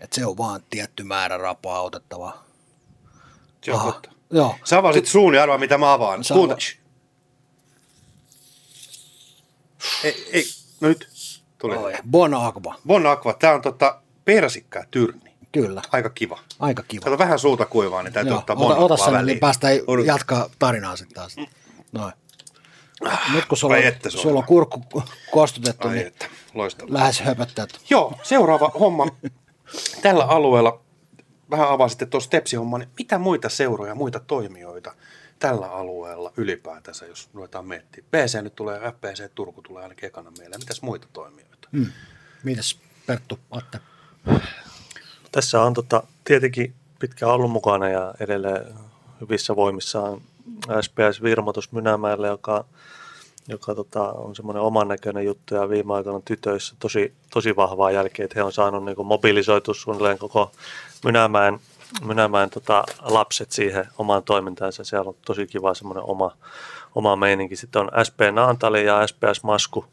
Et 0.00 0.12
se 0.12 0.26
on 0.26 0.38
vaan 0.38 0.62
tietty 0.70 1.04
määrä 1.04 1.38
rapaa 1.38 1.82
otettava. 1.82 2.44
Se 3.64 3.72
on 3.72 3.80
totta. 3.80 4.10
Joo. 4.32 4.54
Sä 4.64 4.78
avasit 4.78 5.06
suun 5.06 5.34
ja 5.34 5.42
arvaa, 5.42 5.58
mitä 5.58 5.78
mä 5.78 5.92
avaan. 5.92 6.24
Sä 6.24 6.34
Kuunta. 6.34 6.56
Ei, 10.04 10.28
ei, 10.32 10.44
no 10.80 10.88
nyt 10.88 11.08
tuli. 11.58 11.76
Oi, 11.76 11.92
Bon 12.10 12.34
Aqua. 12.34 12.74
Bon 12.86 13.06
Aqua, 13.06 13.32
tää 13.32 13.54
on 13.54 13.62
tota 13.62 14.00
persikkaa 14.24 14.84
tyrni. 14.90 15.32
Kyllä. 15.52 15.82
Aika 15.92 16.10
kiva. 16.10 16.38
Aika 16.60 16.82
kiva. 16.88 17.04
Kato 17.04 17.18
vähän 17.18 17.38
suuta 17.38 17.66
kuivaa, 17.66 18.02
niin 18.02 18.12
täytyy 18.12 18.30
Joo, 18.30 18.38
ottaa 18.38 18.56
Bon 18.56 18.78
ota, 18.78 18.96
sen, 18.96 19.12
väliin. 19.12 19.26
niin 19.26 19.38
päästään 19.38 19.78
Odota. 19.86 20.06
jatkaa 20.08 20.50
tarinaa 20.58 20.96
sitten 20.96 21.14
taas. 21.14 21.36
Noin. 21.92 22.12
Nyt 23.34 23.44
kun 23.44 23.58
sulla, 23.58 23.76
on, 23.76 23.82
että 23.82 24.10
sulla 24.10 24.38
on 24.38 24.44
kurkku 24.46 24.82
kostutettu, 25.30 25.88
Ai 25.88 25.94
niin 25.94 26.06
että, 26.06 26.26
lähes 26.88 27.20
höpöttää. 27.20 27.66
Joo, 27.90 28.12
seuraava 28.22 28.70
homma. 28.80 29.06
Tällä 30.02 30.24
alueella 30.24 30.80
vähän 31.52 31.68
avasitte 31.68 32.06
tuossa 32.06 32.30
Tepsi-hommaa, 32.30 32.78
niin 32.78 32.88
mitä 32.98 33.18
muita 33.18 33.48
seuroja, 33.48 33.94
muita 33.94 34.20
toimijoita 34.20 34.94
tällä 35.38 35.72
alueella 35.72 36.32
ylipäätänsä, 36.36 37.06
jos 37.06 37.28
ruvetaan 37.34 37.66
miettimään? 37.66 38.08
PC 38.10 38.42
nyt 38.42 38.54
tulee, 38.54 38.80
FPC 38.80 39.30
Turku 39.34 39.62
tulee 39.62 39.82
ainakin 39.82 40.06
ekana 40.06 40.30
mieleen. 40.38 40.60
Mitäs 40.60 40.82
muita 40.82 41.06
toimijoita? 41.12 41.68
Hmm. 41.72 41.92
Mitäs 42.44 42.78
Perttu, 43.06 43.38
Atte? 43.50 43.78
Tässä 45.32 45.62
on 45.62 45.74
tota, 45.74 46.02
tietenkin 46.24 46.74
pitkään 46.98 47.32
ollut 47.32 47.50
mukana 47.50 47.88
ja 47.88 48.14
edelleen 48.20 48.74
hyvissä 49.20 49.56
voimissaan 49.56 50.20
SPS 50.80 51.22
Virmotus 51.22 51.72
Mynämäelle, 51.72 52.26
joka, 52.26 52.64
joka 53.48 53.74
tota, 53.74 54.12
on 54.12 54.36
semmoinen 54.36 54.62
oman 54.62 54.88
näköinen 54.88 55.24
juttu 55.24 55.54
ja 55.54 55.68
viime 55.68 55.94
aikoina 55.94 56.20
tytöissä 56.24 56.74
tosi, 56.78 57.12
tosi 57.30 57.56
vahvaa 57.56 57.90
jälkeä, 57.90 58.24
että 58.24 58.38
he 58.38 58.42
on 58.42 58.52
saanut 58.52 58.84
niin 58.84 59.06
mobilisoitu 59.06 59.74
suunnilleen 59.74 60.18
koko 60.18 60.52
Mynämäen, 61.04 61.58
Mynämäen 62.04 62.50
tota, 62.50 62.84
lapset 63.00 63.52
siihen 63.52 63.88
omaan 63.98 64.22
toimintaansa. 64.22 64.84
Siellä 64.84 65.08
on 65.08 65.16
tosi 65.24 65.46
kiva 65.46 65.74
semmoinen 65.74 66.04
oma, 66.04 66.36
oma 66.94 67.16
meininki. 67.16 67.56
Sitten 67.56 67.82
on 67.82 67.90
SP 68.08 68.18
Naantali 68.32 68.84
ja 68.86 69.06
SPS 69.06 69.42
Masku, 69.42 69.84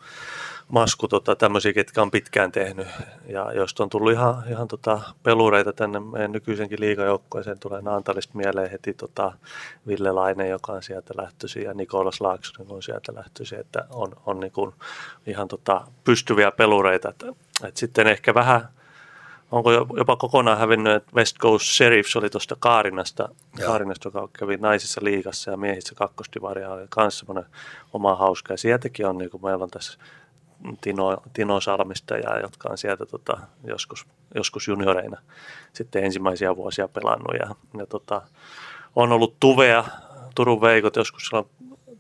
Masku 0.70 1.08
tota, 1.08 1.36
tämmöisiä, 1.36 1.74
ketkä 1.74 2.02
on 2.02 2.12
pitkään 2.12 2.52
tehnyt 2.52 2.88
ja 3.28 3.54
joista 3.54 3.84
on 3.84 3.90
tullut 3.90 4.12
ihan, 4.12 4.44
ihan 4.50 4.68
tota, 4.68 5.02
pelureita 5.24 5.74
tänne 5.74 6.00
meidän 6.00 6.32
nykyisenkin 6.32 6.80
liigajoukkueeseen. 6.80 7.60
Tulee 7.60 7.82
Naantalista 7.82 8.38
mieleen 8.38 8.72
heti 8.72 8.94
tota, 8.94 9.32
Ville 9.88 10.12
Laine, 10.12 10.48
joka 10.48 10.72
on 10.72 10.84
sieltä 10.84 11.14
lähtöisin 11.18 11.64
ja 11.64 11.74
Nikolas 11.74 12.22
Laaksonen 12.22 12.72
on 12.72 12.84
sieltä 12.84 13.16
lähtöisin, 13.16 13.60
että 13.60 13.86
on, 13.90 14.12
on 14.26 14.40
niin 14.40 14.52
kuin 14.52 14.74
ihan 15.28 15.48
tota, 15.48 15.88
pystyviä 16.04 16.52
pelureita. 16.52 17.10
Että, 17.10 17.26
että 17.64 17.80
sitten 17.80 18.08
ehkä 18.08 18.34
vähän 18.34 18.70
onko 19.52 19.72
jopa 19.72 20.16
kokonaan 20.16 20.58
hävinnyt, 20.58 20.94
että 20.94 21.12
West 21.16 21.38
Coast 21.38 21.66
Sheriffs 21.66 22.16
oli 22.16 22.30
tuosta 22.30 22.56
Kaarinasta, 22.60 23.30
Kaarinasta, 23.66 24.08
joka 24.08 24.30
kävi 24.34 24.58
naisissa 24.58 25.02
liigassa 25.04 25.52
ja 25.52 25.58
miehissä 25.58 25.96
kakkostivaria, 25.96 26.70
oli 26.70 26.88
myös 26.98 27.20
semmoinen 27.20 27.46
oma 27.94 28.16
hauska. 28.16 28.54
Ja 28.54 28.58
sieltäkin 28.58 29.06
on, 29.06 29.18
niin 29.18 29.30
kuin 29.30 29.44
meillä 29.44 29.64
on 29.64 29.70
tässä 29.70 30.00
Tino, 30.82 31.18
Tino 31.34 31.62
Salmista, 31.62 32.18
ja, 32.18 32.40
jotka 32.40 32.70
on 32.70 32.78
sieltä 32.78 33.06
tota, 33.06 33.38
joskus, 33.64 34.06
joskus 34.36 34.68
junioreina 34.68 35.22
sitten 35.74 36.04
ensimmäisiä 36.04 36.56
vuosia 36.56 36.88
pelannut. 36.88 37.36
Ja, 37.40 37.56
ja 37.80 37.86
tota, 37.86 38.22
on 38.96 39.12
ollut 39.12 39.36
Tuvea, 39.40 39.84
Turun 40.36 40.62
Veikot 40.62 40.96
joskus 40.96 41.32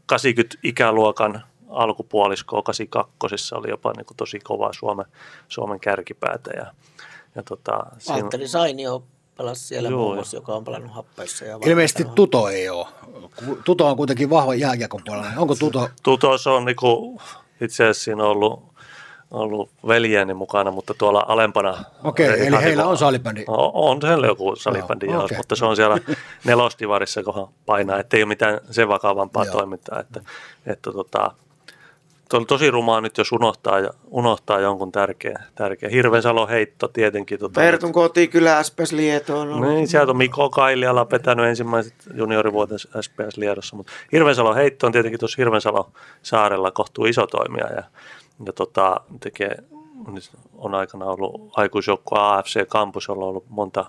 80 0.05 0.57
ikäluokan 0.63 1.43
alkupuoliskoa, 1.69 2.61
82 2.61 3.55
oli 3.55 3.69
jopa 3.69 3.93
niin 3.97 4.05
kuin 4.05 4.17
tosi 4.17 4.39
kova 4.39 4.73
Suomen, 4.73 5.05
Suomen 5.47 5.79
kärkipäätä. 5.79 6.51
Ja, 6.51 6.73
ja 7.35 7.43
tota, 7.43 7.71
Valtteri 8.09 8.47
siinä... 8.47 8.47
Sainio 8.47 9.03
pelasi 9.37 9.67
siellä 9.67 9.89
Joo, 9.89 9.99
muun 9.99 10.15
muassa, 10.15 10.37
joka 10.37 10.53
on 10.53 10.63
pelannut 10.63 10.91
happeissa. 10.91 11.45
Ja 11.45 11.59
Ilmeisesti 11.65 12.05
Tuto 12.15 12.49
ei 12.49 12.69
ole. 12.69 12.87
Tuto 13.65 13.87
on 13.87 13.97
kuitenkin 13.97 14.29
vahva 14.29 14.55
jääkiekon 14.55 15.01
puolella. 15.05 15.31
Onko 15.37 15.55
Tuto? 15.55 15.89
Tuto 16.03 16.37
se 16.37 16.49
on 16.49 16.65
niinku 16.65 17.21
itse 17.61 17.83
asiassa 17.83 18.03
siinä 18.03 18.23
on 18.23 18.29
ollut, 18.29 18.63
ollut 19.31 19.69
veljeni 19.87 20.33
mukana, 20.33 20.71
mutta 20.71 20.93
tuolla 20.93 21.25
alempana. 21.27 21.83
Okei, 22.03 22.29
okay, 22.29 22.47
eli 22.47 22.63
heillä 22.63 22.85
on 22.85 22.97
salibändi. 22.97 23.43
On, 23.47 23.71
on 23.73 23.99
heillä 24.09 24.27
joku 24.27 24.55
salibändi, 24.55 25.07
no, 25.07 25.23
okay. 25.23 25.37
mutta 25.37 25.55
se 25.55 25.65
on 25.65 25.75
siellä 25.75 25.97
nelostivarissa, 26.45 27.23
kun 27.23 27.49
painaa, 27.65 27.99
ettei 27.99 28.23
ole 28.23 28.27
mitään 28.27 28.59
sen 28.71 28.87
vakavampaa 28.87 29.45
toimintaa. 29.45 29.99
Että, 29.99 30.21
että 30.65 30.91
tota, 30.91 31.31
on 32.37 32.45
tosi 32.45 32.71
rumaa 32.71 33.01
nyt, 33.01 33.17
jos 33.17 33.31
unohtaa, 33.31 33.77
unohtaa 34.07 34.59
jonkun 34.59 34.91
tärkeä. 34.91 35.43
tärkeä. 35.55 35.89
Hirvensalo 35.89 36.47
heitto 36.47 36.87
tietenkin. 36.87 37.39
Tota, 37.39 37.61
Pertun 37.61 37.93
koti 37.93 38.27
kyllä 38.27 38.63
SPS 38.63 38.91
Lieto 38.91 39.39
on 39.39 39.61
Niin, 39.61 39.87
sieltä 39.87 40.11
on 40.11 40.17
Mikko 40.17 40.49
Kailiala 40.49 41.05
petänyt 41.05 41.45
ensimmäiset 41.45 41.93
juniorivuoten 42.13 42.79
SPS 42.79 43.37
Liedossa, 43.37 43.75
mutta 43.75 43.91
Hirvensalo 44.11 44.55
heitto 44.55 44.87
on 44.87 44.91
tietenkin 44.91 45.19
tuossa 45.19 45.35
Hirvensalo 45.37 45.91
saarella 46.21 46.71
kohtuu 46.71 47.05
iso 47.05 47.27
toimija 47.27 47.67
ja, 47.67 47.83
ja 48.45 48.53
tota, 48.53 49.01
tekee, 49.19 49.55
on 50.57 50.75
aikana 50.75 51.05
ollut 51.05 51.51
aikuisjoukkue 51.55 52.19
AFC 52.21 52.67
Campus, 52.67 53.09
on 53.09 53.17
ollut 53.17 53.45
monta, 53.49 53.85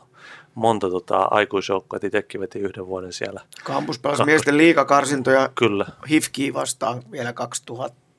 monta 0.54 0.90
tota, 0.90 1.28
aikuisjoukkoa, 1.30 1.98
itsekin 2.02 2.40
veti 2.40 2.58
yhden 2.58 2.86
vuoden 2.86 3.12
siellä. 3.12 3.40
Campus 3.64 3.98
pelasi 3.98 4.24
miesten 4.24 4.56
liikakarsintoja 4.56 5.48
Kyllä. 5.54 5.86
HIFKiä 6.10 6.54
vastaan 6.54 7.02
vielä 7.10 7.32
2000 7.32 8.09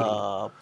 Uh, 0.00 0.52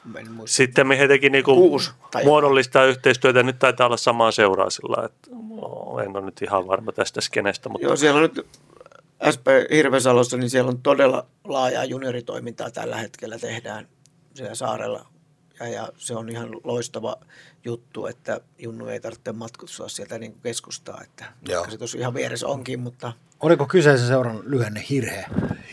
Sitten 0.44 0.86
me 0.86 0.98
he 0.98 1.08
teki 1.08 1.30
niinku 1.30 1.54
Kuusi, 1.54 1.90
muodollista 2.24 2.84
yhteistyötä. 2.84 3.42
Nyt 3.42 3.58
taitaa 3.58 3.86
olla 3.86 3.96
samaa 3.96 4.30
seuraa 4.30 4.70
sillä, 4.70 5.04
että 5.04 5.30
en 6.04 6.16
ole 6.16 6.20
nyt 6.20 6.42
ihan 6.42 6.66
varma 6.66 6.92
tästä 6.92 7.20
skenestä. 7.20 7.68
Mutta... 7.68 7.86
Joo, 7.86 7.96
siellä 7.96 8.20
on 8.20 8.22
nyt 8.22 8.46
SP 9.34 9.46
Hirvesalossa, 9.70 10.36
niin 10.36 10.50
siellä 10.50 10.68
on 10.68 10.82
todella 10.82 11.26
laajaa 11.44 11.84
junioritoimintaa 11.84 12.70
tällä 12.70 12.96
hetkellä 12.96 13.38
tehdään 13.38 13.88
siellä 14.34 14.54
saarella. 14.54 15.06
Ja, 15.60 15.68
ja 15.68 15.88
se 15.96 16.14
on 16.14 16.28
ihan 16.28 16.48
loistava 16.64 17.16
juttu, 17.64 18.06
että 18.06 18.40
Junnu 18.58 18.86
ei 18.86 19.00
tarvitse 19.00 19.32
matkustaa 19.32 19.88
sieltä 19.88 20.18
niin 20.18 20.40
keskustaa, 20.42 21.02
että 21.02 21.24
Joo. 21.48 21.70
se 21.70 21.78
tuossa 21.78 21.98
ihan 21.98 22.14
vieressä 22.14 22.48
onkin, 22.48 22.80
mutta– 22.80 23.12
Oliko 23.44 23.66
kyseisen 23.66 24.08
seuran 24.08 24.40
lyhenne 24.44 24.84
hirhe? 24.90 25.24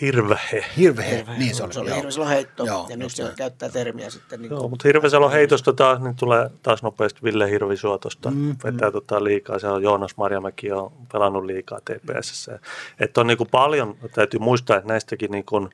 Hirvehe. 0.01 0.65
Hirvehe, 0.77 1.17
Hirvehe. 1.17 1.39
niin 1.39 1.55
se 1.55 1.63
oli. 1.63 1.73
Se 1.73 1.79
oli 1.79 1.95
Hirvesalon 1.95 2.29
heitto, 2.29 2.65
joo, 2.65 2.87
ja 2.89 2.97
nyt 2.97 3.11
se 3.11 3.33
käyttää 3.37 3.69
termiä 3.69 4.09
sitten. 4.09 4.41
Niin 4.41 4.51
joo, 4.51 4.67
mutta 4.67 4.87
Hirvesalon 4.87 5.31
heitosta 5.31 5.73
taas, 5.73 5.99
niin 5.99 6.15
tulee 6.15 6.49
taas 6.63 6.83
nopeasti 6.83 7.19
Ville 7.23 7.49
Hirvisuo 7.49 7.97
tuosta, 7.97 8.31
mm, 8.31 8.55
vetää 8.63 8.89
mm. 8.89 8.93
Tota 8.93 9.23
liikaa. 9.23 9.59
Se 9.59 9.67
on 9.67 9.83
Joonas 9.83 10.17
Marjamäki 10.17 10.71
on 10.71 10.91
pelannut 11.11 11.45
liikaa 11.45 11.79
TPSssä. 11.79 12.59
Että 12.99 13.21
on 13.21 13.27
niin 13.27 13.37
kuin 13.37 13.49
paljon, 13.49 13.97
täytyy 14.15 14.39
muistaa, 14.39 14.77
että 14.77 14.87
näistäkin 14.87 15.31
niin 15.31 15.45
kuin 15.45 15.69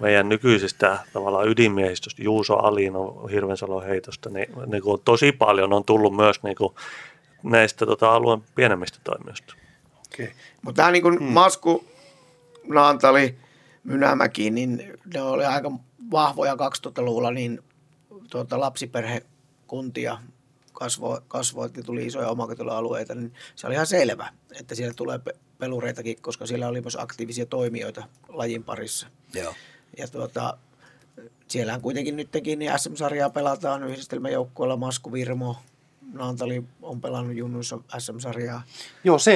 meidän 0.00 0.28
nykyisestä 0.28 0.98
tavallaan 1.12 1.48
ydinmiehistöstä, 1.48 2.22
Juuso 2.22 2.56
Alino 2.56 3.26
Hirvensalon 3.26 3.84
heitosta, 3.84 4.30
niin, 4.30 4.48
niin 4.66 4.82
kuin 4.82 5.02
tosi 5.04 5.32
paljon 5.32 5.72
on 5.72 5.84
tullut 5.84 6.16
myös 6.16 6.42
niin 6.42 6.56
kuin 6.56 6.74
näistä 7.42 7.86
tota, 7.86 8.12
alueen 8.12 8.42
pienemmistä 8.54 8.98
toimijoista. 9.04 9.54
Okay. 10.14 10.28
Mutta 10.62 10.76
tämä 10.76 10.90
niin 10.90 11.02
kuin 11.02 11.18
hmm. 11.18 11.32
Masku, 11.32 11.84
Naantali, 12.68 13.34
Mynämäki, 13.84 14.50
niin 14.50 14.92
ne 15.14 15.22
oli 15.22 15.44
aika 15.44 15.72
vahvoja 16.10 16.54
2000-luvulla, 16.54 17.30
niin 17.30 17.60
tuota, 18.30 18.60
lapsiperhekuntia 18.60 20.18
kasvoi, 20.72 21.20
kasvoi 21.28 21.70
ja 21.76 21.82
tuli 21.82 22.06
isoja 22.06 22.28
omakotila-alueita, 22.28 23.14
niin 23.14 23.34
se 23.56 23.66
oli 23.66 23.74
ihan 23.74 23.86
selvä, 23.86 24.28
että 24.60 24.74
siellä 24.74 24.94
tulee 24.94 25.20
pelureitakin, 25.58 26.16
koska 26.20 26.46
siellä 26.46 26.68
oli 26.68 26.80
myös 26.80 26.96
aktiivisia 26.96 27.46
toimijoita 27.46 28.04
lajin 28.28 28.64
parissa. 28.64 29.06
Joo. 29.34 29.54
Ja 29.96 30.08
tuota, 30.08 30.58
siellähän 31.48 31.80
kuitenkin 31.80 32.16
nytkin 32.16 32.58
niin 32.58 32.78
SM-sarjaa 32.78 33.30
pelataan 33.30 33.84
yhdistelmäjoukkueella 33.84 34.76
Masku 34.76 35.12
Virmo, 35.12 35.56
Naantali 36.12 36.62
on 36.82 37.00
pelannut 37.00 37.36
junnuissa 37.36 37.78
SM-sarjaa. 37.98 38.62
Joo, 39.04 39.18
c 39.18 39.28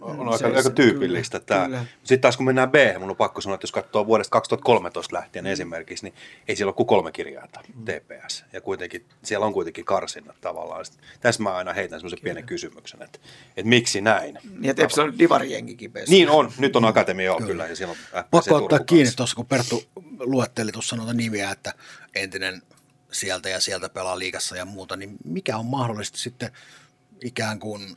on 0.00 0.16
mm, 0.16 0.28
aika, 0.28 0.46
aika 0.56 0.70
tyypillistä 0.70 1.38
kyllä, 1.40 1.46
tämä. 1.46 1.66
Kyllä. 1.66 1.84
Sitten 1.98 2.20
taas 2.20 2.36
kun 2.36 2.46
mennään 2.46 2.70
b 2.70 2.74
mun 2.98 3.10
on 3.10 3.16
pakko 3.16 3.40
sanoa, 3.40 3.54
että 3.54 3.64
jos 3.64 3.72
katsoo 3.72 4.06
vuodesta 4.06 4.30
2013 4.30 5.16
lähtien 5.16 5.44
mm. 5.44 5.50
esimerkiksi, 5.50 6.04
niin 6.04 6.14
ei 6.48 6.56
siellä 6.56 6.68
ole 6.68 6.74
kuin 6.74 6.86
kolme 6.86 7.12
kirjainta 7.12 7.60
mm. 7.74 7.84
TPS. 7.84 8.44
Ja 8.52 8.60
kuitenkin, 8.60 9.04
siellä 9.22 9.46
on 9.46 9.52
kuitenkin 9.52 9.84
karsinnat 9.84 10.36
tavallaan. 10.40 10.84
Sitten 10.84 11.04
tässä 11.20 11.42
mä 11.42 11.56
aina 11.56 11.72
heitän 11.72 12.00
semmoisen 12.00 12.18
pienen 12.22 12.46
kysymyksen, 12.46 13.02
että, 13.02 13.18
että 13.56 13.68
miksi 13.68 14.00
näin. 14.00 14.38
Ja 14.60 14.74
Tepsi 14.74 15.00
on 15.00 15.18
divarijengikin 15.18 15.92
Niin 16.08 16.30
on, 16.30 16.52
nyt 16.58 16.76
on 16.76 16.84
akatemia 16.84 17.26
joo, 17.26 17.36
kyllä. 17.36 17.48
kyllä. 17.48 17.66
Ja 17.66 17.76
siellä 17.76 17.92
on 18.14 18.24
Pakko 18.30 18.54
ottaa 18.54 18.78
kiinni 18.78 19.12
tuossa, 19.16 19.36
kun 19.36 19.46
Perttu 19.46 19.82
luetteli 20.20 20.72
tuossa 20.72 20.96
noita 20.96 21.12
nimiä, 21.12 21.50
että 21.50 21.74
entinen 22.14 22.62
sieltä 23.12 23.48
ja 23.48 23.60
sieltä 23.60 23.88
pelaa 23.88 24.18
liikassa 24.18 24.56
ja 24.56 24.64
muuta, 24.64 24.96
niin 24.96 25.16
mikä 25.24 25.56
on 25.56 25.66
mahdollisesti 25.66 26.18
sitten 26.18 26.52
ikään 27.24 27.58
kuin 27.58 27.96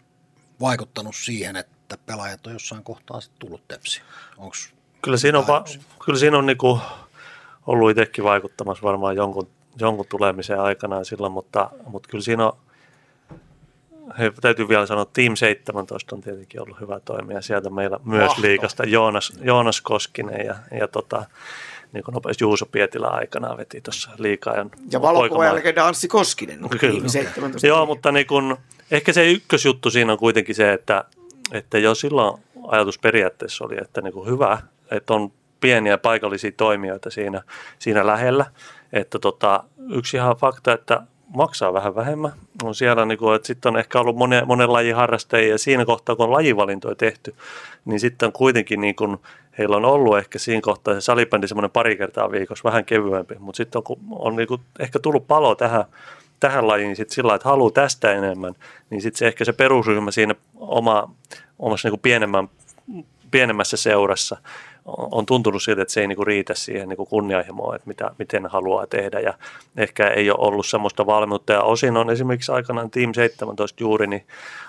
vaikuttanut 0.60 1.16
siihen, 1.16 1.56
että 1.56 1.98
pelaajat 2.06 2.48
on 2.48 2.54
jossain 2.54 2.84
kohtaa 2.84 3.22
sitten 3.22 3.40
tullut 3.40 3.68
tepsi? 3.68 4.02
Onks 4.38 4.74
kyllä 5.02 5.18
siinä 5.18 5.40
on, 5.40 5.48
va- 5.48 5.64
kyllä 6.06 6.20
siinä 6.20 6.38
on 6.38 6.46
niinku 6.46 6.80
ollut 7.68 7.92
itsekin 7.92 8.24
vaikuttamassa 8.24 8.84
varmaan 8.84 9.16
jonkun, 9.16 9.48
jonkun 9.80 10.06
tulemiseen 10.10 10.60
aikanaan 10.60 11.06
silloin, 11.06 11.34
mutta, 11.34 11.70
mutta 11.86 12.10
kyllä 12.10 12.24
siinä 12.24 12.46
on, 12.48 12.58
he, 14.20 14.32
täytyy 14.42 14.68
vielä 14.68 14.86
sanoa, 14.86 15.04
että 15.04 15.14
Team 15.14 15.36
17 15.36 16.16
on 16.16 16.22
tietenkin 16.22 16.62
ollut 16.62 16.80
hyvä 16.80 17.00
toimija. 17.00 17.42
Sieltä 17.42 17.70
meillä 17.70 18.00
myös 18.04 18.28
Mahto. 18.28 18.42
liikasta 18.42 18.84
Joonas, 18.84 19.34
Joonas 19.42 19.82
Koskinen 19.82 20.46
ja, 20.46 20.56
ja 20.80 20.88
tota, 20.88 21.26
niin 21.94 22.04
kuin 22.04 22.14
nopeasti 22.14 22.44
Juuso 22.44 22.66
Pietilä 22.66 23.08
aikana 23.08 23.58
veti 23.58 23.82
tuossa 23.82 24.10
liikaa. 24.18 24.56
Ja, 24.56 24.66
ja 24.92 25.02
valokuva 25.02 25.46
jälkeen 25.46 25.80
Anssi 25.80 26.08
Koskinen. 26.08 26.60
Kyllä. 26.80 27.10
17 27.10 27.68
Joo, 27.68 27.86
mutta 27.86 28.12
niin 28.12 28.28
kun, 28.28 28.58
ehkä 28.92 29.14
se 29.14 29.32
ykkösjuttu 29.32 29.90
siinä 29.90 30.12
on 30.12 30.20
kuitenkin 30.20 30.56
se, 30.56 30.74
että, 30.74 31.04
että 31.52 31.78
jo 31.78 31.96
silloin 31.96 32.42
ajatus 32.68 33.00
periaatteessa 33.00 33.66
oli, 33.66 33.76
että 33.82 34.02
niin 34.02 34.14
kuin 34.14 34.30
hyvä, 34.30 34.62
että 34.92 35.14
on 35.14 35.32
pieniä 35.62 35.98
paikallisia 35.98 36.52
toimijoita 36.58 37.10
siinä, 37.10 37.42
siinä 37.80 38.08
lähellä. 38.08 38.46
Että 38.94 39.20
tota, 39.20 39.64
yksi 39.90 40.18
ihan 40.18 40.36
fakta, 40.36 40.74
että 40.74 41.02
maksaa 41.34 41.74
vähän 41.74 41.96
vähemmän. 41.96 42.32
On 42.64 42.76
siellä, 42.76 43.06
niin 43.06 43.18
kuin, 43.18 43.36
että 43.36 43.48
sitten 43.48 43.70
on 43.74 43.80
ehkä 43.80 44.00
ollut 44.00 44.16
monen, 44.16 44.48
monen 44.48 44.74
lajin 44.74 44.96
harrastajia 44.96 45.52
ja 45.52 45.58
siinä 45.58 45.86
kohtaa, 45.86 46.16
kun 46.16 46.26
on 46.26 46.32
lajivalintoja 46.32 46.96
tehty, 46.96 47.36
niin 47.86 48.00
sitten 48.00 48.28
on 48.28 48.34
kuitenkin 48.34 48.82
niin 48.82 48.96
kuin, 48.96 49.18
heillä 49.58 49.78
on 49.78 49.86
ollut 49.86 50.18
ehkä 50.18 50.40
siinä 50.40 50.62
kohtaa 50.62 50.94
se 50.94 51.02
salibändi 51.02 51.48
semmoinen 51.48 51.72
pari 51.72 51.98
kertaa 51.98 52.32
viikossa, 52.32 52.70
vähän 52.70 52.86
kevyempi, 52.86 53.36
mutta 53.40 53.58
sitten 53.58 53.82
on, 53.90 53.98
on 54.12 54.36
niin 54.36 54.48
kuin, 54.48 54.62
ehkä 54.80 55.00
tullut 55.00 55.28
palo 55.28 55.56
tähän, 55.56 55.86
tähän 56.40 56.68
lajiin 56.68 56.96
sit 56.96 57.10
sillä 57.10 57.36
että 57.36 57.50
haluaa 57.50 57.72
tästä 57.72 58.12
enemmän, 58.12 58.54
niin 58.90 59.02
sitten 59.02 59.20
se 59.20 59.28
ehkä 59.28 59.46
se 59.46 59.54
perusryhmä 59.54 60.12
siinä 60.12 60.36
oma, 60.56 61.12
omassa 61.60 61.88
niin 61.88 61.92
kuin 61.92 62.02
pienemmän, 62.02 62.50
pienemmässä 63.32 63.78
seurassa 63.78 64.38
on 64.86 65.26
tuntunut 65.26 65.64
siltä, 65.64 65.82
että 65.82 65.94
se 65.94 66.02
ei 66.02 66.08
niin 66.08 66.16
kuin 66.16 66.28
riitä 66.28 66.54
siihen 66.56 66.90
niin 66.90 66.98
kuin 66.98 67.10
kunnianhimoon, 67.10 67.76
että 67.76 67.88
mitä, 67.88 68.12
miten 68.20 68.46
haluaa 68.46 68.88
tehdä. 68.88 69.20
Ja 69.20 69.34
ehkä 69.78 70.08
ei 70.08 70.32
ole 70.32 70.48
ollut 70.48 70.66
semmoista 70.66 71.06
valmiutta. 71.06 71.54
Ja 71.54 71.62
osin 71.62 71.98
on 71.98 72.10
esimerkiksi 72.10 72.52
aikanaan 72.52 72.92
Team 72.92 73.14
17 73.14 73.84
juuri, 73.84 74.08
niin 74.08 74.26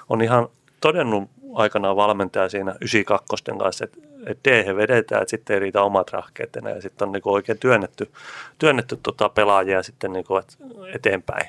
on 0.09 0.23
ihan 0.23 0.49
todennut 0.81 1.31
aikanaan 1.55 1.97
valmentaja 1.97 2.49
siinä 2.49 2.73
92 2.81 3.45
kanssa, 3.59 3.85
että, 3.85 3.99
että 4.27 4.51
D 4.51 4.77
vedetään, 4.77 5.23
että 5.23 5.31
sitten 5.31 5.55
ei 5.55 5.61
riitä 5.61 5.83
omat 5.83 6.11
rahkeet 6.11 6.57
enää 6.57 6.73
ja 6.75 6.83
sitten 6.83 7.09
on 7.09 7.13
niin 7.13 7.23
kuin 7.23 7.33
oikein 7.33 7.59
työnnetty, 7.59 8.13
työnnetty 8.59 8.99
tota 9.03 9.29
pelaajia 9.29 9.83
sitten 9.83 10.13
niin 10.13 10.25
kuin, 10.25 10.41
että 10.41 10.55
eteenpäin. 10.95 11.47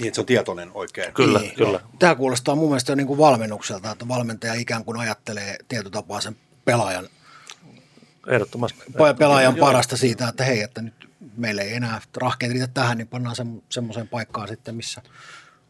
Niin, 0.00 0.06
että 0.08 0.14
se 0.14 0.20
on 0.20 0.26
tietoinen 0.26 0.70
oikein. 0.74 1.12
Kyllä, 1.12 1.38
Niin. 1.38 1.54
kyllä. 1.54 1.80
Tämä 1.98 2.14
kuulostaa 2.14 2.54
mun 2.54 2.68
mielestä 2.68 2.96
niin 2.96 3.06
kuin 3.06 3.18
valmennukselta, 3.18 3.90
että 3.90 4.08
valmentaja 4.08 4.54
ikään 4.54 4.84
kuin 4.84 5.00
ajattelee 5.00 5.56
tietotapaa 5.68 6.20
sen 6.20 6.36
pelaajan, 6.64 7.08
Ehdottomasti. 8.28 8.78
pelaajan 9.18 9.56
parasta 9.56 9.96
siitä, 9.96 10.28
että 10.28 10.44
hei, 10.44 10.60
että 10.60 10.82
nyt 10.82 10.94
meillä 11.36 11.62
ei 11.62 11.74
enää 11.74 12.00
rahkeet 12.16 12.52
riitä 12.52 12.66
tähän, 12.66 12.98
niin 12.98 13.08
pannaan 13.08 13.36
sem, 13.36 13.60
semmoiseen 13.68 14.08
paikkaan 14.08 14.48
sitten, 14.48 14.74
missä 14.74 15.02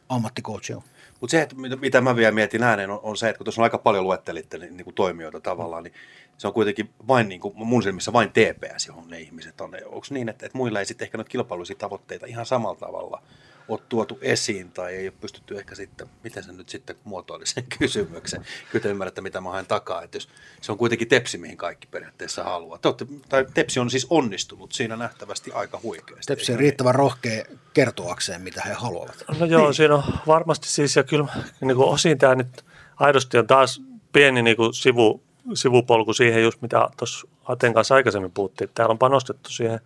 ammattikoutsi 0.08 0.74
on. 0.74 0.82
Mutta 1.24 1.30
se, 1.30 1.42
että 1.42 1.56
mitä- 1.80 2.00
mä 2.00 2.16
vielä 2.16 2.32
mietin 2.32 2.62
ääneen, 2.62 2.90
on, 2.90 3.00
on 3.02 3.16
se, 3.16 3.28
että 3.28 3.38
kun 3.38 3.44
tuossa 3.44 3.62
on 3.62 3.64
aika 3.64 3.78
paljon 3.78 4.04
luettelitte 4.04 4.58
niin, 4.58 4.76
niin 4.76 4.84
kuin 4.84 4.94
toimijoita 4.94 5.40
tavallaan, 5.40 5.84
niin 5.84 5.94
se 6.38 6.46
on 6.46 6.52
kuitenkin 6.52 6.90
vain 7.08 7.28
niin 7.28 7.40
kuin 7.40 7.54
mun 7.56 7.82
silmissä 7.82 8.12
vain 8.12 8.30
TPS, 8.30 8.86
johon 8.86 9.08
ne 9.10 9.20
ihmiset 9.20 9.60
on. 9.60 9.74
Onko 9.84 10.06
niin, 10.10 10.28
että, 10.28 10.46
että 10.46 10.58
muilla 10.58 10.78
ei 10.78 10.86
sitten 10.86 11.06
ehkä 11.06 11.18
noita 11.18 11.30
kilpailullisia 11.30 11.76
tavoitteita 11.76 12.26
ihan 12.26 12.46
samalla 12.46 12.76
tavalla 12.76 13.22
ole 13.68 13.80
tuotu 13.88 14.18
esiin 14.20 14.72
tai 14.72 14.94
ei 14.94 15.08
ole 15.08 15.14
pystytty 15.20 15.58
ehkä 15.58 15.74
sitten, 15.74 16.06
miten 16.24 16.44
se 16.44 16.52
nyt 16.52 16.68
sitten 16.68 16.96
muotoili 17.04 17.46
sen 17.46 17.64
kysymyksen. 17.78 18.46
Kyllä 18.70 18.82
te 18.82 18.88
ymmärrätte, 18.88 19.20
mitä 19.20 19.40
mä 19.40 19.50
haen 19.50 19.66
takaa, 19.66 20.02
että 20.02 20.16
jos 20.16 20.28
se 20.60 20.72
on 20.72 20.78
kuitenkin 20.78 21.08
tepsi, 21.08 21.38
mihin 21.38 21.56
kaikki 21.56 21.86
periaatteessa 21.86 22.44
haluaa. 22.44 22.78
Te 22.78 22.88
olette, 22.88 23.06
tai 23.28 23.46
tepsi 23.54 23.80
on 23.80 23.90
siis 23.90 24.06
onnistunut 24.10 24.72
siinä 24.72 24.96
nähtävästi 24.96 25.52
aika 25.52 25.80
huikeasti. 25.82 26.26
Tepsi 26.26 26.52
on 26.52 26.54
eikö 26.54 26.60
riittävän 26.60 26.94
rohkea 26.94 27.44
kertoakseen, 27.74 28.42
mitä 28.42 28.62
he 28.66 28.72
haluavat. 28.72 29.24
No 29.38 29.46
joo, 29.46 29.64
niin. 29.64 29.74
siinä 29.74 29.94
on 29.94 30.02
varmasti 30.26 30.68
siis, 30.68 30.96
ja 30.96 31.02
kyllä 31.02 31.26
niin 31.60 31.76
kuin 31.76 31.88
osin 31.88 32.18
tämä 32.18 32.34
nyt 32.34 32.64
aidosti 32.96 33.38
on 33.38 33.46
taas 33.46 33.82
pieni 34.12 34.42
niin 34.42 34.56
kuin 34.56 34.74
sivu, 34.74 35.22
sivupolku 35.54 36.14
siihen 36.14 36.42
just, 36.42 36.62
mitä 36.62 36.88
tuossa 36.96 37.28
Aten 37.44 37.74
kanssa 37.74 37.94
aikaisemmin 37.94 38.32
puhuttiin. 38.32 38.70
Täällä 38.74 38.92
on 38.92 38.98
panostettu 38.98 39.50
siihen 39.50 39.80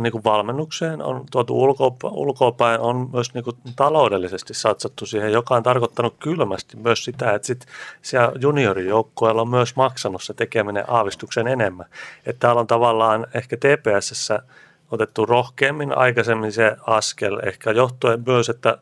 niin 0.00 0.12
kuin 0.12 0.24
valmennukseen, 0.24 1.02
on 1.02 1.24
tuotu 1.30 1.62
ulkoa, 1.62 1.96
ulkoapäin, 2.10 2.80
on 2.80 3.10
myös 3.12 3.34
niin 3.34 3.44
kuin 3.44 3.56
taloudellisesti 3.76 4.54
satsattu 4.54 5.06
siihen, 5.06 5.32
joka 5.32 5.54
on 5.54 5.62
tarkoittanut 5.62 6.14
kylmästi 6.18 6.76
myös 6.76 7.04
sitä, 7.04 7.32
että 7.32 7.46
sit 7.46 7.66
siellä 8.02 8.32
juniorijoukkueella 8.40 9.42
on 9.42 9.50
myös 9.50 9.76
maksanut 9.76 10.22
se 10.22 10.34
tekeminen 10.34 10.84
aavistuksen 10.88 11.48
enemmän. 11.48 11.86
Että 12.26 12.40
täällä 12.40 12.60
on 12.60 12.66
tavallaan 12.66 13.26
ehkä 13.34 13.56
TPSssä 13.56 14.42
otettu 14.90 15.26
rohkeammin 15.26 15.98
aikaisemmin 15.98 16.52
se 16.52 16.76
askel, 16.86 17.40
ehkä 17.46 17.70
johtuen 17.70 18.22
myös, 18.26 18.48
että 18.48 18.78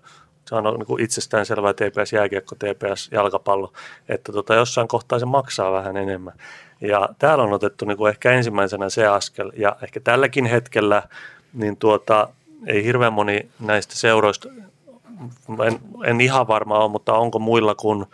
se 0.49 0.55
on 0.55 0.64
niin 0.64 0.86
kuin 0.86 1.03
itsestäänselvää 1.03 1.72
TPS 1.72 2.12
jääkiekko, 2.12 2.55
TPS 2.55 3.09
jalkapallo, 3.12 3.72
että 4.09 4.32
tota, 4.32 4.55
jossain 4.55 4.88
kohtaa 4.88 5.18
se 5.18 5.26
maksaa 5.26 5.72
vähän 5.72 5.97
enemmän. 5.97 6.34
Ja 6.80 7.09
täällä 7.18 7.44
on 7.44 7.53
otettu 7.53 7.84
niin 7.84 7.97
kuin 7.97 8.11
ehkä 8.11 8.32
ensimmäisenä 8.32 8.88
se 8.88 9.07
askel, 9.07 9.53
ja 9.57 9.76
ehkä 9.82 10.01
tälläkin 10.01 10.47
hetkellä 10.47 11.03
niin 11.53 11.76
tuota, 11.76 12.28
ei 12.66 12.84
hirveän 12.84 13.12
moni 13.12 13.49
näistä 13.61 13.94
seuroista, 13.97 14.49
en, 15.66 15.80
en 16.05 16.20
ihan 16.20 16.49
varma 16.49 16.78
ole, 16.78 16.90
mutta 16.90 17.14
onko 17.14 17.38
muilla 17.38 17.74
kuin 17.74 18.07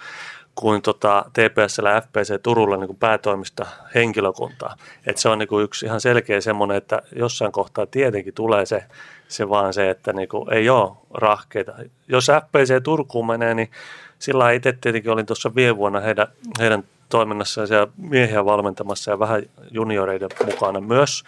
kuin 0.54 0.82
tota 0.82 1.24
TPSllä 1.32 1.90
ja 1.90 2.00
FPC 2.00 2.42
Turulla 2.42 2.76
niin 2.76 2.86
kuin 2.86 2.98
päätoimista 2.98 3.66
henkilökuntaa. 3.94 4.76
Et 5.06 5.18
se 5.18 5.28
on 5.28 5.38
niin 5.38 5.48
kuin 5.48 5.64
yksi 5.64 5.86
ihan 5.86 6.00
selkeä 6.00 6.40
semmoinen, 6.40 6.76
että 6.76 7.02
jossain 7.16 7.52
kohtaa 7.52 7.86
tietenkin 7.86 8.34
tulee 8.34 8.66
se, 8.66 8.84
se 9.28 9.48
vaan 9.48 9.74
se, 9.74 9.90
että 9.90 10.12
niin 10.12 10.28
kuin 10.28 10.52
ei 10.52 10.68
ole 10.68 10.92
rahkeita. 11.14 11.72
Jos 12.08 12.26
FPC 12.26 12.82
Turkuun 12.82 13.26
menee, 13.26 13.54
niin 13.54 13.70
sillä 14.18 14.50
itse 14.50 14.72
tietenkin 14.80 15.12
olin 15.12 15.26
tuossa 15.26 15.54
viime 15.54 15.76
vuonna 15.76 16.00
heidän, 16.00 16.26
heidän 16.60 16.84
toiminnassaan 17.08 17.68
siellä 17.68 17.88
miehiä 17.96 18.44
valmentamassa 18.44 19.10
ja 19.10 19.18
vähän 19.18 19.42
junioreiden 19.70 20.28
mukana 20.44 20.80
myös, 20.80 21.24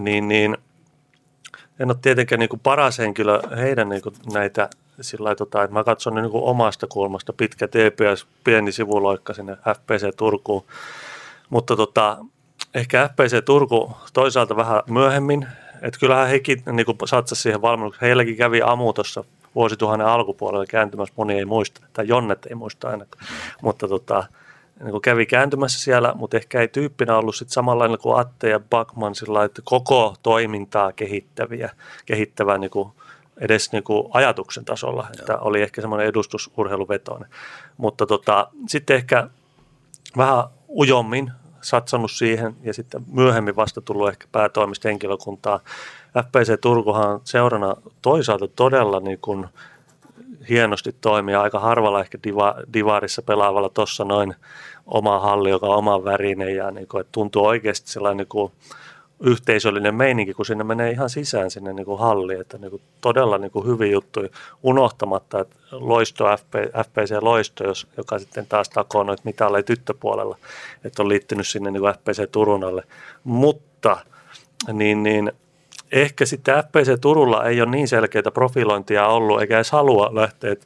niin, 0.00 0.28
niin 0.28 0.56
en 1.80 1.90
ole 1.90 1.96
tietenkään 2.02 2.38
niin 2.38 2.48
kuin 2.48 2.60
paras 2.60 2.98
henkilö 2.98 3.40
heidän 3.56 3.88
niin 3.88 4.02
kuin 4.02 4.14
näitä 4.32 4.70
sillä 5.00 5.34
tota, 5.34 5.62
että 5.62 5.74
mä 5.74 5.84
katson 5.84 6.14
niin 6.14 6.30
omasta 6.32 6.86
kulmasta, 6.86 7.32
pitkä 7.32 7.68
TPS, 7.68 8.26
pieni 8.44 8.72
sivuloikka 8.72 9.34
sinne 9.34 9.56
FPC 9.56 10.16
Turkuun, 10.16 10.64
mutta 11.50 11.76
tota, 11.76 12.18
ehkä 12.74 13.10
FPC 13.12 13.44
Turku 13.44 13.96
toisaalta 14.12 14.56
vähän 14.56 14.82
myöhemmin, 14.90 15.46
että 15.82 16.00
kyllähän 16.00 16.28
hekin 16.28 16.62
niin 16.72 16.86
satsasi 17.04 17.42
siihen 17.42 17.62
valmennukseen, 17.62 18.06
heilläkin 18.06 18.36
kävi 18.36 18.62
Amu 18.62 18.92
tuossa 18.92 19.24
vuosituhannen 19.54 20.06
alkupuolella 20.06 20.66
kääntymässä, 20.66 21.14
moni 21.16 21.34
ei 21.34 21.44
muista, 21.44 21.80
tai 21.92 22.08
Jonnet 22.08 22.46
ei 22.46 22.54
muista 22.54 22.88
ainakaan, 22.88 23.26
mutta 23.62 23.88
tota, 23.88 24.24
niin 24.80 24.90
kuin 24.90 25.02
kävi 25.02 25.26
kääntymässä 25.26 25.80
siellä, 25.80 26.12
mutta 26.14 26.36
ehkä 26.36 26.60
ei 26.60 26.68
tyyppinä 26.68 27.16
ollut 27.16 27.36
sit 27.36 27.50
samanlainen 27.50 27.98
kuin 27.98 28.20
Atte 28.20 28.48
ja 28.48 28.60
Backman 28.60 29.14
sillä 29.14 29.44
että 29.44 29.62
koko 29.64 30.14
toimintaa 30.22 30.92
kehittäviä, 30.92 31.70
kehittävä 32.06 32.58
niin 32.58 32.70
kuin 32.70 32.88
edes 33.40 33.72
niin 33.72 33.84
kuin 33.84 34.08
ajatuksen 34.10 34.64
tasolla, 34.64 35.06
että 35.20 35.38
oli 35.38 35.62
ehkä 35.62 35.80
semmoinen 35.80 36.06
edustusurheiluvetoinen. 36.06 37.28
Mutta 37.76 38.06
tota, 38.06 38.48
sitten 38.68 38.96
ehkä 38.96 39.28
vähän 40.16 40.44
ujommin 40.68 41.32
satsannut 41.60 42.10
siihen 42.10 42.56
ja 42.62 42.74
sitten 42.74 43.04
myöhemmin 43.12 43.56
vasta 43.56 43.80
tullut 43.80 44.08
ehkä 44.08 44.26
päätoimista 44.32 44.88
henkilökuntaa. 44.88 45.60
FPC 46.22 46.60
Turkuhan 46.60 47.10
on 47.10 47.20
seurana 47.24 47.76
toisaalta 48.02 48.48
todella 48.48 49.00
niin 49.00 49.18
kuin 49.22 49.46
hienosti 50.48 50.92
toimia 51.00 51.42
aika 51.42 51.60
harvalla 51.60 52.00
ehkä 52.00 52.18
diva, 52.24 52.54
divarissa 52.72 53.22
pelaavalla 53.22 53.68
tuossa 53.68 54.04
noin 54.04 54.34
oma 54.86 55.20
halli, 55.20 55.50
joka 55.50 55.66
on 55.66 55.76
oman 55.76 56.04
värinen 56.04 56.56
ja 56.56 56.70
niin 56.70 56.88
kuin, 56.88 57.00
että 57.00 57.12
tuntuu 57.12 57.46
oikeasti 57.46 57.90
sellainen 57.90 58.16
niin 58.16 58.28
kuin 58.28 58.52
yhteisöllinen 59.20 59.94
meininki, 59.94 60.34
kun 60.34 60.46
sinne 60.46 60.64
menee 60.64 60.90
ihan 60.90 61.10
sisään 61.10 61.50
sinne 61.50 61.72
niin 61.72 61.86
kuin 61.86 61.98
halliin, 61.98 62.40
että 62.40 62.58
niin 62.58 62.70
kuin 62.70 62.82
todella 63.00 63.38
niin 63.38 63.50
kuin 63.50 63.66
hyviä 63.66 63.92
juttuja 63.92 64.28
unohtamatta, 64.62 65.40
että 65.40 65.56
loisto, 65.72 66.24
FP, 66.36 66.54
FPC 66.86 67.22
Loisto, 67.22 67.64
jos, 67.64 67.86
joka 67.96 68.18
sitten 68.18 68.46
taas 68.46 68.68
takoo 68.68 69.02
noita 69.02 69.22
mitalleja 69.24 69.62
tyttöpuolella, 69.62 70.38
että 70.84 71.02
on 71.02 71.08
liittynyt 71.08 71.46
sinne 71.46 71.70
niin 71.70 71.80
kuin 71.80 71.94
FPC 71.94 72.30
Turunalle, 72.32 72.82
mutta 73.24 73.96
niin, 74.72 75.02
niin 75.02 75.32
ehkä 75.92 76.26
sitten 76.26 76.64
FPC 76.64 77.00
Turulla 77.00 77.44
ei 77.44 77.60
ole 77.60 77.70
niin 77.70 77.88
selkeitä 77.88 78.30
profilointia 78.30 79.06
ollut, 79.06 79.40
eikä 79.40 79.56
edes 79.56 79.70
halua 79.70 80.14
lähteä, 80.14 80.56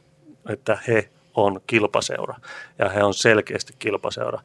että 0.48 0.78
he 0.88 1.08
on 1.34 1.60
kilpaseura 1.66 2.34
ja 2.78 2.88
he 2.88 3.02
on 3.02 3.14
selkeästi 3.14 3.74
kilpaseura, 3.78 4.40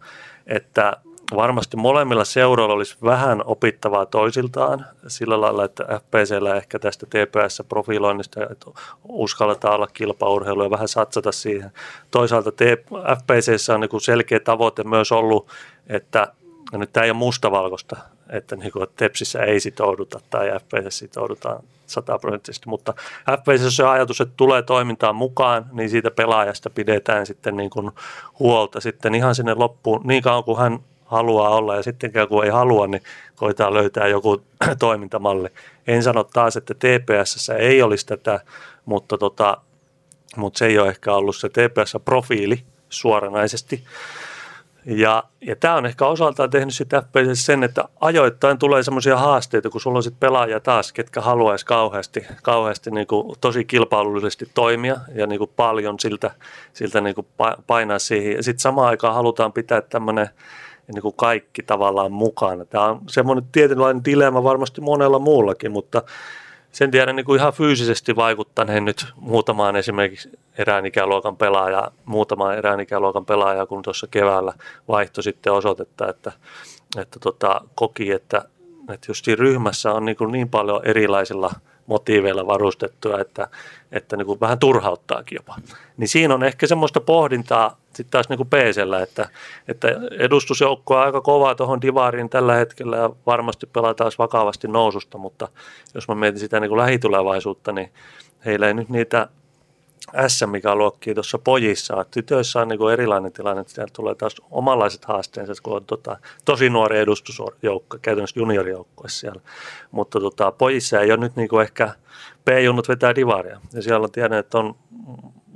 että 0.47 0.97
varmasti 1.35 1.77
molemmilla 1.77 2.25
seuroilla 2.25 2.73
olisi 2.73 2.97
vähän 3.03 3.41
opittavaa 3.45 4.05
toisiltaan 4.05 4.85
sillä 5.07 5.41
lailla, 5.41 5.65
että 5.65 5.83
FPCllä 5.83 6.55
ehkä 6.55 6.79
tästä 6.79 7.05
TPS-profiloinnista, 7.05 8.51
että 8.51 8.65
uskalletaan 9.03 9.75
olla 9.75 9.87
kilpaurheilu 9.87 10.63
ja 10.63 10.69
vähän 10.69 10.87
satsata 10.87 11.31
siihen. 11.31 11.71
Toisaalta 12.11 12.51
FPCssä 13.21 13.73
on 13.73 13.79
niin 13.79 14.01
selkeä 14.01 14.39
tavoite 14.39 14.83
myös 14.83 15.11
ollut, 15.11 15.47
että 15.87 16.27
ja 16.71 16.77
nyt 16.77 16.93
tämä 16.93 17.03
ei 17.03 17.09
ole 17.09 17.17
mustavalkoista, 17.17 17.95
että 18.29 18.55
niin 18.55 18.71
kuin 18.71 18.87
Tepsissä 18.95 19.43
ei 19.43 19.59
sitouduta 19.59 20.19
tai 20.29 20.51
FPC 20.59 20.89
sitoudutaan 20.89 21.63
sataprosenttisesti, 21.85 22.69
mutta 22.69 22.93
FPC 23.41 23.69
se 23.69 23.83
ajatus, 23.83 24.21
että 24.21 24.33
tulee 24.37 24.61
toimintaan 24.61 25.15
mukaan, 25.15 25.65
niin 25.71 25.89
siitä 25.89 26.11
pelaajasta 26.11 26.69
pidetään 26.69 27.25
sitten 27.25 27.57
niin 27.57 27.69
kuin 27.69 27.91
huolta 28.39 28.81
sitten 28.81 29.15
ihan 29.15 29.35
sinne 29.35 29.53
loppuun, 29.53 30.01
niin 30.03 30.23
kauan 30.23 30.43
kuin 30.43 30.57
hän 30.57 30.79
haluaa 31.15 31.49
olla 31.49 31.75
ja 31.75 31.83
sitten 31.83 32.11
kun 32.29 32.43
ei 32.45 32.49
halua, 32.49 32.87
niin 32.87 33.03
koetaan 33.35 33.73
löytää 33.73 34.07
joku 34.07 34.41
toimintamalli. 34.79 35.49
En 35.87 36.03
sano 36.03 36.23
taas, 36.23 36.57
että 36.57 36.73
TPS 36.73 37.49
ei 37.49 37.81
olisi 37.81 38.05
tätä, 38.05 38.39
mutta, 38.85 39.17
tota, 39.17 39.57
mutta 40.35 40.57
se 40.57 40.65
ei 40.65 40.79
ole 40.79 40.89
ehkä 40.89 41.13
ollut 41.13 41.35
se 41.35 41.47
TPS-profiili 41.47 42.63
suoranaisesti. 42.89 43.83
Ja, 44.85 45.23
ja 45.41 45.55
tämä 45.55 45.75
on 45.75 45.85
ehkä 45.85 46.05
osaltaan 46.05 46.49
tehnyt 46.49 46.73
sitä 46.73 47.03
sen, 47.33 47.63
että 47.63 47.83
ajoittain 48.01 48.57
tulee 48.57 48.83
semmoisia 48.83 49.17
haasteita, 49.17 49.69
kun 49.69 49.81
sulla 49.81 49.97
on 49.97 50.03
sitten 50.03 50.19
pelaajia 50.19 50.59
taas, 50.59 50.93
ketkä 50.93 51.21
haluaisi 51.21 51.65
kauheasti, 51.65 52.25
kauheasti 52.43 52.91
niin 52.91 53.07
kuin 53.07 53.35
tosi 53.41 53.65
kilpailullisesti 53.65 54.49
toimia 54.53 54.97
ja 55.15 55.27
niin 55.27 55.39
kuin 55.39 55.51
paljon 55.55 55.99
siltä, 55.99 56.31
siltä 56.73 57.01
niin 57.01 57.15
kuin 57.15 57.27
painaa 57.67 57.99
siihen. 57.99 58.35
Ja 58.35 58.43
sitten 58.43 58.61
samaan 58.61 58.87
aikaan 58.87 59.15
halutaan 59.15 59.53
pitää 59.53 59.81
tämmöinen 59.81 60.29
niin 60.93 61.01
kuin 61.01 61.15
kaikki 61.15 61.63
tavallaan 61.63 62.11
mukana. 62.11 62.65
Tämä 62.65 62.85
on 62.85 63.01
semmoinen 63.09 63.45
tietynlainen 63.51 64.05
dilemma 64.05 64.43
varmasti 64.43 64.81
monella 64.81 65.19
muullakin, 65.19 65.71
mutta 65.71 66.01
sen 66.71 66.91
tiedän 66.91 67.15
niin 67.15 67.25
kuin 67.25 67.39
ihan 67.39 67.53
fyysisesti 67.53 68.15
vaikuttaneen 68.15 68.85
nyt 68.85 69.05
muutamaan 69.15 69.75
esimerkiksi 69.75 70.29
erään 70.57 70.85
ikäluokan 70.85 71.37
pelaaja, 71.37 71.91
muutamaan 72.05 72.57
erään 72.57 72.79
ikäluokan 72.79 73.25
pelaaja, 73.25 73.65
kun 73.65 73.81
tuossa 73.81 74.07
keväällä 74.07 74.53
vaihto 74.87 75.21
sitten 75.21 75.53
osoitetta, 75.53 76.09
että, 76.09 76.31
että 76.97 77.19
tota, 77.19 77.61
koki, 77.75 78.11
että, 78.11 78.41
että 78.93 79.07
just 79.09 79.27
ryhmässä 79.27 79.93
on 79.93 80.05
niin, 80.05 80.17
kuin 80.17 80.31
niin 80.31 80.49
paljon 80.49 80.81
erilaisilla 80.85 81.51
motiiveilla 81.87 82.47
varustettuja, 82.47 83.19
että, 83.19 83.47
että 83.91 84.17
niin 84.17 84.25
kuin 84.25 84.39
vähän 84.39 84.59
turhauttaakin 84.59 85.35
jopa. 85.35 85.55
Niin 85.97 86.07
siinä 86.07 86.33
on 86.33 86.43
ehkä 86.43 86.67
semmoista 86.67 87.01
pohdintaa 87.01 87.77
sitten 87.95 88.11
taas 88.11 88.29
niin 88.29 88.37
kuin 88.37 88.49
PCllä, 88.49 89.01
että, 89.01 89.29
että 89.67 89.87
edustusjoukko 90.19 90.95
on 90.95 91.01
aika 91.01 91.21
kova 91.21 91.55
tuohon 91.55 91.81
divariin 91.81 92.29
tällä 92.29 92.53
hetkellä 92.53 92.97
ja 92.97 93.09
varmasti 93.25 93.65
pelataan 93.65 94.11
vakavasti 94.17 94.67
noususta, 94.67 95.17
mutta 95.17 95.47
jos 95.93 96.07
mä 96.07 96.15
mietin 96.15 96.39
sitä 96.39 96.59
niin 96.59 96.69
kuin 96.69 96.79
lähitulevaisuutta, 96.79 97.71
niin 97.71 97.91
heillä 98.45 98.67
ei 98.67 98.73
nyt 98.73 98.89
niitä 98.89 99.27
SM-luokkia 100.27 101.13
tuossa 101.13 101.37
pojissa. 101.37 102.05
Tytöissä 102.11 102.61
on 102.61 102.67
niin 102.67 102.91
erilainen 102.93 103.31
tilanne, 103.31 103.61
että 103.61 103.73
siellä 103.73 103.91
tulee 103.93 104.15
taas 104.15 104.35
omanlaiset 104.51 105.05
haasteensa, 105.05 105.53
kun 105.63 105.75
on 105.75 105.85
tota, 105.85 106.17
tosi 106.45 106.69
nuori 106.69 106.99
edustusjoukko, 106.99 107.97
käytännössä 108.01 108.39
juniorijoukkue 108.39 109.09
siellä. 109.09 109.41
Mutta 109.91 110.19
tota, 110.19 110.51
pojissa 110.51 111.01
ei 111.01 111.11
ole 111.11 111.19
nyt 111.19 111.35
niin 111.35 111.61
ehkä 111.61 111.93
P-junnut 112.45 112.89
vetää 112.89 113.15
divaria. 113.15 113.59
Ja 113.73 113.81
siellä 113.81 114.03
on 114.03 114.11
tiedän, 114.11 114.39
että 114.39 114.57
on 114.57 114.75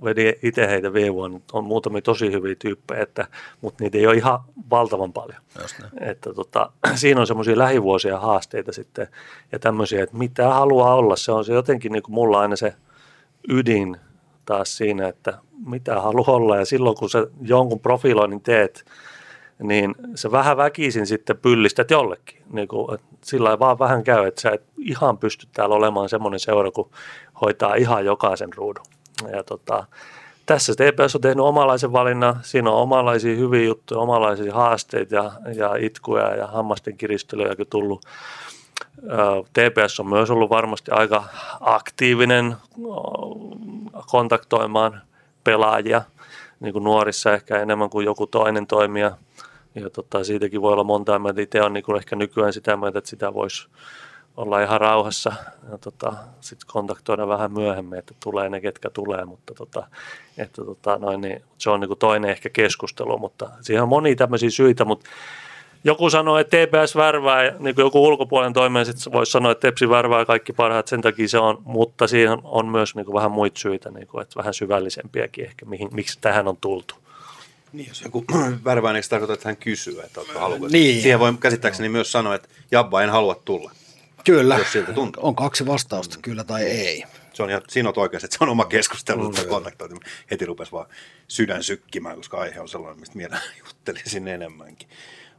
vedin 0.04 0.34
itse 0.43 0.68
heitä 0.68 0.93
viime 0.93 1.14
vuonna, 1.14 1.39
on 1.54 1.64
muutamia 1.64 2.02
tosi 2.02 2.32
hyviä 2.32 2.56
tyyppejä, 2.56 3.04
että, 3.04 3.28
mutta 3.62 3.84
niitä 3.84 3.97
ei 3.97 4.08
ole 4.08 4.16
ihan 4.16 4.39
valtavan 4.70 5.14
paljon. 5.14 5.41
Että 6.00 6.34
tota, 6.34 6.72
siinä 6.95 7.22
on 7.22 7.28
semmoisia 7.28 7.58
lähivuosia 7.58 8.20
haasteita 8.20 8.74
sitten 8.74 9.08
ja 9.52 9.60
tämmöisiä, 9.60 10.04
että 10.04 10.18
mitä 10.18 10.50
haluaa 10.54 10.95
olla, 10.95 11.16
se 11.16 11.32
on 11.32 11.45
se 11.45 11.54
jotenkin 11.54 11.91
niin 11.91 12.04
kuin 12.04 12.14
mulla 12.14 12.39
aina 12.39 12.56
se 12.56 12.74
ydin 13.50 13.97
taas 14.45 14.78
siinä, 14.78 15.08
että 15.08 15.38
mitä 15.66 16.02
haluaa 16.02 16.32
olla 16.32 16.58
ja 16.58 16.66
silloin 16.66 16.95
kun 16.95 17.10
sä 17.10 17.28
jonkun 17.41 17.80
profiloinnin 17.80 18.41
teet, 18.41 18.86
niin 19.64 19.95
se 20.16 20.32
vähän 20.32 20.58
väkisin 20.58 21.08
sitten 21.08 21.38
pyllistät 21.38 21.91
jollekin. 21.91 22.41
Niin 22.54 22.68
kuin, 22.68 22.97
sillä 23.24 23.52
ei 23.52 23.60
vaan 23.60 23.80
vähän 23.80 24.04
käy, 24.04 24.28
että 24.28 24.41
sä 24.41 24.52
et 24.52 24.64
ihan 24.78 25.18
pysty 25.18 25.47
täällä 25.54 25.76
olemaan 25.76 26.10
semmoinen 26.10 26.39
seura, 26.39 26.72
kun 26.72 26.89
hoitaa 27.41 27.76
ihan 27.76 28.06
jokaisen 28.06 28.54
ruudun. 28.54 28.86
Ja 29.32 29.43
tota, 29.43 29.86
tässä 30.45 30.74
TPS 30.74 31.15
on 31.15 31.22
tehnyt 31.22 31.45
omalaisen 31.45 31.91
valinnan. 31.91 32.39
Siinä 32.41 32.72
on 32.72 32.82
omanlaisia 32.82 33.36
hyviä 33.36 33.63
juttuja, 33.63 33.99
omanlaisia 33.99 34.53
haasteita 34.53 35.15
ja, 35.15 35.32
ja 35.55 35.76
itkuja 35.76 36.36
ja 36.36 36.47
hammasten 36.47 36.97
kiristelyjäkin 36.97 37.67
tullut. 37.70 38.05
TPS 39.53 39.99
on 39.99 40.07
myös 40.07 40.30
ollut 40.30 40.49
varmasti 40.49 40.91
aika 40.91 41.24
aktiivinen 41.59 42.55
kontaktoimaan 44.11 45.01
pelaajia, 45.43 46.01
niin 46.59 46.74
kuin 46.74 46.84
nuorissa 46.84 47.34
ehkä 47.34 47.61
enemmän 47.61 47.89
kuin 47.89 48.05
joku 48.05 48.28
toinen 48.28 48.67
toimija. 48.67 49.11
Ja 49.76 49.89
tota, 49.89 50.24
siitäkin 50.24 50.61
voi 50.61 50.74
olla 50.74 50.84
monta. 50.84 51.20
Mä 51.20 51.34
itse 51.38 51.61
on 51.61 51.74
niin 51.74 51.97
ehkä 51.97 52.15
nykyään 52.15 52.53
sitä 52.53 52.78
mieltä, 52.78 52.99
että 52.99 53.09
sitä 53.09 53.34
voisi 53.34 53.67
olla 54.40 54.62
ihan 54.62 54.82
rauhassa 54.82 55.34
ja 55.72 55.78
tota, 55.78 56.14
sitten 56.42 56.68
kontaktoida 56.72 57.28
vähän 57.28 57.54
myöhemmin, 57.54 58.00
että 58.00 58.14
tulee 58.24 58.50
ne, 58.50 58.62
ketkä 58.62 58.90
tulee, 58.90 59.26
mutta 59.26 59.54
tota, 59.54 59.88
että 60.38 60.66
tota, 60.66 60.98
noin, 60.98 61.22
niin, 61.22 61.42
se 61.58 61.70
on 61.70 61.80
niin 61.80 61.88
kuin 61.88 62.00
toinen 62.00 62.32
ehkä 62.32 62.50
keskustelu, 62.50 63.18
mutta 63.18 63.50
siihen 63.62 63.84
on 63.84 63.90
monia 63.90 64.16
tämmöisiä 64.16 64.50
syitä, 64.50 64.86
mutta 64.86 65.10
joku 65.84 66.10
sanoo, 66.10 66.38
että 66.38 66.58
TPS 66.58 66.96
värvää, 66.96 67.42
niin 67.60 67.76
kuin 67.76 67.84
joku 67.84 68.08
ulkopuolen 68.08 68.54
toimija 68.54 68.86
sitten 68.86 69.14
voisi 69.14 69.32
sanoa, 69.32 69.52
että 69.52 69.62
Tepsi 69.62 69.90
värvää 69.90 70.26
kaikki 70.26 70.54
parhaat, 70.54 70.88
sen 70.88 71.02
takia 71.02 71.28
se 71.28 71.38
on, 71.38 71.62
mutta 71.66 72.08
siihen 72.08 72.40
on 72.44 72.68
myös 72.68 72.96
niin 72.96 73.06
kuin 73.06 73.16
vähän 73.16 73.32
muita 73.32 73.60
syitä, 73.60 73.92
niin 73.92 74.08
kuin, 74.08 74.22
että 74.22 74.38
vähän 74.38 74.54
syvällisempiäkin 74.54 75.46
ehkä, 75.46 75.66
mihin, 75.66 75.90
miksi 75.92 76.18
tähän 76.22 76.48
on 76.48 76.58
tultu. 76.58 76.96
Niin, 77.74 77.88
jos 77.88 78.02
joku 78.02 78.26
värvää, 78.66 78.94
niin 78.94 79.04
se 79.04 79.10
tarkoittaa, 79.10 79.34
että 79.34 79.50
hän 79.50 79.58
kysyy, 79.58 80.02
että 80.02 80.22
haluaa. 80.36 80.70
Niin. 80.70 81.02
Siihen 81.02 81.20
voi 81.20 81.34
käsittääkseni 81.40 81.90
myös 81.90 82.12
sanoa, 82.12 82.36
että 82.36 82.50
Jabba 82.72 83.02
en 83.02 83.10
halua 83.10 83.42
tulla. 83.46 83.72
Kyllä, 84.30 84.58
jos 84.58 84.72
siltä 84.72 84.94
tuntuu. 84.94 85.26
on 85.28 85.36
kaksi 85.36 85.66
vastausta, 85.66 86.16
mm. 86.16 86.22
kyllä 86.22 86.44
tai 86.44 86.64
ei. 86.64 87.04
Se 87.34 87.44
on 87.44 87.50
ihan, 87.50 87.62
siinä 87.70 87.90
on 87.90 87.94
oikeasti, 87.98 88.26
että 88.26 88.38
se 88.38 88.44
on 88.44 88.50
oma 88.50 88.66
keskustelu, 88.66 89.32
mm, 89.32 89.50
kontaktoitu. 89.50 90.00
Heti 90.32 90.46
rupesi 90.46 90.72
vaan 90.72 90.86
sydän 91.28 91.64
sykkimään, 91.64 92.16
koska 92.16 92.38
aihe 92.38 92.60
on 92.60 92.70
sellainen, 92.70 93.00
mistä 93.00 93.16
minä 93.16 93.42
juttelisin 93.66 94.28
enemmänkin. 94.28 94.90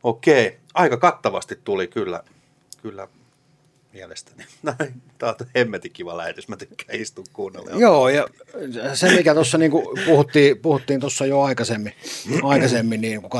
Okei, 0.03 0.59
aika 0.75 0.97
kattavasti 0.97 1.57
tuli 1.65 1.89
kyllä, 1.89 2.23
kyllä 2.83 3.09
mielestäni. 3.93 4.45
Tämä 5.19 5.33
on 5.41 5.47
hemmetin 5.57 5.93
kiva 5.93 6.17
lähetys, 6.17 6.49
mä 6.49 6.57
tykkään 6.57 7.01
istua 7.01 7.25
kuunnella. 7.33 7.71
Joo, 7.71 8.09
ja 8.09 8.29
se 8.95 9.17
mikä 9.17 9.35
tuossa 9.35 9.59
niin 9.59 9.73
puhuttiin, 10.07 10.59
puhuttiin 10.59 11.01
tuossa 11.01 11.27
jo 11.27 11.43
aikaisemmin, 11.43 11.93
aikaisemmin 12.43 13.01
niin 13.01 13.23
kun 13.23 13.31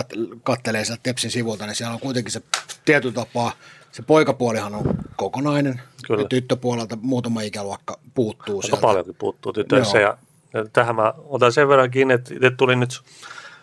kattelee 0.43 0.85
sieltä 0.85 1.01
Tepsin 1.03 1.31
sivulta, 1.31 1.67
niin 1.67 1.75
siellä 1.75 1.95
on 1.95 2.01
kuitenkin 2.01 2.33
se 2.33 2.43
tietyllä 2.85 3.15
tapaa– 3.15 3.53
se 3.93 4.03
poikapuolihan 4.03 4.75
on 4.75 4.85
kokonainen 5.17 5.81
Kyllä. 6.07 6.23
ja 6.23 6.29
tyttöpuolelta 6.29 6.99
muutama 7.03 7.41
ikäluokka 7.41 7.99
puuttuu 8.15 8.57
Aika 8.59 8.67
sieltä. 8.67 8.81
paljonkin 8.81 9.15
puuttuu 9.19 9.53
tytöissä 9.53 9.99
ja, 9.99 10.19
ja 10.55 10.65
tähän 10.73 10.97
mä 10.97 11.15
otan 11.25 11.53
sen 11.53 11.69
verran 11.69 11.91
kiinni, 11.91 12.15
että 12.15 12.35
itse 12.35 12.51
tuli 12.51 12.77
nyt 12.77 13.01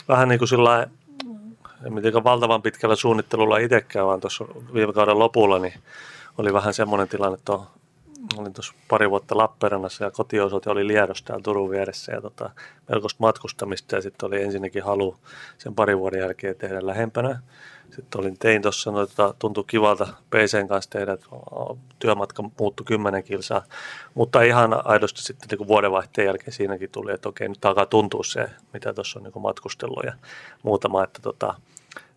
vähän 0.07 0.28
niin 0.28 0.39
kuin 0.39 0.49
sillä 0.49 0.88
en 1.86 1.93
mitenkään 1.93 2.23
valtavan 2.23 2.61
pitkällä 2.61 2.95
suunnittelulla 2.95 3.57
itsekään, 3.57 4.05
vaan 4.05 4.19
tuossa 4.19 4.45
viime 4.73 4.93
kauden 4.93 5.19
lopulla 5.19 5.59
niin 5.59 5.73
oli 6.38 6.53
vähän 6.53 6.73
semmoinen 6.73 7.07
tilanne, 7.07 7.38
että 7.38 7.53
olin 8.38 8.53
tuossa 8.53 8.73
pari 8.88 9.09
vuotta 9.09 9.38
Lappeenrannassa 9.38 10.03
ja 10.03 10.11
kotiosoite 10.11 10.69
oli 10.69 10.88
Liedossa 10.88 11.25
täällä 11.25 11.43
Turun 11.43 11.69
vieressä 11.69 12.11
ja 12.11 12.21
tota, 12.21 12.49
melkoista 12.89 13.17
matkustamista 13.19 13.95
ja 13.95 14.01
sitten 14.01 14.28
oli 14.28 14.43
ensinnäkin 14.43 14.84
halu 14.84 15.17
sen 15.57 15.75
parin 15.75 15.99
vuoden 15.99 16.19
jälkeen 16.19 16.55
tehdä 16.55 16.88
lähempänä 16.88 17.39
sitten 17.96 18.22
olin, 18.22 18.40
tein 18.40 18.62
tuossa, 18.62 18.92
no, 18.92 19.08
tota, 19.08 19.34
tuntui 19.40 19.64
kivalta 19.68 20.08
PCn 20.30 20.68
kanssa 20.68 20.90
tehdä, 20.90 21.14
että 21.14 21.28
työmatka 22.00 22.44
muuttui 22.60 22.86
kymmenen 22.86 23.24
kilsaa, 23.24 23.64
mutta 24.14 24.42
ihan 24.42 24.88
aidosti 24.88 25.22
sitten 25.22 25.58
niin 25.58 25.68
vuodenvaihteen 25.68 26.26
jälkeen 26.26 26.52
siinäkin 26.52 26.90
tuli, 26.90 27.14
että 27.14 27.30
okei, 27.30 27.50
nyt 27.50 27.66
alkaa 27.66 27.86
tuntua 27.86 28.24
se, 28.24 28.50
mitä 28.74 28.94
tuossa 28.94 29.20
on 29.20 29.24
niin 29.24 29.42
matkustellut 29.42 30.04
ja 30.04 30.14
muutama, 30.64 31.04
että, 31.04 31.20
tota, 31.22 31.54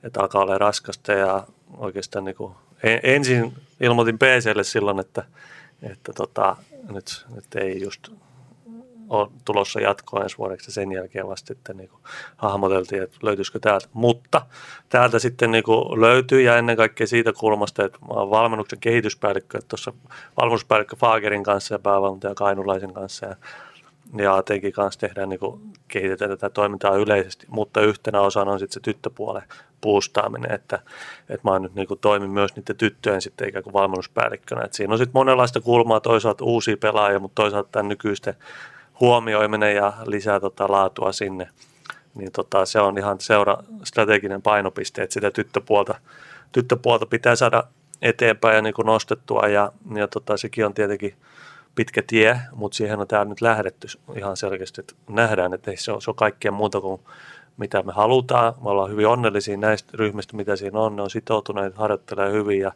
että 0.03 0.21
alkaa 0.21 0.43
olla 0.43 0.59
raskasta 0.59 1.13
ja 1.13 1.47
oikeastaan 1.77 2.25
niin 2.25 2.37
kuin, 2.37 2.55
ensin 3.03 3.55
ilmoitin 3.81 4.19
PClle 4.19 4.65
silloin, 4.65 5.01
että, 5.01 5.25
että 5.83 6.13
tota, 6.13 6.57
nyt, 6.91 7.27
nyt 7.35 7.55
ei 7.55 7.83
just 7.83 8.09
on 9.11 9.31
tulossa 9.45 9.81
jatkoa 9.81 10.23
ensi 10.23 10.39
vuodeksi 10.39 10.69
ja 10.69 10.73
sen 10.73 10.93
jälkeen 10.93 11.29
vasta 11.29 11.47
sitten 11.47 11.77
niin 11.77 11.89
kuin 11.89 12.03
hahmoteltiin, 12.37 13.03
että 13.03 13.19
löytyisikö 13.23 13.59
täältä. 13.59 13.89
Mutta 13.93 14.47
täältä 14.89 15.19
sitten 15.19 15.51
niin 15.51 15.65
kuin 15.65 16.01
löytyy 16.01 16.41
ja 16.41 16.57
ennen 16.57 16.77
kaikkea 16.77 17.07
siitä 17.07 17.33
kulmasta, 17.33 17.85
että 17.85 17.99
mä 17.99 18.07
olen 18.09 18.31
valmennuksen 18.31 18.81
kehityspäällikkö, 18.81 19.59
että 19.59 19.69
tuossa 19.69 19.93
valmennuspäällikkö 20.37 20.97
Faagerin 20.97 21.43
kanssa 21.43 21.75
ja 21.75 21.79
päävalmentaja 21.79 22.35
Kainulaisen 22.35 22.95
kanssa 22.95 23.27
ja 23.27 23.37
ja 24.19 24.37
ATkin 24.37 24.73
kanssa 24.73 25.01
tehdään, 25.01 25.29
niin 25.29 25.41
kuin 25.41 25.61
kehitetään 25.89 26.31
tätä 26.31 26.51
toimintaa 26.51 26.97
yleisesti, 26.97 27.47
mutta 27.51 27.81
yhtenä 27.81 28.21
osana 28.21 28.53
on 28.53 28.59
sitten 28.59 28.75
se 28.75 28.81
tyttöpuolen 28.81 29.43
puustaaminen, 29.81 30.53
että, 30.53 30.79
että 31.29 31.51
mä 31.51 31.59
nyt 31.59 31.75
niin 31.75 31.89
kuin 31.89 32.01
toimin 32.01 32.31
myös 32.31 32.57
niiden 32.57 32.77
tyttöjen 32.77 33.23
sitten 33.23 33.49
ikään 33.49 33.65
kuin 33.65 33.73
valmennuspäällikkönä. 33.73 34.65
Että 34.65 34.77
siinä 34.77 34.93
on 34.93 34.99
sitten 34.99 35.19
monenlaista 35.19 35.61
kulmaa, 35.61 36.01
toisaalta 36.01 36.45
uusia 36.45 36.77
pelaajia, 36.77 37.19
mutta 37.19 37.43
toisaalta 37.43 37.69
tämän 37.73 37.89
nykyisten 37.89 38.35
huomioiminen 39.01 39.77
ja 39.77 39.93
lisää 40.05 40.41
tota 40.41 40.73
laatua 40.73 41.13
sinne, 41.13 41.49
niin 42.15 42.33
tota, 42.33 42.67
se 42.67 42.81
on 42.81 42.99
ihan 42.99 43.21
seura 43.21 43.57
strateginen 43.85 44.43
painopiste, 44.43 45.03
että 45.03 45.15
sitä 45.15 45.31
tyttöpuolta, 45.31 45.95
tyttöpuolta 46.53 47.07
pitää 47.07 47.37
saada 47.37 47.65
eteenpäin 48.03 48.57
ja 48.57 48.63
niin 48.63 48.75
kuin 48.75 48.87
nostettua 48.87 49.49
ja, 49.49 49.73
ja 49.95 50.09
tota, 50.09 50.37
sekin 50.37 50.67
on 50.67 50.75
tietenkin 50.75 51.15
pitkä 51.75 52.03
tie, 52.07 52.41
mutta 52.53 52.77
siihen 52.77 53.01
on 53.01 53.09
täällä 53.09 53.29
nyt 53.29 53.41
lähdetty 53.41 53.89
ihan 54.17 54.37
selkeästi, 54.37 54.81
että 54.81 54.95
nähdään, 55.09 55.55
että 55.55 55.73
se 55.75 55.93
on, 55.93 56.03
se 56.03 56.11
on 56.11 56.17
kaikkea 56.17 56.53
muuta 56.53 56.81
kuin 56.81 57.01
mitä 57.57 57.83
me 57.83 57.93
halutaan. 57.93 58.55
Me 58.63 58.71
ollaan 58.71 58.91
hyvin 58.91 59.07
onnellisia 59.07 59.57
näistä 59.57 59.91
ryhmistä, 59.95 60.37
mitä 60.37 60.57
siinä 60.57 60.79
on. 60.79 60.97
Ne 60.97 61.03
on 61.03 61.11
sitoutuneet, 61.11 61.77
harjoittelee 61.77 62.33
hyvin 62.33 62.61
ja 62.61 62.73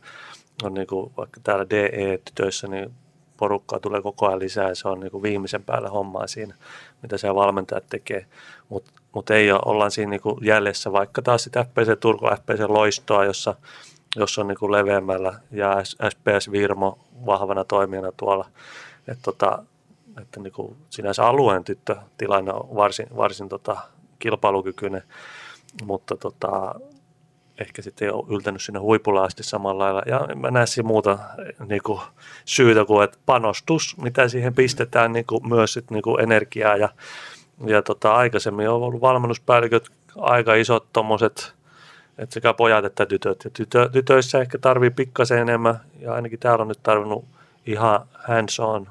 on 0.62 0.74
niin 0.74 0.86
kuin 0.86 1.12
vaikka 1.16 1.40
täällä 1.44 1.70
DE-tytöissä, 1.70 2.66
niin 2.66 2.90
porukkaa 3.36 3.80
tulee 3.80 4.02
koko 4.02 4.26
ajan 4.26 4.38
lisää 4.38 4.74
se 4.74 4.88
on 4.88 5.00
niin 5.00 5.22
viimeisen 5.22 5.64
päälle 5.64 5.88
hommaa 5.88 6.26
siinä, 6.26 6.54
mitä 7.02 7.18
se 7.18 7.34
valmentajat 7.34 7.84
tekee. 7.88 8.26
Mutta 8.68 8.92
mutta 9.14 9.34
ei 9.34 9.52
ole, 9.52 9.60
ollaan 9.64 9.90
siinä 9.90 10.10
niin 10.10 10.20
jäljessä, 10.42 10.92
vaikka 10.92 11.22
taas 11.22 11.42
sitten 11.44 11.66
FPC 11.66 12.00
Turku, 12.00 12.26
FPC 12.26 12.60
Loistoa, 12.68 13.24
jossa, 13.24 13.54
jossa 14.16 14.40
on 14.40 14.46
niin 14.48 14.72
leveämmällä 14.72 15.34
ja 15.50 15.84
SPS 15.84 16.50
Virmo 16.50 16.98
vahvana 17.26 17.64
toimijana 17.64 18.12
tuolla. 18.16 18.48
Et 19.08 19.18
tota, 19.22 19.64
että 20.22 20.40
niin 20.40 20.52
kuin 20.52 20.76
sinänsä 20.90 21.26
alueen 21.26 21.64
tyttötilanne 21.64 22.52
on 22.52 22.76
varsin, 22.76 23.06
varsin 23.16 23.48
tota, 23.48 23.76
kilpailukykyinen, 24.18 25.02
mutta 25.84 26.16
tota, 26.16 26.74
ehkä 27.58 27.82
sitten 27.82 28.14
ole 28.14 28.24
yltänyt 28.30 28.62
sinne 28.62 28.80
huipulla 28.80 29.24
asti 29.24 29.42
samalla 29.42 29.84
lailla. 29.84 30.02
Ja 30.06 30.34
mä 30.36 30.50
näen 30.50 30.66
siinä 30.66 30.86
muuta 30.86 31.18
niin 31.66 31.82
kuin, 31.82 32.00
syytä 32.44 32.84
kuin, 32.84 33.04
että 33.04 33.18
panostus, 33.26 33.96
mitä 34.02 34.28
siihen 34.28 34.54
pistetään, 34.54 35.12
niin 35.12 35.26
kuin, 35.26 35.48
myös 35.48 35.72
sit, 35.72 35.90
niin 35.90 36.02
kuin 36.02 36.22
energiaa. 36.22 36.76
Ja, 36.76 36.88
ja 37.66 37.82
tota, 37.82 38.14
aikaisemmin 38.14 38.68
on 38.68 38.82
ollut 38.82 39.00
valmennuspäälliköt 39.00 39.88
aika 40.16 40.54
isot 40.54 40.86
tuommoiset, 40.92 41.54
että 42.18 42.34
sekä 42.34 42.54
pojat 42.54 42.84
että 42.84 43.06
tytöt. 43.06 43.44
Ja 43.44 43.50
tytö, 43.50 43.88
tytöissä 43.92 44.40
ehkä 44.40 44.58
tarvii 44.58 44.90
pikkasen 44.90 45.38
enemmän, 45.38 45.80
ja 46.00 46.14
ainakin 46.14 46.38
täällä 46.38 46.62
on 46.62 46.68
nyt 46.68 46.82
tarvinnut 46.82 47.24
ihan 47.66 48.00
hands 48.14 48.60
on 48.60 48.88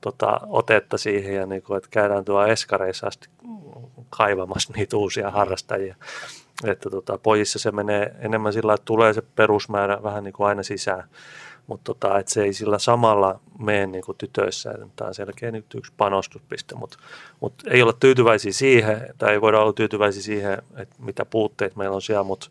tota, 0.00 0.40
otetta 0.48 0.98
siihen, 0.98 1.34
ja 1.34 1.46
niin 1.46 1.62
kuin, 1.62 1.76
että 1.76 1.88
käydään 1.90 2.24
tuolla 2.24 2.46
eskareissa 2.46 3.06
asti 3.06 3.28
kaivamassa 4.10 4.72
niitä 4.76 4.96
uusia 4.96 5.30
harrastajia. 5.30 5.96
Että 6.64 6.90
tota, 6.90 7.18
pojissa 7.18 7.58
se 7.58 7.70
menee 7.70 8.14
enemmän 8.18 8.52
sillä, 8.52 8.74
että 8.74 8.84
tulee 8.84 9.12
se 9.12 9.22
perusmäärä 9.22 10.02
vähän 10.02 10.24
niin 10.24 10.32
kuin 10.32 10.46
aina 10.46 10.62
sisään, 10.62 11.04
mutta 11.66 11.94
tota, 11.94 12.22
se 12.26 12.42
ei 12.42 12.52
sillä 12.52 12.78
samalla 12.78 13.40
mene 13.58 13.86
niin 13.86 14.04
kuin 14.04 14.18
tytöissä. 14.18 14.74
Tämä 14.96 15.08
on 15.08 15.14
selkeä 15.14 15.50
nyt 15.50 15.74
yksi 15.74 15.92
panostuspiste, 15.96 16.74
mutta 16.74 16.98
mut 17.40 17.54
ei 17.70 17.82
olla 17.82 17.92
tyytyväisiä 17.92 18.52
siihen, 18.52 19.14
tai 19.18 19.32
ei 19.32 19.40
voida 19.40 19.60
olla 19.60 19.72
tyytyväisiä 19.72 20.22
siihen, 20.22 20.62
että 20.76 20.96
mitä 20.98 21.24
puutteet 21.24 21.76
meillä 21.76 21.94
on 21.94 22.02
siellä, 22.02 22.24
mutta 22.24 22.50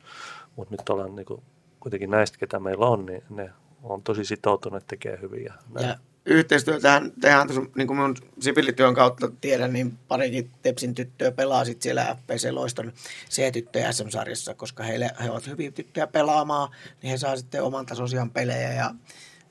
mut 0.55 0.71
nyt 0.71 0.89
ollaan 0.89 1.15
niin 1.15 1.25
kuin, 1.25 1.41
kuitenkin 1.79 2.09
näistä, 2.09 2.37
ketä 2.37 2.59
meillä 2.59 2.85
on, 2.85 3.05
niin 3.05 3.23
ne 3.29 3.49
on 3.83 4.03
tosi 4.03 4.25
sitoutuneet 4.25 4.87
tekemään 4.87 5.21
hyvin. 5.21 5.43
Ja, 5.43 5.53
ja 5.79 5.95
yhteistyötähän 6.25 7.11
tehdään 7.21 7.47
tuossa, 7.47 7.71
niin 7.75 7.87
kuin 7.87 7.97
minun 7.97 8.15
siviilityön 8.39 8.93
kautta 8.93 9.31
tiedän, 9.41 9.73
niin 9.73 9.97
parikin 10.07 10.51
Tepsin 10.61 10.95
tyttöä 10.95 11.31
pelaa 11.31 11.65
sitten 11.65 11.83
siellä 11.83 12.17
FPC 12.19 12.49
Loiston 12.51 12.93
C-tyttöjä 13.29 13.91
SM-sarjassa, 13.91 14.53
koska 14.53 14.83
heille, 14.83 15.11
he 15.23 15.31
ovat 15.31 15.47
hyviä 15.47 15.71
tyttöjä 15.71 16.07
pelaamaan, 16.07 16.69
niin 17.01 17.11
he 17.11 17.17
saa 17.17 17.37
sitten 17.37 17.63
oman 17.63 17.85
tasoisiaan 17.85 18.29
pelejä 18.29 18.73
ja, 18.73 18.95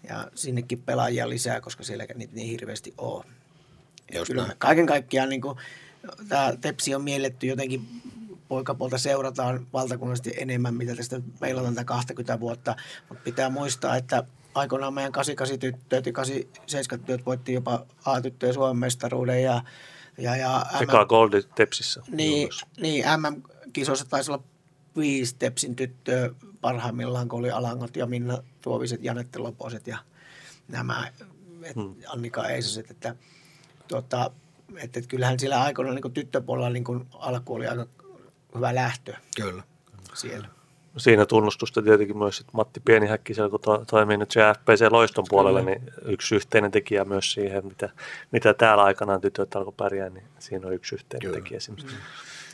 ja 0.09 0.31
sinnekin 0.35 0.83
pelaajia 0.83 1.29
lisää, 1.29 1.61
koska 1.61 1.83
siellä 1.83 2.07
niitä 2.15 2.35
niin 2.35 2.49
hirveästi 2.49 2.95
on. 2.99 3.25
Kyllä 4.27 4.55
kaiken 4.59 4.87
kaikkiaan 4.87 5.29
niin 5.29 5.41
kuin, 5.41 5.59
tämä 6.29 6.53
Tepsi 6.61 6.95
on 6.95 7.03
mielletty 7.03 7.47
jotenkin 7.47 7.89
poikapuolta 8.49 8.99
seurataan 8.99 9.67
valtakunnallisesti 9.73 10.35
enemmän, 10.37 10.75
mitä 10.75 10.95
tästä 10.95 11.21
meillä 11.41 11.63
on 11.63 11.75
tätä 11.75 11.85
20 11.85 12.41
vuotta, 12.41 12.77
mutta 13.09 13.25
pitää 13.25 13.51
muistaa, 13.51 13.97
että 13.97 14.25
aikoinaan 14.55 14.95
meidän 14.95 15.13
88 15.13 15.59
tyttöt 15.59 16.07
ja 16.07 16.13
87 16.13 17.01
tytöt 17.01 17.27
voitti 17.27 17.53
jopa 17.53 17.87
A-tyttöjen 18.05 18.55
Suomen 18.55 18.77
mestaruuden 18.77 19.43
ja, 19.43 19.63
ja, 20.19 20.37
ja 20.37 20.67
Eka 20.81 21.07
Goldi 21.07 21.43
Tepsissä. 21.55 22.03
Niin, 22.09 22.49
niin 22.81 23.05
MM-kisoissa 23.17 24.05
taisi 24.05 24.31
olla 24.31 24.45
viisi 24.97 25.37
Tepsin 25.39 25.77
tyttöä 25.77 26.31
parhaimmillaan, 26.61 27.29
kun 27.29 27.39
oli 27.39 27.51
Alangot 27.51 27.97
ja 27.97 28.07
Minna 28.07 28.39
Tuoviset, 28.61 29.05
Janette 29.05 29.39
Loposet 29.39 29.87
ja 29.87 29.99
nämä 30.69 31.07
et, 31.63 31.77
hmm. 31.77 31.95
Annika 32.09 32.49
Eisaset, 32.49 32.91
että, 32.91 33.15
tuota, 33.89 34.31
että, 34.77 34.99
että 34.99 35.09
kyllähän 35.09 35.39
sillä 35.39 35.63
aikoina 35.63 35.93
niin 35.93 36.13
tyttöpuolella 36.13 36.71
niin 36.71 37.07
alku 37.13 37.55
oli 37.55 37.67
aika 37.67 37.87
hyvä 38.55 38.75
lähtö. 38.75 39.15
Kyllä. 39.37 39.63
Siellä 40.15 40.49
siinä 40.97 41.27
tunnustusta 41.27 41.83
tietenkin 41.83 42.19
myös 42.19 42.41
että 42.41 42.53
Matti 42.53 42.81
Pienihäkkisellä, 42.81 43.51
kun 43.51 43.61
to, 43.61 43.85
toimii 43.91 44.17
nyt 44.17 44.31
se 44.31 44.41
FPC 44.41 44.91
Loiston 44.91 45.25
puolella, 45.29 45.61
niin 45.61 45.93
yksi 46.05 46.35
yhteinen 46.35 46.71
tekijä 46.71 47.05
myös 47.05 47.33
siihen, 47.33 47.67
mitä, 47.67 47.89
mitä 48.33 48.55
täällä 48.55 48.85
aikanaan 48.85 49.21
tytöt 49.21 49.57
alkoi 49.57 49.75
pärjää, 49.77 50.09
niin 50.09 50.25
siinä 50.39 50.67
on 50.67 50.75
yksi 50.75 50.95
yhteinen 50.95 51.31
Kyllä. 51.31 51.43
tekijä. 51.43 51.61
Mm. 51.69 51.91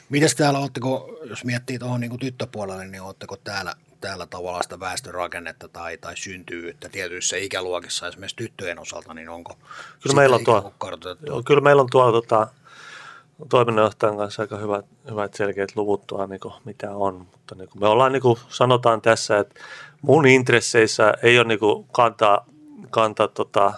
Mites 0.08 0.34
täällä 0.34 0.58
oletteko, 0.58 1.18
jos 1.24 1.44
miettii 1.44 1.78
tuohon 1.78 2.00
niin 2.00 2.18
tyttöpuolelle, 2.18 2.86
niin 2.86 3.02
oletteko 3.02 3.36
täällä, 3.36 3.74
täällä 4.00 4.26
tavallaan 4.26 4.62
sitä 4.62 4.80
väestörakennetta 4.80 5.68
tai, 5.68 5.98
tai 5.98 6.16
syntyyttä 6.16 6.88
tietyissä 6.88 7.36
ikäluokissa 7.36 8.08
esimerkiksi 8.08 8.36
tyttöjen 8.36 8.78
osalta, 8.78 9.14
niin 9.14 9.28
onko 9.28 9.58
kyllä 10.02 10.16
meillä 10.16 10.36
on 10.36 10.44
tuo, 10.44 10.72
kyllä 11.44 11.60
meillä 11.60 11.82
on 11.82 11.88
tuo 11.90 12.12
tota, 12.12 12.48
toiminnanjohtajan 13.48 14.16
kanssa 14.16 14.42
aika 14.42 14.56
hyvät, 14.56 14.86
hyvät 15.10 15.34
selkeät 15.34 15.76
luvut 15.76 16.06
tuolla, 16.06 16.26
niin 16.26 16.40
kuin, 16.40 16.54
mitä 16.64 16.90
on. 16.90 17.14
Mutta 17.14 17.54
niin 17.54 17.68
kuin 17.68 17.80
me 17.80 17.88
ollaan, 17.88 18.12
niin 18.12 18.22
kuin 18.22 18.38
sanotaan 18.48 19.02
tässä, 19.02 19.38
että 19.38 19.60
mun 20.02 20.26
intresseissä 20.26 21.14
ei 21.22 21.38
ole 21.38 21.48
niin 21.48 21.58
kuin 21.58 21.86
kantaa, 21.92 22.46
kantaa 22.90 23.28
tota, 23.28 23.74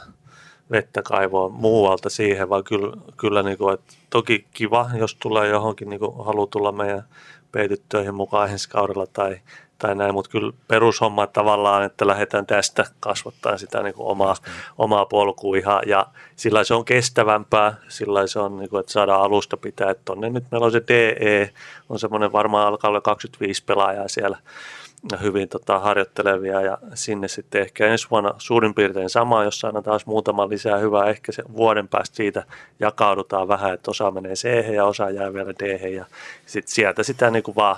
vettä 0.70 1.02
kaivoa 1.02 1.48
muualta 1.48 2.10
siihen, 2.10 2.48
vaan 2.48 2.64
kyllä, 2.64 2.96
kyllä 3.16 3.42
niin 3.42 3.58
kuin, 3.58 3.74
että 3.74 3.94
toki 4.10 4.46
kiva, 4.50 4.90
jos 4.94 5.14
tulee 5.14 5.48
johonkin, 5.48 5.88
niin 5.88 6.00
kuin 6.00 6.24
haluaa 6.24 6.46
tulla 6.46 6.72
meidän 6.72 7.04
peityttöihin 7.52 8.14
mukaan 8.14 8.50
ensi 8.50 8.68
kaudella 8.68 9.06
tai 9.06 9.40
tai 9.78 9.94
näin, 9.94 10.14
mutta 10.14 10.30
kyllä 10.30 10.52
perushomma 10.68 11.26
tavallaan, 11.26 11.82
että 11.82 12.06
lähdetään 12.06 12.46
tästä 12.46 12.84
kasvattaa 13.00 13.58
sitä 13.58 13.82
niin 13.82 13.94
kuin 13.94 14.08
omaa, 14.08 14.36
omaa 14.78 15.06
polkua 15.06 15.56
ihan, 15.56 15.82
ja 15.86 16.06
sillä 16.36 16.64
se 16.64 16.74
on 16.74 16.84
kestävämpää, 16.84 17.74
sillä 17.88 18.26
se 18.26 18.38
on, 18.38 18.58
niin 18.58 18.70
kuin, 18.70 18.80
että 18.80 18.92
saadaan 18.92 19.22
alusta 19.22 19.56
pitää, 19.56 19.90
että 19.90 20.02
tonne 20.04 20.30
nyt 20.30 20.44
meillä 20.50 20.64
on 20.64 20.72
se 20.72 20.82
DE, 20.88 21.50
on 21.88 21.98
semmoinen 21.98 22.32
varmaan 22.32 22.66
alkaa 22.66 22.88
olla 22.90 23.00
25 23.00 23.64
pelaajaa 23.64 24.08
siellä, 24.08 24.38
hyvin 25.22 25.48
tota, 25.48 25.78
harjoittelevia 25.78 26.60
ja 26.60 26.78
sinne 26.94 27.28
sitten 27.28 27.60
ehkä 27.60 27.86
ensi 27.86 28.06
vuonna 28.10 28.34
suurin 28.38 28.74
piirtein 28.74 29.10
sama, 29.10 29.44
jos 29.44 29.60
saadaan 29.60 29.84
taas 29.84 30.06
muutama 30.06 30.48
lisää 30.48 30.78
hyvää, 30.78 31.06
ehkä 31.06 31.32
se 31.32 31.42
vuoden 31.56 31.88
päästä 31.88 32.16
siitä 32.16 32.44
jakaudutaan 32.80 33.48
vähän, 33.48 33.74
että 33.74 33.90
osa 33.90 34.10
menee 34.10 34.34
c 34.34 34.74
ja 34.74 34.84
osa 34.84 35.10
jää 35.10 35.34
vielä 35.34 35.52
d 35.52 35.90
ja 35.94 36.04
sitten 36.46 36.74
sieltä 36.74 37.02
sitä 37.02 37.30
niin 37.30 37.42
kuin 37.42 37.54
vaan, 37.54 37.76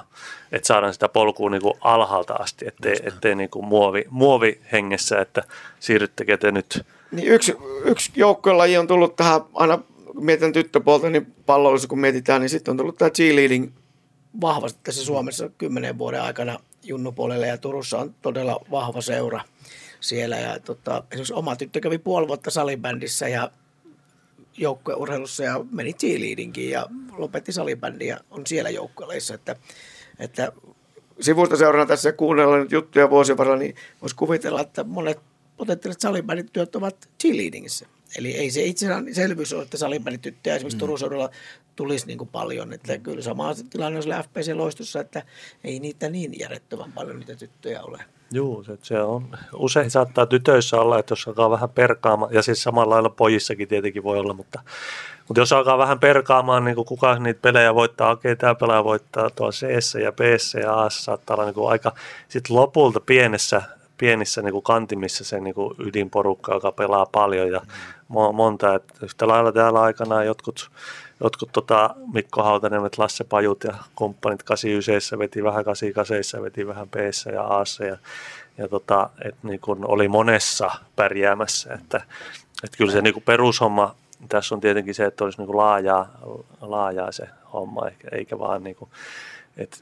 että 0.52 0.66
saadaan 0.66 0.92
sitä 0.92 1.08
polkua 1.08 1.50
niin 1.50 1.62
kuin 1.62 1.74
alhaalta 1.80 2.34
asti, 2.34 2.68
ettei, 2.68 2.96
ettei 3.02 3.34
niin 3.34 3.50
kuin 3.50 3.64
muovi, 3.64 4.04
muovi 4.10 4.60
hengessä, 4.72 5.20
että 5.20 5.42
siirryttekö 5.80 6.36
te 6.36 6.52
nyt 6.52 6.86
niin 7.12 7.28
yksi, 7.28 7.56
yksi 7.84 8.12
joukkuelaji 8.16 8.78
on 8.78 8.86
tullut 8.86 9.16
tähän 9.16 9.40
aina, 9.54 9.78
kun 10.06 10.24
mietitään 10.24 10.52
tyttöpuolta, 10.52 11.10
niin 11.10 11.26
palloissa 11.46 11.88
kun 11.88 12.00
mietitään, 12.00 12.40
niin 12.40 12.48
sitten 12.48 12.72
on 12.72 12.76
tullut 12.76 12.98
tämä 12.98 13.10
cheerleading 13.10 13.72
vahvasti 14.40 14.80
tässä 14.82 15.04
Suomessa 15.04 15.48
kymmenen 15.58 15.98
vuoden 15.98 16.22
aikana 16.22 16.58
junnupuolelle 16.83 17.47
ja 17.47 17.59
Turussa 17.59 17.99
on 17.99 18.14
todella 18.22 18.61
vahva 18.70 19.01
seura 19.01 19.41
siellä. 20.01 20.37
Ja 20.37 20.61
tota, 20.61 21.05
esimerkiksi 21.11 21.35
oma 21.35 21.57
tyttö 21.57 21.81
kävi 21.81 21.99
puoli 21.99 22.28
vuotta 22.28 22.51
salibändissä 22.51 23.28
ja 23.28 23.51
joukkueurheilussa 24.57 25.45
ja 25.45 25.61
meni 25.72 25.93
cheerleadingiin 25.93 26.70
ja 26.70 26.87
lopetti 27.16 27.53
salibändin 27.53 28.09
ja 28.09 28.18
on 28.31 28.47
siellä 28.47 28.70
joukkueleissa. 28.70 29.35
Että, 29.35 29.57
että 30.18 30.53
sivusta 31.20 31.57
seurana 31.57 31.87
tässä 31.87 32.12
kuunnella 32.12 32.59
nyt 32.59 32.72
juttuja 32.72 33.11
vuosien 33.11 33.39
varrella, 33.39 33.59
niin 33.59 33.74
voisi 34.03 34.16
kuvitella, 34.16 34.61
että 34.61 34.85
monet 34.85 35.18
potentiaaliset 35.61 36.00
salibändityöt 36.00 36.76
ovat 36.76 37.08
cheerleadingissä. 37.22 37.86
Eli 38.18 38.36
ei 38.36 38.50
se 38.50 38.62
itsestäänselvyys 38.62 39.52
ole, 39.52 39.62
että 39.62 39.76
salibändityttöjä 39.76 40.56
esimerkiksi 40.56 40.76
mm. 40.76 40.80
Turun 40.80 40.98
seudulla 40.98 41.30
tulisi 41.76 42.06
niin 42.06 42.18
kuin 42.18 42.28
paljon. 42.28 42.72
Että 42.72 42.98
kyllä 42.98 43.22
sama 43.22 43.54
tilanne 43.70 43.98
on 43.98 44.24
FPC 44.24 44.52
Loistossa, 44.54 45.00
että 45.00 45.22
ei 45.64 45.80
niitä 45.80 46.08
niin 46.08 46.38
järjettömän 46.38 46.92
paljon 46.92 47.18
niitä 47.18 47.34
tyttöjä 47.34 47.82
ole. 47.82 48.04
Joo, 48.32 48.62
se, 48.62 48.78
se 48.82 49.00
on. 49.00 49.28
Usein 49.54 49.90
saattaa 49.90 50.26
tytöissä 50.26 50.80
olla, 50.80 50.98
että 50.98 51.12
jos 51.12 51.28
alkaa 51.28 51.50
vähän 51.50 51.70
perkaamaan, 51.70 52.34
ja 52.34 52.42
siis 52.42 52.62
samalla 52.62 52.94
lailla 52.94 53.11
pojissakin 53.11 53.68
tietenkin 53.68 54.02
voi 54.02 54.18
olla, 54.18 54.34
mutta, 54.34 54.62
mutta 55.28 55.40
jos 55.40 55.52
alkaa 55.52 55.78
vähän 55.78 56.00
perkaamaan, 56.00 56.64
niin 56.64 56.74
kuin 56.74 56.86
kuka 56.86 57.18
niitä 57.18 57.40
pelejä 57.42 57.74
voittaa, 57.74 58.11
okei, 58.11 58.36
tämä 58.36 58.54
pelaaja 58.54 58.84
voittaa 58.84 59.30
tuolla 59.30 59.52
c 59.80 60.00
ja 60.00 60.12
b 60.12 60.20
ja 60.62 60.82
a 60.82 60.90
saattaa 60.90 61.34
olla 61.34 61.44
niin 61.44 61.54
kuin 61.54 61.70
aika, 61.70 61.92
sitten 62.28 62.56
lopulta 62.56 63.00
pienessä 63.00 63.62
pienissä 64.01 64.42
niin 64.42 64.53
kuin 64.53 64.62
kantimissa 64.62 65.24
se 65.24 65.40
niin 65.40 65.55
kuin 65.55 65.74
ydinporukka, 65.78 66.55
joka 66.55 66.72
pelaa 66.72 67.07
paljon 67.07 67.53
ja 67.53 67.61
monta. 68.32 68.74
Että 68.74 68.94
yhtä 69.03 69.28
lailla 69.28 69.53
täällä 69.53 69.80
aikanaan 69.80 70.26
jotkut 70.26 70.70
jotkut 71.24 71.48
tota, 71.53 71.94
Mikko 72.12 72.42
Hautaniemet, 72.42 72.98
Lasse 72.98 73.24
Pajut 73.24 73.64
ja 73.64 73.74
kumppanit 73.94 74.42
89 74.42 75.18
veti 75.18 75.44
vähän 75.44 75.64
88 75.64 76.42
veti 76.42 76.66
vähän 76.66 76.88
b 76.88 76.94
ja 77.32 77.42
a 77.42 77.64
ja, 77.88 77.96
ja 78.59 78.68
tota, 78.68 79.11
et 79.24 79.34
niin 79.42 79.61
kun 79.61 79.84
oli 79.86 80.09
monessa 80.09 80.70
pärjäämässä, 80.96 81.74
että, 81.74 82.03
että 82.64 82.76
kyllä 82.78 82.92
se 82.92 83.03
niin 83.03 83.14
kuin 83.14 83.24
perushomma 83.24 83.94
tässä 84.28 84.55
on 84.55 84.61
tietenkin 84.61 84.94
se, 84.94 85.05
että 85.05 85.24
olisi 85.24 85.38
niin 85.38 85.46
kuin 85.46 85.57
laajaa, 85.57 86.09
laajaa 86.61 87.12
se 87.12 87.28
homma, 87.53 87.88
eikä, 87.88 88.09
eikä 88.12 88.38
vaan 88.38 88.64
niin 88.64 88.76
kuin, 88.76 88.90
että 89.57 89.76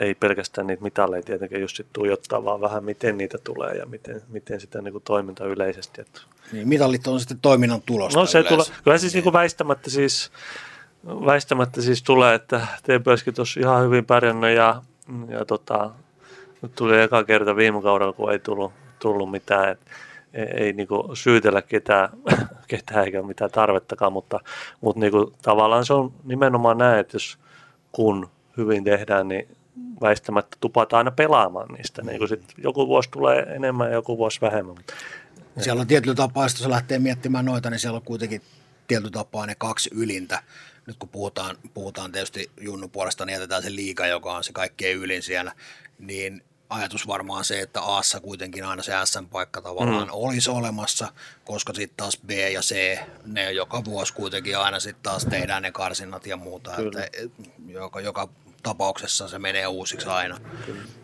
ei 0.00 0.14
pelkästään 0.14 0.66
niitä 0.66 0.82
mitalleja 0.82 1.22
tietenkin 1.22 1.60
just 1.60 1.76
sit 1.76 1.86
tuijottaa, 1.92 2.44
vaan 2.44 2.60
vähän 2.60 2.84
miten 2.84 3.18
niitä 3.18 3.38
tulee 3.38 3.74
ja 3.74 3.86
miten, 3.86 4.22
miten 4.28 4.60
sitä 4.60 4.82
niin 4.82 4.92
kuin 4.92 5.04
toiminta 5.04 5.44
yleisesti. 5.44 6.00
Että 6.00 6.20
niin, 6.52 6.68
mitallit 6.68 7.06
on 7.06 7.20
sitten 7.20 7.38
toiminnan 7.42 7.82
tulosta 7.82 8.20
No 8.20 8.26
se 8.26 8.42
tulee, 8.42 8.66
kyllä 8.84 8.98
siis 8.98 9.14
niin 9.14 9.22
kuin 9.22 9.32
väistämättä 9.32 9.90
siis 9.90 10.32
väistämättä 11.06 11.82
siis 11.82 12.02
tulee, 12.02 12.34
että 12.34 12.66
TPSkin 12.82 13.34
tuossa 13.34 13.60
ihan 13.60 13.84
hyvin 13.84 14.04
pärjännyt 14.04 14.56
ja, 14.56 14.82
ja 15.28 15.44
tota, 15.44 15.90
nyt 16.62 16.74
tuli 16.74 17.00
eka 17.00 17.24
kerta 17.24 17.56
viime 17.56 17.82
kaudella, 17.82 18.12
kun 18.12 18.32
ei 18.32 18.38
tullut, 18.38 18.72
tullut 18.98 19.30
mitään. 19.30 19.68
Et 19.68 19.80
ei, 20.34 20.44
ei 20.44 20.72
niinku 20.72 21.10
syytellä 21.14 21.62
ketään, 21.62 22.08
ketään 22.68 23.04
eikä 23.04 23.22
mitään 23.22 23.50
tarvettakaan, 23.50 24.12
mutta, 24.12 24.40
mutta 24.80 25.00
niinku, 25.00 25.32
tavallaan 25.42 25.86
se 25.86 25.94
on 25.94 26.12
nimenomaan 26.24 26.78
näin, 26.78 26.98
että 26.98 27.14
jos 27.14 27.38
kun 27.92 28.28
hyvin 28.58 28.84
tehdään, 28.84 29.28
niin 29.28 29.48
väistämättä 30.00 30.56
tupataan 30.60 30.98
aina 30.98 31.10
pelaamaan 31.10 31.68
niistä. 31.68 32.02
Niin 32.02 32.18
kuin 32.18 32.28
sit 32.28 32.42
joku 32.58 32.88
vuosi 32.88 33.10
tulee 33.10 33.38
enemmän 33.38 33.88
ja 33.88 33.94
joku 33.94 34.18
vuosi 34.18 34.40
vähemmän. 34.40 34.76
Siellä 35.60 35.80
on 35.80 35.86
tietyllä 35.86 36.14
tapaa, 36.14 36.44
jos 36.44 36.52
se 36.52 36.70
lähtee 36.70 36.98
miettimään 36.98 37.44
noita, 37.44 37.70
niin 37.70 37.80
siellä 37.80 37.96
on 37.96 38.02
kuitenkin 38.02 38.42
tietyllä 38.88 39.10
tapaa 39.10 39.46
ne 39.46 39.54
kaksi 39.54 39.90
ylintä. 39.92 40.42
Nyt 40.86 40.96
kun 40.98 41.08
puhutaan, 41.08 41.56
puhutaan 41.74 42.12
tietysti 42.12 42.50
Junnu 42.60 42.88
puolesta, 42.88 43.26
niin 43.26 43.32
jätetään 43.32 43.62
se 43.62 43.74
liika, 43.74 44.06
joka 44.06 44.34
on 44.34 44.44
se 44.44 44.52
kaikkein 44.52 44.98
ylin 44.98 45.22
siellä, 45.22 45.52
niin 45.98 46.42
ajatus 46.70 47.06
varmaan 47.06 47.44
se, 47.44 47.60
että 47.60 47.80
Aassa 47.80 48.20
kuitenkin 48.20 48.64
aina 48.64 48.82
se 48.82 48.92
S-paikka 49.04 49.62
tavallaan 49.62 50.06
mm. 50.06 50.12
olisi 50.12 50.50
olemassa, 50.50 51.12
koska 51.44 51.72
sitten 51.72 51.96
taas 51.96 52.18
B 52.26 52.30
ja 52.30 52.60
C, 52.60 52.98
ne 53.26 53.52
joka 53.52 53.84
vuosi 53.84 54.14
kuitenkin 54.14 54.58
aina 54.58 54.80
sitten 54.80 55.02
taas 55.02 55.24
tehdään 55.24 55.62
ne 55.62 55.72
karsinnat 55.72 56.26
ja 56.26 56.36
muuta, 56.36 56.70
Kyllä. 56.76 57.04
että 57.04 57.18
joka, 57.66 58.00
joka 58.00 58.28
tapauksessa 58.68 59.28
se 59.28 59.38
menee 59.38 59.66
uusiksi 59.66 60.08
aina. 60.08 60.38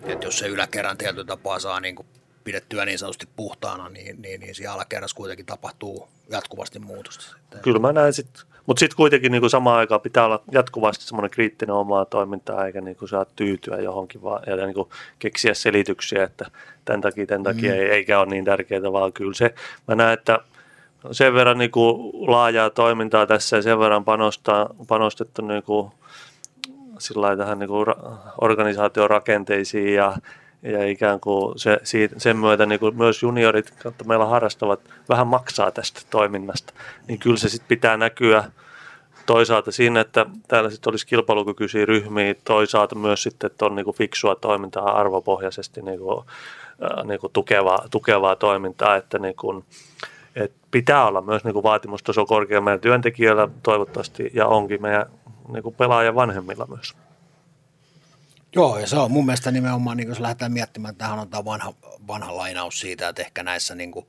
Että 0.02 0.26
jos 0.26 0.38
se 0.38 0.46
yläkerran 0.46 0.98
tietyllä 0.98 1.24
tapaa 1.24 1.58
saa 1.58 1.80
niin 1.80 1.94
kuin 1.94 2.06
pidettyä 2.44 2.84
niin 2.84 2.98
sanotusti 2.98 3.28
puhtaana, 3.36 3.88
niin, 3.88 4.22
niin, 4.22 4.40
niin 4.40 4.54
siellä 4.54 4.74
alakerrassa 4.74 5.16
kuitenkin 5.16 5.46
tapahtuu 5.46 6.08
jatkuvasti 6.30 6.78
muutosta. 6.78 7.36
Kyllä 7.62 7.78
mä 7.78 7.92
näen 7.92 8.12
sitten, 8.12 8.42
mutta 8.66 8.80
sitten 8.80 8.96
kuitenkin 8.96 9.32
niin 9.32 9.42
kuin 9.42 9.50
samaan 9.50 9.78
aikaan 9.78 10.00
pitää 10.00 10.24
olla 10.24 10.42
jatkuvasti 10.52 11.04
semmoinen 11.04 11.30
kriittinen 11.30 11.74
omaa 11.74 12.04
toimintaa, 12.04 12.66
eikä 12.66 12.80
niin 12.80 12.96
kuin 12.96 13.08
saa 13.08 13.26
tyytyä 13.36 13.76
johonkin 13.76 14.22
vaan, 14.22 14.42
ja 14.46 14.56
niin 14.56 14.74
kuin 14.74 14.88
keksiä 15.18 15.54
selityksiä, 15.54 16.24
että 16.24 16.50
tämän 16.84 17.00
takia, 17.00 17.26
tämän 17.26 17.42
takia 17.42 17.72
mm. 17.72 17.78
ei, 17.78 17.90
eikä 17.90 18.20
ole 18.20 18.26
niin 18.26 18.44
tärkeää, 18.44 18.92
vaan 18.92 19.12
kyllä 19.12 19.34
se, 19.34 19.54
mä 19.88 19.94
näen, 19.94 20.12
että 20.12 20.38
sen 21.12 21.34
verran 21.34 21.58
niin 21.58 21.70
kuin 21.70 22.12
laajaa 22.30 22.70
toimintaa 22.70 23.26
tässä 23.26 23.56
ja 23.56 23.62
sen 23.62 23.78
verran 23.78 24.04
panostaa, 24.04 24.70
panostettu 24.88 25.42
niin 25.42 25.62
kuin 25.62 25.90
sillä 26.98 27.36
tähän 27.36 27.58
niin 27.58 27.68
kuin 27.68 27.86
organisaation 28.40 29.10
rakenteisiin 29.10 29.94
ja, 29.94 30.16
ja 30.62 30.86
ikään 30.86 31.20
kuin 31.20 31.58
se, 31.58 31.80
siitä, 31.82 32.14
sen 32.18 32.36
myötä 32.36 32.66
niin 32.66 32.80
kuin 32.80 32.96
myös 32.96 33.22
juniorit, 33.22 33.72
jotka 33.84 34.04
meillä 34.04 34.26
harrastavat, 34.26 34.80
vähän 35.08 35.26
maksaa 35.26 35.70
tästä 35.70 36.00
toiminnasta, 36.10 36.72
niin 37.08 37.18
kyllä 37.18 37.36
se 37.36 37.48
sitten 37.48 37.68
pitää 37.68 37.96
näkyä. 37.96 38.44
Toisaalta 39.26 39.72
siinä, 39.72 40.00
että 40.00 40.26
täällä 40.48 40.70
sitten 40.70 40.90
olisi 40.90 41.06
kilpailukykyisiä 41.06 41.86
ryhmiä, 41.86 42.34
toisaalta 42.44 42.94
myös 42.94 43.22
sitten, 43.22 43.50
että 43.50 43.64
on 43.64 43.76
niin 43.76 43.84
kuin 43.84 43.96
fiksua 43.96 44.34
toimintaa 44.34 45.00
arvopohjaisesti 45.00 45.82
niin 45.82 45.98
kuin, 45.98 46.24
äh, 46.82 47.04
niin 47.04 47.20
kuin 47.20 47.32
tukevaa, 47.32 47.84
tukevaa 47.90 48.36
toimintaa, 48.36 48.96
että 48.96 49.18
niin 49.18 49.36
kuin, 49.36 49.64
et 50.36 50.52
pitää 50.70 51.06
olla 51.06 51.20
myös 51.20 51.44
niin 51.44 51.52
kuin 51.52 51.62
vaatimustaso 51.62 52.26
meidän 52.64 52.80
työntekijöillä 52.80 53.48
toivottavasti 53.62 54.30
ja 54.34 54.46
onkin 54.46 54.82
meidän 54.82 55.06
niin 55.52 55.62
kuin 55.62 55.74
pelaajan 55.74 56.14
vanhemmilla 56.14 56.66
myös. 56.66 56.94
Joo, 58.54 58.78
ja 58.78 58.86
se 58.86 58.96
on 58.96 59.10
mun 59.10 59.26
mielestä 59.26 59.50
nimenomaan, 59.50 59.96
niin 59.96 60.08
jos 60.08 60.20
lähdetään 60.20 60.52
miettimään, 60.52 60.96
tähän 60.96 61.18
on 61.18 61.28
tämä 61.28 61.44
vanha, 61.44 61.74
vanha 62.06 62.36
lainaus 62.36 62.80
siitä, 62.80 63.08
että 63.08 63.22
ehkä 63.22 63.42
näissä 63.42 63.74
niin 63.74 63.92
kuin, 63.92 64.06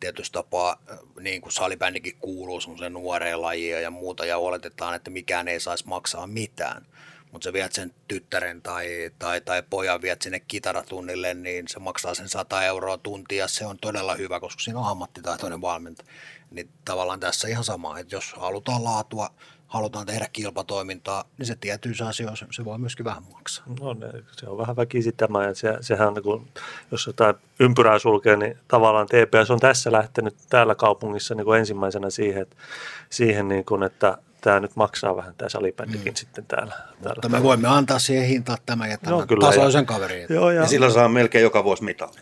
tietysti 0.00 0.32
tapaa, 0.32 0.76
niin 1.20 1.40
kuin 1.40 1.52
salibändikin 1.52 2.16
kuuluu 2.20 2.60
semmoiseen 2.60 2.92
nuoreen 2.92 3.42
lajiin 3.42 3.82
ja 3.82 3.90
muuta, 3.90 4.24
ja 4.24 4.38
oletetaan, 4.38 4.94
että 4.94 5.10
mikään 5.10 5.48
ei 5.48 5.60
saisi 5.60 5.86
maksaa 5.86 6.26
mitään. 6.26 6.86
Mutta 7.32 7.44
sä 7.44 7.52
viet 7.52 7.72
sen 7.72 7.94
tyttären 8.08 8.62
tai, 8.62 9.10
tai, 9.18 9.40
tai 9.40 9.62
pojan 9.70 10.02
viet 10.02 10.22
sinne 10.22 10.40
kitaratunnille, 10.40 11.34
niin 11.34 11.68
se 11.68 11.78
maksaa 11.78 12.14
sen 12.14 12.28
100 12.28 12.64
euroa 12.64 12.98
tuntia. 12.98 13.48
Se 13.48 13.66
on 13.66 13.78
todella 13.78 14.14
hyvä, 14.14 14.40
koska 14.40 14.62
siinä 14.62 14.78
on 14.78 14.86
ammattitaitoinen 14.86 15.60
valmentaja. 15.60 16.08
Niin 16.50 16.70
tavallaan 16.84 17.20
tässä 17.20 17.48
ihan 17.48 17.64
sama, 17.64 17.98
että 17.98 18.14
jos 18.14 18.32
halutaan 18.32 18.84
laatua, 18.84 19.30
halutaan 19.66 20.06
tehdä 20.06 20.28
kilpatoimintaa, 20.32 21.24
niin 21.38 21.46
se 21.46 21.56
tietyissä 21.56 22.06
asioissa 22.06 22.46
se 22.50 22.64
voi 22.64 22.78
myöskin 22.78 23.04
vähän 23.04 23.22
maksaa. 23.32 23.64
No 23.80 23.96
se 24.32 24.48
on 24.48 24.58
vähän 24.58 24.76
väkisin 24.76 25.16
tämä, 25.16 25.44
ja 25.44 25.54
se, 25.54 25.76
sehän 25.80 26.14
niin 26.14 26.22
kuin, 26.22 26.48
jos 26.90 27.06
jotain 27.06 27.34
ympyrää 27.60 27.98
sulkee, 27.98 28.36
niin 28.36 28.58
tavallaan 28.68 29.06
TPS 29.06 29.50
on 29.50 29.60
tässä 29.60 29.92
lähtenyt 29.92 30.36
täällä 30.48 30.74
kaupungissa 30.74 31.34
niin 31.34 31.44
kuin 31.44 31.58
ensimmäisenä 31.58 32.10
siihen, 32.10 32.42
että, 32.42 32.56
siihen 33.10 33.48
niin 33.48 33.64
kuin, 33.64 33.82
että 33.82 34.18
tämä 34.46 34.60
nyt 34.60 34.76
maksaa 34.76 35.16
vähän 35.16 35.34
tämä 35.38 35.48
salibändikin 35.48 36.12
mm. 36.12 36.16
sitten 36.16 36.44
täällä. 36.46 36.74
Mutta 36.90 37.14
täällä. 37.20 37.38
me 37.38 37.42
voimme 37.42 37.68
antaa 37.68 37.98
siihen 37.98 38.26
hintaan 38.26 38.58
tämän 38.66 38.90
ja 38.90 38.98
tämän 38.98 39.18
no, 39.18 39.26
kyllä, 39.26 39.46
tasoisen 39.46 39.80
ja, 39.80 39.84
kaveriin. 39.84 40.26
Joo, 40.30 40.50
ja, 40.50 40.60
ja 40.60 40.66
sillä 40.66 40.90
saa 40.90 41.08
melkein 41.08 41.42
joka 41.42 41.64
vuosi 41.64 41.84
mitalli. 41.84 42.18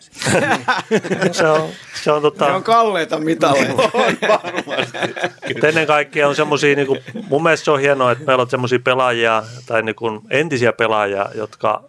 se 1.33 1.49
on, 1.49 1.69
se 2.03 2.13
on, 2.13 2.23
tota, 2.23 2.47
ne 2.47 2.53
on 2.53 2.63
kalleita 2.63 3.19
mitalleja. 3.19 3.73
on 3.75 4.17
varmasti. 4.29 5.67
ennen 5.67 5.87
kaikkea 5.87 6.29
on 6.29 6.37
semmoisia, 6.37 6.77
niin 6.77 6.89
mun 7.29 7.43
mielestä 7.43 7.65
se 7.65 7.71
on 7.71 7.81
hienoa, 7.81 8.13
että 8.13 8.25
meillä 8.25 8.43
on 8.43 8.51
semmoisia 8.51 8.79
pelaajia 8.79 9.43
tai 9.67 9.83
niin 9.83 9.97
kuin 9.97 10.21
entisiä 10.31 10.73
pelaajia, 10.73 11.27
jotka 11.35 11.85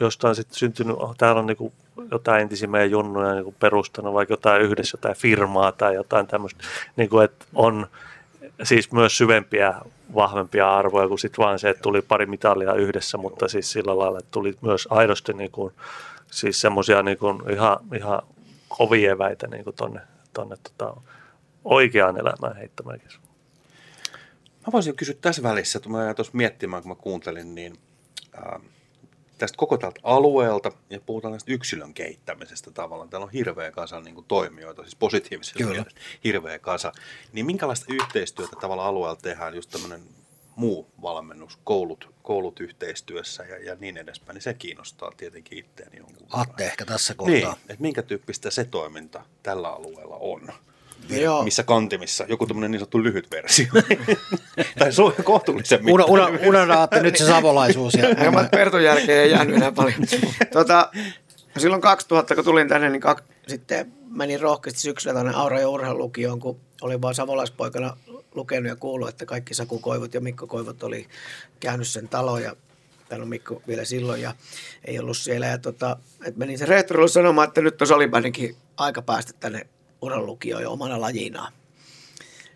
jostain 0.00 0.34
sitten 0.34 0.58
syntynyt, 0.58 0.96
täällä 1.18 1.40
on 1.40 1.46
niin 1.46 1.56
kuin 1.56 1.72
jotain 2.10 2.42
entisiä 2.42 2.68
meidän 2.68 2.90
junnuja 2.90 3.32
niin 3.32 3.44
kuin 3.44 3.56
perustanut, 3.58 4.14
vaikka 4.14 4.32
jotain 4.32 4.62
yhdessä 4.62 4.98
jotain 4.98 5.16
firmaa 5.16 5.72
tai 5.72 5.94
jotain 5.94 6.26
tämmöistä, 6.26 6.64
niin 6.96 7.08
kuin, 7.08 7.24
että 7.24 7.46
on 7.54 7.86
siis 8.62 8.92
myös 8.92 9.18
syvempiä, 9.18 9.74
vahvempia 10.14 10.76
arvoja 10.76 11.08
kuin 11.08 11.18
sitten 11.18 11.44
vaan 11.44 11.58
se, 11.58 11.70
että 11.70 11.82
tuli 11.82 12.02
pari 12.02 12.26
mitalia 12.26 12.74
yhdessä, 12.74 13.18
mutta 13.18 13.48
siis 13.48 13.72
sillä 13.72 13.98
lailla, 13.98 14.18
että 14.18 14.30
tuli 14.30 14.54
myös 14.60 14.88
aidosti 14.90 15.32
niin 15.32 15.50
kuin, 15.50 15.74
siis 16.30 16.60
semmoisia 16.60 17.02
niin 17.02 17.18
kuin 17.18 17.50
ihan, 17.50 17.76
ihan 17.96 18.22
kovia 18.68 19.12
eväitä 19.12 19.46
niin 19.46 19.64
kuin 19.64 19.76
tonne, 19.76 20.00
tonne 20.32 20.56
tota, 20.56 21.00
oikeaan 21.64 22.16
elämään 22.20 22.56
heittämäänkin. 22.56 23.08
Mä 24.66 24.72
voisin 24.72 24.96
kysyä 24.96 25.14
tässä 25.20 25.42
välissä, 25.42 25.78
että 25.78 25.88
mä 25.88 26.14
tuossa 26.14 26.36
miettimään, 26.36 26.82
kun 26.82 26.90
mä 26.90 26.94
kuuntelin, 26.94 27.54
niin 27.54 27.76
äh, 28.38 28.60
tästä 29.38 29.56
koko 29.56 29.78
tältä 29.78 30.00
alueelta 30.02 30.72
ja 30.90 31.00
puhutaan 31.00 31.34
tästä 31.34 31.52
yksilön 31.52 31.94
kehittämisestä 31.94 32.70
tavallaan. 32.70 33.10
Täällä 33.10 33.24
on 33.24 33.32
hirveä 33.32 33.70
kasa 33.70 34.00
niin 34.00 34.14
kuin 34.14 34.26
toimijoita, 34.26 34.82
siis 34.82 34.96
positiivisesti 34.96 35.64
Kyllä. 35.64 35.84
hirveä 36.24 36.58
kasa. 36.58 36.92
Niin 37.32 37.46
minkälaista 37.46 37.86
yhteistyötä 37.88 38.56
tavallaan 38.60 38.88
alueella 38.88 39.20
tehdään 39.22 39.54
just 39.54 39.70
tämmöinen 39.70 40.02
muu 40.56 40.90
valmennus, 41.02 41.58
koulut, 41.64 42.14
koulut 42.22 42.60
yhteistyössä 42.60 43.44
ja, 43.44 43.64
ja 43.64 43.76
niin 43.80 43.96
edespäin, 43.96 44.34
niin 44.34 44.42
se 44.42 44.54
kiinnostaa 44.54 45.12
tietenkin 45.16 45.58
itseäni 45.58 45.96
jonkun 45.96 46.26
Atte 46.30 46.66
ehkä 46.66 46.84
tässä 46.84 47.14
kohtaa. 47.14 47.34
Niin, 47.34 47.48
että 47.52 47.82
minkä 47.82 48.02
tyyppistä 48.02 48.50
se 48.50 48.64
toiminta 48.64 49.24
tällä 49.42 49.68
alueella 49.68 50.16
on. 50.16 50.52
Joo. 51.08 51.42
missä 51.42 51.62
kantimissa, 51.62 52.24
joku 52.28 52.46
tämmöinen 52.46 52.70
niin 52.70 52.78
sanottu 52.78 53.02
lyhyt 53.02 53.30
versio. 53.30 53.66
tai 54.78 54.90
su- 54.90 55.22
kohtuullisen 55.22 55.84
mittainen. 55.84 56.10
Una, 56.10 56.26
una, 56.26 56.38
unohdaatte 56.46 57.02
nyt 57.02 57.16
se 57.16 57.26
savolaisuus. 57.26 57.94
Ja, 57.94 58.08
ja 58.24 58.48
Pertun 58.50 58.84
jälkeen 58.84 59.22
ei 59.22 59.30
jäänyt 59.30 59.56
enää 59.56 59.72
paljon. 59.72 60.00
tota, 60.52 60.90
silloin 61.58 61.82
2000, 61.82 62.34
kun 62.34 62.44
tulin 62.44 62.68
tänne, 62.68 62.90
niin 62.90 63.00
kak, 63.00 63.24
sitten 63.48 63.92
menin 64.08 64.40
rohkeasti 64.40 64.80
syksyllä 64.80 65.14
tänne 65.14 65.32
Aura 65.34 65.60
ja 65.60 65.68
urheilulukioon, 65.68 66.40
kun 66.40 66.60
olin 66.82 67.02
vaan 67.02 67.14
savolaispoikana 67.14 67.96
lukenut 68.34 68.68
ja 68.68 68.76
kuullut, 68.76 69.08
että 69.08 69.26
kaikki 69.26 69.54
Saku 69.54 69.78
Koivut 69.78 70.14
ja 70.14 70.20
Mikko 70.20 70.46
Koivut 70.46 70.82
oli 70.82 71.06
käynyt 71.60 71.88
sen 71.88 72.08
talon 72.08 72.42
ja 72.42 72.56
täällä 73.08 73.22
on 73.22 73.28
Mikko 73.28 73.62
vielä 73.68 73.84
silloin 73.84 74.22
ja 74.22 74.34
ei 74.84 74.98
ollut 74.98 75.16
siellä. 75.16 75.46
Ja 75.46 75.58
tota, 75.58 75.96
et 76.24 76.36
menin 76.36 76.58
se 76.58 76.66
rehtorille 76.66 77.08
sanomaan, 77.08 77.48
että 77.48 77.60
nyt 77.60 77.82
on 77.82 77.88
salibändikin 77.88 78.56
aika 78.76 79.02
päästä 79.02 79.32
tänne 79.40 79.66
urheilulukio 80.04 80.60
jo 80.60 80.72
omana 80.72 81.00
lajinaan. 81.00 81.52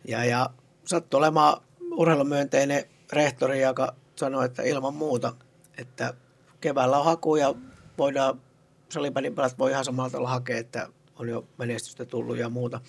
Ja, 0.08 0.24
ja 0.24 0.50
sattui 0.84 1.18
olemaan 1.18 1.62
urheilumyönteinen 1.92 2.84
rehtori, 3.12 3.62
joka 3.62 3.94
sanoi, 4.16 4.44
että 4.44 4.62
ilman 4.62 4.94
muuta, 4.94 5.34
että 5.78 6.14
keväällä 6.60 6.98
on 6.98 7.04
haku 7.04 7.36
ja 7.36 7.54
voidaan, 7.98 8.40
salipädin 8.88 9.34
pelat 9.34 9.58
voi 9.58 9.70
ihan 9.70 9.84
samalla 9.84 10.10
tavalla 10.10 10.28
hakea, 10.28 10.58
että 10.58 10.88
on 11.16 11.28
jo 11.28 11.48
menestystä 11.58 12.04
tullut 12.04 12.38
ja 12.38 12.48
muuta. 12.48 12.80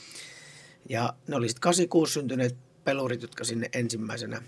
Ja 0.90 1.14
ne 1.28 1.36
oli 1.36 1.50
sitten 1.50 1.62
86 1.62 2.14
syntyneet 2.14 2.58
pelurit, 2.84 3.22
jotka 3.22 3.44
sinne 3.44 3.70
ensimmäisenä 3.74 4.42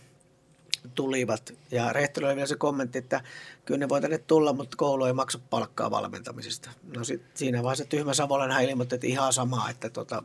tulivat. 0.96 1.54
Ja 1.72 1.94
rehtori 1.94 2.28
oli 2.28 2.36
vielä 2.36 2.48
se 2.48 2.56
kommentti, 2.56 2.98
että 2.98 3.22
kyllä 3.66 3.80
ne 3.80 3.90
voi 3.90 4.02
tänne 4.02 4.18
tulla, 4.18 4.54
mutta 4.54 4.78
koulu 4.78 5.06
ei 5.06 5.14
maksa 5.14 5.40
palkkaa 5.50 5.92
valmentamisesta. 5.92 6.70
No 6.96 7.04
sit 7.04 7.22
siinä 7.34 7.64
vaiheessa 7.64 7.86
tyhmä 7.86 8.14
Savolan 8.14 8.64
ilmoitti, 8.64 8.96
että 8.96 9.08
ihan 9.08 9.34
samaa, 9.34 9.70
että, 9.70 9.90
tota, 9.90 10.24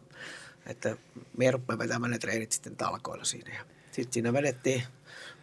että 0.67 0.97
me 1.37 1.51
rupeamme 1.51 1.85
vetämään 1.85 2.11
ne 2.11 2.19
treenit 2.19 2.53
sitten 2.53 2.77
talkoilla 2.77 3.25
siinä. 3.25 3.51
Sitten 3.93 4.13
siinä 4.13 4.33
vedettiin 4.33 4.83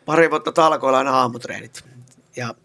pari 0.05 0.29
vuotta 0.29 0.51
talkoilla 0.51 0.97
aina 0.97 1.11
aamutreenit. 1.11 1.83
Ja, 2.35 2.55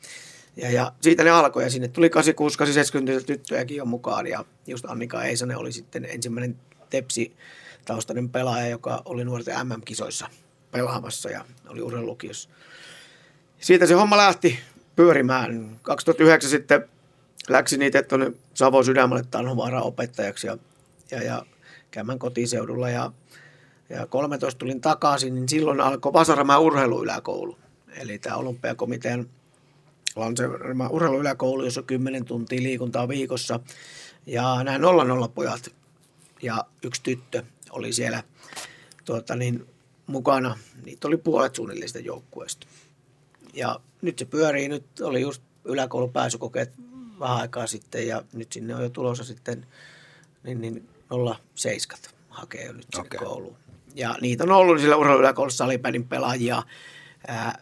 ja, 0.57 0.71
ja 0.71 0.93
siitä 1.01 1.25
ne 1.25 1.31
alkoi 1.31 1.63
ja 1.63 1.71
sinne 1.71 1.89
tuli 1.89 2.11
86 2.11 2.73
70 2.73 3.27
tyttöjäkin 3.27 3.77
jo 3.77 3.85
mukaan 3.85 4.27
ja 4.27 4.45
just 4.67 4.85
Annika 4.85 5.23
Eisanen 5.23 5.59
oli 5.59 5.73
sitten 5.73 6.05
ensimmäinen 6.05 6.57
tepsi 6.91 7.37
taustainen 7.85 8.29
pelaaja, 8.29 8.69
joka 8.69 9.03
oli 9.05 9.25
nuorten 9.25 9.67
MM-kisoissa 9.67 10.29
pelaamassa 10.71 11.31
ja 11.31 11.45
oli 11.69 11.83
urheilulukiossa. 11.83 12.49
Siitä 13.61 13.87
se 13.87 13.95
homma 13.95 14.17
lähti 14.17 14.59
pyörimään. 14.97 15.79
2009 15.83 16.51
sitten 16.51 16.89
läksin 17.49 17.79
niitä 17.79 18.03
tuonne 18.03 18.33
Savon 18.55 18.85
sydämelle 18.85 19.25
Tanhuvaara 19.31 19.83
opettajaksi 19.83 20.47
ja, 20.47 20.59
ja, 21.11 21.23
ja 21.23 21.47
käymään 21.91 22.19
kotiseudulla 22.19 22.91
ja, 22.91 23.13
ja 23.89 24.07
13 24.07 24.59
tulin 24.59 24.81
takaisin, 24.81 25.35
niin 25.35 25.49
silloin 25.49 25.81
alkoi 25.81 26.13
Vasaramäen 26.13 26.61
urheiluyläkoulu. 26.61 27.59
Eli 28.01 28.19
tämä 28.19 28.37
olympiakomitean 28.37 29.27
lanseerama 30.17 30.89
urheiluyläkoulu, 30.89 31.65
jossa 31.65 31.81
on 31.81 31.87
10 31.87 32.25
tuntia 32.25 32.63
liikuntaa 32.63 33.09
viikossa. 33.09 33.61
Ja 34.27 34.65
nämä 34.65 34.79
00 34.79 35.29
pojat 35.29 35.75
ja 36.43 36.65
yksi 36.83 37.03
tyttö 37.03 37.43
oli 37.71 37.93
siellä 37.93 38.23
tuota, 39.05 39.37
niin, 39.37 39.67
mukana. 40.09 40.59
Niitä 40.85 41.09
oli 41.09 41.17
puolet 41.17 41.55
suunnilleen 41.55 41.89
sitä 41.89 42.01
joukkueesta. 42.01 42.67
Ja 43.55 43.81
nyt 44.03 44.19
se 44.19 44.25
pyörii, 44.25 44.69
nyt 44.69 45.01
oli 45.01 45.21
just 45.21 45.43
yläkoulun 45.65 46.13
pääsykokeet 46.13 46.73
vähän 47.21 47.37
aikaa 47.37 47.67
sitten 47.67 48.07
ja 48.07 48.23
nyt 48.33 48.53
sinne 48.53 48.75
on 48.75 48.83
jo 48.83 48.89
tulossa 48.89 49.25
sitten 49.25 49.67
niin, 50.43 50.61
niin 50.61 50.89
07 51.55 51.99
hakee 52.29 52.65
jo 52.65 52.73
nyt 52.73 52.87
sinne 52.95 53.07
okay. 53.07 53.27
kouluun. 53.27 53.57
Ja 53.95 54.15
niitä 54.21 54.45
on 54.45 54.53
ollut 54.53 54.81
sillä 54.81 54.97
urheiluyläkoulussa 54.97 55.65
salipädin 55.65 56.09
pelaajia. 56.09 56.63
Ää, 57.27 57.59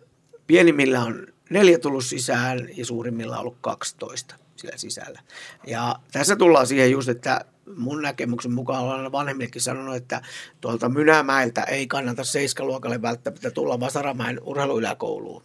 pienimmillä 0.46 1.02
on 1.02 1.26
neljä 1.50 1.78
tullut 1.78 2.04
sisään 2.04 2.68
ja 2.76 2.84
suurimmilla 2.84 3.34
on 3.34 3.40
ollut 3.40 3.56
12 3.60 4.34
sillä 4.56 4.76
sisällä. 4.76 5.20
Ja 5.66 5.96
tässä 6.12 6.36
tullaan 6.36 6.66
siihen 6.66 6.90
just, 6.90 7.08
että 7.08 7.44
mun 7.76 8.02
näkemyksen 8.02 8.52
mukaan 8.52 8.84
olen 8.84 9.12
vanhemmillekin 9.12 9.62
sanonut, 9.62 9.96
että 9.96 10.22
tuolta 10.60 10.88
Mynämäeltä 10.88 11.62
ei 11.62 11.86
kannata 11.86 12.24
seiskaluokalle 12.24 13.02
välttämättä 13.02 13.50
tulla 13.50 13.80
Vasaramäen 13.80 14.40
urheiluyläkouluun 14.42 15.42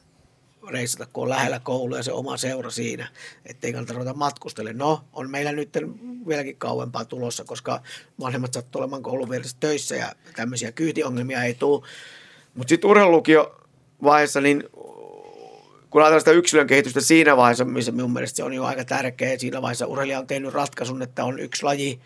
reissata, 0.70 1.05
kun 1.14 1.24
on 1.24 1.30
lähellä 1.30 1.59
koulu 1.59 1.95
ja 1.95 2.03
se 2.03 2.12
oma 2.12 2.38
seura 2.38 2.70
siinä, 2.70 3.07
ettei 3.45 3.74
kannata 3.74 3.93
ruveta 3.93 4.14
matkustelemaan. 4.14 4.78
No, 4.78 5.03
on 5.14 5.30
meillä 5.30 5.51
nyt 5.51 5.70
vieläkin 6.28 6.57
kauempaa 6.57 7.05
tulossa, 7.05 7.43
koska 7.43 7.82
vanhemmat 8.20 8.53
sattuu 8.53 8.82
olemaan 8.82 9.03
koulun 9.03 9.30
vieressä 9.30 9.57
töissä 9.59 9.95
ja 9.95 10.12
tämmöisiä 10.36 10.72
kyytiongelmia 10.72 11.43
ei 11.43 11.53
tule. 11.53 11.88
Mutta 12.55 12.70
sitten 12.70 12.89
urheilulukio 12.89 13.62
vaiheessa, 14.03 14.41
niin 14.41 14.64
kun 15.92 16.02
ajatellaan 16.02 16.22
sitä 16.22 16.32
yksilön 16.32 16.68
kehitystä 16.68 17.02
siinä 17.02 17.38
vaiheessa, 17.38 17.66
missä 17.66 17.92
minun 17.92 18.14
mielestä 18.14 18.38
se 18.38 18.44
on 18.44 18.54
jo 18.54 18.64
aika 18.64 18.86
tärkeä, 18.86 19.38
siinä 19.38 19.62
vaiheessa 19.62 19.88
urheilija 19.88 20.20
on 20.20 20.28
tehnyt 20.28 20.54
ratkaisun, 20.54 21.02
että 21.02 21.26
on 21.26 21.39
yksi 21.39 21.64
laji 21.64 22.00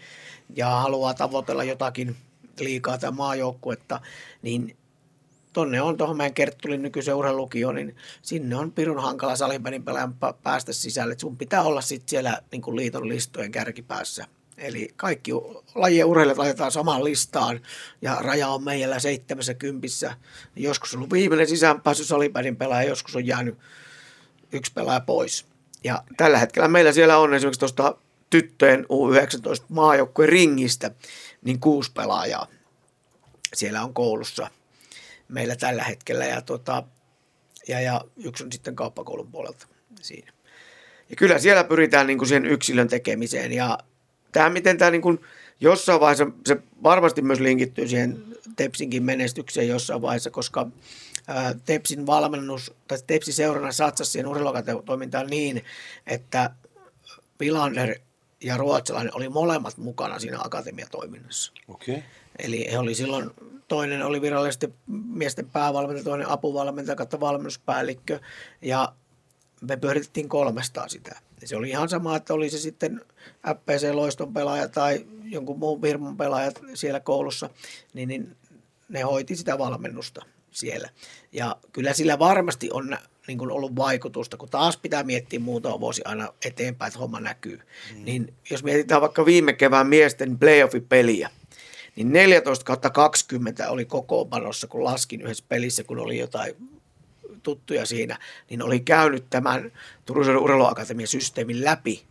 ja 0.55 0.69
haluaa 0.69 1.13
tavoitella 1.13 1.63
jotakin 1.63 2.15
liikaa 2.59 2.97
tai 2.97 3.11
maajoukkuetta, 3.11 4.01
niin 4.41 4.77
tonne 5.53 5.81
on 5.81 5.97
tuohon 5.97 6.17
meidän 6.17 6.33
Kerttulin 6.33 6.81
nykyisen 6.81 7.15
urheilulukio, 7.15 7.71
niin 7.71 7.95
sinne 8.21 8.55
on 8.55 8.71
pirun 8.71 9.01
hankala 9.01 9.33
pelaajan 9.85 10.15
päästä 10.43 10.73
sisälle. 10.73 11.13
Et 11.13 11.19
sun 11.19 11.37
pitää 11.37 11.61
olla 11.61 11.81
sitten 11.81 12.09
siellä 12.09 12.41
niin 12.51 12.61
kuin 12.61 12.75
liiton 12.75 13.09
listojen 13.09 13.51
kärkipäässä. 13.51 14.27
Eli 14.57 14.93
kaikki 14.95 15.31
lajien 15.75 16.05
urheilijat 16.05 16.37
laitetaan 16.37 16.71
samaan 16.71 17.03
listaan 17.03 17.61
ja 18.01 18.17
raja 18.19 18.47
on 18.47 18.63
meillä 18.63 18.99
70. 18.99 19.87
Joskus 20.55 20.93
on 20.93 20.97
ollut 20.97 21.13
viimeinen 21.13 21.47
sisäänpääsy 21.47 22.03
salibändin 22.03 22.55
pelaaja, 22.55 22.89
joskus 22.89 23.15
on 23.15 23.27
jäänyt 23.27 23.57
yksi 24.51 24.73
pelaaja 24.73 24.99
pois. 24.99 25.45
Ja 25.83 26.03
tällä 26.17 26.37
hetkellä 26.37 26.67
meillä 26.67 26.91
siellä 26.91 27.17
on 27.17 27.33
esimerkiksi 27.33 27.59
tuosta 27.59 27.97
tyttöjen 28.29 28.85
U19 28.85 29.63
maajoukkueen 29.69 30.29
ringistä 30.29 30.91
niin 31.43 31.59
kuusi 31.59 31.91
pelaajaa 31.91 32.47
siellä 33.55 33.83
on 33.83 33.93
koulussa 33.93 34.49
meillä 35.27 35.55
tällä 35.55 35.83
hetkellä 35.83 36.25
ja, 36.25 36.41
tota, 36.41 36.83
ja, 37.67 37.81
ja 37.81 38.01
yksi 38.25 38.43
on 38.43 38.51
sitten 38.51 38.75
kauppakoulun 38.75 39.31
puolelta 39.31 39.67
siinä. 40.01 40.31
Ja 41.09 41.15
kyllä 41.15 41.39
siellä 41.39 41.63
pyritään 41.63 42.07
niin 42.07 42.17
kuin 42.17 42.27
siihen 42.27 42.45
yksilön 42.45 42.87
tekemiseen 42.87 43.51
ja 43.51 43.77
tämä, 44.35 44.49
miten 44.49 44.77
tämä 44.77 44.91
niin 44.91 45.01
kuin 45.01 45.19
jossain 45.59 45.99
vaiheessa, 45.99 46.27
se 46.45 46.57
varmasti 46.83 47.21
myös 47.21 47.39
linkittyy 47.39 47.87
siihen 47.87 48.23
Tepsinkin 48.55 49.03
menestykseen 49.03 49.67
jossain 49.67 50.01
vaiheessa, 50.01 50.29
koska 50.29 50.67
ää, 51.27 51.55
Tepsin 51.65 52.05
valmennus 52.05 52.73
tai 52.87 52.97
Tepsin 53.07 53.33
seurana 53.33 53.71
satsasi 53.71 54.11
siihen 54.11 54.27
urheilutoimintaan 54.27 55.27
niin, 55.27 55.63
että 56.07 56.49
Vilander 57.39 57.95
ja 58.41 58.57
ruotsalainen 58.57 59.15
oli 59.15 59.29
molemmat 59.29 59.77
mukana 59.77 60.19
siinä 60.19 60.37
akatemiatoiminnassa. 60.43 61.53
Okay. 61.67 62.01
Eli 62.39 62.67
he 62.71 62.77
oli 62.77 62.95
silloin, 62.95 63.31
toinen 63.67 64.05
oli 64.05 64.21
virallisesti 64.21 64.73
miesten 65.07 65.49
päävalmentaja, 65.49 66.03
toinen 66.03 66.29
apuvalmentaja, 66.29 66.95
kautta 66.95 67.19
valmennuspäällikkö 67.19 68.19
ja 68.61 68.93
me 69.67 69.77
pyöritettiin 69.77 70.29
kolmestaan 70.29 70.89
sitä. 70.89 71.21
Ja 71.41 71.47
se 71.47 71.55
oli 71.55 71.69
ihan 71.69 71.89
sama, 71.89 72.15
että 72.15 72.33
oli 72.33 72.49
se 72.49 72.57
sitten 72.57 73.01
FPC-loiston 73.47 74.33
pelaaja 74.33 74.67
tai 74.67 75.05
jonkun 75.23 75.59
muun 75.59 75.81
firman 75.81 76.17
pelaajat 76.17 76.61
siellä 76.73 76.99
koulussa, 76.99 77.49
niin, 77.93 78.07
niin 78.07 78.35
ne 78.89 79.01
hoiti 79.01 79.35
sitä 79.35 79.57
valmennusta 79.57 80.25
siellä. 80.51 80.89
Ja 81.31 81.55
kyllä 81.71 81.93
sillä 81.93 82.19
varmasti 82.19 82.69
on 82.73 82.97
niin 83.27 83.37
kuin 83.37 83.51
ollut 83.51 83.75
vaikutusta, 83.75 84.37
kun 84.37 84.49
taas 84.49 84.77
pitää 84.77 85.03
miettiä 85.03 85.39
muutama 85.39 85.79
vuosi 85.79 86.01
aina 86.05 86.33
eteenpäin, 86.45 86.87
että 86.87 86.99
homma 86.99 87.19
näkyy. 87.19 87.59
Mm. 87.95 88.05
Niin 88.05 88.33
jos 88.49 88.63
mietitään 88.63 89.01
vaikka 89.01 89.25
viime 89.25 89.53
kevään 89.53 89.87
miesten 89.87 90.39
playoff-peliä, 90.39 91.29
niin 91.95 92.13
14 92.13 92.65
kautta 92.65 92.89
20 92.89 93.69
oli 93.69 93.85
kokoonpanossa, 93.85 94.67
kun 94.67 94.83
laskin 94.83 95.21
yhdessä 95.21 95.45
pelissä, 95.49 95.83
kun 95.83 95.99
oli 95.99 96.17
jotain 96.17 96.55
tuttuja 97.45 97.85
siinä, 97.85 98.19
niin 98.49 98.61
oli 98.61 98.79
käynyt 98.79 99.25
tämän 99.29 99.71
Turun 100.05 100.37
Urheiluakatemian 100.37 101.07
systeemin 101.07 101.63
läpi. 101.63 102.05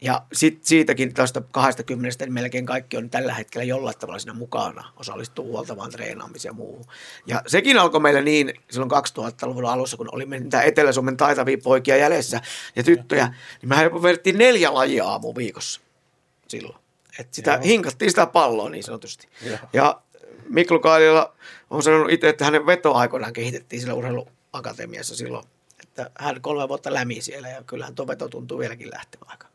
Ja 0.00 0.22
sit 0.32 0.64
siitäkin 0.64 1.14
tästä 1.14 1.42
20 1.50 2.24
niin 2.24 2.32
melkein 2.32 2.66
kaikki 2.66 2.96
on 2.96 3.10
tällä 3.10 3.34
hetkellä 3.34 3.64
jollain 3.64 3.98
tavalla 3.98 4.18
siinä 4.18 4.34
mukana, 4.34 4.92
osallistuu 4.96 5.44
huoltavaan 5.44 5.90
treenaamiseen 5.90 6.50
ja 6.50 6.54
muuhun. 6.54 6.84
Ja 7.26 7.42
sekin 7.46 7.78
alkoi 7.78 8.00
meillä 8.00 8.20
niin 8.20 8.52
silloin 8.70 8.90
2000-luvun 8.90 9.64
alussa, 9.64 9.96
kun 9.96 10.08
oli 10.12 10.26
niitä 10.26 10.62
Etelä-Suomen 10.62 11.16
taitavia 11.16 11.58
poikia 11.62 11.96
jäljessä 11.96 12.40
ja 12.76 12.82
tyttöjä, 12.82 13.34
niin 13.60 13.68
mehän 13.68 14.02
vedettiin 14.02 14.38
neljä 14.38 14.74
lajia 14.74 15.04
aamu 15.04 15.34
viikossa 15.34 15.80
silloin. 16.48 16.76
Et 17.18 17.34
sitä 17.34 17.50
Joo. 17.50 17.60
hinkattiin 17.64 18.10
sitä 18.10 18.26
palloa 18.26 18.70
niin 18.70 18.84
sanotusti. 18.84 19.28
Joo. 19.46 19.58
Ja 19.72 20.00
Miklu 20.48 20.80
Kailila 20.80 21.34
on 21.72 21.82
sanonut 21.82 22.12
itse, 22.12 22.28
että 22.28 22.44
hänen 22.44 22.66
vetoaikoinaan 22.66 23.32
kehitettiin 23.32 23.80
sillä 23.80 23.94
urheiluakatemiassa 23.94 25.16
silloin, 25.16 25.46
että 25.82 26.10
hän 26.18 26.40
kolme 26.40 26.68
vuotta 26.68 26.94
lämi 26.94 27.20
siellä 27.20 27.48
ja 27.48 27.62
kyllähän 27.62 27.94
tuo 27.94 28.06
veto 28.06 28.28
tuntuu 28.28 28.58
vieläkin 28.58 28.90
lähtevän 28.90 29.30
aika, 29.30 29.46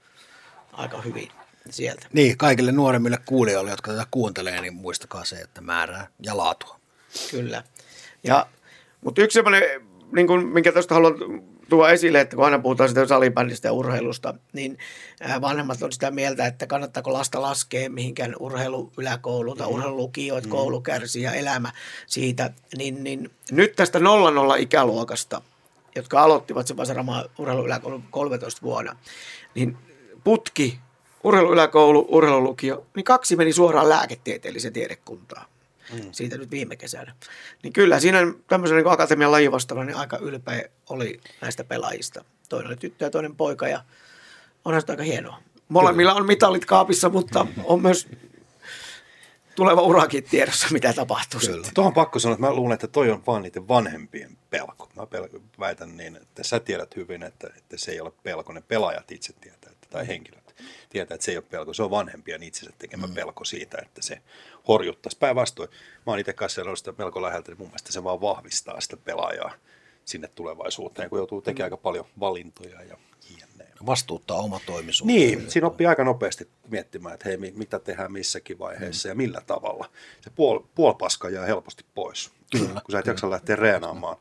aika 0.73 1.01
hyvin 1.01 1.31
sieltä. 1.69 2.07
Niin, 2.13 2.37
kaikille 2.37 2.71
nuoremmille 2.71 3.17
kuulijoille, 3.25 3.71
jotka 3.71 3.91
tätä 3.91 4.07
kuuntelee, 4.11 4.61
niin 4.61 4.73
muistakaa 4.73 5.25
se, 5.25 5.35
että 5.35 5.61
määrää 5.61 6.07
ja 6.23 6.37
laatua. 6.37 6.79
Kyllä. 7.31 7.63
Ja, 8.23 8.47
mutta 9.01 9.21
yksi 9.21 9.33
semmoinen, 9.35 9.86
niin 10.11 10.27
kuin, 10.27 10.47
minkä 10.47 10.71
tuosta 10.71 10.95
haluan 10.95 11.15
tuo 11.69 11.87
esille, 11.87 12.21
että 12.21 12.35
kun 12.35 12.45
aina 12.45 12.59
puhutaan 12.59 12.89
sitä 12.89 13.07
salibändistä 13.07 13.67
ja 13.67 13.73
urheilusta, 13.73 14.33
niin 14.53 14.77
vanhemmat 15.41 15.81
on 15.81 15.91
sitä 15.91 16.11
mieltä, 16.11 16.45
että 16.45 16.67
kannattaako 16.67 17.13
lasta 17.13 17.41
laskea 17.41 17.89
mihinkään 17.89 18.35
urheiluyläkouluun 18.39 19.57
tai 19.57 19.67
mm. 19.67 19.73
urheilulukioon, 19.73 20.37
että 20.37 20.47
mm. 20.47 20.51
koulu 20.51 20.81
kärsii 20.81 21.23
ja 21.23 21.33
elämä 21.33 21.71
siitä. 22.07 22.53
Niin, 22.77 23.03
niin 23.03 23.31
nyt 23.51 23.75
tästä 23.75 23.99
00 23.99 24.55
ikäluokasta, 24.55 25.41
jotka 25.95 26.21
aloittivat 26.21 26.67
se 26.67 26.77
Vasaramaa 26.77 27.25
urheiluyläkoulun 27.37 28.03
13 28.11 28.61
vuonna, 28.61 28.95
niin 29.55 29.77
putki, 30.23 30.79
urheiluyläkoulu, 31.23 32.07
urheilulukio, 32.09 32.85
niin 32.95 33.03
kaksi 33.03 33.35
meni 33.35 33.53
suoraan 33.53 33.89
lääketieteelliseen 33.89 34.73
tiedekuntaan 34.73 35.45
mm. 35.93 36.09
siitä 36.11 36.37
nyt 36.37 36.51
viime 36.51 36.75
kesänä. 36.75 37.15
Niin 37.63 37.73
kyllä 37.73 37.99
siinä 37.99 38.19
tämmöisen 38.47 38.77
niin 38.77 38.87
akatemian 38.87 39.31
lajivastalla 39.31 39.83
niin 39.83 39.97
aika 39.97 40.17
ylpeä 40.17 40.69
oli 40.89 41.19
näistä 41.41 41.63
pelaajista. 41.63 42.25
Toinen 42.49 42.67
oli 42.67 42.77
tyttö 42.77 43.05
ja 43.05 43.11
toinen 43.11 43.35
poika 43.35 43.67
ja 43.67 43.83
onhan 44.65 44.81
se 44.81 44.91
aika 44.91 45.03
hienoa. 45.03 45.41
Molemmilla 45.69 46.13
on 46.13 46.25
mitalit 46.25 46.65
kaapissa, 46.65 47.09
mutta 47.09 47.47
on 47.63 47.81
myös 47.81 48.07
tuleva 49.55 49.81
urakin 49.81 50.23
tiedossa, 50.23 50.67
mitä 50.71 50.93
tapahtuu 50.93 51.39
Kyllä. 51.39 51.53
sitten. 51.53 51.73
Tuohon 51.73 51.93
pakko 51.93 52.19
sanoa, 52.19 52.33
että 52.33 52.47
mä 52.47 52.53
luulen, 52.53 52.73
että 52.73 52.87
toi 52.87 53.11
on 53.11 53.23
vaan 53.27 53.41
niiden 53.41 53.67
vanhempien 53.67 54.37
pelko. 54.49 54.89
Mä 54.95 55.03
pel- 55.03 55.41
väitän 55.59 55.97
niin, 55.97 56.15
että 56.15 56.43
sä 56.43 56.59
tiedät 56.59 56.95
hyvin, 56.95 57.23
että, 57.23 57.47
että 57.57 57.77
se 57.77 57.91
ei 57.91 58.01
ole 58.01 58.11
pelko. 58.23 58.53
Ne 58.53 58.61
pelaajat 58.61 59.11
itse 59.11 59.33
tietää, 59.33 59.71
että, 59.71 59.87
tai 59.89 60.07
henkilöt 60.07 60.46
tietää, 60.89 61.15
että 61.15 61.25
se 61.25 61.31
ei 61.31 61.37
ole 61.37 61.45
pelko. 61.51 61.73
Se 61.73 61.83
on 61.83 61.91
vanhempien 61.91 62.43
itsensä 62.43 62.73
tekemä 62.77 63.07
mm. 63.07 63.13
pelko 63.13 63.45
siitä, 63.45 63.77
että 63.81 64.01
se 64.01 64.21
horjuttaisi. 64.67 65.17
Päinvastoin, 65.17 65.69
mä 65.69 66.11
oon 66.11 66.19
itse 66.19 66.33
kanssa 66.33 66.75
sitä 66.75 66.93
melko 66.97 67.21
läheltä, 67.21 67.51
niin 67.51 67.57
mun 67.57 67.67
mielestä 67.67 67.91
se 67.91 68.03
vaan 68.03 68.21
vahvistaa 68.21 68.81
sitä 68.81 68.97
pelaajaa 68.97 69.53
sinne 70.05 70.27
tulevaisuuteen, 70.27 71.09
kun 71.09 71.19
joutuu 71.19 71.41
tekemään 71.41 71.69
mm. 71.69 71.73
aika 71.73 71.81
paljon 71.81 72.05
valintoja 72.19 72.83
ja 72.83 72.97
jne. 73.29 73.67
Vastuuttaa 73.85 74.37
oma 74.37 74.59
toimisuus. 74.65 75.07
Niin, 75.07 75.51
siinä 75.51 75.67
oppii 75.67 75.87
aika 75.87 76.03
nopeasti 76.03 76.47
miettimään, 76.67 77.13
että 77.13 77.29
hei, 77.29 77.37
mitä 77.37 77.79
tehdään 77.79 78.11
missäkin 78.11 78.59
vaiheessa 78.59 79.07
mm. 79.07 79.11
ja 79.11 79.15
millä 79.15 79.41
tavalla. 79.47 79.89
Se 80.21 80.29
puol, 80.29 80.59
puolpaska 80.75 81.29
jää 81.29 81.45
helposti 81.45 81.85
pois, 81.95 82.31
Kyllä. 82.51 82.81
kun 82.85 82.91
sä 82.91 82.99
et 82.99 83.05
jaksa 83.05 83.29
lähteä 83.29 83.55
reenaamaan, 83.55 84.17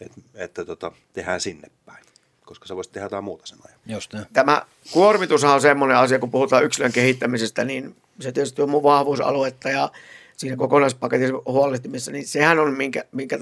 että, 0.00 0.20
että 0.34 0.64
tota, 0.64 0.92
tehdään 1.12 1.40
sinne 1.40 1.70
päin 1.86 2.04
koska 2.44 2.66
sä 2.66 2.76
voisit 2.76 2.92
tehdä 2.92 3.04
jotain 3.04 3.24
muuta 3.24 3.46
sen 3.46 3.58
ajan. 3.66 3.78
Just 3.86 4.12
ne. 4.12 4.26
Tämä 4.32 4.62
kuormitushan 4.90 5.54
on 5.54 5.60
semmoinen 5.60 5.96
asia, 5.96 6.18
kun 6.18 6.30
puhutaan 6.30 6.64
yksilön 6.64 6.92
kehittämisestä, 6.92 7.64
niin 7.64 7.96
se 8.20 8.32
tietysti 8.32 8.62
on 8.62 8.70
mun 8.70 8.82
vahvuusaluetta 8.82 9.68
ja 9.68 9.90
siinä 10.36 10.56
kokonaispaketin 10.56 11.34
huolehtimissa, 11.46 12.12
niin 12.12 12.26
sehän 12.26 12.58
on, 12.58 12.74
minkä, 12.74 13.04
minkä 13.12 13.38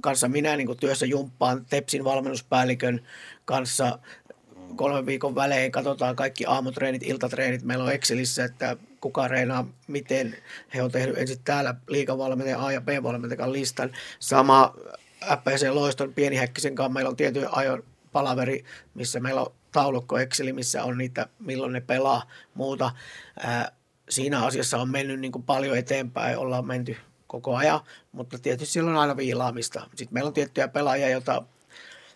kanssa 0.00 0.28
minä 0.28 0.56
niin 0.56 0.76
työssä 0.80 1.06
jumppaan 1.06 1.66
Tepsin 1.70 2.04
valmennuspäällikön 2.04 3.00
kanssa 3.44 3.98
kolmen 4.76 5.06
viikon 5.06 5.34
välein, 5.34 5.72
katsotaan 5.72 6.16
kaikki 6.16 6.46
aamutreenit, 6.46 7.02
iltatreenit, 7.02 7.62
meillä 7.62 7.84
on 7.84 7.92
Excelissä, 7.92 8.44
että 8.44 8.76
kuka 9.00 9.28
reenaa, 9.28 9.66
miten 9.86 10.36
he 10.74 10.82
on 10.82 10.90
tehnyt 10.90 11.18
ensin 11.18 11.38
täällä 11.44 11.74
liikavalmentajan 11.88 12.60
A 12.60 12.72
ja 12.72 12.80
B-valmentajan 12.80 13.52
listan. 13.52 13.90
Sama 14.18 14.74
FPC 15.24 15.68
Loiston 15.70 16.12
pieni 16.12 16.36
häkkisen 16.36 16.74
kanssa 16.74 16.92
meillä 16.92 17.08
on 17.08 17.16
tietyn 17.16 17.54
ajon 17.54 17.82
palaveri, 18.14 18.64
missä 18.94 19.20
meillä 19.20 19.40
on 19.40 19.52
taulukko 19.72 20.18
Exceli, 20.18 20.52
missä 20.52 20.84
on 20.84 20.98
niitä, 20.98 21.26
milloin 21.38 21.72
ne 21.72 21.80
pelaa, 21.80 22.22
muuta. 22.54 22.90
Ää, 23.40 23.72
siinä 24.08 24.44
asiassa 24.44 24.78
on 24.78 24.90
mennyt 24.90 25.20
niin 25.20 25.32
kuin 25.32 25.42
paljon 25.42 25.78
eteenpäin, 25.78 26.38
ollaan 26.38 26.66
menty 26.66 26.96
koko 27.26 27.56
ajan, 27.56 27.80
mutta 28.12 28.38
tietysti 28.38 28.72
siellä 28.72 28.90
on 28.90 28.96
aina 28.96 29.16
viilaamista. 29.16 29.80
Sitten 29.94 30.14
meillä 30.14 30.28
on 30.28 30.34
tiettyjä 30.34 30.68
pelaajia, 30.68 31.08
joita 31.08 31.42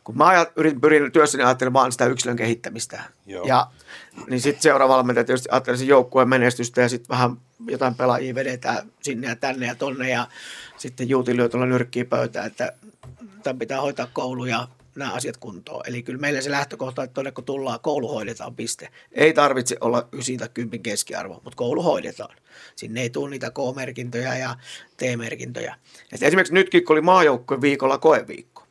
kun 0.04 0.16
mä 0.16 0.26
ajat, 0.26 0.52
yritin, 0.56 0.80
pyrin 0.80 1.12
työssäni 1.12 1.44
ajattelemaan 1.44 1.82
vaan 1.82 1.92
sitä 1.92 2.06
yksilön 2.06 2.36
kehittämistä. 2.36 3.02
Joo. 3.26 3.46
Ja, 3.46 3.66
niin 4.30 4.40
sitten 4.40 4.62
seuraava 4.62 4.94
valmentaja 4.94 5.24
tietysti 5.24 5.48
ajattelee 5.52 5.78
sen 5.78 5.88
joukkueen 5.88 6.28
menestystä 6.28 6.80
ja 6.80 6.88
sitten 6.88 7.08
vähän 7.08 7.36
jotain 7.66 7.94
pelaajia 7.94 8.34
vedetään 8.34 8.92
sinne 9.02 9.28
ja 9.28 9.36
tänne 9.36 9.66
ja 9.66 9.74
tonne 9.74 10.10
ja 10.10 10.26
sitten 10.76 11.08
Juuti 11.08 11.36
lyö 11.36 11.48
tuolla 11.48 11.66
nyrkkiä 11.66 12.04
pöytään, 12.04 12.46
että 12.46 12.72
tämän 13.42 13.58
pitää 13.58 13.80
hoitaa 13.80 14.08
koulu 14.12 14.44
ja 14.44 14.68
nämä 14.96 15.12
asiat 15.12 15.36
kuntoon. 15.36 15.82
Eli 15.86 16.02
kyllä 16.02 16.20
meillä 16.20 16.40
se 16.40 16.50
lähtökohta, 16.50 17.02
että 17.02 17.14
tuonne 17.14 17.32
kun 17.32 17.44
tullaan, 17.44 17.80
koulu 17.80 18.08
hoidetaan, 18.08 18.56
piste. 18.56 18.88
Ei 19.12 19.32
tarvitse 19.32 19.76
olla 19.80 20.08
9 20.12 20.36
tai 20.36 20.48
10 20.54 20.82
keskiarvo, 20.82 21.34
mutta 21.34 21.56
koulu 21.56 21.82
hoidetaan. 21.82 22.36
Sinne 22.76 23.02
ei 23.02 23.10
tule 23.10 23.30
niitä 23.30 23.50
K-merkintöjä 23.50 24.36
ja 24.36 24.56
T-merkintöjä. 24.96 25.74
Et 26.12 26.22
esimerkiksi 26.22 26.54
nytkin, 26.54 26.84
kun 26.84 26.94
oli 26.94 27.00
maajoukkueen 27.00 27.60
viikolla 27.60 27.98
koeviikko, 27.98 28.62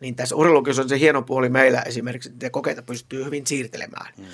niin 0.00 0.16
tässä 0.16 0.36
urheilukiossa 0.36 0.82
on 0.82 0.88
se 0.88 0.98
hieno 0.98 1.22
puoli 1.22 1.48
meillä 1.48 1.82
esimerkiksi, 1.82 2.28
että 2.28 2.50
kokeita 2.50 2.82
pystyy 2.82 3.24
hyvin 3.24 3.46
siirtelemään. 3.46 4.14
Hmm. 4.16 4.26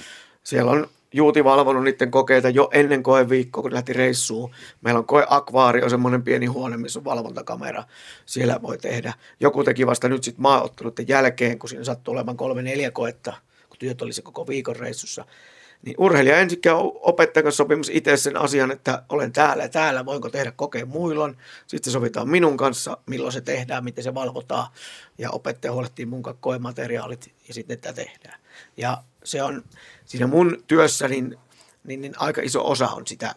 Siellä 0.45 0.71
on 0.71 0.89
Juuti 1.17 1.45
valvonut 1.45 1.85
niiden 1.85 2.11
kokeita 2.11 2.49
jo 2.49 2.69
ennen 2.73 3.03
koeviikkoa, 3.03 3.63
kun 3.63 3.75
lähti 3.75 3.93
reissuun. 3.93 4.51
Meillä 4.81 4.99
on 4.99 5.07
koeakvaario, 5.07 5.89
semmoinen 5.89 6.23
pieni 6.23 6.47
huone, 6.47 6.77
missä 6.77 6.99
on 6.99 7.05
valvontakamera. 7.05 7.85
Siellä 8.27 8.63
voi 8.63 8.79
tehdä. 8.79 9.13
Joku 9.41 9.65
teki 9.65 9.87
vasta 9.87 10.09
nyt 10.09 10.25
sitten 10.25 10.43
maaotteluiden 10.43 11.09
jälkeen, 11.09 11.59
kun 11.59 11.69
siinä 11.69 11.85
sattuu 11.85 12.15
olemaan 12.15 12.37
kolme 12.37 12.63
neljä 12.63 12.91
koetta, 12.91 13.33
kun 13.69 13.79
työt 13.79 14.03
oli 14.03 14.13
se 14.13 14.23
koko 14.23 14.47
viikon 14.47 14.77
reissussa. 14.77 15.25
Niin 15.83 15.95
urheilija 15.99 16.39
ensin 16.39 16.61
käy 16.61 16.75
opettajan 16.95 17.45
kanssa 17.45 17.57
sopimassa 17.57 17.93
itse 17.95 18.17
sen 18.17 18.37
asian, 18.37 18.71
että 18.71 19.03
olen 19.09 19.33
täällä 19.33 19.63
ja 19.63 19.69
täällä, 19.69 20.07
voinko 20.07 20.31
tehdä 20.31 20.53
kokeen 20.57 20.89
muillon. 20.89 21.37
Sitten 21.67 21.93
sovitaan 21.93 22.29
minun 22.29 22.57
kanssa, 22.57 22.99
milloin 23.07 23.33
se 23.33 23.41
tehdään, 23.41 23.85
miten 23.85 24.05
se 24.05 24.15
valvotaan. 24.15 24.67
Ja 25.19 25.31
opettaja 25.31 25.73
huolehtii 25.73 26.07
mun 26.07 26.23
koemateriaalit 26.41 27.33
ja 27.49 27.55
sitten 27.55 27.79
tätä 27.79 27.93
tehdään. 27.93 28.41
Ja 28.77 29.03
se 29.25 29.43
on 29.43 29.65
siinä 30.05 30.27
mun 30.27 30.65
työssä, 30.67 31.09
niin, 31.09 31.39
niin, 31.85 32.01
niin 32.01 32.15
aika 32.17 32.41
iso 32.45 32.71
osa 32.71 32.89
on 32.89 33.07
sitä 33.07 33.35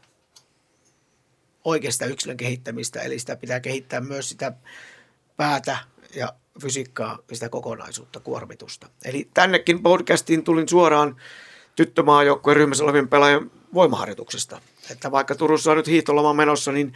oikeasta 1.63 2.05
yksilön 2.05 2.37
kehittämistä, 2.37 3.01
eli 3.01 3.19
sitä 3.19 3.35
pitää 3.35 3.59
kehittää 3.59 4.01
myös 4.01 4.29
sitä 4.29 4.53
päätä 5.37 5.77
ja 6.15 6.33
fysiikkaa 6.61 7.19
ja 7.29 7.35
sitä 7.35 7.49
kokonaisuutta, 7.49 8.19
kuormitusta. 8.19 8.89
Eli 9.05 9.29
tännekin 9.33 9.83
podcastiin 9.83 10.43
tulin 10.43 10.69
suoraan 10.69 11.15
tyttömaajoukkueen 11.75 12.57
ryhmässä 12.57 12.83
olevien 12.83 13.07
pelaajien 13.07 13.51
voimaharjoituksesta. 13.73 14.61
Että 14.91 15.11
vaikka 15.11 15.35
Turussa 15.35 15.71
on 15.71 15.77
nyt 15.77 15.87
hiihtoloma 15.87 16.33
menossa, 16.33 16.71
niin 16.71 16.93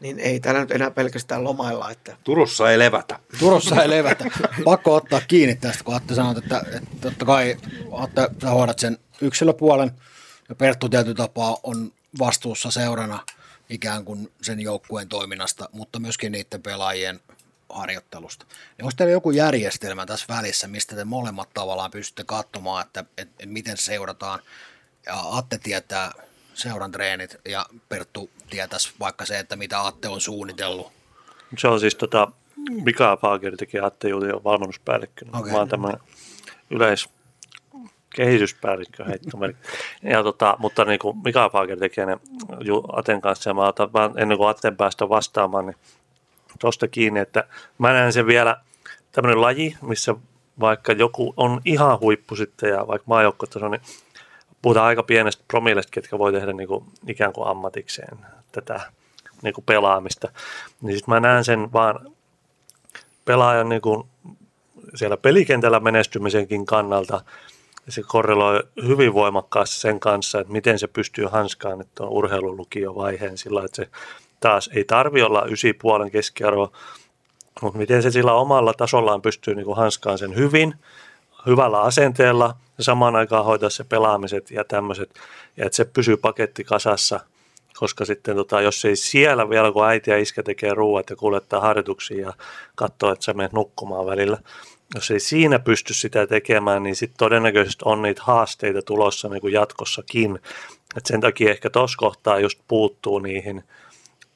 niin 0.00 0.18
ei 0.18 0.40
täällä 0.40 0.60
nyt 0.60 0.70
enää 0.70 0.90
pelkästään 0.90 1.44
lomailla. 1.44 1.90
Että... 1.90 2.16
Turussa 2.24 2.70
ei 2.70 2.78
levätä. 2.78 3.18
Turussa 3.38 3.82
ei 3.82 3.90
levätä. 3.90 4.24
Pakko 4.64 4.94
ottaa 4.94 5.20
kiinni 5.28 5.56
tästä, 5.56 5.84
kun 5.84 5.94
Atte 5.96 6.14
sanoi, 6.14 6.38
että, 6.38 6.62
että 6.76 6.90
totta 7.00 7.24
kai 7.24 7.56
Atte, 7.92 8.28
sä 8.42 8.50
hoidat 8.50 8.78
sen 8.78 8.98
yksilöpuolen, 9.20 9.90
ja 10.48 10.54
Perttu 10.54 10.88
tietyllä 10.88 11.14
tapaa 11.14 11.56
on 11.62 11.92
vastuussa 12.18 12.70
seurana 12.70 13.24
ikään 13.70 14.04
kuin 14.04 14.32
sen 14.42 14.60
joukkueen 14.60 15.08
toiminnasta, 15.08 15.68
mutta 15.72 15.98
myöskin 15.98 16.32
niiden 16.32 16.62
pelaajien 16.62 17.20
harjoittelusta. 17.68 18.46
Niin 18.48 18.84
onko 18.84 18.92
teillä 18.96 19.12
joku 19.12 19.30
järjestelmä 19.30 20.06
tässä 20.06 20.26
välissä, 20.28 20.68
mistä 20.68 20.96
te 20.96 21.04
molemmat 21.04 21.48
tavallaan 21.54 21.90
pystytte 21.90 22.24
katsomaan, 22.24 22.86
että, 22.86 23.00
että, 23.00 23.22
että 23.22 23.46
miten 23.46 23.76
seurataan, 23.76 24.40
ja 25.06 25.14
Atte 25.36 25.58
tietää 25.58 26.12
seuran 26.58 26.92
treenit 26.92 27.36
ja 27.48 27.66
Perttu 27.88 28.30
tietäisi 28.50 28.92
vaikka 29.00 29.24
se, 29.24 29.38
että 29.38 29.56
mitä 29.56 29.86
Atte 29.86 30.08
on 30.08 30.20
suunnitellut. 30.20 30.92
Se 31.58 31.68
on 31.68 31.80
siis 31.80 31.94
tota, 31.94 32.32
Mika 32.84 33.16
Fager 33.16 33.56
teki 33.56 33.80
Atte 33.80 34.08
Julion 34.08 34.44
valmennuspäällikkönä. 34.44 35.38
Okay. 35.38 35.52
Mä 35.52 35.58
oon 35.58 35.68
tämmöinen 35.68 36.00
yleis 36.70 37.08
kehityspäällikkö 38.14 39.04
heittomerkki. 39.04 39.68
Ja 40.12 40.22
tota, 40.22 40.56
mutta 40.58 40.84
niin 40.84 40.98
kuin 40.98 41.18
Mika 41.24 41.48
Fager 41.48 41.78
tekee 41.78 42.06
ne 42.06 42.18
Aten 42.92 43.20
kanssa 43.20 43.50
ja 43.50 43.54
mä 43.54 43.68
otan 43.68 43.92
vaan 43.92 44.18
ennen 44.18 44.38
kuin 44.38 44.48
Aten 44.48 44.76
päästä 44.76 45.08
vastaamaan, 45.08 45.66
niin 45.66 45.76
tuosta 46.58 46.88
kiinni, 46.88 47.20
että 47.20 47.44
mä 47.78 47.92
näen 47.92 48.12
sen 48.12 48.26
vielä 48.26 48.56
tämmöinen 49.12 49.40
laji, 49.40 49.76
missä 49.82 50.14
vaikka 50.60 50.92
joku 50.92 51.34
on 51.36 51.60
ihan 51.64 52.00
huippu 52.00 52.36
sitten 52.36 52.70
ja 52.70 52.86
vaikka 52.86 53.04
maajoukkotaso, 53.06 53.68
niin 53.68 53.80
puhutaan 54.62 54.86
aika 54.86 55.02
pienestä 55.02 55.44
promillesta, 55.48 55.90
ketkä 55.90 56.18
voi 56.18 56.32
tehdä 56.32 56.52
niin 56.52 56.68
kuin, 56.68 56.84
ikään 57.06 57.32
kuin 57.32 57.48
ammatikseen 57.48 58.18
tätä 58.52 58.80
niin 59.42 59.54
kuin 59.54 59.64
pelaamista. 59.64 60.28
Niin 60.82 60.96
sitten 60.96 61.14
mä 61.14 61.20
näen 61.20 61.44
sen 61.44 61.72
vaan 61.72 62.12
pelaajan 63.24 63.68
niin 63.68 63.82
kuin 63.82 64.08
siellä 64.94 65.16
pelikentällä 65.16 65.80
menestymisenkin 65.80 66.66
kannalta. 66.66 67.20
Se 67.88 68.02
korreloi 68.06 68.62
hyvin 68.86 69.14
voimakkaasti 69.14 69.80
sen 69.80 70.00
kanssa, 70.00 70.40
että 70.40 70.52
miten 70.52 70.78
se 70.78 70.86
pystyy 70.86 71.26
hanskaan 71.26 71.80
että 71.80 72.02
on 72.02 72.08
urheilulukiovaiheen 72.08 73.38
sillä, 73.38 73.64
että 73.64 73.76
se 73.76 73.88
taas 74.40 74.70
ei 74.74 74.84
tarvi 74.84 75.22
olla 75.22 75.44
ysi 75.44 75.72
puolen 75.72 76.10
keskiarvo, 76.10 76.72
mutta 77.62 77.78
miten 77.78 78.02
se 78.02 78.10
sillä 78.10 78.32
omalla 78.32 78.74
tasollaan 78.74 79.22
pystyy 79.22 79.54
niin 79.54 79.66
kuin 79.66 79.76
hanskaan 79.76 80.18
sen 80.18 80.36
hyvin– 80.36 80.74
hyvällä 81.46 81.80
asenteella 81.80 82.54
ja 82.78 82.84
samaan 82.84 83.16
aikaan 83.16 83.44
hoitaa 83.44 83.70
se 83.70 83.84
pelaamiset 83.84 84.50
ja 84.50 84.64
tämmöiset, 84.64 85.10
ja 85.56 85.66
että 85.66 85.76
se 85.76 85.84
pysyy 85.84 86.16
paketti 86.16 86.64
kasassa, 86.64 87.20
koska 87.76 88.04
sitten 88.04 88.36
tota, 88.36 88.60
jos 88.60 88.84
ei 88.84 88.96
siellä 88.96 89.50
vielä, 89.50 89.72
kun 89.72 89.86
äiti 89.86 90.10
ja 90.10 90.18
iskä 90.18 90.42
tekee 90.42 90.74
ruuat 90.74 91.10
ja 91.10 91.16
kuljettaa 91.16 91.60
harjoituksia 91.60 92.26
ja 92.26 92.32
katsoo, 92.74 93.12
että 93.12 93.24
sä 93.24 93.34
menet 93.34 93.52
nukkumaan 93.52 94.06
välillä, 94.06 94.38
jos 94.94 95.10
ei 95.10 95.20
siinä 95.20 95.58
pysty 95.58 95.94
sitä 95.94 96.26
tekemään, 96.26 96.82
niin 96.82 96.96
sitten 96.96 97.18
todennäköisesti 97.18 97.82
on 97.84 98.02
niitä 98.02 98.22
haasteita 98.24 98.82
tulossa 98.82 99.28
niin 99.28 99.40
kuin 99.40 99.52
jatkossakin. 99.52 100.40
Et 100.96 101.06
sen 101.06 101.20
takia 101.20 101.50
ehkä 101.50 101.70
tuossa 101.70 101.98
kohtaa 101.98 102.38
just 102.38 102.58
puuttuu 102.68 103.18
niihin 103.18 103.64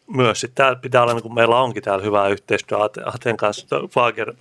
myös. 0.07 0.41
Sitten 0.41 0.55
täällä 0.55 0.79
pitää 0.79 1.03
olla, 1.03 1.13
niin 1.13 1.23
kuin 1.23 1.35
meillä 1.35 1.61
onkin 1.61 1.83
täällä 1.83 2.05
hyvää 2.05 2.29
yhteistyötä 2.29 3.03
Aten 3.05 3.37
kanssa. 3.37 3.67
Fager 3.91 4.35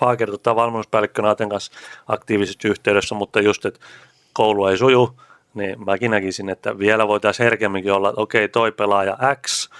Fager 0.00 0.30
tota, 0.30 0.56
valmennuspäällikkönä 0.56 1.30
Aten 1.30 1.48
kanssa 1.48 1.72
aktiivisesti 2.08 2.68
yhteydessä, 2.68 3.14
mutta 3.14 3.40
just, 3.40 3.66
että 3.66 3.80
koulu 4.32 4.66
ei 4.66 4.78
suju, 4.78 5.20
niin 5.54 5.84
mäkin 5.84 6.10
näkisin, 6.10 6.48
että 6.48 6.78
vielä 6.78 7.08
voitaisiin 7.08 7.44
herkemminkin 7.44 7.92
olla, 7.92 8.08
että 8.08 8.20
okei, 8.20 8.48
toi 8.48 8.72
pelaaja 8.72 9.18
X 9.46 9.70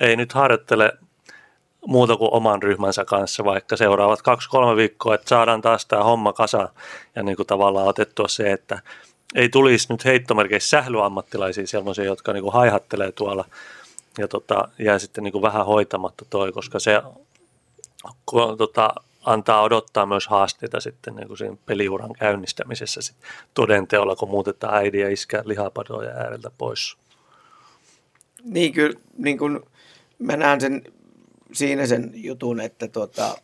ei 0.00 0.16
nyt 0.16 0.32
harjoittele 0.32 0.92
muuta 1.86 2.16
kuin 2.16 2.32
oman 2.32 2.62
ryhmänsä 2.62 3.04
kanssa, 3.04 3.44
vaikka 3.44 3.76
seuraavat 3.76 4.22
kaksi-kolme 4.22 4.76
viikkoa, 4.76 5.14
että 5.14 5.28
saadaan 5.28 5.62
taas 5.62 5.86
tämä 5.86 6.04
homma 6.04 6.32
kasa 6.32 6.68
ja 7.14 7.22
niin 7.22 7.36
kuin 7.36 7.46
tavallaan 7.46 7.86
otettua 7.86 8.28
se, 8.28 8.52
että 8.52 8.82
ei 9.34 9.48
tulisi 9.48 9.86
nyt 9.92 10.04
heittomerkeissä 10.04 10.68
sählyammattilaisia 10.68 11.66
sellaisia, 11.66 12.04
jotka 12.04 12.32
niin 12.32 12.42
kuin 12.42 12.52
haihattelee 12.52 13.12
tuolla 13.12 13.44
ja 14.18 14.28
tota, 14.28 14.68
jää 14.78 14.98
sitten 14.98 15.24
niin 15.24 15.32
kuin 15.32 15.42
vähän 15.42 15.66
hoitamatta 15.66 16.24
toi, 16.30 16.52
koska 16.52 16.78
se 16.78 17.02
kun, 18.26 18.58
tota, 18.58 18.94
antaa 19.24 19.62
odottaa 19.62 20.06
myös 20.06 20.28
haasteita 20.28 20.80
sitten 20.80 21.14
niin 21.14 21.28
kuin 21.28 21.38
siinä 21.38 21.56
peliuran 21.66 22.12
käynnistämisessä 22.12 23.02
sit 23.02 23.16
todenteolla, 23.54 24.16
kun 24.16 24.30
muutetaan 24.30 24.74
äidin 24.74 25.00
ja 25.00 25.10
iskä 25.10 25.42
lihapadoja 25.44 26.10
ääreltä 26.10 26.50
pois. 26.58 26.96
Niin 28.44 28.72
kyllä, 28.72 29.00
niin 29.18 29.38
kuin 29.38 29.60
mä 30.18 30.36
näen 30.36 30.60
sen, 30.60 30.82
siinä 31.52 31.86
sen 31.86 32.10
jutun, 32.14 32.60
että 32.60 32.88
tuota, 32.88 33.36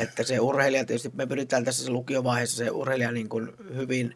että 0.00 0.22
se 0.22 0.40
urheilija, 0.40 0.84
tietysti 0.84 1.10
me 1.14 1.26
pyritään 1.26 1.64
tässä 1.64 1.92
lukiovaiheessa 1.92 2.56
se 2.56 2.70
urheilija 2.70 3.12
niin 3.12 3.28
kuin 3.28 3.52
hyvin 3.74 4.14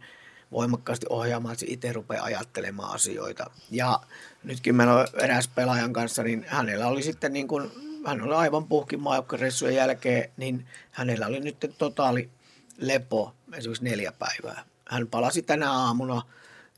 voimakkaasti 0.52 1.06
ohjaamaan, 1.10 1.52
että 1.52 1.66
se 1.66 1.72
itse 1.72 1.92
rupeaa 1.92 2.24
ajattelemaan 2.24 2.94
asioita. 2.94 3.50
Ja 3.70 4.00
nytkin 4.44 4.74
meillä 4.74 4.94
on 4.94 5.06
eräs 5.22 5.48
pelaajan 5.48 5.92
kanssa, 5.92 6.22
niin 6.22 6.44
hänellä 6.48 6.86
oli 6.86 7.02
sitten 7.02 7.32
niin 7.32 7.48
kuin, 7.48 7.70
hän 8.08 8.22
oli 8.22 8.34
aivan 8.34 8.66
puhkin 8.66 9.00
maajoukkareissujen 9.00 9.74
jälkeen, 9.74 10.30
niin 10.36 10.66
hänellä 10.90 11.26
oli 11.26 11.40
nyt 11.40 11.74
totaali 11.78 12.30
lepo, 12.78 13.34
esimerkiksi 13.54 13.84
neljä 13.84 14.12
päivää. 14.12 14.64
Hän 14.88 15.06
palasi 15.06 15.42
tänä 15.42 15.72
aamuna 15.72 16.22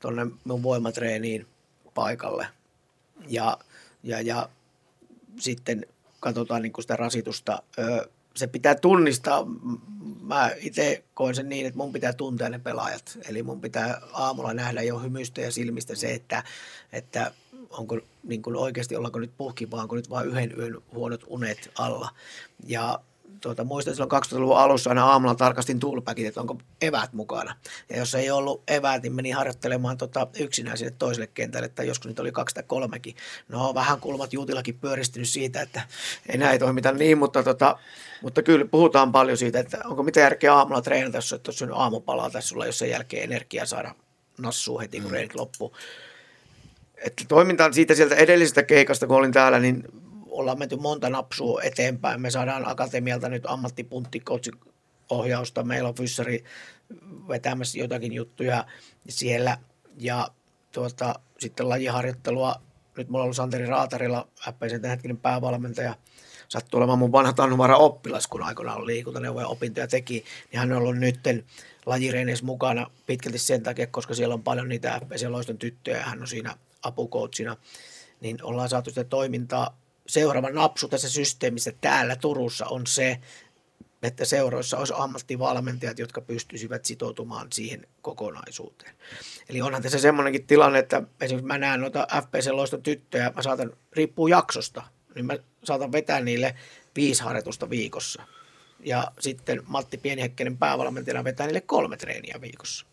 tuonne 0.01 0.27
mun 0.45 0.63
voimatreeniin 0.63 1.47
paikalle. 1.95 2.47
Ja, 3.29 3.59
ja, 4.03 4.21
ja 4.21 4.49
sitten 5.39 5.87
katsotaan 6.21 6.63
niin 6.63 6.73
sitä 6.81 6.97
rasitusta. 6.97 7.63
Se 8.37 8.47
pitää 8.47 8.75
tunnistaa. 8.75 9.47
Mä 10.23 10.51
itse 10.59 11.05
koen 11.15 11.35
sen 11.35 11.49
niin, 11.49 11.67
että 11.67 11.79
mun 11.79 11.93
pitää 11.93 12.13
tuntea 12.13 12.49
ne 12.49 12.59
pelaajat. 12.59 13.19
Eli 13.29 13.43
mun 13.43 13.61
pitää 13.61 14.01
aamulla 14.13 14.55
nähdä 14.55 14.83
jo 14.83 14.99
hymystä 14.99 15.41
ja 15.41 15.53
silmistä 15.53 15.95
se, 15.95 16.13
että, 16.13 16.45
että 16.93 17.33
onko 17.71 17.99
niin 18.23 18.43
kuin 18.43 18.57
oikeasti, 18.57 18.97
ollaanko 18.97 19.19
nyt 19.19 19.37
puhki, 19.37 19.71
vaan 19.71 19.83
onko 19.83 19.97
nyt 19.97 20.11
vain 20.11 20.29
yhden 20.29 20.59
yön 20.59 20.79
huonot 20.95 21.25
unet 21.27 21.71
alla. 21.79 22.11
Ja 22.67 23.01
tuota, 23.41 23.65
muistan 23.65 23.95
silloin 23.95 24.23
2000-luvun 24.25 24.59
alussa 24.59 24.91
aina 24.91 25.05
aamulla 25.05 25.35
tarkastin 25.35 25.81
toolpackit, 25.81 26.27
että 26.27 26.41
onko 26.41 26.59
evät 26.83 27.13
mukana. 27.13 27.57
Ja 27.89 27.97
jos 27.97 28.15
ei 28.15 28.31
ollut 28.31 28.63
evät, 28.69 29.03
niin 29.03 29.13
menin 29.13 29.35
harjoittelemaan 29.35 29.97
tota, 29.97 30.27
yksinään 30.39 30.79
sinne 30.79 30.95
toiselle 30.99 31.27
kentälle, 31.27 31.69
tai 31.69 31.87
joskus 31.87 32.07
niitä 32.07 32.23
oli 32.23 32.33
kaksi 32.33 32.55
tai 32.55 32.65
kolmekin. 32.67 33.17
No 33.49 33.75
vähän 33.75 34.01
kulmat 34.01 34.33
Juutillakin 34.33 34.79
pyöristynyt 34.79 35.29
siitä, 35.29 35.63
että 35.63 35.83
enää 36.29 36.53
ei 36.53 36.59
toimita 36.59 36.93
niin, 36.93 37.19
mutta, 37.19 37.43
tota, 37.43 37.79
mutta 38.23 38.43
kyllä 38.43 38.65
puhutaan 38.65 39.13
paljon 39.13 39.39
siitä, 39.39 39.61
että 39.61 39.79
onko 39.85 40.03
mitä 40.03 40.21
järkeä 40.21 40.55
aamulla 40.55 40.83
treenata, 40.83 41.17
jos 41.17 41.33
et 41.33 41.49
ole 41.49 41.57
syönyt 41.57 41.77
aamupalaa 41.77 42.31
tai 42.31 42.43
sulla, 42.43 42.67
jos 42.67 42.79
sen 42.79 42.91
jälkeen 42.91 43.25
energiaa 43.25 43.67
saada 43.67 43.95
nassua 44.39 44.81
heti, 44.81 45.01
kun 45.01 45.11
mm. 45.11 45.15
reenit 45.15 45.35
loppuu. 45.35 45.77
Että 47.07 47.25
toimintaan 47.29 47.75
siitä 47.75 47.95
sieltä 47.95 48.15
edellisestä 48.15 48.63
keikasta, 48.63 49.07
kun 49.07 49.17
olin 49.17 49.33
täällä, 49.33 49.59
niin 49.59 49.85
ollaan 50.27 50.59
menty 50.59 50.77
monta 50.77 51.11
napsua 51.11 51.63
eteenpäin. 51.63 52.21
Me 52.21 52.31
saadaan 52.31 52.69
akatemialta 52.69 53.29
nyt 53.29 53.45
ohjausta. 55.11 55.63
Meillä 55.63 55.89
on 55.89 55.95
fyssari 55.95 56.45
vetämässä 57.29 57.79
jotakin 57.79 58.13
juttuja 58.13 58.65
siellä 59.09 59.59
ja 59.99 60.29
tuota, 60.73 61.15
sitten 61.39 61.69
lajiharjoittelua. 61.69 62.55
Nyt 62.97 63.09
mulla 63.09 63.23
on 63.23 63.25
ollut 63.25 63.37
Santeri 63.37 63.67
Raatarilla, 63.67 64.29
FPCn 64.41 64.89
hetkinen 64.89 65.17
päävalmentaja, 65.17 65.95
sattuu 66.49 66.79
olemaan 66.79 66.99
mun 66.99 67.13
vanha 67.13 67.33
Tannuvara 67.33 67.77
oppilas, 67.77 68.27
kun 68.27 68.43
aikoinaan 68.43 68.87
liikuntaneuvoja 68.87 69.47
opintoja 69.47 69.89
teki, 69.89 70.25
niin 70.53 70.61
hän 70.61 70.73
on 70.73 70.79
ollut 70.79 70.97
nytten 70.97 71.45
lajireineissa 71.87 72.45
mukana 72.45 72.91
pitkälti 73.07 73.39
sen 73.39 73.63
takia, 73.63 73.87
koska 73.87 74.15
siellä 74.15 74.35
on 74.35 74.43
paljon 74.43 74.69
niitä 74.69 75.01
FPC-loiston 75.05 75.59
tyttöjä 75.59 75.97
ja 75.97 76.05
hän 76.05 76.21
on 76.21 76.27
siinä 76.27 76.57
apukoutsina, 76.83 77.57
niin 78.21 78.43
ollaan 78.43 78.69
saatu 78.69 78.91
sitä 78.91 79.05
toimintaa 79.05 79.79
seuraava 80.07 80.51
napsu 80.51 80.89
tässä 80.89 81.09
systeemissä 81.09 81.73
täällä 81.81 82.17
Turussa 82.17 82.67
on 82.67 82.87
se, 82.87 83.21
että 84.03 84.25
seuroissa 84.25 84.79
olisi 84.79 84.93
ammattivalmentajat, 84.97 85.99
jotka 85.99 86.21
pystyisivät 86.21 86.85
sitoutumaan 86.85 87.49
siihen 87.53 87.87
kokonaisuuteen. 88.03 88.95
Eli 89.49 89.63
onhan 89.63 89.83
tässä 89.83 89.99
semmoinenkin 89.99 90.47
tilanne, 90.47 90.79
että 90.79 91.03
esimerkiksi 91.21 91.47
mä 91.47 91.59
näen 91.59 91.81
noita 91.81 92.07
FPC-loiston 92.15 92.83
tyttöjä, 92.83 93.33
mä 93.37 93.43
saatan, 93.43 93.73
riippuu 93.93 94.27
jaksosta, 94.27 94.83
niin 95.15 95.27
mä 95.27 95.37
saatan 95.65 95.93
vetää 95.93 96.21
niille 96.21 96.55
viisi 96.97 97.23
harjoitusta 97.23 97.71
viikossa. 97.71 98.23
Ja 98.85 99.13
sitten 99.19 99.63
Matti 99.67 99.99
Pienihäkkänen 99.99 100.59
päävalmentajana 100.59 101.25
vetää 101.25 101.47
niille 101.47 101.61
kolme 101.61 101.97
treeniä 101.97 102.41
viikossa 102.41 102.87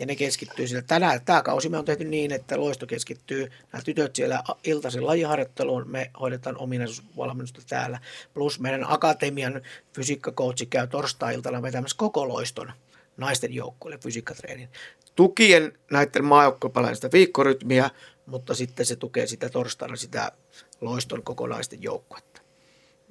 ja 0.00 0.06
ne 0.06 0.16
keskittyy 0.16 0.66
sillä. 0.66 0.82
Tänään, 0.82 1.20
tämä 1.24 1.42
kausi 1.42 1.68
me 1.68 1.78
on 1.78 1.84
tehty 1.84 2.04
niin, 2.04 2.32
että 2.32 2.60
loisto 2.60 2.86
keskittyy, 2.86 3.50
nämä 3.72 3.82
tytöt 3.82 4.16
siellä 4.16 4.42
iltaisen 4.64 5.06
lajiharjoitteluun, 5.06 5.90
me 5.90 6.10
hoidetaan 6.20 6.58
ominaisuusvalmennusta 6.58 7.62
täällä, 7.68 8.00
plus 8.34 8.60
meidän 8.60 8.84
akatemian 8.88 9.62
fysiikkakoutsi 9.94 10.66
käy 10.66 10.86
torstai-iltana 10.86 11.62
vetämässä 11.62 11.96
koko 11.96 12.28
loiston 12.28 12.72
naisten 13.16 13.54
joukkueelle 13.54 13.98
fysiikkatreenin. 13.98 14.68
Tukien 15.16 15.78
näiden 15.90 16.24
maajoukkuepalainen 16.24 16.96
sitä 16.96 17.12
viikkorytmiä, 17.12 17.90
mutta 18.26 18.54
sitten 18.54 18.86
se 18.86 18.96
tukee 18.96 19.26
sitä 19.26 19.48
torstaina 19.48 19.96
sitä 19.96 20.32
loiston 20.80 21.22
kokonaisten 21.22 21.82
joukkuetta. 21.82 22.42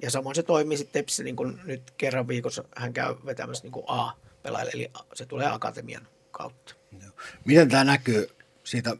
Ja 0.02 0.10
samoin 0.10 0.36
se 0.36 0.42
toimii 0.42 0.78
sitten 0.78 1.02
Tepsissä, 1.02 1.22
niin 1.22 1.36
kuin 1.36 1.60
nyt 1.64 1.90
kerran 1.96 2.28
viikossa 2.28 2.64
hän 2.76 2.92
käy 2.92 3.14
vetämässä 3.26 3.64
niin 3.64 3.72
kuin 3.72 3.84
A-pelaajille, 3.88 4.72
eli 4.74 4.90
se 5.14 5.26
tulee 5.26 5.46
akatemian 5.46 6.08
kautta. 6.30 6.79
Miten 7.44 7.68
tämä 7.68 7.84
näkyy 7.84 8.28
siitä, 8.64 8.96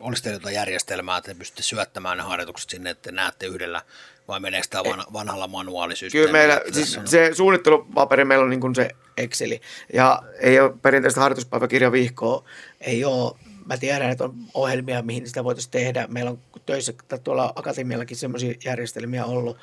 olisi 0.00 0.22
teillä 0.22 0.36
jotain 0.36 0.54
järjestelmää, 0.54 1.18
että 1.18 1.32
te 1.32 1.38
pystytte 1.38 1.62
syöttämään 1.62 2.18
ne 2.18 2.22
harjoitukset 2.22 2.70
sinne, 2.70 2.90
että 2.90 3.12
näette 3.12 3.46
yhdellä, 3.46 3.82
vai 4.28 4.40
meneekö 4.40 4.66
tämä 4.70 4.84
van, 4.84 5.04
vanhalla 5.12 5.48
manuaalisysteemillä? 5.48 6.32
Kyllä 6.32 6.38
meillä, 6.38 6.72
siis 6.72 6.98
on... 6.98 7.08
se 7.08 7.30
suunnittelupaperi 7.32 8.24
meillä 8.24 8.44
on 8.44 8.50
niin 8.50 8.60
kuin 8.60 8.74
se 8.74 8.90
Exceli, 9.16 9.60
ja 9.92 10.22
ei 10.38 10.60
ole 10.60 10.74
perinteistä 10.82 11.20
harjoituspäiväkirjavihkoa, 11.20 12.44
ei 12.80 13.04
ole 13.04 13.32
mä 13.66 13.76
tiedän, 13.76 14.10
että 14.10 14.24
on 14.24 14.34
ohjelmia, 14.54 15.02
mihin 15.02 15.26
sitä 15.26 15.44
voitaisiin 15.44 15.70
tehdä. 15.70 16.06
Meillä 16.06 16.30
on 16.30 16.42
töissä 16.66 16.92
tuolla 17.24 17.52
akatemiallakin 17.56 18.16
semmoisia 18.16 18.54
järjestelmiä 18.64 19.24
ollut, 19.24 19.58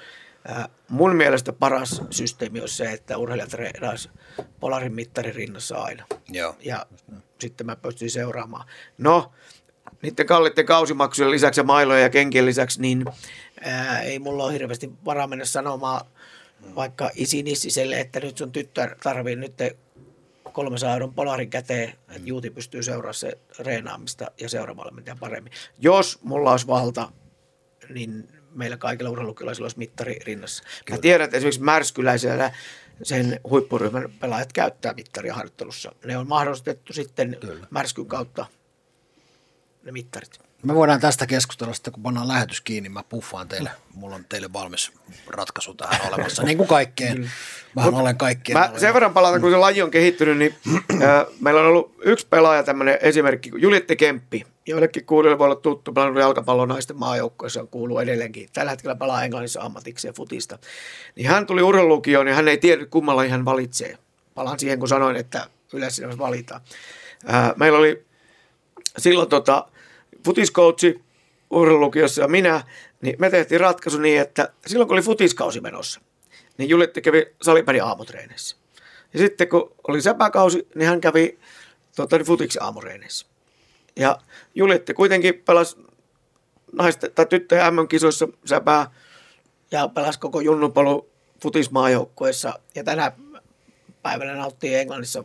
Mun 0.89 1.15
mielestä 1.15 1.53
paras 1.53 2.01
systeemi 2.09 2.61
on 2.61 2.69
se, 2.69 2.91
että 2.91 3.17
urheilijat 3.17 3.49
treenaisi 3.49 4.09
polarin 4.59 4.93
mittarin 4.93 5.35
rinnassa 5.35 5.77
aina. 5.77 6.05
Joo. 6.29 6.55
Ja 6.59 6.85
sitten 7.39 7.65
mä 7.65 7.75
pystyin 7.75 8.11
seuraamaan. 8.11 8.67
No, 8.97 9.31
niiden 10.01 10.25
kalliiden 10.25 10.65
kausimaksujen 10.65 11.31
lisäksi 11.31 11.59
ja 11.59 11.63
mailojen 11.63 12.03
ja 12.03 12.09
kenkien 12.09 12.45
lisäksi, 12.45 12.81
niin 12.81 13.05
ää, 13.61 14.01
ei 14.01 14.19
mulla 14.19 14.43
ole 14.43 14.53
hirveästi 14.53 14.91
varaa 15.05 15.27
mennä 15.27 15.45
sanomaan 15.45 16.05
vaikka 16.75 17.11
isinissiselle, 17.15 17.99
että 17.99 18.19
nyt 18.19 18.37
sun 18.37 18.51
tyttö 18.51 18.95
tarvii 19.03 19.35
nyt 19.35 19.53
300 20.53 20.93
euron 20.93 21.13
polarin 21.13 21.49
käteen, 21.49 21.89
että 21.89 22.21
Juuti 22.25 22.49
pystyy 22.49 22.83
seuraamaan 22.83 23.13
se 23.13 23.37
reenaamista 23.59 24.31
ja 24.41 24.49
seuraavalle 24.49 25.15
paremmin. 25.19 25.53
Jos 25.79 26.19
mulla 26.23 26.51
olisi 26.51 26.67
valta, 26.67 27.11
niin 27.89 28.27
meillä 28.55 28.77
kaikilla 28.77 29.09
urheilukilaisilla 29.09 29.65
olisi 29.65 29.77
mittari 29.77 30.19
rinnassa. 30.25 30.63
Kyllä. 30.63 30.97
Mä 30.97 31.01
tiedän, 31.01 31.25
että 31.25 31.37
esimerkiksi 31.37 31.61
Märskyläisellä 31.61 32.51
sen 33.03 33.39
huippuryhmän 33.49 34.05
pelaajat 34.19 34.53
käyttää 34.53 34.93
mittaria 34.93 35.33
harjoittelussa. 35.33 35.91
Ne 36.05 36.17
on 36.17 36.27
mahdollistettu 36.27 36.93
sitten 36.93 37.37
Kyllä. 37.41 37.67
Märskyn 37.69 38.05
kautta 38.05 38.45
ne 39.83 39.91
mittarit. 39.91 40.39
Me 40.63 40.75
voidaan 40.75 40.99
tästä 40.99 41.27
keskustella 41.27 41.73
sitten, 41.73 41.93
kun 41.93 42.03
pannaan 42.03 42.27
lähetys 42.27 42.61
kiinni. 42.61 42.89
Mä 42.89 43.03
puffaan 43.03 43.47
teille. 43.47 43.69
Mulla 43.93 44.15
on 44.15 44.25
teille 44.29 44.53
valmis 44.53 44.91
ratkaisu 45.27 45.73
tähän 45.73 46.01
olemassa, 46.07 46.43
niin 46.43 46.57
kuin 46.57 46.67
kaikkeen. 46.67 47.31
Mä 47.75 47.83
olen 47.83 48.17
kaikkien. 48.17 48.57
Mä 48.57 48.71
sen 48.77 48.93
verran 48.93 49.13
palata, 49.13 49.39
kun 49.39 49.51
se 49.51 49.57
laji 49.57 49.81
on 49.81 49.91
kehittynyt, 49.91 50.37
niin 50.37 50.55
äh, 50.91 51.25
meillä 51.41 51.61
on 51.61 51.67
ollut 51.67 51.95
yksi 52.01 52.27
pelaaja, 52.29 52.63
tämmöinen 52.63 52.97
esimerkki, 53.01 53.51
Juliette 53.57 53.95
Kemppi 53.95 54.45
joillekin 54.67 55.05
kuulijoille 55.05 55.39
voi 55.39 55.45
olla 55.45 55.55
tuttu, 55.55 55.93
pelannut 55.93 56.21
jalkapallon 56.21 56.67
naisten 56.67 56.97
maajoukkoissa, 56.97 57.65
kuuluu 57.65 57.99
edelleenkin. 57.99 58.49
Tällä 58.53 58.71
hetkellä 58.71 58.95
pelaa 58.95 59.23
Englannissa 59.23 59.61
ammatiksi 59.61 60.07
ja 60.07 60.13
futista. 60.13 60.59
Niin 61.15 61.27
hän 61.27 61.45
tuli 61.45 61.61
urheilulukioon 61.61 62.27
ja 62.27 62.33
hän 62.33 62.47
ei 62.47 62.57
tiedä, 62.57 62.85
kummalla 62.85 63.27
hän 63.27 63.45
valitsee. 63.45 63.97
Palaan 64.35 64.59
siihen, 64.59 64.79
kun 64.79 64.87
sanoin, 64.87 65.15
että 65.15 65.49
yleensä 65.73 66.17
valitaan. 66.17 66.61
Ää, 67.25 67.53
meillä 67.57 67.77
oli 67.77 68.05
silloin 68.97 69.29
tota, 69.29 69.67
futiskoutsi 70.25 71.01
urheilulukiossa 71.49 72.21
ja 72.21 72.27
minä, 72.27 72.63
niin 73.01 73.15
me 73.19 73.29
tehtiin 73.29 73.61
ratkaisu 73.61 73.99
niin, 73.99 74.21
että 74.21 74.53
silloin 74.67 74.87
kun 74.87 74.95
oli 74.95 75.01
futiskausi 75.01 75.61
menossa, 75.61 76.01
niin 76.57 76.69
Juliette 76.69 77.01
kävi 77.01 77.25
salipäin 77.41 77.83
aamutreeneissä. 77.83 78.57
Ja 79.13 79.19
sitten 79.19 79.49
kun 79.49 79.71
oli 79.87 80.01
säpäkausi, 80.01 80.67
niin 80.75 80.89
hän 80.89 81.01
kävi 81.01 81.39
tota, 81.95 82.17
niin 82.17 82.25
futiksi 82.25 82.59
aamutreeneissä. 82.61 83.27
Ja 83.97 84.17
Juliette 84.55 84.93
kuitenkin 84.93 85.43
pelasi 85.45 85.77
naisten 86.71 87.11
tai 87.15 87.25
tyttöjen 87.25 87.73
MM-kisoissa 87.73 88.27
säpää 88.45 88.91
ja 89.71 89.87
pelasi 89.87 90.19
koko 90.19 90.39
junnupolu 90.39 91.09
futismaajoukkueessa. 91.41 92.59
Ja 92.75 92.83
tänä 92.83 93.11
päivänä 94.01 94.35
nauttii 94.35 94.75
Englannissa 94.75 95.23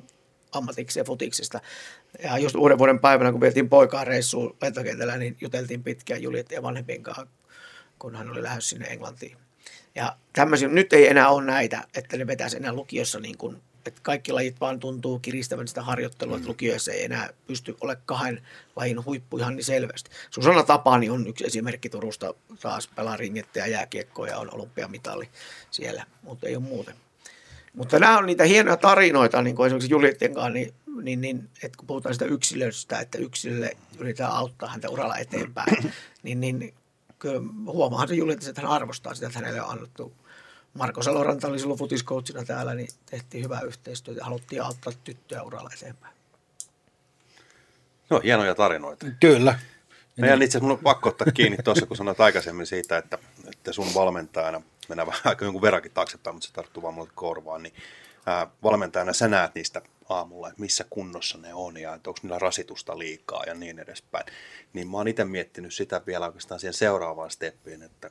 ammatiksi 0.52 1.00
ja 1.00 1.04
futiksista. 1.04 1.60
Ja 2.22 2.38
just 2.38 2.56
uuden 2.56 2.78
vuoden 2.78 3.00
päivänä, 3.00 3.32
kun 3.32 3.40
vietiin 3.40 3.68
poikaa 3.68 4.04
reissuun 4.04 4.56
lentokentällä, 4.62 5.16
niin 5.16 5.36
juteltiin 5.40 5.82
pitkään 5.82 6.22
Juliette 6.22 6.54
ja 6.54 6.62
vanhempien 6.62 7.02
kanssa, 7.02 7.26
kun 7.98 8.14
hän 8.14 8.30
oli 8.30 8.42
lähdössä 8.42 8.70
sinne 8.70 8.86
Englantiin. 8.86 9.36
Ja 9.94 10.16
tämmöisiä, 10.32 10.68
nyt 10.68 10.92
ei 10.92 11.08
enää 11.08 11.28
ole 11.28 11.44
näitä, 11.44 11.84
että 11.94 12.16
ne 12.16 12.26
vetäisi 12.26 12.56
enää 12.56 12.72
lukiossa 12.72 13.20
niin 13.20 13.38
kuin 13.38 13.62
että 13.88 14.00
kaikki 14.02 14.32
lajit 14.32 14.60
vaan 14.60 14.80
tuntuu 14.80 15.18
kiristävän 15.18 15.68
sitä 15.68 15.82
harjoittelua, 15.82 16.36
että 16.36 16.46
mm. 16.46 16.48
lukioissa 16.48 16.92
ei 16.92 17.04
enää 17.04 17.30
pysty 17.46 17.76
ole 17.80 17.96
kahden 18.06 18.42
lajin 18.76 19.04
huippu 19.04 19.38
ihan 19.38 19.56
niin 19.56 19.64
selvästi. 19.64 20.10
Susanna 20.30 20.62
Tapani 20.62 21.10
on 21.10 21.26
yksi 21.26 21.46
esimerkki 21.46 21.88
Turusta, 21.88 22.34
taas 22.60 22.88
pelaa 22.88 23.16
ringettä 23.16 23.58
ja 23.58 23.66
jääkiekkoa 23.66 24.28
ja 24.28 24.38
on 24.38 24.54
olympiamitali 24.54 25.28
siellä, 25.70 26.06
mutta 26.22 26.48
ei 26.48 26.56
ole 26.56 26.64
muuten. 26.64 26.94
Mutta 27.74 27.98
nämä 27.98 28.18
on 28.18 28.26
niitä 28.26 28.44
hienoja 28.44 28.76
tarinoita, 28.76 29.42
niin 29.42 29.56
kuin 29.56 29.66
esimerkiksi 29.66 29.90
Juliettien 29.90 30.34
kanssa, 30.34 30.50
niin, 30.50 30.74
niin, 31.02 31.20
niin 31.20 31.48
että 31.62 31.78
kun 31.78 31.86
puhutaan 31.86 32.14
sitä 32.14 32.24
yksilöstä, 32.24 33.00
että 33.00 33.18
yksilölle 33.18 33.76
yritetään 33.98 34.32
auttaa 34.32 34.68
häntä 34.68 34.88
uralla 34.88 35.16
eteenpäin, 35.16 35.92
niin, 36.22 36.40
niin 36.40 36.74
kyllä 37.18 37.40
huomaahan 37.66 38.08
se 38.08 38.14
Julietti, 38.14 38.48
että 38.48 38.62
hän 38.62 38.70
arvostaa 38.70 39.14
sitä, 39.14 39.26
että 39.26 39.38
hänelle 39.38 39.62
on 39.62 39.70
annettu 39.70 40.12
Marko 40.74 41.02
Saloranta 41.02 41.48
oli 41.48 41.58
silloin 41.58 41.78
futiskoutsina 41.78 42.44
täällä, 42.44 42.74
niin 42.74 42.88
tehtiin 43.10 43.44
hyvää 43.44 43.60
yhteistyötä 43.60 44.20
ja 44.20 44.24
haluttiin 44.24 44.62
auttaa 44.62 44.92
tyttöä 45.04 45.42
uralla 45.42 45.70
eteenpäin. 45.74 46.14
No, 48.10 48.20
hienoja 48.24 48.54
tarinoita. 48.54 49.06
Kyllä. 49.20 49.58
Meidän 50.16 50.42
itse 50.42 50.58
asiassa 50.58 50.68
mun 50.68 50.78
on 50.78 50.84
pakko 50.84 51.08
ottaa 51.08 51.32
kiinni 51.34 51.58
tuossa, 51.64 51.86
kun 51.86 51.96
sanoit 51.96 52.20
aikaisemmin 52.20 52.66
siitä, 52.66 52.98
että, 52.98 53.18
että 53.48 53.72
sun 53.72 53.94
valmentajana, 53.94 54.62
mennään 54.88 55.06
vähän 55.06 55.22
aika 55.24 55.44
jonkun 55.44 55.62
verrankin 55.62 55.92
taaksepäin, 55.92 56.36
mutta 56.36 56.48
se 56.48 56.52
tarttuu 56.52 56.82
vaan 56.82 56.94
mulle 56.94 57.10
korvaan, 57.14 57.62
niin 57.62 57.74
ää, 58.26 58.46
valmentajana 58.62 59.12
sä 59.12 59.28
näet 59.28 59.54
niistä 59.54 59.82
aamulla, 60.08 60.48
että 60.48 60.60
missä 60.60 60.84
kunnossa 60.90 61.38
ne 61.38 61.54
on 61.54 61.76
ja 61.76 61.94
että 61.94 62.10
onko 62.10 62.20
niillä 62.22 62.38
rasitusta 62.38 62.98
liikaa 62.98 63.44
ja 63.44 63.54
niin 63.54 63.78
edespäin. 63.78 64.26
Niin 64.72 64.88
mä 64.88 64.96
oon 64.96 65.08
itse 65.08 65.24
miettinyt 65.24 65.74
sitä 65.74 66.00
vielä 66.06 66.26
oikeastaan 66.26 66.60
siihen 66.60 66.74
seuraavaan 66.74 67.30
steppiin, 67.30 67.82
että 67.82 68.10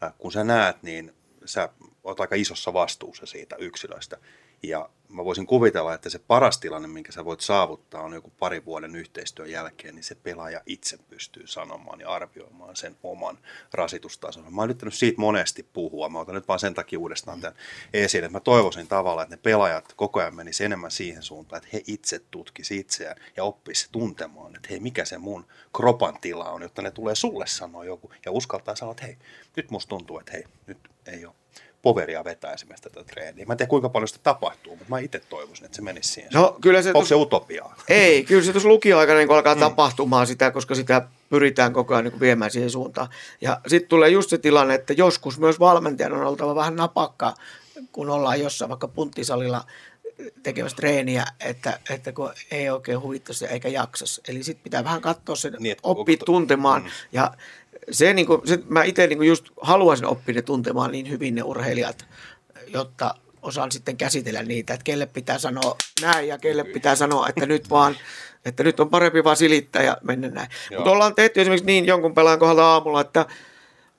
ää, 0.00 0.12
kun 0.18 0.32
sä 0.32 0.44
näet, 0.44 0.82
niin 0.82 1.14
sä 1.48 1.68
oot 2.04 2.20
aika 2.20 2.34
isossa 2.34 2.72
vastuussa 2.72 3.26
siitä 3.26 3.56
yksilöstä. 3.56 4.18
Ja 4.62 4.88
mä 5.08 5.24
voisin 5.24 5.46
kuvitella, 5.46 5.94
että 5.94 6.10
se 6.10 6.18
paras 6.18 6.58
tilanne, 6.58 6.88
minkä 6.88 7.12
sä 7.12 7.24
voit 7.24 7.40
saavuttaa, 7.40 8.02
on 8.02 8.12
joku 8.12 8.32
pari 8.38 8.64
vuoden 8.64 8.96
yhteistyön 8.96 9.50
jälkeen, 9.50 9.94
niin 9.94 10.04
se 10.04 10.14
pelaaja 10.14 10.60
itse 10.66 10.98
pystyy 11.10 11.46
sanomaan 11.46 12.00
ja 12.00 12.08
arvioimaan 12.08 12.76
sen 12.76 12.96
oman 13.02 13.38
rasitustasonsa. 13.72 14.50
Mä 14.50 14.62
oon 14.62 14.70
yrittänyt 14.70 14.94
siitä 14.94 15.20
monesti 15.20 15.62
puhua, 15.72 16.08
mä 16.08 16.20
otan 16.20 16.34
nyt 16.34 16.48
vaan 16.48 16.58
sen 16.58 16.74
takia 16.74 16.98
uudestaan 16.98 17.40
tämän 17.40 17.56
esiin, 17.92 18.24
että 18.24 18.36
mä 18.36 18.40
toivoisin 18.40 18.88
tavallaan, 18.88 19.24
että 19.24 19.36
ne 19.36 19.42
pelaajat 19.42 19.92
koko 19.96 20.20
ajan 20.20 20.34
menisi 20.34 20.64
enemmän 20.64 20.90
siihen 20.90 21.22
suuntaan, 21.22 21.62
että 21.62 21.70
he 21.72 21.82
itse 21.86 22.20
tutkisi 22.30 22.78
itseään 22.78 23.16
ja 23.36 23.44
oppisi 23.44 23.88
tuntemaan, 23.92 24.56
että 24.56 24.68
hei, 24.70 24.80
mikä 24.80 25.04
se 25.04 25.18
mun 25.18 25.46
kropan 25.76 26.18
tila 26.20 26.50
on, 26.50 26.62
jotta 26.62 26.82
ne 26.82 26.90
tulee 26.90 27.14
sulle 27.14 27.46
sanoa 27.46 27.84
joku 27.84 28.10
ja 28.24 28.32
uskaltaa 28.32 28.76
sanoa, 28.76 28.92
että 28.92 29.06
hei, 29.06 29.16
nyt 29.56 29.70
musta 29.70 29.88
tuntuu, 29.88 30.18
että 30.18 30.32
hei, 30.32 30.44
nyt 30.66 30.78
ei 31.06 31.26
ole 31.26 31.34
poveria 31.82 32.24
vetää 32.24 32.52
esimerkiksi 32.52 32.82
tätä 32.82 33.04
treeniä. 33.04 33.46
Mä 33.46 33.52
en 33.52 33.56
tiedä 33.56 33.70
kuinka 33.70 33.88
paljon 33.88 34.08
sitä 34.08 34.20
tapahtuu, 34.22 34.76
mutta 34.76 34.90
mä 34.90 34.98
itse 34.98 35.20
toivoisin, 35.28 35.64
että 35.64 35.76
se 35.76 35.82
menisi 35.82 36.12
siihen. 36.12 36.30
No 36.34 36.56
kyllä 36.60 36.82
se, 36.82 36.88
Onko 36.88 37.06
se 37.06 37.14
utopiaa? 37.14 37.74
Ei, 37.88 38.24
kyllä 38.24 38.42
se 38.42 38.52
tuossa 38.52 38.68
lukioaikana 38.68 39.18
niin 39.18 39.30
alkaa 39.30 39.54
mm. 39.54 39.60
tapahtumaan 39.60 40.26
sitä, 40.26 40.50
koska 40.50 40.74
sitä 40.74 41.08
pyritään 41.30 41.72
koko 41.72 41.94
ajan 41.94 42.04
niin 42.04 42.20
viemään 42.20 42.50
siihen 42.50 42.70
suuntaan. 42.70 43.08
Ja 43.40 43.60
sitten 43.66 43.88
tulee 43.88 44.10
just 44.10 44.30
se 44.30 44.38
tilanne, 44.38 44.74
että 44.74 44.92
joskus 44.92 45.38
myös 45.38 45.60
valmentajan 45.60 46.12
on 46.12 46.26
oltava 46.26 46.54
vähän 46.54 46.76
napakka, 46.76 47.34
kun 47.92 48.10
ollaan 48.10 48.40
jossain 48.40 48.68
vaikka 48.68 48.88
punttisalilla 48.88 49.64
tekemässä 50.42 50.76
treeniä, 50.76 51.24
että, 51.40 51.80
että 51.90 52.12
kun 52.12 52.32
ei 52.50 52.70
oikein 52.70 53.00
huvittaisi 53.00 53.46
eikä 53.46 53.68
jaksas. 53.68 54.20
Eli 54.28 54.42
sitten 54.42 54.64
pitää 54.64 54.84
vähän 54.84 55.00
katsoa 55.00 55.36
sen, 55.36 55.56
niin, 55.58 55.76
oppia 55.82 56.16
tuntemaan. 56.24 56.82
Mm. 56.82 56.88
Ja 57.12 57.30
se, 57.90 58.12
niin 58.12 58.26
kuin, 58.26 58.40
se 58.44 58.58
mä 58.68 58.84
itse 58.84 59.06
niin 59.06 59.22
just 59.22 59.46
haluaisin 59.60 60.06
oppia 60.06 60.34
ne 60.34 60.42
tuntemaan 60.42 60.92
niin 60.92 61.10
hyvin 61.10 61.34
ne 61.34 61.42
urheilijat, 61.42 62.06
jotta 62.66 63.14
osaan 63.42 63.72
sitten 63.72 63.96
käsitellä 63.96 64.42
niitä, 64.42 64.74
että 64.74 64.84
kelle 64.84 65.06
pitää 65.06 65.38
sanoa 65.38 65.76
näin 66.02 66.28
ja 66.28 66.38
kelle 66.38 66.64
pitää 66.64 66.96
sanoa, 66.96 67.28
että 67.28 67.46
nyt 67.46 67.70
vaan, 67.70 67.96
että 68.44 68.62
nyt 68.62 68.80
on 68.80 68.90
parempi 68.90 69.24
vaan 69.24 69.36
silittää 69.36 69.82
ja 69.82 69.96
mennä 70.02 70.28
näin. 70.28 70.48
Mutta 70.76 70.90
ollaan 70.90 71.14
tehty 71.14 71.40
esimerkiksi 71.40 71.66
niin 71.66 71.86
jonkun 71.86 72.14
pelaajan 72.14 72.38
kohdalla 72.38 72.72
aamulla, 72.72 73.00
että 73.00 73.26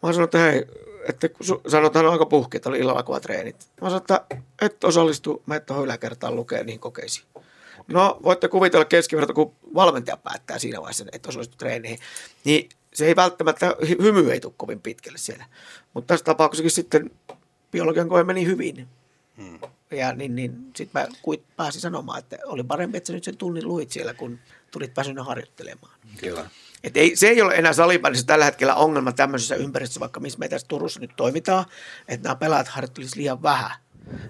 mä 0.04 0.14
sanoin, 0.14 0.24
että 0.24 0.38
hei, 0.38 0.66
että 1.10 1.30
kun 1.30 1.62
sanotaan 1.68 2.08
aika 2.08 2.26
puhki, 2.26 2.58
että 2.58 2.70
oli 2.70 2.80
illalla 2.80 3.04
kuvat 3.04 3.24
treenit. 3.24 3.56
Mä 3.82 3.90
sanoin, 3.90 4.02
että 4.02 4.22
et 4.62 4.84
osallistu, 4.84 5.44
mä 5.46 5.56
et 5.56 5.66
tuohon 5.66 5.86
yläkertaan 5.86 6.36
lukea 6.36 6.64
niihin 6.64 6.80
kokeisiin. 6.80 7.28
No, 7.88 8.20
voitte 8.24 8.48
kuvitella 8.48 8.86
keskiverto, 8.86 9.34
kun 9.34 9.56
valmentaja 9.76 10.18
päättää 10.18 10.60
siinä 10.60 10.82
vaiheessa, 10.82 11.06
että 11.12 11.30
osallistu 11.30 11.58
treeniin. 11.58 12.00
Niin 12.44 12.70
se 12.94 13.06
ei 13.06 13.16
välttämättä, 13.16 13.76
hymy 14.02 14.32
ei 14.32 14.40
tule 14.40 14.54
kovin 14.58 14.82
pitkälle 14.82 15.18
siellä. 15.18 15.46
Mutta 15.94 16.08
tässä 16.08 16.26
tapauksessakin 16.26 16.72
sitten 16.72 17.12
biologian 17.72 18.10
koe 18.10 18.24
meni 18.24 18.46
hyvin. 18.46 18.88
Hmm. 19.38 19.60
Ja 19.92 20.14
niin, 20.14 20.36
niin 20.36 20.72
sitten 20.76 21.02
mä 21.02 21.08
kuit, 21.22 21.44
pääsin 21.56 21.82
sanomaan, 21.82 22.20
että 22.20 22.38
oli 22.46 22.64
parempi, 22.64 22.98
että 22.98 23.08
sä 23.08 23.14
nyt 23.14 23.24
sen 23.24 23.38
tunnin 23.38 23.68
luit 23.68 23.92
siellä, 23.92 24.14
kun 24.14 24.40
tulit 24.72 24.98
väsynyt 24.98 25.26
harjoittelemaan. 25.26 25.94
Kyllä. 26.22 26.50
Et 26.84 26.98
ei, 26.98 27.16
se 27.16 27.28
ei 27.28 27.42
ole 27.42 27.56
enää 27.56 27.74
salibändissä 27.74 28.26
tällä 28.26 28.46
hetkellä 28.46 28.76
ongelma 28.76 29.12
tämmöisessä 29.12 29.56
ympäristössä, 29.56 30.00
vaikka 30.00 30.20
missä 30.20 30.40
me 30.40 30.50
tässä 30.50 30.68
Turussa 30.68 31.00
nyt 31.00 31.12
toimitaan, 31.16 31.66
että 32.08 32.28
nämä 32.28 32.36
pelaajat 32.36 32.68
harjoittelisivat 32.68 33.18
liian 33.18 33.44
vähän. 33.44 33.72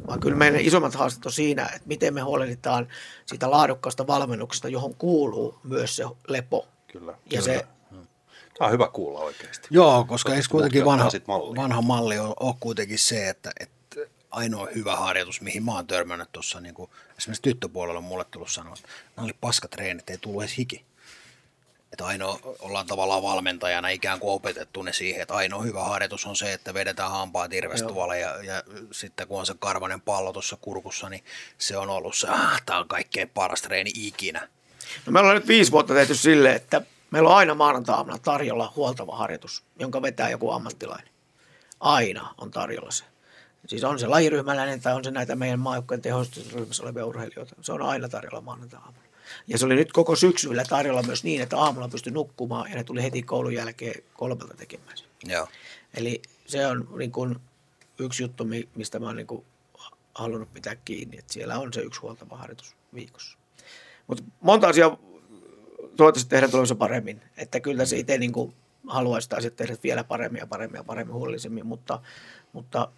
Vaan 0.07 0.19
kyllä 0.19 0.37
meidän 0.37 0.61
isommat 0.61 0.95
haasteet 0.95 1.25
on 1.25 1.31
siinä, 1.31 1.65
että 1.65 1.87
miten 1.87 2.13
me 2.13 2.21
huolehditaan 2.21 2.87
siitä 3.25 3.51
laadukkaasta 3.51 4.07
valmennuksesta, 4.07 4.69
johon 4.69 4.95
kuuluu 4.95 5.59
myös 5.63 5.95
se 5.95 6.03
lepo. 6.27 6.67
Kyllä. 6.87 7.11
Ja 7.11 7.17
kyllä. 7.29 7.41
se 7.41 7.67
Tämä 8.57 8.67
on 8.67 8.71
hyvä 8.71 8.89
kuulla 8.93 9.19
oikeasti. 9.19 9.67
Joo, 9.71 10.05
koska 10.05 10.35
ei 10.35 10.41
kuitenkin 10.51 10.85
vanha, 10.85 11.09
vanha 11.55 11.81
malli 11.81 12.19
on, 12.19 12.33
on 12.39 12.53
kuitenkin 12.59 12.99
se, 12.99 13.29
että, 13.29 13.51
että 13.59 13.77
ainoa 14.31 14.67
hyvä 14.75 14.95
harjoitus, 14.95 15.41
mihin 15.41 15.63
mä 15.63 15.75
oon 15.75 15.87
törmännyt 15.87 16.31
tuossa, 16.31 16.59
niin 16.59 16.75
kuin 16.75 16.89
esimerkiksi 17.17 17.41
tyttöpuolella 17.41 17.97
on 17.97 18.03
mulle 18.03 18.25
tullut 18.31 18.51
sanoa, 18.51 18.73
että 18.77 18.89
nämä 19.15 19.25
oli 19.25 19.33
paskatreenit, 19.41 20.09
ei 20.09 20.17
tullut 20.17 20.41
edes 20.41 20.57
hiki. 20.57 20.85
Että 21.93 22.05
ainoa, 22.05 22.39
ollaan 22.59 22.87
tavallaan 22.87 23.23
valmentajana 23.23 23.89
ikään 23.89 24.19
kuin 24.19 24.33
opetettu 24.33 24.81
ne 24.81 24.93
siihen, 24.93 25.21
että 25.21 25.33
ainoa 25.33 25.61
hyvä 25.61 25.83
harjoitus 25.83 26.25
on 26.25 26.35
se, 26.35 26.53
että 26.53 26.73
vedetään 26.73 27.11
hampaat 27.11 27.53
irvestuolla 27.53 28.15
ja, 28.15 28.43
ja 28.43 28.63
sitten 28.91 29.27
kun 29.27 29.39
on 29.39 29.45
se 29.45 29.53
karvanen 29.59 30.01
pallo 30.01 30.33
tuossa 30.33 30.57
kurkussa, 30.61 31.09
niin 31.09 31.23
se 31.57 31.77
on 31.77 31.89
ollut 31.89 32.15
se, 32.15 32.27
ah, 32.27 32.61
tämä 32.65 32.79
on 32.79 32.87
kaikkein 32.87 33.29
paras 33.29 33.61
treeni 33.61 33.91
ikinä. 33.95 34.47
No 35.05 35.11
me 35.11 35.19
ollaan 35.19 35.35
nyt 35.35 35.47
viisi 35.47 35.71
vuotta 35.71 35.93
tehty 35.93 36.15
silleen, 36.15 36.55
että 36.55 36.81
Meillä 37.11 37.29
on 37.29 37.35
aina 37.35 37.55
maanantaina 37.55 38.17
tarjolla 38.17 38.73
huoltava 38.75 39.15
harjoitus, 39.15 39.63
jonka 39.79 40.01
vetää 40.01 40.29
joku 40.29 40.51
ammattilainen. 40.51 41.09
Aina 41.79 42.33
on 42.37 42.51
tarjolla 42.51 42.91
se. 42.91 43.03
Siis 43.67 43.83
on 43.83 43.99
se 43.99 44.07
lajiryhmäläinen 44.07 44.81
tai 44.81 44.93
on 44.93 45.03
se 45.03 45.11
näitä 45.11 45.35
meidän 45.35 45.59
maajoukkojen 45.59 46.01
tehostusryhmässä 46.01 46.83
olevia 46.83 47.05
urheilijoita. 47.05 47.55
Se 47.61 47.71
on 47.71 47.81
aina 47.81 48.09
tarjolla 48.09 48.41
maanantaina. 48.41 48.93
Ja 49.47 49.57
se 49.57 49.65
oli 49.65 49.75
nyt 49.75 49.91
koko 49.91 50.15
syksyllä 50.15 50.63
tarjolla 50.69 51.03
myös 51.03 51.23
niin, 51.23 51.41
että 51.41 51.57
aamulla 51.57 51.87
pystyi 51.87 52.13
nukkumaan 52.13 52.69
ja 52.69 52.75
ne 52.75 52.83
tuli 52.83 53.03
heti 53.03 53.23
koulun 53.23 53.53
jälkeen 53.53 54.03
kolmelta 54.13 54.53
tekemään 54.57 54.97
Joo. 55.23 55.47
Eli 55.93 56.21
se 56.45 56.67
on 56.67 56.89
niin 56.97 57.11
kuin 57.11 57.35
yksi 57.99 58.23
juttu, 58.23 58.43
mistä 58.75 58.99
mä 58.99 59.05
oon 59.05 59.15
niin 59.15 59.27
kuin 59.27 59.45
halunnut 60.15 60.53
pitää 60.53 60.75
kiinni, 60.75 61.17
että 61.17 61.33
siellä 61.33 61.59
on 61.59 61.73
se 61.73 61.81
yksi 61.81 62.01
huoltava 62.01 62.37
harjoitus 62.37 62.75
viikossa. 62.93 63.37
Mutta 64.07 64.23
monta 64.41 64.67
asiaa 64.67 64.97
toivottavasti 65.97 66.29
tehdä 66.29 66.47
tulossa 66.47 66.75
paremmin. 66.75 67.21
Että 67.37 67.59
kyllä 67.59 67.85
se 67.85 67.97
itse 67.97 68.17
niin 68.17 68.31
kuin 68.31 68.53
haluaisi 68.87 69.29
taas 69.29 69.47
tehdä 69.55 69.77
vielä 69.83 70.03
paremmin 70.03 70.39
ja 70.39 70.47
paremmin 70.47 70.77
ja 70.77 70.83
paremmin 70.83 71.15
huolellisemmin, 71.15 71.65
mutta, 71.65 71.99
mutta 72.53 72.91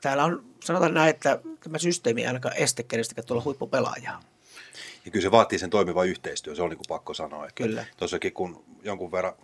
täällä 0.00 0.24
on, 0.24 0.44
sanotaan 0.64 0.94
näin, 0.94 1.10
että 1.10 1.40
tämä 1.60 1.78
systeemi 1.78 2.20
ei 2.20 2.26
ainakaan 2.26 2.56
este 2.56 2.82
kenestäkään 2.82 3.26
tuolla 3.26 3.44
huippupelaajaa. 3.44 4.22
Ja 5.04 5.10
kyllä 5.10 5.22
se 5.22 5.30
vaatii 5.30 5.58
sen 5.58 5.70
toimivan 5.70 6.08
yhteistyön, 6.08 6.56
se 6.56 6.62
on 6.62 6.70
niin 6.70 6.78
kuin 6.78 6.88
pakko 6.88 7.14
sanoa. 7.14 7.44
Että 7.46 7.64
kyllä. 7.64 7.84
Tuossakin 7.96 8.32
kun 8.32 8.64
jonkun 8.82 9.12
verran 9.12 9.34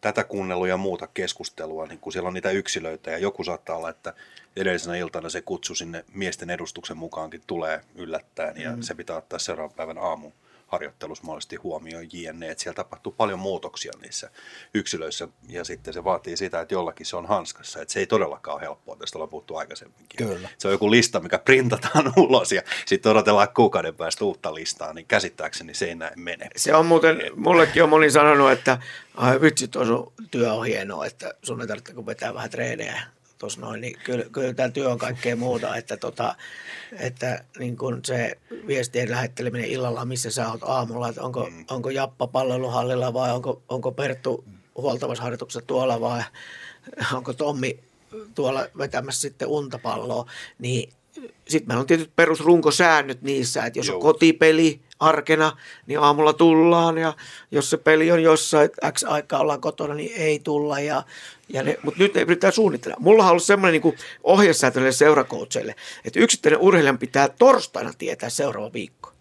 tätä 0.00 0.24
kuunnelua 0.24 0.68
ja 0.68 0.76
muuta 0.76 1.06
keskustelua, 1.06 1.86
niin 1.86 1.98
kun 1.98 2.12
siellä 2.12 2.28
on 2.28 2.34
niitä 2.34 2.50
yksilöitä 2.50 3.10
ja 3.10 3.18
joku 3.18 3.44
saattaa 3.44 3.76
olla, 3.76 3.90
että 3.90 4.14
edellisenä 4.56 4.96
iltana 4.96 5.28
se 5.28 5.42
kutsu 5.42 5.74
sinne 5.74 6.04
miesten 6.14 6.50
edustuksen 6.50 6.96
mukaankin 6.96 7.42
tulee 7.46 7.80
yllättäen 7.94 8.60
ja 8.60 8.76
mm. 8.76 8.82
se 8.82 8.94
pitää 8.94 9.16
ottaa 9.16 9.38
seuraavan 9.38 9.76
päivän 9.76 9.98
aamuun 9.98 10.32
harjoittelussa 10.72 11.24
mahdollisesti 11.24 11.56
huomioon 11.56 12.08
JNE, 12.12 12.50
että 12.50 12.62
siellä 12.62 12.76
tapahtuu 12.76 13.12
paljon 13.12 13.38
muutoksia 13.38 13.92
niissä 14.02 14.30
yksilöissä 14.74 15.28
ja 15.48 15.64
sitten 15.64 15.94
se 15.94 16.04
vaatii 16.04 16.36
sitä, 16.36 16.60
että 16.60 16.74
jollakin 16.74 17.06
se 17.06 17.16
on 17.16 17.26
hanskassa, 17.26 17.82
että 17.82 17.92
se 17.92 18.00
ei 18.00 18.06
todellakaan 18.06 18.54
ole 18.54 18.62
helppoa, 18.62 18.96
tästä 18.96 19.18
ollaan 19.18 19.28
puhuttu 19.28 19.56
aikaisemminkin. 19.56 20.26
Kyllä. 20.26 20.48
Se 20.58 20.68
on 20.68 20.74
joku 20.74 20.90
lista, 20.90 21.20
mikä 21.20 21.38
printataan 21.38 22.12
ulos 22.26 22.52
ja 22.52 22.62
sitten 22.86 23.12
odotellaan 23.12 23.48
kuukauden 23.54 23.94
päästä 23.94 24.24
uutta 24.24 24.54
listaa, 24.54 24.92
niin 24.92 25.06
käsittääkseni 25.06 25.74
se 25.74 25.86
ei 25.86 25.94
näin 25.94 26.20
mene. 26.20 26.48
Se 26.56 26.74
on 26.74 26.86
muuten, 26.86 27.22
mullekin 27.36 27.82
on 27.82 27.88
moni 27.88 28.10
sanonut, 28.10 28.50
että 28.50 28.78
ai 29.14 29.40
vitsi, 29.40 29.68
tuo 29.68 30.12
työ 30.30 30.52
on 30.52 30.66
hienoa, 30.66 31.06
että 31.06 31.34
sun 31.42 31.60
ei 31.60 31.66
tarvitse 31.66 32.06
vetää 32.06 32.34
vähän 32.34 32.50
treenejä 32.50 33.02
tuossa 33.42 33.60
noin, 33.60 33.80
niin 33.80 33.96
kyllä, 34.04 34.24
kyllä 34.32 34.54
tämä 34.54 34.68
työ 34.68 34.90
on 34.90 34.98
kaikkea 34.98 35.36
muuta, 35.36 35.76
että, 35.76 35.96
tota, 35.96 36.34
että 36.98 37.44
niin 37.58 37.76
kun 37.76 38.00
se 38.04 38.38
viestien 38.66 39.10
lähetteleminen 39.10 39.70
illalla, 39.70 40.04
missä 40.04 40.30
sä 40.30 40.50
oot 40.50 40.62
aamulla, 40.62 41.08
että 41.08 41.22
onko, 41.22 41.48
mm. 41.50 41.64
onko 41.70 41.90
Jappa 41.90 42.26
palveluhallilla 42.26 43.12
vai 43.12 43.32
onko, 43.32 43.62
onko 43.68 43.92
Perttu 43.92 44.44
huoltavassa 44.76 45.22
harjoituksessa 45.22 45.66
tuolla 45.66 46.00
vai 46.00 46.22
onko 47.16 47.32
Tommi 47.32 47.78
tuolla 48.34 48.66
vetämässä 48.78 49.20
sitten 49.20 49.48
untapalloa, 49.48 50.30
niin 50.58 50.92
sitten 51.48 51.68
meillä 51.68 51.80
on 51.80 51.86
tietyt 51.86 52.16
perusrunkosäännöt 52.16 53.22
niissä, 53.22 53.64
että 53.64 53.78
jos 53.78 53.86
Joo. 53.86 53.96
on 53.96 54.02
kotipeli 54.02 54.80
arkena, 55.02 55.56
niin 55.86 56.00
aamulla 56.00 56.32
tullaan 56.32 56.98
ja 56.98 57.14
jos 57.50 57.70
se 57.70 57.76
peli 57.76 58.12
on 58.12 58.22
jossain, 58.22 58.64
että 58.64 58.92
X 58.92 59.04
aikaa 59.04 59.40
ollaan 59.40 59.60
kotona, 59.60 59.94
niin 59.94 60.12
ei 60.16 60.38
tulla. 60.38 60.80
Ja, 60.80 61.02
ja 61.48 61.62
ne, 61.62 61.78
mutta 61.82 62.02
nyt 62.02 62.16
ei 62.16 62.22
yritetään 62.22 62.52
suunnitella. 62.52 62.96
Mulla 62.98 63.24
on 63.24 63.30
ollut 63.30 63.42
semmoinen 63.42 63.80
niin 63.82 63.94
ohjesäätölle 64.22 64.92
seurakoutseille, 64.92 65.74
että 66.04 66.20
yksittäinen 66.20 66.60
urheilijan 66.60 66.98
pitää 66.98 67.28
torstaina 67.28 67.92
tietää 67.98 68.30
seuraava 68.30 68.72
viikko. 68.72 69.12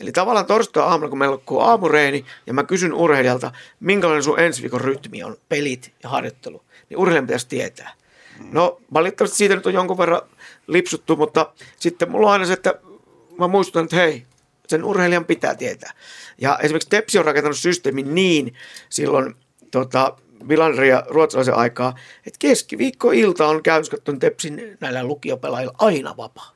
Eli 0.00 0.12
tavallaan 0.12 0.46
torstai 0.46 0.82
aamulla, 0.82 1.08
kun 1.08 1.18
meillä 1.18 1.38
on 1.46 1.62
aamureeni, 1.62 2.24
ja 2.46 2.54
mä 2.54 2.64
kysyn 2.64 2.94
urheilijalta, 2.94 3.52
minkälainen 3.80 4.22
sun 4.22 4.40
ensi 4.40 4.62
viikon 4.62 4.80
rytmi 4.80 5.22
on, 5.22 5.36
pelit 5.48 5.92
ja 6.02 6.08
harjoittelu, 6.08 6.62
niin 6.88 6.98
urheilijan 6.98 7.26
pitäisi 7.26 7.48
tietää. 7.48 7.92
No 8.52 8.80
valitettavasti 8.92 9.36
siitä 9.36 9.54
nyt 9.54 9.66
on 9.66 9.74
jonkun 9.74 9.98
verran 9.98 10.22
lipsuttu, 10.66 11.16
mutta 11.16 11.52
sitten 11.76 12.10
mulla 12.10 12.26
on 12.26 12.32
aina 12.32 12.46
se, 12.46 12.52
että 12.52 12.74
mä 13.38 13.48
muistutan, 13.48 13.84
että 13.84 13.96
hei, 13.96 14.26
sen 14.72 14.84
urheilijan 14.84 15.24
pitää 15.24 15.54
tietää. 15.54 15.92
Ja 16.38 16.58
esimerkiksi 16.62 16.88
Tepsi 16.88 17.18
on 17.18 17.24
rakentanut 17.24 17.58
systeemin 17.58 18.14
niin 18.14 18.54
silloin 18.88 19.34
tota, 19.70 20.16
Vilandria 20.48 21.02
ruotsalaisen 21.08 21.54
aikaa, 21.54 21.94
että 22.26 22.38
keskiviikko-ilta 22.38 23.46
on 23.46 23.62
käynnissä 23.62 23.96
Tepsin 24.20 24.76
näillä 24.80 25.04
lukiopelaajilla 25.04 25.74
aina 25.78 26.16
vapaa. 26.16 26.54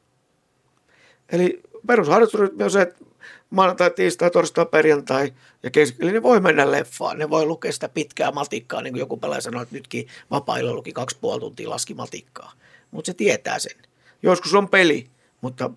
Eli 1.28 1.60
perusharjoitusrytmi 1.86 2.64
on 2.64 2.70
se, 2.70 2.82
että 2.82 3.04
maanantai, 3.50 3.90
tiistai, 3.90 4.30
torstai, 4.30 4.66
perjantai 4.66 5.32
ja 5.62 5.70
keskiviikko, 5.70 6.14
ne 6.14 6.22
voi 6.22 6.40
mennä 6.40 6.70
leffaan. 6.70 7.18
Ne 7.18 7.30
voi 7.30 7.46
lukea 7.46 7.72
sitä 7.72 7.88
pitkää 7.88 8.32
matikkaa, 8.32 8.82
niin 8.82 8.92
kuin 8.92 9.00
joku 9.00 9.16
pelaaja 9.16 9.40
sanoi, 9.40 9.62
että 9.62 9.74
nytkin 9.74 10.06
vapailla 10.30 10.74
luki 10.74 10.92
kaksi 10.92 11.16
puoli 11.20 11.40
tuntia 11.40 11.70
laski 11.70 11.94
matikkaa. 11.94 12.52
Mutta 12.90 13.06
se 13.06 13.14
tietää 13.14 13.58
sen. 13.58 13.76
Joskus 14.22 14.54
on 14.54 14.68
peli, 14.68 15.06
mutta 15.40 15.70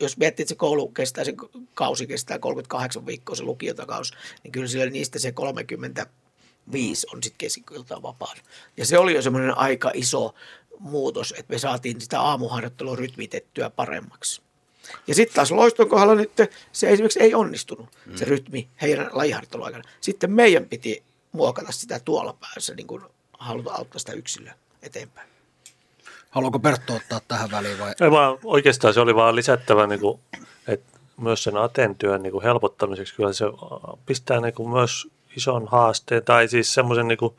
jos 0.00 0.16
miettii, 0.16 0.42
että 0.42 0.48
se 0.48 0.54
koulu 0.54 0.88
kestää, 0.88 1.24
se 1.24 1.34
kausi 1.74 2.06
kestää 2.06 2.38
38 2.38 3.06
viikkoa 3.06 3.36
se 3.36 3.42
lukiotakaus, 3.42 4.12
niin 4.42 4.52
kyllä 4.52 4.68
sillä 4.68 4.86
niistä 4.86 5.18
se 5.18 5.32
35 5.32 7.06
on 7.12 7.22
sitten 7.22 7.38
keskikyiltaan 7.38 8.02
vapaan. 8.02 8.36
Ja 8.76 8.86
se 8.86 8.98
oli 8.98 9.14
jo 9.14 9.22
semmoinen 9.22 9.58
aika 9.58 9.90
iso 9.94 10.34
muutos, 10.78 11.34
että 11.38 11.52
me 11.52 11.58
saatiin 11.58 12.00
sitä 12.00 12.20
aamuharjoittelua 12.20 12.96
rytmitettyä 12.96 13.70
paremmaksi. 13.70 14.42
Ja 15.06 15.14
sitten 15.14 15.34
taas 15.34 15.50
loiston 15.50 15.88
kohdalla 15.88 16.14
nyt 16.14 16.32
se 16.72 16.90
esimerkiksi 16.90 17.20
ei 17.20 17.34
onnistunut, 17.34 17.88
mm. 18.06 18.16
se 18.16 18.24
rytmi 18.24 18.68
heidän 18.82 19.10
lajiharjoittelun 19.12 19.82
Sitten 20.00 20.32
meidän 20.32 20.66
piti 20.66 21.02
muokata 21.32 21.72
sitä 21.72 22.00
tuolla 22.00 22.32
päässä, 22.40 22.74
niin 22.74 22.86
kuin 22.86 23.02
haluta 23.38 23.72
auttaa 23.72 23.98
sitä 23.98 24.12
yksilöä 24.12 24.54
eteenpäin. 24.82 25.29
Haluatko 26.30 26.58
Perttu 26.58 26.94
ottaa 26.94 27.20
tähän 27.28 27.50
väliin 27.50 27.78
vai? 27.78 27.92
Ei 28.00 28.10
vaan, 28.10 28.38
oikeastaan 28.44 28.94
se 28.94 29.00
oli 29.00 29.14
vaan 29.14 29.36
lisättävä, 29.36 29.86
niin 29.86 30.00
kuin, 30.00 30.20
että 30.68 30.98
myös 31.16 31.44
sen 31.44 31.56
atentyön 31.56 32.22
niin 32.22 32.32
kuin 32.32 32.44
helpottamiseksi 32.44 33.14
kyllä 33.14 33.32
se 33.32 33.44
pistää 34.06 34.40
niin 34.40 34.54
kuin 34.54 34.68
myös 34.68 35.08
ison 35.36 35.68
haasteen 35.68 36.24
tai 36.24 36.48
siis 36.48 36.74
semmoisen 36.74 37.08
niin 37.08 37.18
kuin 37.18 37.34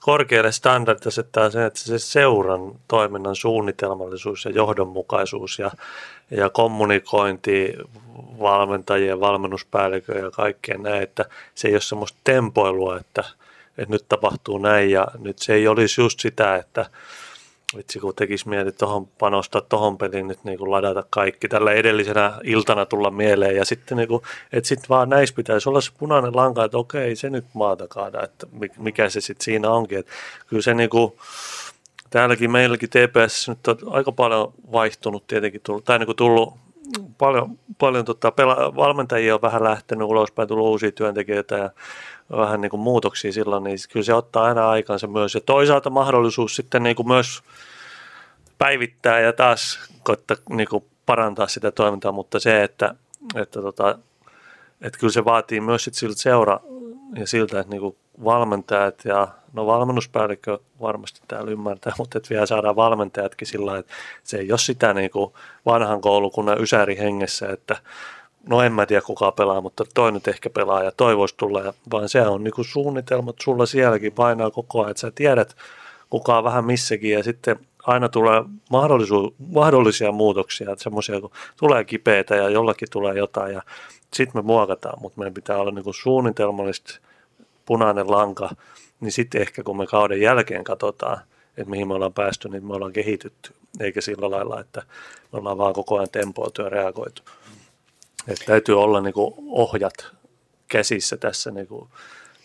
korkealle 0.00 0.52
standardit 0.52 1.06
asettaa 1.06 1.50
sen, 1.50 1.62
että 1.62 1.80
se 1.80 1.98
seuran 1.98 2.74
toiminnan 2.88 3.36
suunnitelmallisuus 3.36 4.44
ja 4.44 4.50
johdonmukaisuus 4.50 5.58
ja, 5.58 5.70
ja 6.30 6.50
kommunikointi 6.50 7.74
valmentajien, 8.40 9.20
valmennuspäällikön 9.20 10.16
ja 10.16 10.30
kaikkeen 10.30 10.82
näin, 10.82 11.02
että 11.02 11.24
se 11.54 11.68
ei 11.68 11.74
ole 11.74 11.80
semmoista 11.80 12.18
tempoilua, 12.24 12.96
että, 12.96 13.24
että 13.78 13.94
nyt 13.94 14.04
tapahtuu 14.08 14.58
näin 14.58 14.90
ja 14.90 15.06
nyt 15.18 15.38
se 15.38 15.54
ei 15.54 15.68
olisi 15.68 16.00
just 16.00 16.20
sitä, 16.20 16.56
että 16.56 16.90
vitsi 17.76 18.00
kun 18.00 18.14
tekisi 18.14 18.48
mieli 18.48 18.72
tuohon 18.72 19.06
panostaa 19.06 19.60
tuohon 19.60 19.98
peliin 19.98 20.28
nyt 20.28 20.44
niin 20.44 20.58
kuin 20.58 20.70
ladata 20.70 21.04
kaikki 21.10 21.48
tällä 21.48 21.72
edellisenä 21.72 22.32
iltana 22.44 22.86
tulla 22.86 23.10
mieleen. 23.10 23.56
Ja 23.56 23.64
sitten 23.64 23.96
niin 23.96 24.08
kuin, 24.08 24.22
että 24.52 24.68
sitten 24.68 24.88
vaan 24.88 25.08
näissä 25.08 25.34
pitäisi 25.34 25.68
olla 25.68 25.80
se 25.80 25.92
punainen 25.98 26.36
lanka, 26.36 26.64
että 26.64 26.78
okei 26.78 27.16
se 27.16 27.30
nyt 27.30 27.44
maata 27.54 27.88
kaada, 27.88 28.22
että 28.22 28.46
mikä 28.78 29.08
se 29.08 29.20
sitten 29.20 29.44
siinä 29.44 29.70
onkin, 29.70 29.98
että 29.98 30.12
kyllä 30.46 30.62
se 30.62 30.74
niin 30.74 30.90
kuin, 30.90 31.12
täälläkin 32.10 32.50
meilläkin 32.50 32.90
TPS 32.90 33.48
nyt 33.48 33.68
on 33.68 33.78
aika 33.90 34.12
paljon 34.12 34.52
vaihtunut 34.72 35.26
tietenkin 35.26 35.60
tullut, 35.60 35.84
tai 35.84 35.98
niin 35.98 36.06
kuin 36.06 36.16
tullut 36.16 36.54
paljon, 37.18 37.58
paljon 37.78 38.04
tota, 38.04 38.30
pela- 38.30 38.76
valmentajia 38.76 39.34
on 39.34 39.42
vähän 39.42 39.64
lähtenyt 39.64 40.08
ulospäin, 40.08 40.48
tullut 40.48 40.66
uusia 40.66 40.92
työntekijöitä 40.92 41.56
ja 41.56 41.70
vähän 42.30 42.60
niin 42.60 42.70
kuin 42.70 42.80
muutoksia 42.80 43.32
silloin, 43.32 43.64
niin 43.64 43.78
kyllä 43.92 44.04
se 44.04 44.14
ottaa 44.14 44.44
aina 44.44 44.70
aikansa 44.70 45.06
myös. 45.06 45.34
Ja 45.34 45.40
toisaalta 45.40 45.90
mahdollisuus 45.90 46.56
sitten 46.56 46.82
niin 46.82 46.96
kuin 46.96 47.08
myös 47.08 47.42
päivittää 48.58 49.20
ja 49.20 49.32
taas 49.32 49.78
koittaa 50.02 50.36
niin 50.48 50.68
kuin 50.68 50.84
parantaa 51.06 51.46
sitä 51.46 51.70
toimintaa, 51.70 52.12
mutta 52.12 52.40
se, 52.40 52.62
että, 52.62 52.94
että, 53.34 53.62
tota, 53.62 53.98
että 54.80 54.98
kyllä 54.98 55.12
se 55.12 55.24
vaatii 55.24 55.60
myös 55.60 55.84
sit 55.84 55.94
siltä 55.94 56.20
seura 56.20 56.60
ja 57.16 57.26
siltä, 57.26 57.60
että 57.60 57.70
niin 57.70 57.80
kuin 57.80 57.96
valmentajat 58.24 59.04
ja 59.04 59.28
no 59.52 59.66
valmennuspäällikkö 59.66 60.58
varmasti 60.80 61.20
täällä 61.28 61.50
ymmärtää, 61.50 61.92
mutta 61.98 62.18
että 62.18 62.30
vielä 62.30 62.46
saadaan 62.46 62.76
valmentajatkin 62.76 63.48
sillä 63.48 63.78
että 63.78 63.92
se 64.24 64.38
ei 64.38 64.52
ole 64.52 64.58
sitä 64.58 64.94
niin 64.94 65.10
kuin 65.10 65.32
vanhan 65.66 66.00
koulukunnan 66.00 66.62
ysäri 66.62 66.98
hengessä, 66.98 67.48
että 67.48 67.76
no 68.48 68.62
en 68.62 68.72
mä 68.72 68.86
tiedä 68.86 69.02
kuka 69.02 69.32
pelaa, 69.32 69.60
mutta 69.60 69.84
toi 69.94 70.12
nyt 70.12 70.28
ehkä 70.28 70.50
pelaa 70.50 70.82
ja 70.82 70.92
toivoisi 70.96 71.34
tulla, 71.36 71.60
ja, 71.60 71.72
vaan 71.92 72.08
se 72.08 72.22
on 72.22 72.44
niinku 72.44 72.64
suunnitelmat 72.64 73.36
sulla 73.42 73.66
sielläkin 73.66 74.12
painaa 74.12 74.50
koko 74.50 74.80
ajan, 74.80 74.90
että 74.90 75.00
sä 75.00 75.10
tiedät 75.14 75.56
kuka 76.10 76.38
on 76.38 76.44
vähän 76.44 76.64
missäkin. 76.64 77.12
Ja 77.12 77.22
sitten 77.22 77.58
aina 77.82 78.08
tulee 78.08 78.42
mahdollisu- 78.70 79.34
mahdollisia 79.52 80.12
muutoksia, 80.12 80.72
että 80.72 80.82
semmoisia 80.82 81.20
kun 81.20 81.30
tulee 81.56 81.84
kipeitä 81.84 82.36
ja 82.36 82.50
jollakin 82.50 82.88
tulee 82.90 83.14
jotain 83.14 83.54
ja 83.54 83.62
sitten 84.14 84.42
me 84.42 84.46
muokataan, 84.46 84.98
mutta 85.00 85.18
meidän 85.18 85.34
pitää 85.34 85.56
olla 85.56 85.70
niinku 85.70 85.92
suunnitelmallisesti 85.92 86.98
punainen 87.66 88.10
lanka, 88.10 88.50
niin 89.00 89.12
sitten 89.12 89.40
ehkä 89.40 89.62
kun 89.62 89.76
me 89.76 89.86
kauden 89.86 90.20
jälkeen 90.20 90.64
katsotaan, 90.64 91.18
että 91.56 91.70
mihin 91.70 91.88
me 91.88 91.94
ollaan 91.94 92.12
päästy, 92.12 92.48
niin 92.48 92.66
me 92.66 92.74
ollaan 92.74 92.92
kehitytty, 92.92 93.52
eikä 93.80 94.00
sillä 94.00 94.30
lailla, 94.30 94.60
että 94.60 94.82
me 95.32 95.38
ollaan 95.38 95.58
vaan 95.58 95.74
koko 95.74 95.96
ajan 95.96 96.10
tempoiltu 96.12 96.62
ja 96.62 96.68
reagoitu. 96.68 97.22
Että 98.28 98.44
täytyy 98.44 98.82
olla 98.82 99.00
niin 99.00 99.14
kuin 99.14 99.34
ohjat 99.38 99.94
käsissä 100.68 101.16
tässä, 101.16 101.50
niin 101.50 101.66
kuin, 101.66 101.88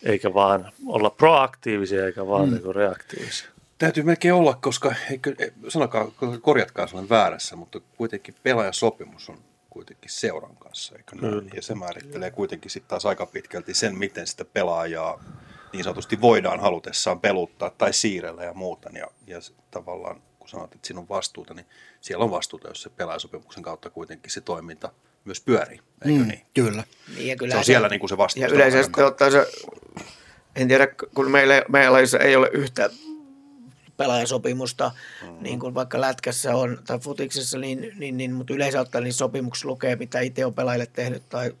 eikä 0.02 0.34
vaan 0.34 0.72
olla 0.86 1.10
proaktiivisia 1.10 2.06
eikä 2.06 2.26
vaan 2.26 2.48
mm. 2.48 2.52
niin 2.52 2.62
kuin 2.62 2.74
reaktiivisia. 2.74 3.48
Täytyy 3.78 4.02
melkein 4.02 4.34
olla, 4.34 4.54
koska 4.54 4.94
eikö, 5.10 5.34
sanokaa, 5.68 6.10
korjatkaa 6.40 6.88
olen 6.92 7.08
väärässä, 7.08 7.56
mutta 7.56 7.80
kuitenkin 7.96 8.34
pelaajasopimus 8.42 9.28
on 9.28 9.38
kuitenkin 9.70 10.10
seuran 10.10 10.56
kanssa, 10.56 10.96
eikö 10.96 11.16
näin? 11.16 11.50
Ja 11.54 11.62
se 11.62 11.74
määrittelee 11.74 12.30
kuitenkin 12.30 12.70
sitten 12.70 12.88
taas 12.88 13.06
aika 13.06 13.26
pitkälti 13.26 13.74
sen, 13.74 13.98
miten 13.98 14.26
sitä 14.26 14.44
pelaajaa 14.44 15.24
niin 15.72 15.84
sanotusti 15.84 16.20
voidaan 16.20 16.60
halutessaan 16.60 17.20
peluttaa 17.20 17.70
tai 17.70 17.92
siirrellä 17.92 18.44
ja 18.44 18.54
muuta. 18.54 18.90
Ja, 18.92 19.06
ja 19.26 19.38
tavallaan, 19.70 20.22
kun 20.38 20.48
sanot, 20.48 20.74
että 20.74 20.86
siinä 20.86 21.00
on 21.00 21.08
vastuuta, 21.08 21.54
niin 21.54 21.66
siellä 22.00 22.24
on 22.24 22.30
vastuuta, 22.30 22.68
jos 22.68 22.82
se 22.82 22.90
pelaajasopimuksen 22.90 23.62
kautta 23.62 23.90
kuitenkin 23.90 24.30
se 24.30 24.40
toiminta– 24.40 24.92
myös 25.24 25.40
pyörii, 25.40 25.80
eikö 26.04 26.18
mm, 26.18 26.28
niin? 26.28 26.40
Kyllä. 26.54 26.84
Niin, 27.16 27.28
ja 27.28 27.36
kyllä 27.36 27.52
se 27.52 27.58
on 27.58 27.64
siellä 27.64 27.88
niin 27.88 28.00
kuin 28.00 28.10
se 28.10 28.16
vastuus. 28.16 28.42
Ja 28.42 28.48
yleisesti 28.48 29.02
ottaa 29.02 29.30
se, 29.30 29.46
en 30.56 30.68
tiedä, 30.68 30.86
kun 31.14 31.30
meillä, 31.30 31.62
meillä 31.68 31.98
ei 32.20 32.36
ole 32.36 32.50
yhtä 32.52 32.90
pelaajasopimusta, 33.96 34.90
mm-hmm. 35.22 35.42
niin 35.42 35.60
kuin 35.60 35.74
vaikka 35.74 36.00
lätkässä 36.00 36.56
on 36.56 36.78
tai 36.86 36.98
futiksessa, 36.98 37.58
niin, 37.58 37.92
niin, 37.98 38.16
niin 38.16 38.32
mutta 38.32 38.54
yleensä 38.54 38.80
ottaen 38.80 39.04
niin 39.04 39.14
sopimuksessa 39.14 39.68
lukee, 39.68 39.96
mitä 39.96 40.20
itse 40.20 40.46
on 40.46 40.54
pelaajille 40.54 40.86
tehnyt 40.86 41.28
tai 41.28 41.52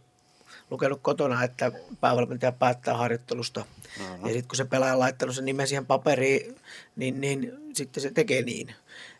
lukenut 0.70 1.00
kotona, 1.02 1.44
että 1.44 1.72
päävalmentaja 2.00 2.52
päättää 2.52 2.96
harjoittelusta. 2.96 3.64
Mm-hmm. 3.98 4.26
Ja 4.26 4.32
sitten 4.32 4.48
kun 4.48 4.56
se 4.56 4.64
pelaaja 4.64 4.92
on 4.92 4.98
laittanut 4.98 5.34
sen 5.34 5.44
nimen 5.44 5.68
siihen 5.68 5.86
paperiin, 5.86 6.56
niin, 6.96 7.20
niin 7.20 7.52
sitten 7.72 8.02
se 8.02 8.10
tekee 8.10 8.42
niin. 8.42 8.74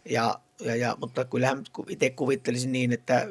Ja, 0.04 0.40
ja, 0.60 0.76
ja, 0.76 0.96
mutta 1.00 1.24
kyllähän 1.24 1.64
itse 1.88 2.10
kuvittelisin 2.10 2.72
niin, 2.72 2.92
että 2.92 3.26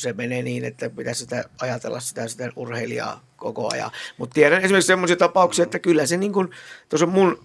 se 0.00 0.12
menee 0.12 0.42
niin, 0.42 0.64
että 0.64 0.90
pitäisi 0.90 1.20
sitä 1.20 1.44
ajatella 1.60 2.00
sitä, 2.00 2.28
sitä 2.28 2.52
urheilijaa 2.56 3.24
koko 3.36 3.72
ajan. 3.72 3.90
Mutta 4.18 4.34
tiedän 4.34 4.62
esimerkiksi 4.62 4.86
sellaisia 4.86 5.16
tapauksia, 5.16 5.62
että 5.62 5.78
kyllä 5.78 6.06
se 6.06 6.16
niin 6.16 6.32
kuin, 6.32 6.50
tuossa 6.88 7.06
mun 7.06 7.44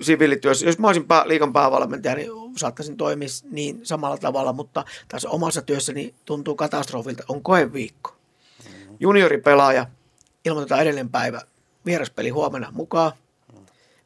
siviilityössä, 0.00 0.66
jos 0.66 0.78
mä 0.78 0.86
olisin 0.86 1.06
pää, 1.06 1.28
liikan 1.28 1.52
päävalmentaja, 1.52 2.14
niin 2.14 2.30
saattaisin 2.56 2.96
toimia 2.96 3.28
niin 3.50 3.80
samalla 3.86 4.18
tavalla, 4.18 4.52
mutta 4.52 4.84
tässä 5.08 5.28
omassa 5.28 5.62
työssäni 5.62 6.14
tuntuu 6.24 6.54
katastrofilta. 6.54 7.24
On 7.28 7.42
koeviikko. 7.42 8.16
Junioripelaaja, 9.00 9.86
ilmoitetaan 10.44 10.82
edellinen 10.82 11.10
päivä, 11.10 11.40
vieraspeli 11.86 12.30
huomenna 12.30 12.70
mukaan. 12.72 13.12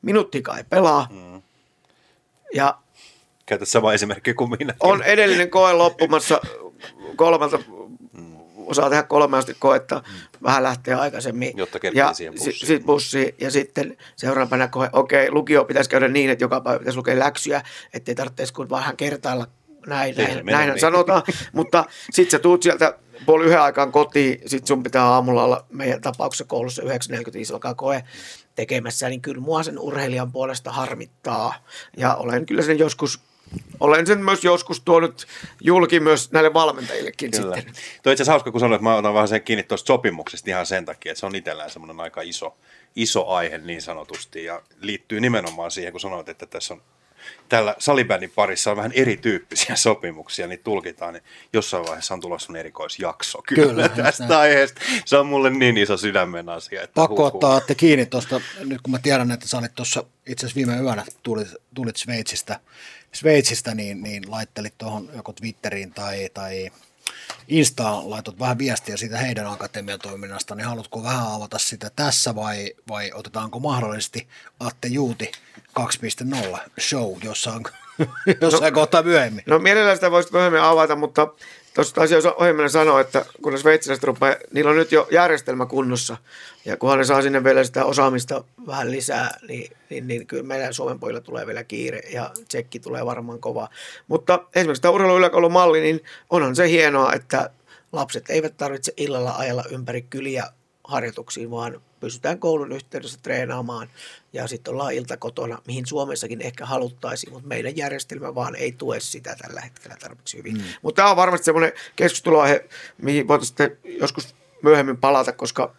Minuuttikaan 0.02 0.58
ei 0.58 0.64
pelaa. 0.70 1.08
Ja 2.54 2.78
Käytä 3.46 3.64
sama 3.64 3.92
esimerkki 3.92 4.34
kuin 4.34 4.50
minä. 4.58 4.74
On 4.80 5.02
edellinen 5.02 5.50
koe 5.50 5.72
loppumassa 5.72 6.40
kolmelta 7.16 7.58
osaa 8.66 8.90
tehdä 8.90 9.02
kolme 9.02 9.36
asti 9.36 9.56
koetta, 9.58 9.94
mm. 9.94 10.20
vähän 10.42 10.62
lähteä 10.62 10.98
aikaisemmin. 10.98 11.52
Jotta 11.56 11.78
ja 11.94 12.12
siihen 12.12 12.34
bussiin. 12.34 12.58
Sitten 12.58 12.84
bussi, 12.84 13.34
ja 13.40 13.50
sitten 13.50 13.96
seuraavana 14.16 14.68
koe, 14.68 14.90
okei, 14.92 15.30
lukio 15.30 15.64
pitäisi 15.64 15.90
käydä 15.90 16.08
niin, 16.08 16.30
että 16.30 16.44
joka 16.44 16.60
päivä 16.60 16.78
pitäisi 16.78 16.96
lukea 16.96 17.18
läksyjä, 17.18 17.62
ettei 17.94 18.14
tarvitsisi 18.14 18.54
kuin 18.54 18.70
vähän 18.70 18.96
kertailla 18.96 19.46
näin, 19.86 20.14
näin, 20.16 20.46
näin 20.46 20.70
niin. 20.70 20.80
sanotaan. 20.80 21.22
Mutta 21.52 21.84
sitten 22.12 22.30
sä 22.30 22.38
tuut 22.38 22.62
sieltä 22.62 22.98
puoli 23.26 23.44
yhden 23.44 23.60
aikaan 23.60 23.92
kotiin, 23.92 24.40
sit 24.46 24.66
sun 24.66 24.82
pitää 24.82 25.04
aamulla 25.04 25.44
olla 25.44 25.66
meidän 25.72 26.00
tapauksessa 26.00 26.44
koulussa 26.44 26.82
9.45 26.82 26.88
alkaa 27.52 27.74
koe 27.74 28.04
tekemässä, 28.54 29.08
niin 29.08 29.20
kyllä 29.20 29.40
mua 29.40 29.62
sen 29.62 29.78
urheilijan 29.78 30.32
puolesta 30.32 30.72
harmittaa. 30.72 31.54
Ja 31.96 32.14
olen 32.14 32.46
kyllä 32.46 32.62
sen 32.62 32.78
joskus, 32.78 33.20
olen 33.80 34.06
sen 34.06 34.24
myös 34.24 34.44
joskus 34.44 34.80
tuonut 34.80 35.26
julki 35.60 36.00
myös 36.00 36.32
näille 36.32 36.54
valmentajillekin 36.54 37.30
Kyllä. 37.30 37.56
sitten. 37.56 37.74
Tuo 37.74 38.12
itse 38.12 38.22
asiassa 38.22 38.32
hauska, 38.32 38.50
kun 38.50 38.60
sanoit, 38.60 38.78
että 38.78 38.88
mä 38.90 38.96
otan 38.96 39.14
vähän 39.14 39.28
sen 39.28 39.42
kiinni 39.42 39.62
tuosta 39.62 39.86
sopimuksesta 39.86 40.50
ihan 40.50 40.66
sen 40.66 40.84
takia, 40.84 41.12
että 41.12 41.20
se 41.20 41.26
on 41.26 41.34
itsellään 41.34 41.70
semmoinen 41.70 42.00
aika 42.00 42.20
iso, 42.22 42.56
iso 42.96 43.28
aihe 43.28 43.58
niin 43.58 43.82
sanotusti 43.82 44.44
ja 44.44 44.62
liittyy 44.80 45.20
nimenomaan 45.20 45.70
siihen, 45.70 45.92
kun 45.92 46.00
sanoit, 46.00 46.28
että 46.28 46.46
tässä 46.46 46.74
on 46.74 46.82
tällä 47.48 47.74
salibändin 47.78 48.32
parissa 48.34 48.70
on 48.70 48.76
vähän 48.76 48.92
erityyppisiä 48.92 49.76
sopimuksia, 49.86 50.46
niin 50.46 50.60
tulkitaan, 50.64 51.14
niin 51.14 51.22
jossain 51.52 51.86
vaiheessa 51.86 52.14
on 52.14 52.20
tulossa 52.20 52.46
sellainen 52.46 52.60
erikoisjakso 52.60 53.42
kyllä, 53.42 53.66
Kyllä, 53.66 53.88
tästä 53.88 54.24
näin. 54.24 54.40
aiheesta. 54.40 54.80
Se 55.04 55.16
on 55.16 55.26
mulle 55.26 55.50
niin 55.50 55.78
iso 55.78 55.96
sydämen 55.96 56.48
asia. 56.48 56.82
Että 56.82 56.94
Pakko 56.94 57.16
huh, 57.16 57.32
huh. 57.32 57.34
ottaa 57.34 57.60
te 57.60 57.74
kiinni 57.74 58.06
tuosta, 58.06 58.40
nyt 58.58 58.80
kun 58.80 58.90
mä 58.90 58.98
tiedän, 58.98 59.30
että 59.30 59.48
sä 59.48 59.58
olit 59.58 59.74
tuossa 59.74 60.04
itse 60.26 60.46
asiassa 60.46 60.56
viime 60.56 60.82
yönä 60.82 61.04
tulit, 61.22 61.48
tulit 61.74 61.96
Sveitsistä, 61.96 62.60
Sveitsistä 63.14 63.74
niin, 63.74 64.02
niin 64.02 64.30
laittelit 64.30 64.74
tuohon 64.78 65.10
joko 65.16 65.32
Twitteriin 65.32 65.92
tai, 65.92 66.28
tai 66.34 66.70
Instaan 67.48 68.10
laitot 68.10 68.38
vähän 68.38 68.58
viestiä 68.58 68.96
siitä 68.96 69.18
heidän 69.18 69.46
akatemian 69.46 69.98
toiminnasta, 69.98 70.54
niin 70.54 70.66
haluatko 70.66 71.02
vähän 71.02 71.32
avata 71.32 71.58
sitä 71.58 71.90
tässä 71.96 72.34
vai, 72.34 72.74
vai 72.88 73.10
otetaanko 73.14 73.60
mahdollisesti 73.60 74.28
Atte 74.60 74.88
Juuti 74.88 75.32
2.0 75.80 76.58
show 76.80 77.12
jossain, 77.22 77.62
jossain 78.40 78.74
kohtaa 78.74 79.02
myöhemmin? 79.02 79.44
No 79.46 79.58
mielellään 79.58 79.96
sitä 79.96 80.10
voisi 80.10 80.32
myöhemmin 80.32 80.60
avata, 80.60 80.96
mutta 80.96 81.28
tuossa 81.74 81.94
taisi 81.94 82.14
ohjelmana 82.36 82.68
sanoa, 82.68 83.00
että 83.00 83.24
kun 83.42 83.58
sveitsiläiset 83.58 84.04
rupeaa, 84.04 84.36
niillä 84.52 84.70
on 84.70 84.76
nyt 84.76 84.92
jo 84.92 85.08
järjestelmä 85.10 85.66
kunnossa. 85.66 86.16
Ja 86.64 86.76
kunhan 86.76 86.98
ne 86.98 87.04
saa 87.04 87.22
sinne 87.22 87.44
vielä 87.44 87.64
sitä 87.64 87.84
osaamista 87.84 88.44
vähän 88.66 88.90
lisää, 88.90 89.38
niin, 89.48 89.70
niin, 89.90 90.06
niin 90.06 90.26
kyllä 90.26 90.42
meidän 90.42 90.74
Suomen 90.74 91.00
pojilla 91.00 91.20
tulee 91.20 91.46
vielä 91.46 91.64
kiire 91.64 92.00
ja 92.12 92.30
tsekki 92.48 92.80
tulee 92.80 93.06
varmaan 93.06 93.40
kova. 93.40 93.68
Mutta 94.08 94.44
esimerkiksi 94.54 94.82
tämä 94.82 94.92
urheiluyläkoulun 94.92 95.52
malli, 95.52 95.80
niin 95.80 96.04
onhan 96.30 96.56
se 96.56 96.68
hienoa, 96.68 97.12
että 97.12 97.50
lapset 97.92 98.24
eivät 98.30 98.56
tarvitse 98.56 98.92
illalla 98.96 99.32
ajalla 99.32 99.64
ympäri 99.70 100.02
kyliä 100.02 100.44
harjoituksiin, 100.84 101.50
vaan 101.50 101.80
pystytään 102.00 102.38
koulun 102.38 102.72
yhteydessä 102.72 103.18
treenaamaan 103.22 103.88
ja 104.32 104.46
sitten 104.46 104.72
ollaan 104.72 104.94
ilta 104.94 105.16
kotona, 105.16 105.58
mihin 105.66 105.86
Suomessakin 105.86 106.40
ehkä 106.40 106.66
haluttaisiin, 106.66 107.32
mutta 107.32 107.48
meidän 107.48 107.76
järjestelmä 107.76 108.34
vaan 108.34 108.56
ei 108.56 108.72
tue 108.72 109.00
sitä 109.00 109.36
tällä 109.42 109.60
hetkellä 109.60 109.96
tarpeeksi 110.00 110.38
hyvin. 110.38 110.56
Mm. 110.56 110.64
Mutta 110.82 110.96
tämä 110.96 111.10
on 111.10 111.16
varmasti 111.16 111.44
semmoinen 111.44 111.72
keskusteluaihe, 111.96 112.64
mihin 113.02 113.28
voitaisiin 113.28 113.78
joskus 114.00 114.34
myöhemmin 114.62 114.96
palata, 114.96 115.32
koska 115.32 115.74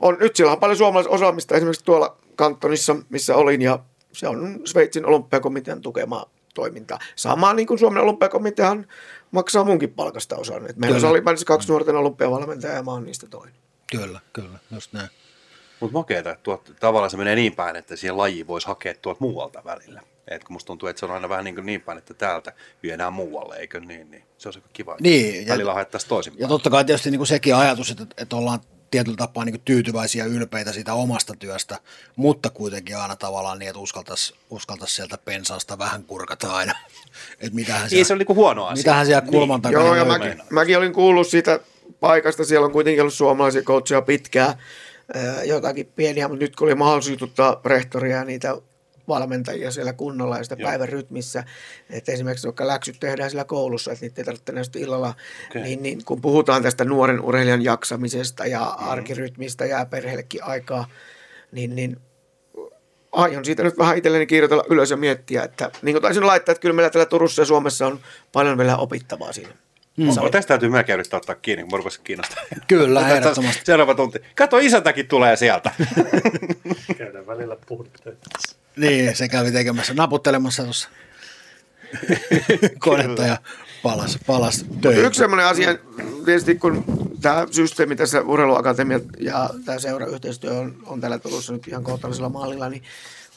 on, 0.00 0.16
nyt 0.20 0.36
siellä 0.36 0.52
on 0.52 0.60
paljon 0.60 0.76
suomalaisosaamista 0.76 1.54
esimerkiksi 1.54 1.84
tuolla 1.84 2.16
kantonissa, 2.36 2.96
missä 3.08 3.36
olin 3.36 3.62
ja 3.62 3.78
se 4.12 4.28
on 4.28 4.60
Sveitsin 4.64 5.06
olympiakomitean 5.06 5.80
tukema 5.80 6.26
toiminta. 6.54 6.98
Sama 7.16 7.52
niin 7.52 7.66
kuin 7.66 7.78
Suomen 7.78 8.02
olympiakomiteahan 8.02 8.86
maksaa 9.30 9.64
munkin 9.64 9.90
palkasta 9.90 10.36
osan. 10.36 10.70
Et 10.70 10.76
meillä 10.76 11.00
Salibändissä 11.00 11.46
kaksi 11.46 11.68
nuorten 11.68 11.96
olympiavalmentajaa 11.96 12.76
ja 12.76 12.82
mä 12.82 12.90
oon 12.90 13.04
niistä 13.04 13.26
toinen. 13.26 13.54
Kyllä, 14.00 14.20
kyllä, 14.32 14.58
just 14.70 14.92
näin. 14.92 15.08
Mutta 15.80 15.92
makeeta, 15.98 16.30
että 16.30 16.42
tuot, 16.42 16.72
tavallaan 16.80 17.10
se 17.10 17.16
menee 17.16 17.34
niin 17.34 17.54
päin, 17.56 17.76
että 17.76 17.96
siihen 17.96 18.16
lajiin 18.16 18.46
voisi 18.46 18.66
hakea 18.66 18.94
tuolta 19.02 19.20
muualta 19.20 19.62
välillä. 19.64 20.00
Et 20.28 20.44
kun 20.44 20.52
musta 20.54 20.66
tuntuu, 20.66 20.88
että 20.88 21.00
se 21.00 21.06
on 21.06 21.12
aina 21.12 21.28
vähän 21.28 21.44
niin, 21.44 21.54
kuin 21.54 21.66
niin 21.66 21.80
päin, 21.80 21.98
että 21.98 22.14
täältä 22.14 22.52
viedään 22.82 23.12
muualle, 23.12 23.56
eikö 23.56 23.80
niin? 23.80 24.10
niin 24.10 24.24
se 24.38 24.48
on 24.48 24.52
aika 24.56 24.68
kiva. 24.72 24.92
että 24.92 25.02
Niin, 25.02 25.46
ja- 25.46 25.52
Välillä 25.54 25.74
haettaisiin 25.74 26.08
toisinpäin. 26.08 26.40
Ja 26.42 26.48
totta 26.48 26.70
kai 26.70 26.84
tietysti 26.84 27.10
niin 27.10 27.18
kuin 27.18 27.26
sekin 27.26 27.54
ajatus, 27.56 27.90
että, 27.90 28.06
että 28.16 28.36
ollaan 28.36 28.60
tietyllä 28.90 29.16
tapaa 29.16 29.44
niin 29.44 29.52
kuin 29.52 29.62
tyytyväisiä 29.64 30.24
ja 30.24 30.30
ylpeitä 30.30 30.72
siitä 30.72 30.94
omasta 30.94 31.34
työstä, 31.38 31.78
mutta 32.16 32.50
kuitenkin 32.50 32.96
aina 32.96 33.16
tavallaan 33.16 33.58
niin, 33.58 33.68
että 33.68 33.78
uskaltaisi 33.80 34.34
uskaltais 34.50 34.96
sieltä 34.96 35.18
pensaasta 35.18 35.78
vähän 35.78 36.04
kurkata 36.04 36.56
aina. 36.56 36.72
Että 37.40 37.54
mitähän 37.54 37.82
Niin, 37.82 37.90
siellä, 37.90 38.04
se 38.04 38.12
on 38.12 38.18
niinku 38.18 38.34
huono 38.34 38.66
asia. 38.66 38.80
mitähän 38.80 39.06
siellä 39.06 39.20
kulman 39.22 39.56
Niin. 39.56 39.62
takana 39.62 39.84
Joo, 39.84 39.94
ja 39.94 40.04
mäkin, 40.04 40.42
mäkin 40.50 40.78
olin 40.78 40.92
kuullut 40.92 41.26
siitä 41.26 41.60
paikasta. 42.00 42.44
Siellä 42.44 42.66
on 42.66 42.72
kuitenkin 42.72 43.00
ollut 43.00 43.14
suomalaisia 43.14 43.62
coachia 43.62 44.02
pitkään, 44.02 44.54
ää, 45.14 45.44
jotakin 45.44 45.86
pieniä, 45.96 46.28
mutta 46.28 46.44
nyt 46.44 46.56
kun 46.56 46.66
oli 46.68 46.74
mahdollisuus 46.74 47.10
jututtaa 47.10 47.60
rehtoria 47.64 48.16
ja 48.16 48.24
niitä 48.24 48.56
valmentajia 49.08 49.70
siellä 49.70 49.92
kunnolla 49.92 50.36
ja 50.36 50.42
sitä 50.42 50.56
Joo. 50.58 50.68
päivän 50.68 50.88
rytmissä, 50.88 51.44
että 51.90 52.12
esimerkiksi 52.12 52.46
vaikka 52.46 52.66
läksyt 52.66 52.96
tehdään 53.00 53.30
siellä 53.30 53.44
koulussa, 53.44 53.92
että 53.92 54.04
niitä 54.04 54.20
ei 54.20 54.24
tarvitse 54.24 54.64
sitten 54.64 54.82
illalla, 54.82 55.14
Okei. 55.50 55.62
niin, 55.62 55.82
niin 55.82 56.04
kun 56.04 56.20
puhutaan 56.20 56.62
tästä 56.62 56.84
nuoren 56.84 57.20
urheilijan 57.20 57.62
jaksamisesta 57.62 58.46
ja 58.46 58.64
arkirytmistä 58.64 59.66
ja 59.66 59.86
perheellekin 59.90 60.44
aikaa, 60.44 60.88
niin, 61.52 61.76
niin 61.76 61.96
aion 63.12 63.44
siitä 63.44 63.62
nyt 63.62 63.78
vähän 63.78 63.98
itselleni 63.98 64.26
kirjoitella 64.26 64.64
ylös 64.70 64.90
ja 64.90 64.96
miettiä, 64.96 65.42
että 65.42 65.70
niin 65.82 65.94
kuin 65.94 66.02
taisin 66.02 66.26
laittaa, 66.26 66.52
että 66.52 66.62
kyllä 66.62 66.74
meillä 66.74 66.90
täällä 66.90 67.06
Turussa 67.06 67.42
ja 67.42 67.46
Suomessa 67.46 67.86
on 67.86 68.00
paljon 68.32 68.58
vielä 68.58 68.76
opittavaa 68.76 69.32
siinä. 69.32 69.54
Mm. 69.96 70.06
Tästä 70.30 70.48
täytyy 70.48 70.68
melkein 70.68 70.94
yrittää 70.94 71.16
ottaa 71.16 71.34
kiinni, 71.34 71.64
kun 71.64 71.78
rupesin 71.78 72.04
kiinnostaa. 72.04 72.44
Kyllä, 72.68 73.08
ehdottomasti. 73.08 73.60
Seuraava 73.64 73.94
tunti. 73.94 74.18
Kato, 74.34 74.58
isäntäkin 74.58 75.08
tulee 75.08 75.36
sieltä. 75.36 75.70
Käydään 76.98 77.26
välillä 77.26 77.56
puhuttelemassa. 77.66 78.56
Niin, 78.76 79.16
se 79.16 79.28
kävi 79.28 79.52
tekemässä, 79.52 79.94
naputtelemassa 79.94 80.62
tuossa 80.62 80.88
konetta 82.78 83.22
ja 83.22 83.36
palas, 83.82 84.18
palas 84.26 84.64
töihin. 84.80 85.04
Yksi 85.04 85.18
sellainen 85.18 85.46
asia, 85.46 85.78
tietysti 86.24 86.54
kun 86.54 86.84
tämä 87.20 87.46
systeemi 87.50 87.96
tässä 87.96 88.20
urheiluakatemia 88.20 89.00
ja 89.20 89.50
tämä 89.64 89.78
seurayhteistyö 89.78 90.52
on, 90.52 90.76
on 90.86 91.00
täällä 91.00 91.18
Turussa 91.18 91.52
nyt 91.52 91.68
ihan 91.68 91.84
kohtallisella 91.84 92.28
mallilla, 92.28 92.68
niin, 92.68 92.82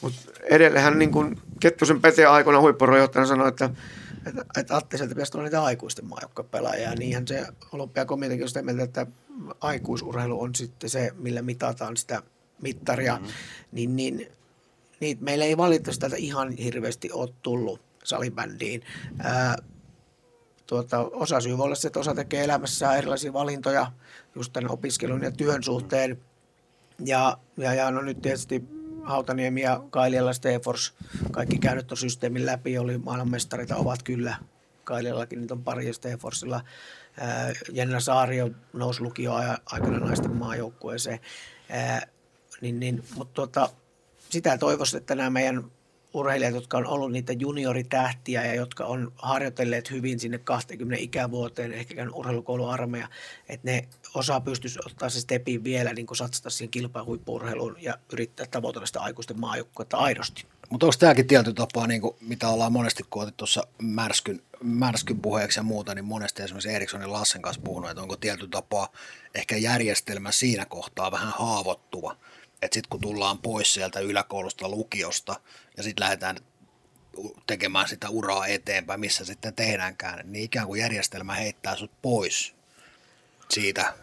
mutta 0.00 0.20
edelleenhän 0.42 0.98
niin 0.98 1.12
kuin 1.12 1.40
Kettusen 1.60 2.00
Pete 2.00 2.26
aikoina 2.26 2.60
huippurojoittajana 2.60 3.26
sanoi, 3.26 3.48
että, 3.48 3.70
että, 4.26 4.44
että 4.56 4.76
Atte 4.76 4.96
sieltä 4.96 5.14
pitäisi 5.14 5.32
tulla 5.32 5.44
niitä 5.44 5.62
aikuisten 5.62 6.06
maajoukkuepelaajia. 6.06 6.88
Ja 6.88 6.94
niinhän 6.94 7.28
se 7.28 7.46
olympiakomiteakin 7.72 8.44
on 8.44 8.48
sitä 8.48 8.62
mieltä, 8.62 8.82
että 8.82 9.06
aikuisurheilu 9.60 10.42
on 10.42 10.54
sitten 10.54 10.90
se, 10.90 11.10
millä 11.14 11.42
mitataan 11.42 11.96
sitä 11.96 12.22
mittaria, 12.62 13.16
mm-hmm. 13.16 13.32
niin, 13.72 13.96
niin 13.96 14.32
niitä 15.00 15.24
meillä 15.24 15.44
ei 15.44 15.56
valitettavasti 15.56 16.00
täältä 16.00 16.16
ihan 16.16 16.52
hirveästi 16.52 17.12
ole 17.12 17.28
tullut 17.42 17.80
salibändiin. 18.04 18.82
Ää, 19.18 19.56
tuota, 20.66 20.98
osa 21.00 21.40
syy 21.40 21.58
voi 21.58 21.64
olla 21.64 21.74
se, 21.74 21.88
että 21.88 22.00
osa 22.00 22.14
tekee 22.14 22.44
elämässään 22.44 22.98
erilaisia 22.98 23.32
valintoja 23.32 23.92
just 24.34 24.52
tämän 24.52 24.70
opiskelun 24.70 25.22
ja 25.22 25.30
työn 25.30 25.62
suhteen. 25.62 26.20
Ja, 27.04 27.38
ja, 27.56 27.74
ja 27.74 27.90
no 27.90 28.00
nyt 28.00 28.22
tietysti 28.22 28.64
Hautaniemi 29.06 29.62
ja 29.62 29.82
Kailiala 29.90 30.32
Stefors, 30.32 30.94
kaikki 31.30 31.58
käynyt 31.58 31.86
tuon 31.86 31.98
systeemin 31.98 32.46
läpi, 32.46 32.78
oli 32.78 32.98
maailmanmestareita, 32.98 33.76
ovat 33.76 34.02
kyllä. 34.02 34.36
Kailialakin 34.84 35.40
niitä 35.40 35.54
on 35.54 35.64
pari 35.64 35.86
ja 35.86 35.94
Steforsilla. 35.94 36.60
Jenna 37.72 38.00
Saario 38.00 38.50
nousi 38.72 39.00
lukio 39.00 39.34
aikana 39.66 39.98
naisten 39.98 40.36
maajoukkueeseen. 40.36 41.20
Niin, 42.60 42.80
niin, 42.80 43.04
mutta 43.14 43.34
tuota, 43.34 43.68
sitä 44.30 44.58
toivoisin, 44.58 44.96
että 44.98 45.14
nämä 45.14 45.30
meidän 45.30 45.64
urheilijat, 46.14 46.54
jotka 46.54 46.76
on 46.76 46.86
ollut 46.86 47.12
niitä 47.12 47.32
junioritähtiä 47.32 48.46
ja 48.46 48.54
jotka 48.54 48.84
on 48.84 49.12
harjoitelleet 49.16 49.90
hyvin 49.90 50.20
sinne 50.20 50.38
20 50.38 50.96
ikävuoteen, 50.98 51.72
ehkä 51.72 51.94
käynyt 51.94 52.14
urheilukouluarmeija, 52.14 53.08
että 53.48 53.70
ne 53.70 53.88
osaa 54.14 54.40
pystyisi 54.40 54.78
ottaa 54.86 55.08
se 55.08 55.20
stepin 55.20 55.64
vielä, 55.64 55.92
niin 55.92 56.06
kuin 56.06 56.16
satsata 56.16 56.50
siihen 56.50 56.70
kilpahuippuurheiluun 56.70 57.76
ja 57.80 57.98
yrittää 58.12 58.46
tavoitella 58.50 58.86
sitä 58.86 59.00
aikuisten 59.00 59.40
maajoukkuetta 59.40 59.96
aidosti. 59.96 60.46
Mutta 60.70 60.86
onko 60.86 60.96
tämäkin 60.98 61.26
tietty 61.26 61.52
tapaa, 61.52 61.86
niin 61.86 62.00
kuin, 62.00 62.16
mitä 62.20 62.48
ollaan 62.48 62.72
monesti 62.72 63.04
kun 63.10 63.32
tuossa 63.36 63.66
märskyn, 63.82 64.42
märskyn 64.62 65.20
puheeksi 65.20 65.58
ja 65.58 65.62
muuta, 65.62 65.94
niin 65.94 66.04
monesti 66.04 66.42
esimerkiksi 66.42 66.70
Erikssonin 66.70 67.12
Lassen 67.12 67.42
kanssa 67.42 67.62
puhunut, 67.62 67.90
että 67.90 68.02
onko 68.02 68.16
tietty 68.16 68.48
tapaa 68.48 68.92
ehkä 69.34 69.56
järjestelmä 69.56 70.32
siinä 70.32 70.64
kohtaa 70.64 71.10
vähän 71.10 71.32
haavoittuva. 71.36 72.16
Että 72.62 72.74
sitten 72.74 72.88
kun 72.90 73.00
tullaan 73.00 73.38
pois 73.38 73.74
sieltä 73.74 74.00
yläkoulusta, 74.00 74.68
lukiosta 74.68 75.40
ja 75.76 75.82
sitten 75.82 76.04
lähdetään 76.04 76.36
tekemään 77.46 77.88
sitä 77.88 78.08
uraa 78.08 78.46
eteenpäin, 78.46 79.00
missä 79.00 79.24
sitten 79.24 79.54
tehdäänkään, 79.54 80.32
niin 80.32 80.44
ikään 80.44 80.66
kuin 80.66 80.80
järjestelmä 80.80 81.34
heittää 81.34 81.76
sut 81.76 82.02
pois 82.02 82.54
siitä 83.50 83.94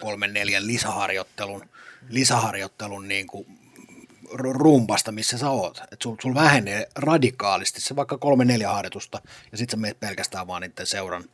kolmen 0.00 0.32
neljän 0.32 0.66
lisäharjoittelun, 0.66 1.68
lisäharjoittelun 2.08 3.08
niin 3.08 3.26
kuin 3.26 3.46
rumpasta, 4.32 5.12
missä 5.12 5.38
sä 5.38 5.50
oot. 5.50 5.78
Että 5.78 5.96
sul, 6.02 6.16
sul 6.22 6.34
vähenee 6.34 6.86
radikaalisti 6.94 7.80
se 7.80 7.96
vaikka 7.96 8.18
kolme 8.18 8.44
neljä 8.44 8.70
harjoitusta 8.70 9.22
ja 9.52 9.58
sitten 9.58 9.76
sä 9.78 9.80
menet 9.80 10.00
pelkästään 10.00 10.46
vaan 10.46 10.62
niiden 10.62 10.86
seuran 10.86 11.24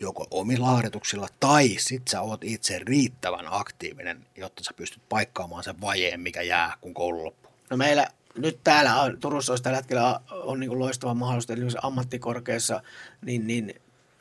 joko 0.00 0.26
omilla 0.30 0.66
harjoituksilla 0.66 1.28
tai 1.40 1.76
sit 1.78 2.08
sä 2.08 2.20
oot 2.20 2.44
itse 2.44 2.78
riittävän 2.78 3.46
aktiivinen, 3.50 4.26
jotta 4.36 4.64
sä 4.64 4.70
pystyt 4.76 5.02
paikkaamaan 5.08 5.64
sen 5.64 5.80
vajeen, 5.80 6.20
mikä 6.20 6.42
jää, 6.42 6.72
kun 6.80 6.94
koulu 6.94 7.24
loppuu. 7.24 7.52
No 7.70 7.76
meillä 7.76 8.06
nyt 8.38 8.58
täällä 8.64 9.02
on, 9.02 9.20
Turussa 9.20 9.52
olisi 9.52 9.62
tällä 9.62 9.76
hetkellä 9.76 10.20
on, 10.30 10.60
niin 10.60 10.78
loistava 10.78 11.14
mahdollisuus, 11.14 11.58
eli 11.58 11.80
ammattikorkeassa, 11.82 12.82
niin, 13.24 13.46
niin 13.46 13.74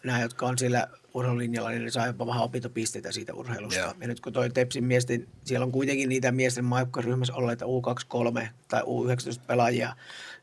nämä, 0.03 0.21
jotka 0.21 0.45
on 0.45 0.57
siellä 0.57 0.87
urheilulinjalla, 1.13 1.69
niin 1.69 1.83
ne 1.83 1.91
saa 1.91 2.07
jopa 2.07 2.27
vähän 2.27 2.43
opintopisteitä 2.43 3.11
siitä 3.11 3.33
urheilusta. 3.33 3.79
Joo. 3.79 3.93
Ja 4.01 4.07
nyt 4.07 4.19
kun 4.19 4.33
toi 4.33 4.49
Tepsin 4.49 4.83
miesten, 4.83 5.27
siellä 5.43 5.65
on 5.65 5.71
kuitenkin 5.71 6.09
niitä 6.09 6.31
miesten 6.31 6.65
maajoukkueryhmässä 6.65 7.33
olleita 7.33 7.65
U23 7.65 8.47
tai 8.67 8.81
U19 8.81 9.41
pelaajia 9.47 9.95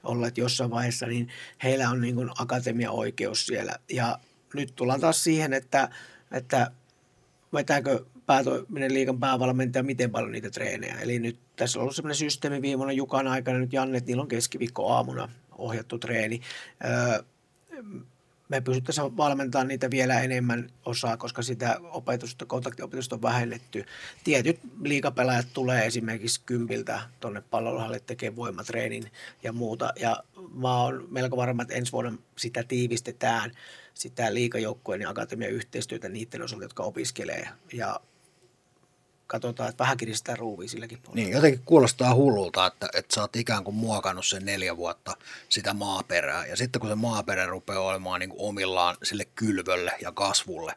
olleet 0.05 0.39
jossain 0.39 0.71
vaiheessa, 0.71 1.07
niin 1.07 1.29
heillä 1.63 1.91
on 1.91 2.01
niin 2.01 2.31
akatemia-oikeus 2.39 3.47
siellä. 3.47 3.77
Ja 3.93 4.19
nyt 4.55 4.73
tullaan 4.77 5.01
taas 5.01 5.25
siihen, 5.25 5.53
että, 5.53 5.89
että 6.33 6.71
vetääkö 7.53 8.05
päätoiminen 8.27 8.95
liikan 8.95 9.21
päävalmentaja 9.21 9.83
miten 9.83 10.11
paljon 10.11 10.33
niitä 10.33 10.51
treenejä. 10.51 10.97
Eli 11.01 11.19
nyt 11.19 11.39
tässä 11.57 11.79
on 11.79 11.81
ollut 11.83 11.97
sellainen 11.97 12.17
systeemi 12.17 12.63
viime 12.63 12.79
vuonna 12.79 12.93
Jukan 12.93 13.29
aikana, 13.29 13.59
nyt 13.59 13.73
Janne, 13.73 14.03
niillä 14.07 14.23
on 14.23 14.29
keskiviikko 14.29 14.93
aamuna 14.93 15.29
ohjattu 15.59 15.99
treeni. 15.99 16.41
Öö, 16.85 17.25
me 18.53 18.61
pystyttäisiin 18.61 19.17
valmentamaan 19.17 19.69
niitä 19.69 19.91
vielä 19.91 20.21
enemmän 20.21 20.71
osaa, 20.85 21.17
koska 21.17 21.43
sitä 21.43 21.81
opetusta, 21.83 22.47
kontaktiopetusta 22.47 23.17
on 23.17 23.23
vähennetty. 23.23 23.85
Tietyt 24.25 24.61
liikapelaajat 24.83 25.47
tulee 25.53 25.87
esimerkiksi 25.87 26.41
kympiltä 26.47 27.01
tuonne 27.21 27.41
pallollahalle 27.41 28.01
tekemään 28.01 28.37
voimatreenin 28.37 29.11
ja 29.43 29.53
muuta. 29.53 29.93
Ja 30.01 30.25
mä 30.55 30.83
oon 30.83 31.09
melko 31.11 31.37
varma, 31.37 31.63
että 31.63 31.75
ensi 31.75 31.93
vuonna 31.93 32.19
sitä 32.39 32.63
tiivistetään, 32.63 33.53
sitä 33.95 34.35
liikajoukkueen 34.35 35.01
ja 35.01 35.11
akatemian 35.11 35.53
yhteistyötä 35.53 36.09
niiden 36.09 36.43
osalta, 36.43 36.65
jotka 36.65 36.83
opiskelee. 36.83 37.49
Ja 37.73 38.01
katsotaan, 39.33 39.69
että 39.71 39.85
vähän 39.85 39.97
kiristää 39.97 40.37
ruuvia 40.37 40.69
silläkin 40.69 40.99
puolella. 40.99 41.25
Niin, 41.25 41.33
jotenkin 41.33 41.63
kuulostaa 41.65 42.15
hullulta, 42.15 42.67
että, 42.67 42.89
että 42.95 43.15
sä 43.15 43.21
oot 43.21 43.37
ikään 43.37 43.65
kuin 43.65 43.75
muokannut 43.75 44.27
sen 44.27 44.45
neljä 44.45 44.77
vuotta 44.77 45.17
sitä 45.49 45.75
maaperää. 45.75 46.47
Ja 46.47 46.57
sitten 46.57 46.81
kun 46.81 46.91
se 46.91 46.95
maaperä 46.95 47.47
rupeaa 47.47 47.81
olemaan 47.81 48.21
niin 48.21 48.31
kuin 48.31 48.41
omillaan 48.41 48.97
sille 49.03 49.25
kylvölle 49.35 49.93
ja 50.01 50.13
kasvulle, 50.13 50.75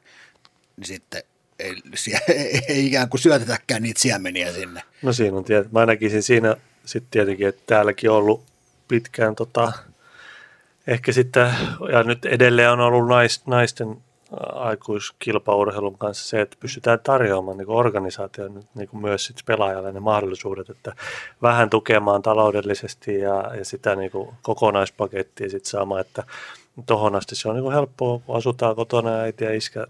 niin 0.78 0.88
sitten 0.88 1.24
ei, 1.60 1.76
sie- 1.96 2.24
ei 2.70 2.86
ikään 2.88 3.10
kuin 3.10 3.22
syötetäkään 3.22 3.84
niitä 3.84 4.00
siemeniä 4.00 4.54
sinne. 4.54 4.82
No 5.02 5.14
siinä 5.14 5.38
on 5.38 5.44
tietysti. 5.44 5.74
Mä 5.74 5.86
näkisin 5.86 6.24
siinä 6.24 6.56
sitten 6.86 7.12
tietenkin, 7.12 7.48
että 7.48 7.64
täälläkin 7.66 8.10
on 8.10 8.18
ollut 8.18 8.44
pitkään 8.88 9.36
tota, 9.36 9.72
ehkä 10.88 11.12
sitten, 11.12 11.54
ja 11.92 12.04
nyt 12.04 12.26
edelleen 12.26 12.72
on 12.72 12.80
ollut 12.80 13.08
nais, 13.08 13.46
naisten 13.46 13.98
aikuiskilpaurheilun 14.54 15.98
kanssa 15.98 16.30
se, 16.30 16.42
että 16.42 16.58
pystytään 16.60 17.00
tarjoamaan 17.00 17.58
niin 17.58 17.70
organisaation 17.70 18.64
niin 18.76 18.90
myös 18.94 19.26
sit 19.26 19.38
pelaajalle 19.46 19.92
ne 19.92 20.00
mahdollisuudet, 20.00 20.70
että 20.70 20.94
vähän 21.42 21.70
tukemaan 21.70 22.22
taloudellisesti 22.22 23.20
ja, 23.20 23.56
ja 23.58 23.66
sitä 23.66 23.96
niin 23.96 24.12
kuin 24.12 24.30
kokonaispakettia 24.42 25.50
sitten 25.50 25.70
saamaan, 25.70 26.02
että 26.02 26.24
tuohon 26.86 27.16
asti 27.16 27.36
se 27.36 27.50
on 27.50 27.56
niin 27.56 27.72
helppoa, 27.72 28.20
kun 28.20 28.36
asutaan 28.36 28.76
kotona 28.76 29.12
ja 29.12 29.18
äiti 29.18 29.44
ja 29.44 29.54
iskä 29.54 29.88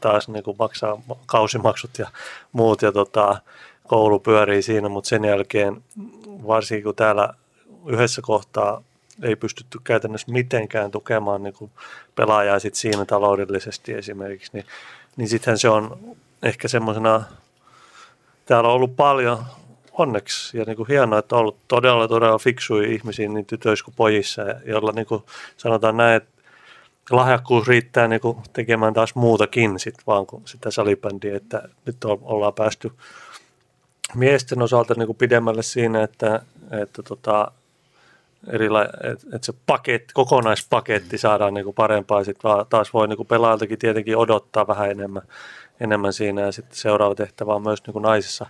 taas 0.00 0.28
niin 0.28 0.44
kuin 0.44 0.56
maksaa 0.58 1.02
kausimaksut 1.26 1.90
ja 1.98 2.08
muut 2.52 2.82
ja 2.82 2.92
tota, 2.92 3.40
koulu 3.86 4.18
pyörii 4.18 4.62
siinä, 4.62 4.88
mutta 4.88 5.08
sen 5.08 5.24
jälkeen 5.24 5.82
varsinkin 6.46 6.84
kun 6.84 6.94
täällä 6.94 7.34
yhdessä 7.86 8.22
kohtaa 8.22 8.82
ei 9.22 9.36
pystytty 9.36 9.78
käytännössä 9.84 10.32
mitenkään 10.32 10.90
tukemaan 10.90 11.42
niin 11.42 11.54
kuin 11.54 11.70
pelaajaa 12.14 12.58
sit 12.58 12.74
siinä 12.74 13.04
taloudellisesti 13.04 13.94
esimerkiksi, 13.94 14.50
niin, 14.52 14.64
niin 15.16 15.28
sittenhän 15.28 15.58
se 15.58 15.68
on 15.68 15.98
ehkä 16.42 16.68
semmoisena, 16.68 17.24
täällä 18.46 18.68
on 18.68 18.74
ollut 18.74 18.96
paljon 18.96 19.44
onneksi 19.92 20.58
ja 20.58 20.64
niin 20.64 20.76
kuin 20.76 20.88
hienoa, 20.88 21.18
että 21.18 21.34
on 21.34 21.40
ollut 21.40 21.58
todella 21.68 22.08
todella 22.08 22.38
fiksuja 22.38 22.88
ihmisiä 22.88 23.28
niin 23.28 23.46
tytöissä 23.46 23.84
kuin 23.84 23.94
pojissa, 23.96 24.42
joilla 24.64 24.92
niin 24.92 25.06
kuin 25.06 25.22
sanotaan 25.56 25.96
näin, 25.96 26.16
että 26.16 26.38
lahjakkuus 27.10 27.66
riittää 27.68 28.08
niin 28.08 28.20
kuin 28.20 28.36
tekemään 28.52 28.94
taas 28.94 29.14
muutakin 29.14 29.78
sit 29.78 29.94
vaan 30.06 30.26
kuin 30.26 30.42
sitä 30.46 30.70
salibändiä, 30.70 31.36
että 31.36 31.68
nyt 31.86 32.04
ollaan 32.04 32.54
päästy 32.54 32.92
miesten 34.14 34.62
osalta 34.62 34.94
niin 34.94 35.06
kuin 35.06 35.16
pidemmälle 35.16 35.62
siinä, 35.62 36.02
että, 36.02 36.42
että 36.82 37.02
tota, 37.02 37.52
erila- 38.50 39.10
että 39.10 39.26
et 39.36 39.44
se 39.44 39.52
paketti, 39.66 40.14
kokonaispaketti 40.14 41.18
saadaan 41.18 41.54
niin 41.54 41.64
kuin 41.64 41.74
parempaa. 41.74 42.24
Sitten 42.24 42.50
taas 42.68 42.92
voi 42.92 43.08
niin 43.08 43.16
kuin 43.16 43.26
pelaajaltakin 43.26 43.78
tietenkin 43.78 44.16
odottaa 44.16 44.66
vähän 44.66 44.90
enemmän, 44.90 45.22
enemmän 45.80 46.12
siinä 46.12 46.40
ja 46.40 46.52
sitten 46.52 46.76
seuraava 46.76 47.14
tehtävä 47.14 47.54
on 47.54 47.62
myös 47.62 47.82
niin 47.86 47.92
kuin 47.92 48.02
naisissa, 48.02 48.46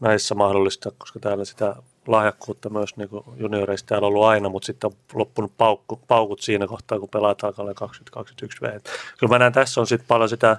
naisissa 0.00 0.34
mahdollista, 0.34 0.90
koska 0.98 1.20
täällä 1.20 1.44
sitä 1.44 1.76
lahjakkuutta 2.06 2.70
myös 2.70 2.96
niin 2.96 3.08
kuin 3.08 3.24
junioreista 3.36 3.86
täällä 3.86 4.06
on 4.06 4.08
ollut 4.08 4.24
aina, 4.24 4.48
mutta 4.48 4.66
sitten 4.66 4.90
on 4.90 4.96
loppunut 5.14 5.52
paukku, 5.56 6.00
paukut 6.08 6.40
siinä 6.40 6.66
kohtaa, 6.66 6.98
kun 7.00 7.08
pelaat 7.08 7.44
alkaa 7.44 7.74
2021 7.74 8.58
v. 8.60 8.64
Kyllä 9.18 9.34
mä 9.34 9.38
näen, 9.38 9.52
tässä 9.52 9.80
on 9.80 9.86
sitten 9.86 10.08
paljon 10.08 10.28
sitä, 10.28 10.56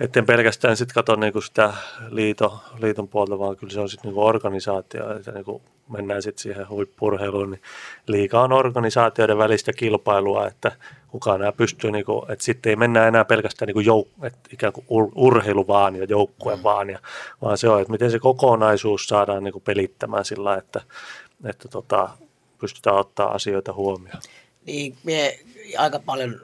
etten 0.00 0.26
pelkästään 0.26 0.76
sitten 0.76 0.94
katso 0.94 1.16
niinku 1.16 1.40
sitä 1.40 1.74
liito, 2.08 2.60
liiton 2.78 3.08
puolta, 3.08 3.38
vaan 3.38 3.56
kyllä 3.56 3.72
se 3.72 3.80
on 3.80 3.88
sitten 3.88 4.08
niinku 4.08 4.26
organisaatio, 4.26 5.16
että 5.16 5.32
niinku 5.32 5.62
mennään 5.88 6.22
sitten 6.22 6.42
siihen 6.42 6.68
huippurheiluun, 6.68 7.50
niin 7.50 7.62
liikaa 8.06 8.42
on 8.42 8.52
organisaatioiden 8.52 9.38
välistä 9.38 9.72
kilpailua, 9.72 10.46
että 10.46 10.72
kukaan 11.08 11.40
enää 11.40 11.52
pystyy, 11.52 11.90
niinku, 11.90 12.26
että 12.28 12.44
sitten 12.44 12.70
ei 12.70 12.76
mennä 12.76 13.08
enää 13.08 13.24
pelkästään 13.24 13.66
niinku 13.66 13.80
jouk- 13.80 14.26
että 14.26 14.38
ikään 14.52 14.72
kuin 14.72 14.86
ur- 14.86 15.12
urheilu 15.14 15.66
vaan 15.66 15.96
ja 15.96 16.04
joukkue 16.04 16.56
mm. 16.56 16.62
vaan, 16.62 16.90
ja, 16.90 16.98
vaan 17.42 17.58
se 17.58 17.68
on, 17.68 17.80
että 17.80 17.92
miten 17.92 18.10
se 18.10 18.18
kokonaisuus 18.18 19.06
saadaan 19.06 19.44
niinku 19.44 19.60
pelittämään 19.60 20.24
sillä, 20.24 20.54
että, 20.54 20.80
että 21.44 21.68
tota, 21.68 22.08
pystytään 22.60 22.96
ottaa 22.96 23.30
asioita 23.30 23.72
huomioon. 23.72 24.22
Niin, 24.66 24.96
mie 25.04 25.38
aika 25.78 25.98
paljon 25.98 26.40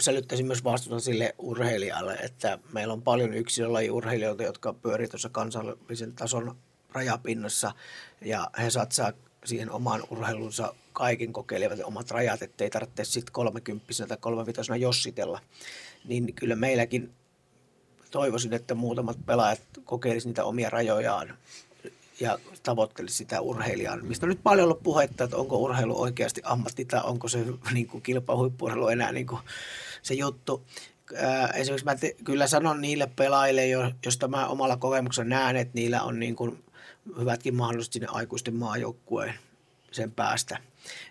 sälyttäisin 0.00 0.46
myös 0.46 0.64
vastuuta 0.64 1.00
sille 1.00 1.34
urheilijalle, 1.38 2.14
että 2.14 2.58
meillä 2.72 2.92
on 2.92 3.02
paljon 3.02 3.34
yksilölajiurheilijoita, 3.34 4.42
jotka 4.42 4.72
pyörii 4.72 5.08
tuossa 5.08 5.28
kansallisen 5.28 6.12
tason 6.12 6.56
rajapinnassa 6.94 7.72
ja 8.20 8.50
he 8.58 8.70
satsaa 8.70 9.12
siihen 9.44 9.70
omaan 9.70 10.02
urheilunsa 10.10 10.74
kaiken 10.92 11.32
kokeilevat 11.32 11.78
omat 11.84 12.10
rajat, 12.10 12.42
ettei 12.42 12.70
tarvitse 12.70 13.04
sitten 13.04 13.32
kolmekymppisenä 13.32 14.08
tai 14.08 14.16
kolmevitosena 14.20 14.76
jossitella. 14.76 15.40
Niin 16.04 16.34
kyllä 16.34 16.56
meilläkin 16.56 17.12
toivoisin, 18.10 18.52
että 18.52 18.74
muutamat 18.74 19.16
pelaajat 19.26 19.60
kokeilisivat 19.84 20.30
niitä 20.30 20.44
omia 20.44 20.70
rajojaan 20.70 21.38
ja 22.20 22.38
tavoittelisi 22.62 23.16
sitä 23.16 23.40
urheilijaa, 23.40 23.96
mistä 23.96 24.26
on 24.26 24.30
nyt 24.30 24.42
paljon 24.42 24.64
ollut 24.64 24.82
puhetta, 24.82 25.24
että 25.24 25.36
onko 25.36 25.56
urheilu 25.56 26.00
oikeasti 26.00 26.40
ammatti 26.44 26.84
tai 26.84 27.00
onko 27.04 27.28
se 27.28 27.44
niin 27.72 27.86
kuin 27.86 28.02
kilpahuippuurheilu 28.02 28.88
enää 28.88 29.12
niin 29.12 29.26
kuin 29.26 29.40
se 30.02 30.14
juttu. 30.14 30.62
Ää, 31.16 31.46
esimerkiksi 31.48 31.84
mä 31.84 31.96
te, 31.96 32.16
kyllä 32.24 32.46
sanon 32.46 32.80
niille 32.80 33.10
pelaajille, 33.16 33.66
jo, 33.66 33.92
josta 34.04 34.28
mä 34.28 34.46
omalla 34.46 34.76
kokemuksella 34.76 35.28
näen, 35.28 35.56
että 35.56 35.74
niillä 35.74 36.02
on 36.02 36.20
niin 36.20 36.36
kuin 36.36 36.64
hyvätkin 37.18 37.54
mahdollisuudet 37.54 37.92
sinne 37.92 38.08
aikuisten 38.10 38.54
maajoukkueen 38.56 39.34
sen 39.90 40.12
päästä, 40.12 40.58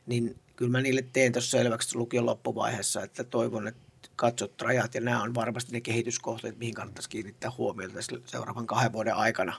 niin 0.05 0.39
kyllä 0.55 0.71
mä 0.71 0.81
niille 0.81 1.05
teen 1.13 1.31
tuossa 1.31 1.57
selväksi 1.57 1.95
lukion 1.95 2.25
loppuvaiheessa, 2.25 3.03
että 3.03 3.23
toivon, 3.23 3.67
että 3.67 3.81
katsot 4.15 4.61
rajat 4.61 4.95
ja 4.95 5.01
nämä 5.01 5.23
on 5.23 5.35
varmasti 5.35 5.71
ne 5.71 5.81
kehityskohteet, 5.81 6.57
mihin 6.57 6.73
kannattaisi 6.73 7.09
kiinnittää 7.09 7.51
huomiota 7.57 7.99
seuraavan 8.25 8.67
kahden 8.67 8.93
vuoden 8.93 9.15
aikana 9.15 9.53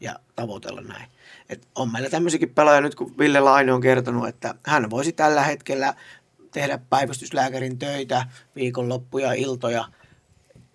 ja 0.00 0.16
tavoitella 0.36 0.80
näin. 0.80 1.10
Et 1.48 1.68
on 1.74 1.92
meillä 1.92 2.10
tämmöisiäkin 2.10 2.54
pelaajia 2.54 2.80
nyt, 2.80 2.94
kun 2.94 3.18
Ville 3.18 3.40
Laine 3.40 3.72
on 3.72 3.80
kertonut, 3.80 4.28
että 4.28 4.54
hän 4.66 4.90
voisi 4.90 5.12
tällä 5.12 5.42
hetkellä 5.42 5.94
tehdä 6.50 6.78
päivystyslääkärin 6.90 7.78
töitä 7.78 8.26
viikonloppuja, 8.56 9.32
iltoja, 9.32 9.84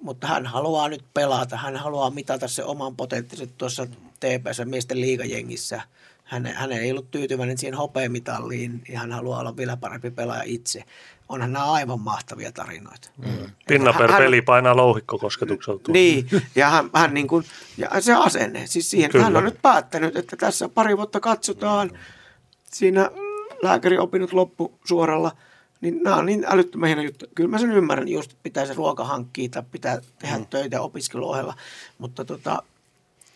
mutta 0.02 0.28
hän 0.28 0.46
haluaa 0.46 0.90
nyt 0.90 1.04
pelata, 1.14 1.58
hän 1.58 1.76
haluaa 1.76 2.10
mitata 2.10 2.48
se 2.48 2.64
oman 2.64 2.96
potentiaalisen 2.96 3.56
tuossa 3.58 3.88
TPS 4.26 4.62
miesten 4.66 5.02
liigajengissä. 5.02 5.82
Hän, 6.24 6.46
hän 6.46 6.72
ei 6.72 6.92
ollut 6.92 7.12
tyytyväinen 7.12 7.58
siihen 7.58 7.78
hopeamitalliin 7.78 8.82
ja 8.90 9.00
hän 9.00 9.12
haluaa 9.12 9.40
olla 9.40 9.58
vielä 9.58 9.78
parempi 9.78 10.12
pelaaja 10.12 10.44
itse. 10.46 10.84
Onhan 11.30 11.54
nämä 11.54 11.72
aivan 11.72 12.00
mahtavia 12.00 12.52
tarinoita. 12.52 13.10
Mm. 13.18 13.50
Pinna 13.68 13.94
per 13.94 14.12
hän, 14.12 14.22
peli 14.22 14.42
painaa 14.42 14.76
louhikkokosketukselta. 14.76 15.92
Niin, 15.92 16.28
ja 16.56 16.70
hän, 16.70 16.90
hän 16.94 17.14
niin 17.14 17.28
kuin, 17.28 17.46
ja 17.78 18.02
se 18.02 18.14
asenne, 18.14 18.68
siis 18.68 18.90
siihen, 18.90 19.12
Kyllä. 19.12 19.24
hän 19.26 19.38
on 19.38 19.44
nyt 19.44 19.62
päättänyt, 19.62 20.16
että 20.16 20.38
tässä 20.38 20.70
pari 20.70 20.98
vuotta 20.98 21.20
katsotaan, 21.20 21.92
siinä 22.72 23.12
lääkäriopinnot 23.62 24.34
loppu 24.34 24.80
suoralla, 24.86 25.32
niin 25.82 26.04
nämä 26.04 26.16
on 26.16 26.26
niin 26.26 26.46
älyttömän 26.48 26.88
hieno 26.88 27.02
juttu. 27.02 27.26
Kyllä 27.36 27.50
mä 27.50 27.58
sen 27.58 27.72
ymmärrän, 27.72 28.08
just 28.08 28.32
pitää 28.44 28.66
se 28.66 28.74
ruoka 28.74 29.04
hankkia 29.04 29.50
tai 29.50 29.64
pitää 29.72 30.02
tehdä 30.20 30.38
mm. 30.38 30.46
töitä 30.46 30.82
opiskeluohella, 30.82 31.54
mutta 31.98 32.26
tota, 32.26 32.64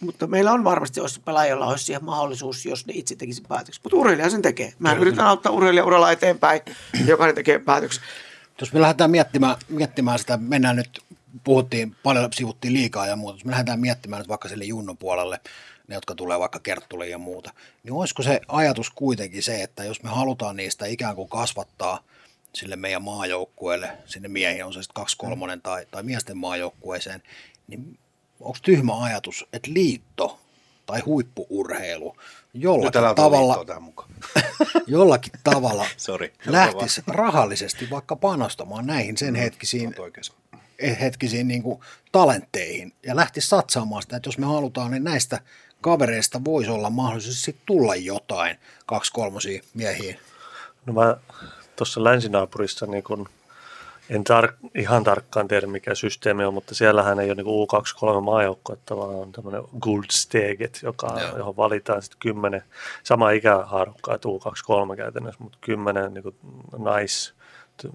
mutta 0.01 0.27
meillä 0.27 0.51
on 0.51 0.63
varmasti, 0.63 0.99
jos 0.99 1.19
pelaajalla 1.19 1.65
olisi 1.65 1.85
siihen 1.85 2.03
mahdollisuus, 2.03 2.65
jos 2.65 2.85
ne 2.85 2.93
itse 2.95 3.15
tekisi 3.15 3.43
päätöksen. 3.47 3.81
Mutta 3.83 3.97
urheilija 3.97 4.29
sen 4.29 4.41
tekee. 4.41 4.73
Mä 4.79 4.93
yritän 4.93 5.25
auttaa 5.25 5.51
urheilijauralla 5.51 6.11
eteenpäin, 6.11 6.61
jokainen 7.05 7.35
tekee 7.35 7.59
päätöksen. 7.59 8.03
Jos 8.61 8.73
me 8.73 8.81
lähdetään 8.81 9.11
miettimään, 9.11 9.55
miettimään 9.69 10.19
sitä, 10.19 10.37
mennään 10.37 10.75
nyt, 10.75 11.01
puhuttiin 11.43 11.95
paljon, 12.03 12.33
sivuttiin 12.33 12.73
liikaa 12.73 13.07
ja 13.07 13.15
muuta, 13.15 13.35
jos 13.35 13.45
me 13.45 13.51
lähdetään 13.51 13.79
miettimään 13.79 14.19
nyt 14.19 14.29
vaikka 14.29 14.49
sille 14.49 14.65
junnon 14.65 14.97
puolelle, 14.97 15.39
ne, 15.87 15.95
jotka 15.95 16.15
tulee 16.15 16.39
vaikka 16.39 16.59
kerttulle 16.59 17.07
ja 17.07 17.17
muuta, 17.17 17.53
niin 17.83 17.93
olisiko 17.93 18.23
se 18.23 18.41
ajatus 18.47 18.89
kuitenkin 18.89 19.43
se, 19.43 19.63
että 19.63 19.83
jos 19.83 20.03
me 20.03 20.09
halutaan 20.09 20.55
niistä 20.55 20.85
ikään 20.85 21.15
kuin 21.15 21.29
kasvattaa 21.29 22.03
sille 22.55 22.75
meidän 22.75 23.03
maajoukkueelle, 23.03 23.97
sinne 24.05 24.27
miehiin 24.27 24.65
on 24.65 24.73
se 24.73 24.83
sitten 24.83 24.93
kaksi 24.93 25.17
kolmonen 25.17 25.61
tai, 25.61 25.85
tai 25.91 26.03
miesten 26.03 26.37
maajoukkueeseen, 26.37 27.23
niin 27.67 27.99
onko 28.39 28.57
tyhmä 28.61 29.03
ajatus, 29.03 29.45
että 29.53 29.69
liitto 29.73 30.39
tai 30.85 30.99
huippuurheilu 30.99 32.15
jollakin 32.53 33.01
tavalla, 33.15 33.65
tähän 33.65 33.83
mukaan. 33.83 34.09
jollakin 34.87 35.33
tavalla 35.43 35.85
Sori. 35.97 36.33
lähtisi 36.45 37.03
rahallisesti 37.07 37.87
vaikka 37.89 38.15
panostamaan 38.15 38.85
näihin 38.87 39.17
sen 39.17 39.35
hetkisiin, 39.35 39.87
Olet 39.87 39.99
oikeassa. 39.99 40.33
hetkisiin 41.01 41.47
niin 41.47 41.63
kuin 41.63 41.79
talentteihin 42.11 42.93
ja 43.05 43.15
lähtisi 43.15 43.47
satsaamaan 43.47 44.01
sitä, 44.01 44.17
että 44.17 44.27
jos 44.27 44.37
me 44.37 44.45
halutaan, 44.45 44.91
niin 44.91 45.03
näistä 45.03 45.39
kavereista 45.81 46.45
voisi 46.45 46.69
olla 46.69 46.89
mahdollisuus 46.89 47.43
sit 47.43 47.57
tulla 47.65 47.95
jotain 47.95 48.57
kaksi 48.85 49.11
kolmosia 49.13 49.61
miehiä. 49.73 50.19
No 50.85 50.93
mä 50.93 51.17
tuossa 51.75 52.03
länsinaapurissa 52.03 52.85
niin 52.85 53.03
kun, 53.03 53.29
en 54.09 54.23
tar- 54.29 54.69
ihan 54.75 55.03
tarkkaan 55.03 55.47
tiedä 55.47 55.67
mikä 55.67 55.95
systeemi 55.95 56.45
on, 56.45 56.53
mutta 56.53 56.75
siellähän 56.75 57.19
ei 57.19 57.31
ole 57.31 57.35
niin 57.35 57.45
U23 57.45 58.21
maajoukkuetta, 58.21 58.97
vaan 58.97 59.09
on 59.09 59.31
tämmöinen 59.31 59.63
Guldsteget, 59.81 60.79
joka, 60.83 61.17
Joo. 61.21 61.37
johon 61.37 61.57
valitaan 61.57 62.01
sitten 62.01 62.19
kymmenen, 62.19 62.63
sama 63.03 63.31
ikähaarukka, 63.31 64.15
että 64.15 64.27
U23 64.29 64.95
käytännössä, 64.95 65.43
mutta 65.43 65.57
kymmenen 65.61 66.13
niin 66.13 66.35
nais, 66.77 67.33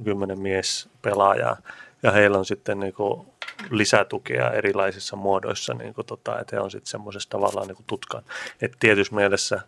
kymmenen 0.05 0.39
mies 0.39 0.89
pelaajaa. 1.03 1.57
Ja 2.03 2.11
heillä 2.11 2.39
on 2.39 2.45
sitten 2.45 2.81
niin 2.81 2.95
kuin 2.95 3.27
lisätukea 3.71 4.51
erilaisissa 4.51 5.17
muodoissa, 5.17 5.75
niin 5.75 5.95
kuin 5.95 6.07
tota, 6.07 6.41
että 6.41 6.57
he 6.57 6.61
on 6.61 6.71
sitten 6.71 6.91
semmoisessa 6.91 7.31
tavallaan 7.31 7.67
niin 7.67 7.77
kuin 7.77 7.87
tutkan. 7.87 8.23
Että 8.63 8.77
tietyssä 8.81 9.15
mielessä 9.15 9.61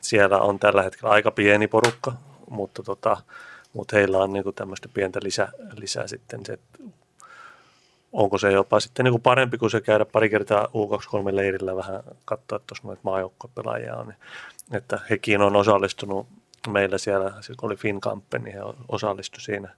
siellä 0.00 0.38
on 0.38 0.58
tällä 0.58 0.82
hetkellä 0.82 1.10
aika 1.10 1.30
pieni 1.30 1.68
porukka, 1.68 2.12
mutta, 2.50 2.82
tota, 2.82 3.16
mutta 3.74 3.96
heillä 3.96 4.18
on 4.18 4.32
niin 4.32 4.44
tämmöistä 4.54 4.88
pientä 4.94 5.20
lisä, 5.22 5.48
lisää 5.76 6.06
sitten 6.06 6.46
se, 6.46 6.52
että 6.52 6.78
onko 8.12 8.38
se 8.38 8.52
jopa 8.52 8.80
sitten 8.80 9.04
niin 9.04 9.12
kuin 9.12 9.22
parempi 9.22 9.58
kuin 9.58 9.70
se 9.70 9.80
käydä 9.80 10.04
pari 10.04 10.30
kertaa 10.30 10.64
U23-leirillä 10.66 11.76
vähän 11.76 12.02
katsoa, 12.24 12.56
että 12.56 12.66
tuossa 12.66 12.86
noita 12.86 13.00
maajoukkuepelaajia 13.04 13.96
on, 13.96 14.06
niin, 14.06 14.16
että 14.72 15.00
hekin 15.10 15.42
on 15.42 15.56
osallistunut 15.56 16.26
meillä 16.68 16.98
siellä, 16.98 17.30
kun 17.30 17.66
oli 17.66 17.76
Finkampen, 17.76 18.42
niin 18.42 18.54
he 18.54 18.60
osallistu 18.88 19.40
siinä. 19.40 19.68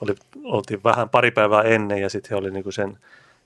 Oli, 0.00 0.14
oltiin 0.44 0.84
vähän 0.84 1.08
pari 1.08 1.30
päivää 1.30 1.62
ennen 1.62 1.98
ja 1.98 2.10
sitten 2.10 2.30
he 2.30 2.36
oli 2.36 2.50
niin 2.50 2.72
sen 2.72 2.98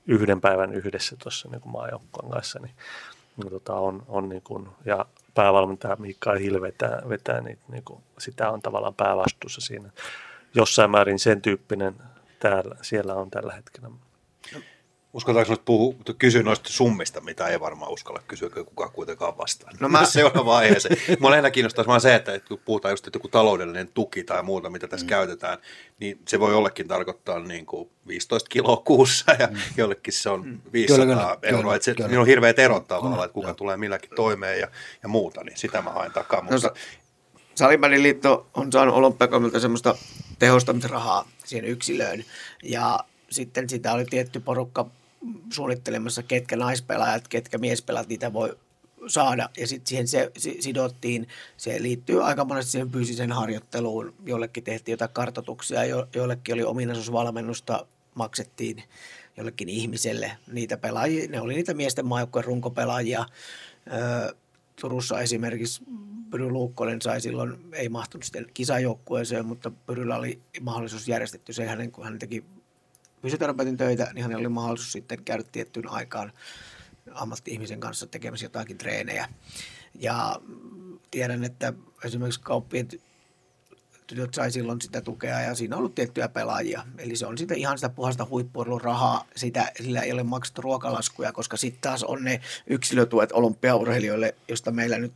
yhden 0.07 0.41
päivän 0.41 0.75
yhdessä 0.75 1.17
tuossa 1.17 1.49
niin 1.49 1.61
kuin 1.61 1.73
maajoukkueen 1.73 2.31
kanssa, 2.31 2.59
niin, 2.59 2.75
niin 3.37 3.51
tota 3.51 3.75
on, 3.75 4.03
on 4.09 4.29
niin 4.29 4.43
kuin, 4.43 4.69
ja 4.85 5.07
päävalmentaja 5.35 5.97
Mikael 5.97 6.39
Hill 6.39 6.61
vetää, 6.61 7.03
vetää 7.09 7.41
niitä, 7.41 7.63
niin 7.69 7.85
kuin, 7.85 8.03
sitä 8.19 8.51
on 8.51 8.63
tavallaan 8.63 8.95
päävastuussa 8.95 9.61
siinä. 9.61 9.91
Jossain 10.55 10.91
määrin 10.91 11.19
sen 11.19 11.43
tyyppinen 11.43 11.95
täällä, 12.39 12.77
siellä 12.83 13.15
on 13.15 13.31
tällä 13.31 13.53
hetkellä. 13.53 13.91
Uskaltaako 15.13 15.51
nyt 15.51 15.65
puhua, 15.65 15.95
kysyä 16.19 16.43
noista 16.43 16.69
summista, 16.73 17.21
mitä 17.21 17.47
ei 17.49 17.61
varmaan 17.61 17.93
uskalla 17.93 18.23
kysyä, 18.29 18.51
kun 18.51 18.65
kukaan 18.67 18.91
kuitenkaan 18.93 19.39
vastaa. 19.39 19.71
No 19.81 19.89
mä- 19.89 20.05
Seuraava 20.21 20.57
aiheeseen. 20.57 20.97
Mua 21.21 21.31
lähinnä 21.31 21.51
kiinnostaisi 21.51 21.89
vaan 21.89 22.01
se, 22.01 22.15
että 22.15 22.41
kun 22.49 22.61
puhutaan 22.65 22.93
just, 22.93 23.07
että 23.07 23.17
joku 23.17 23.29
taloudellinen 23.29 23.89
tuki 23.89 24.25
tai 24.25 24.43
muuta, 24.43 24.71
mitä 24.71 24.89
tässä 24.89 25.07
mm. 25.07 25.09
käytetään, 25.09 25.59
niin 26.01 26.19
se 26.29 26.41
voi 26.41 26.53
jollekin 26.53 26.89
tarkoittaa 26.89 27.39
niin 27.39 27.67
kuin 27.67 27.91
15 28.07 28.49
kiloa 28.49 28.77
kuussa 28.77 29.33
ja 29.39 29.47
mm. 29.47 29.57
jollekin 29.77 30.13
se 30.13 30.31
on 30.31 30.63
500 30.73 31.05
Kyllä, 31.05 31.15
kyllä, 31.15 31.37
kyllä, 31.37 31.49
euroa. 31.49 31.63
kyllä, 31.63 31.75
että 31.77 31.85
se, 31.85 31.95
kyllä. 31.95 32.09
niin 32.09 32.19
on 32.19 32.27
hirveät 32.27 32.59
erot 32.59 32.89
tavallaan, 32.89 33.25
että 33.25 33.35
kuka 33.35 33.55
tulee 33.55 33.77
milläkin 33.77 34.11
toimeen 34.17 34.61
ja, 34.61 34.69
ja 35.03 35.09
muuta, 35.09 35.45
niin 35.45 35.57
sitä 35.59 35.83
mä 35.83 35.91
haen 35.91 36.13
takaa. 36.13 36.43
Mutta, 36.43 36.59
sa- 36.59 36.75
Salibändin 37.55 38.03
liitto 38.03 38.47
on 38.55 38.73
saanut 38.73 38.95
olympiakomilta 38.95 39.61
semmoista 39.61 39.95
tehostamisrahaa 40.39 41.29
siihen 41.45 41.65
yksilöön 41.65 42.25
ja 42.63 42.99
sitten 43.31 43.69
sitä 43.69 43.93
oli 43.93 44.05
tietty 44.05 44.41
porukka 44.41 44.87
suunnittelemassa, 45.53 46.23
ketkä 46.23 46.57
naispelaajat, 46.57 47.29
ketkä 47.29 47.59
miespelaajat 47.59 48.09
niitä 48.09 48.33
voi 48.33 48.59
saada. 49.07 49.51
Ja 49.59 49.67
sitten 49.67 49.87
siihen 49.87 50.09
se 50.09 50.33
si- 50.39 50.57
sidottiin, 50.61 51.29
se 51.57 51.83
liittyy 51.83 52.25
aika 52.25 52.45
monesti 52.45 52.73
siihen 52.73 52.91
fyysiseen 52.91 53.33
harjoitteluun. 53.33 54.15
Jollekin 54.27 54.65
tehtiin 54.65 54.93
jotain 54.93 55.11
kartoituksia, 55.13 55.85
jo- 55.85 56.09
joillekin 56.15 56.55
oli 56.55 56.65
ominaisuusvalmennusta, 56.65 57.87
maksettiin 58.15 58.83
jollekin 59.37 59.69
ihmiselle 59.69 60.33
niitä 60.53 60.77
pelaajia. 60.77 61.29
Ne 61.29 61.41
oli 61.41 61.55
niitä 61.55 61.75
miesten 61.75 62.07
maajoukkojen 62.07 62.45
runkopelaajia. 62.45 63.25
Turussa 64.81 65.21
esimerkiksi 65.21 65.83
Pyry 66.31 66.49
Luukkonen 66.49 67.03
sai 67.03 67.21
silloin, 67.21 67.57
ei 67.73 67.89
mahtunut 67.89 68.25
sitten 68.25 68.47
kisajoukkueeseen, 68.55 69.47
mutta 69.47 69.71
Pyryllä 69.71 70.17
oli 70.17 70.41
mahdollisuus 70.61 71.09
järjestetty 71.09 71.53
se, 71.53 71.67
hänen, 71.67 71.93
kun 71.93 72.05
hän 72.05 72.19
teki 72.19 72.45
fysioterapeutin 73.23 73.77
töitä, 73.77 74.11
niin 74.15 74.23
hänellä 74.23 74.41
oli 74.41 74.49
mahdollisuus 74.49 74.93
sitten 74.93 75.25
käydä 75.25 75.45
tiettyyn 75.53 75.89
aikaan 75.89 76.33
ammatti-ihmisen 77.13 77.81
kanssa 77.81 78.07
tekemässä 78.07 78.47
jotakin 78.47 78.79
treenejä. 78.79 79.29
Ja 79.95 80.41
tiedän, 81.11 81.45
että 81.45 81.73
esimerkiksi 82.05 82.41
kauppien 82.41 82.89
ty- 82.95 83.01
tytöt 84.07 84.35
sai 84.35 84.51
silloin 84.51 84.81
sitä 84.81 85.01
tukea 85.01 85.41
ja 85.41 85.55
siinä 85.55 85.77
on 85.77 85.79
ollut 85.79 85.95
tiettyjä 85.95 86.29
pelaajia. 86.29 86.87
Eli 86.99 87.17
se 87.17 87.27
on 87.27 87.39
sitä 87.39 87.55
ihan 87.55 87.79
sitä 87.79 87.89
puhasta 87.89 88.27
rahaa, 88.83 89.27
sitä, 89.37 89.73
sillä 89.83 90.01
ei 90.01 90.13
ole 90.13 90.23
maksettu 90.23 90.63
ruokalaskuja, 90.63 91.33
koska 91.33 91.57
sitten 91.57 91.81
taas 91.81 92.05
on 92.05 92.25
ne 92.25 92.41
yksilötuet 92.67 93.33
olympiaurheilijoille, 93.33 94.35
josta 94.49 94.71
meillä 94.71 94.99
nyt 94.99 95.13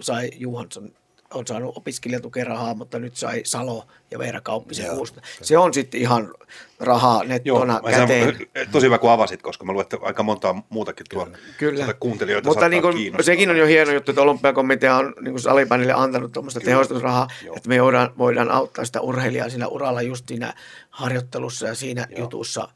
sai 0.00 0.30
Juhansson 0.34 0.92
on 1.34 1.46
saanut 1.46 1.76
opiskelijatukerahaa, 1.76 2.74
mutta 2.74 2.98
nyt 2.98 3.16
sai 3.16 3.40
Salo 3.44 3.86
ja 4.10 4.18
Veera 4.18 4.40
Kauppisen 4.40 4.86
Joo. 4.86 4.96
uusta. 4.96 5.20
Se 5.42 5.58
on 5.58 5.74
sitten 5.74 6.00
ihan 6.00 6.34
rahaa 6.80 7.24
nettona 7.24 7.80
mä 7.82 7.90
käteen. 7.90 8.34
sanon, 8.34 8.66
tosi 8.72 8.86
hyvä, 8.86 8.98
kun 8.98 9.10
avasit, 9.10 9.42
koska 9.42 9.64
mä 9.64 9.72
luulen, 9.72 9.82
että 9.82 9.98
aika 10.02 10.22
montaa 10.22 10.62
muutakin 10.68 11.06
tuo 11.10 11.28
Kyllä. 11.58 11.94
kuuntelijoita 12.00 12.48
Mutta 12.48 12.68
niin 12.68 12.82
kuin, 12.82 13.12
sekin 13.20 13.50
on 13.50 13.56
jo 13.56 13.66
hieno 13.66 13.92
juttu, 13.92 14.10
että 14.10 14.22
olympiakomitea 14.22 14.96
on 14.96 15.14
niin 15.20 15.32
kuin 15.32 15.42
salibändille 15.42 15.92
antanut 15.92 16.32
tuommoista 16.32 16.60
tehostusrahaa, 16.60 17.28
Joo. 17.44 17.56
että 17.56 17.68
me 17.68 17.82
voidaan, 17.82 18.12
voidaan 18.18 18.50
auttaa 18.50 18.84
sitä 18.84 19.00
urheilijaa 19.00 19.48
siinä 19.48 19.66
uralla 19.68 20.02
just 20.02 20.28
siinä 20.28 20.54
harjoittelussa 20.90 21.66
ja 21.66 21.74
siinä 21.74 22.06
Joo. 22.10 22.20
jutussa 22.20 22.68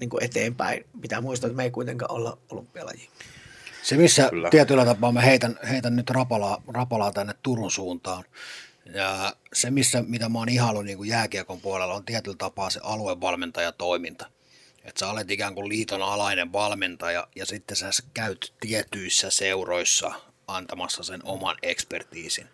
niin 0.00 0.10
kuin 0.10 0.24
eteenpäin. 0.24 0.84
Pitää 1.00 1.20
muistaa, 1.20 1.48
että 1.48 1.56
me 1.56 1.64
ei 1.64 1.70
kuitenkaan 1.70 2.12
olla 2.12 2.38
olympialaji. 2.50 3.08
Se, 3.86 3.96
missä 3.96 4.28
Kyllä. 4.30 4.50
tietyllä 4.50 4.84
tapaa 4.84 5.12
mä 5.12 5.20
heitän, 5.20 5.58
heitän 5.70 5.96
nyt 5.96 6.10
rapalaa, 6.10 6.62
rapalaa 6.68 7.12
tänne 7.12 7.34
Turun 7.42 7.70
suuntaan. 7.70 8.24
Ja 8.94 9.36
se, 9.52 9.70
missä, 9.70 10.02
mitä 10.02 10.28
mä 10.28 10.38
oon 10.38 10.48
ihaillut 10.48 10.84
niin 10.84 10.96
kuin 10.96 11.08
jääkiekon 11.08 11.60
puolella, 11.60 11.94
on 11.94 12.04
tietyllä 12.04 12.36
tapaa 12.36 12.70
se 12.70 12.80
aluevalmentajatoiminta. 12.82 14.30
Että 14.84 14.98
sä 14.98 15.10
olet 15.10 15.30
ikään 15.30 15.54
kuin 15.54 15.68
liiton 15.68 16.02
alainen 16.02 16.52
valmentaja 16.52 17.28
ja 17.36 17.46
sitten 17.46 17.76
sä 17.76 17.90
käyt 18.14 18.52
tietyissä 18.60 19.30
seuroissa 19.30 20.12
antamassa 20.46 21.02
sen 21.02 21.20
oman 21.24 21.56
ekspertiisin. 21.62 22.46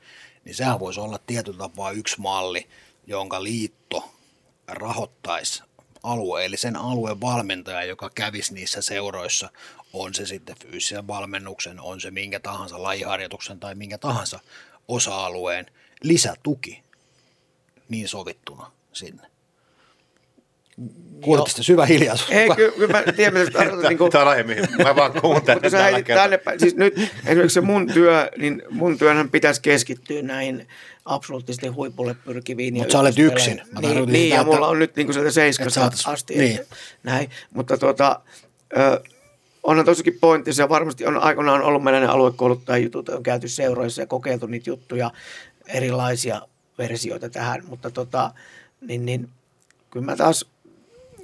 Niin 0.45 0.55
sehän 0.55 0.81
voisi 0.81 1.01
olla 1.01 1.19
tietyllä 1.27 1.59
tapaa 1.59 1.91
yksi 1.91 2.21
malli, 2.21 2.69
jonka 3.07 3.43
liitto 3.43 4.15
rahoittaisi 4.69 5.63
alueellisen 6.03 6.77
alueen 6.77 7.21
valmentaja, 7.21 7.85
joka 7.85 8.11
kävisi 8.15 8.55
niissä 8.55 8.83
seuroissa, 8.83 9.51
on 9.93 10.15
se 10.15 10.27
sitten 10.27 10.57
fyysisen 10.59 11.07
valmennuksen, 11.07 11.81
on 11.81 12.01
se 12.01 12.11
minkä 12.11 12.41
tahansa 12.41 12.83
lajiharjoituksen 12.83 13.61
tai 13.61 13.75
minkä 13.75 13.99
tahansa 13.99 14.41
osa-alueen 14.89 15.67
lisätuki 16.03 16.83
niin 17.89 18.09
sovittuna 18.09 18.73
sinne. 18.93 19.32
Kuulitte 21.25 21.51
sitä 21.51 21.63
syvä 21.63 21.87
hiljaisuus? 21.87 22.31
Ei, 22.31 22.51
kyllä, 22.57 22.73
kyllä 22.73 22.93
mä 23.07 23.13
tiedän, 23.13 23.35
mitä 23.35 23.45
sä 23.53 23.59
tarkoitat. 23.59 23.89
niin 23.89 23.99
kuin, 23.99 24.11
Tämä 24.13 24.23
on 24.25 24.31
aihe, 24.31 24.43
mihin 24.43 24.65
mä 24.83 24.97
vaan 24.97 25.13
kuuntelen 25.21 25.57
Mutta 25.57 25.71
sä 25.71 25.77
tällä 25.77 25.85
heitit 25.85 26.07
kertaa. 26.07 26.25
tänne 26.25 26.39
päin. 26.39 26.61
Siis 26.61 26.77
nyt 26.77 26.95
esimerkiksi 27.27 27.55
se 27.55 27.61
mun 27.61 27.87
työ, 27.87 28.31
niin 28.39 28.63
mun 28.71 28.99
työnhän 28.99 29.31
pitäisi 29.31 29.63
keskittyä 29.63 30.23
näihin 30.23 30.69
absoluuttisesti 31.05 31.67
huipulle 31.69 32.15
pyrkiviin. 32.25 32.77
ja 32.77 32.83
Mut 32.83 32.91
sä 32.91 33.01
olet 33.01 33.19
yksin. 33.19 33.57
Mä 33.57 33.63
Niin, 33.63 33.83
tarkoitin 33.83 34.13
niin 34.13 34.23
sitä, 34.25 34.35
ja 34.35 34.41
että- 34.41 34.55
mulla 34.55 34.69
on 34.69 34.79
nyt 34.79 34.97
niin 34.97 35.07
kuin 35.07 35.15
sieltä 35.15 35.31
seiskasta 35.31 35.91
asti. 36.07 36.35
niin. 36.39 36.61
Että, 36.61 36.77
näin. 37.03 37.31
Mutta 37.51 37.79
tuota, 37.79 38.21
ö, 38.77 39.01
onhan 39.63 39.85
tosikin 39.87 40.19
pointti, 40.21 40.53
se 40.53 40.69
varmasti 40.69 41.07
on 41.07 41.19
aikoinaan 41.19 41.63
ollut 41.63 41.83
meillä 41.85 42.01
ne 42.01 42.07
aluekouluttajajutut, 42.07 43.09
on 43.09 43.23
käyty 43.23 43.49
seuroissa 43.49 44.03
ja 44.03 44.07
kokeiltu 44.07 44.47
niitä 44.47 44.71
juttuja, 44.71 45.11
erilaisia 45.67 46.43
versioita 46.79 47.29
tähän, 47.29 47.63
mutta 47.69 47.91
tota, 47.91 48.31
niin, 48.81 49.07
niin 49.07 49.29
kyllä 49.91 50.07
mä 50.07 50.17
taas, 50.17 50.47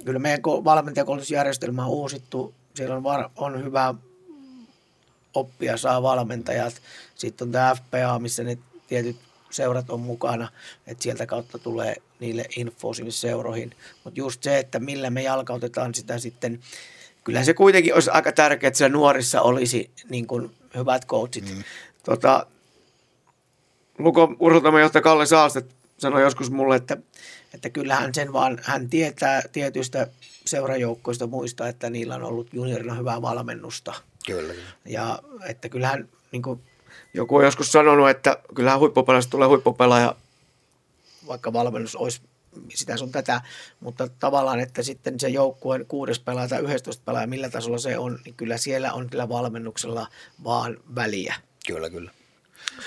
kyllä 0.05 0.19
meidän 0.19 0.39
ko- 0.39 0.63
valmentajakoulutusjärjestelmä 0.63 1.85
on 1.85 1.91
uusittu, 1.91 2.53
siellä 2.75 2.95
on, 2.95 3.03
var, 3.03 3.29
on 3.35 3.63
hyvä 3.63 3.93
oppia 5.33 5.77
saa 5.77 6.01
valmentajat. 6.01 6.81
Sitten 7.15 7.47
on 7.47 7.51
tämä 7.51 7.75
FPA, 7.75 8.19
missä 8.19 8.43
ne 8.43 8.57
tietyt 8.87 9.17
seurat 9.49 9.89
on 9.89 9.99
mukana, 9.99 10.47
että 10.87 11.03
sieltä 11.03 11.25
kautta 11.25 11.59
tulee 11.59 11.95
niille 12.19 12.45
info 12.57 12.93
sinne 12.93 13.11
seuroihin. 13.11 13.75
Mutta 14.03 14.19
just 14.19 14.43
se, 14.43 14.59
että 14.59 14.79
millä 14.79 15.09
me 15.09 15.21
jalkautetaan 15.23 15.95
sitä 15.95 16.19
sitten, 16.19 16.59
kyllä 17.23 17.43
se 17.43 17.53
kuitenkin 17.53 17.93
olisi 17.93 18.09
aika 18.09 18.31
tärkeää, 18.31 18.67
että 18.67 18.77
siellä 18.77 18.97
nuorissa 18.97 19.41
olisi 19.41 19.91
niin 20.09 20.27
kuin 20.27 20.51
hyvät 20.75 21.05
coachit. 21.05 21.45
Mm. 21.55 21.63
Tota, 22.03 22.45
Lukon 23.97 24.35
urheilutoimenjohtaja 24.39 25.01
Kalle 25.01 25.25
Saalstedt 25.25 25.78
sanoi 25.99 26.21
joskus 26.21 26.51
mulle, 26.51 26.75
että, 26.75 26.97
että 27.53 27.69
kyllähän 27.69 28.13
sen 28.13 28.33
vaan, 28.33 28.59
hän 28.61 28.89
tietää 28.89 29.41
tietyistä 29.51 30.07
seurajoukkoista 30.45 31.27
muista, 31.27 31.67
että 31.67 31.89
niillä 31.89 32.15
on 32.15 32.23
ollut 32.23 32.53
juniorina 32.53 32.93
hyvää 32.93 33.21
valmennusta. 33.21 33.93
Kyllä. 34.25 34.53
Ja 34.85 35.19
että 35.47 35.69
kyllähän, 35.69 36.09
niin 36.31 36.41
kuin 36.41 36.61
joku 37.13 37.35
on 37.35 37.43
joskus 37.43 37.71
sanonut, 37.71 38.09
että 38.09 38.37
kyllähän 38.55 38.79
huippupelaajasta 38.79 39.31
tulee 39.31 39.47
huippupelaaja, 39.47 40.15
vaikka 41.27 41.53
valmennus 41.53 41.95
olisi 41.95 42.21
sitä 42.73 42.97
sun 42.97 43.11
tätä, 43.11 43.41
mutta 43.79 44.07
tavallaan, 44.19 44.59
että 44.59 44.83
sitten 44.83 45.19
se 45.19 45.29
joukkueen 45.29 45.85
kuudes 45.85 46.19
pelaaja 46.19 46.47
tai 46.47 46.61
11 46.61 47.03
pelaaja, 47.05 47.27
millä 47.27 47.49
tasolla 47.49 47.77
se 47.77 47.97
on, 47.97 48.19
niin 48.25 48.35
kyllä 48.35 48.57
siellä 48.57 48.93
on 48.93 49.09
kyllä 49.09 49.29
valmennuksella 49.29 50.07
vaan 50.43 50.77
väliä. 50.95 51.35
Kyllä, 51.67 51.89
kyllä. 51.89 52.11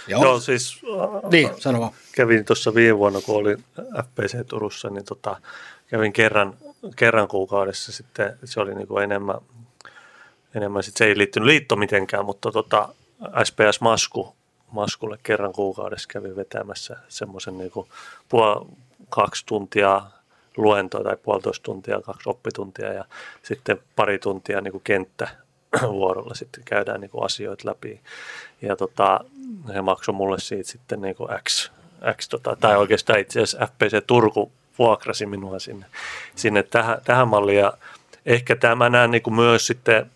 Joo, 0.07 0.25
no, 0.25 0.41
siis 0.41 0.83
niin, 1.31 1.51
sano 1.59 1.81
vaan. 1.81 1.93
kävin 2.13 2.45
tuossa 2.45 2.75
viime 2.75 2.99
vuonna, 2.99 3.21
kun 3.21 3.37
olin 3.37 3.65
FPC 3.77 4.47
Turussa, 4.49 4.91
niin 4.91 5.05
tota, 5.05 5.37
kävin 5.87 6.13
kerran, 6.13 6.55
kerran 6.97 7.29
kuukaudessa 7.29 7.93
sitten, 7.93 8.39
se 8.45 8.61
oli 8.61 8.75
niin 8.75 8.89
kuin 8.89 9.05
enemmän, 9.05 9.37
enemmän 10.55 10.83
sit 10.83 10.97
se 10.97 11.05
ei 11.05 11.19
liittynyt 11.19 11.47
liitto 11.47 11.77
mitenkään, 11.77 12.25
mutta 12.25 12.53
tota, 12.53 12.89
SPS 13.45 13.81
Masku, 13.81 14.35
Maskulle 14.71 15.19
kerran 15.23 15.53
kuukaudessa 15.53 16.09
kävin 16.09 16.37
vetämässä 16.37 16.97
semmoisen 17.09 17.59
niin 17.59 17.73
puol, 18.29 18.65
kaksi 19.11 19.47
tuntia 19.47 20.03
luentoa 20.57 21.05
tai 21.05 21.17
puolitoista 21.17 21.63
tuntia, 21.63 22.01
kaksi 22.01 22.29
oppituntia 22.29 22.93
ja 22.93 23.05
sitten 23.43 23.81
pari 23.97 24.19
tuntia 24.19 24.61
niin 24.61 24.73
kuin 24.73 24.83
kenttävuorolla 25.81 26.35
sitten 26.35 26.65
käydään 26.65 27.01
niin 27.01 27.11
kuin 27.11 27.25
asioita 27.25 27.69
läpi. 27.69 28.01
Ja 28.63 28.77
tota, 28.77 29.21
he 29.75 29.83
maksoi 29.83 30.15
mulle 30.15 30.41
siitä 30.41 30.71
sitten 30.71 31.01
niin 31.01 31.15
kuin 31.15 31.29
X, 31.49 31.71
X 32.17 32.29
tota, 32.29 32.57
tai 32.61 32.77
oikeastaan 32.77 33.19
itse 33.19 33.43
asiassa 33.43 33.67
FPC 33.67 34.07
Turku 34.07 34.53
vuokrasi 34.79 35.27
minua 35.27 35.59
sinne, 35.59 35.87
sinne 36.37 36.63
tähän, 36.63 36.99
tähän 37.05 37.29
malliin. 37.29 37.59
Ja 37.59 37.73
ehkä 38.27 38.57
tämä 38.57 38.89
näen 38.89 39.11
niin 39.11 39.23
kuin 39.23 39.35
myös 39.35 39.67
sitten 39.67 40.11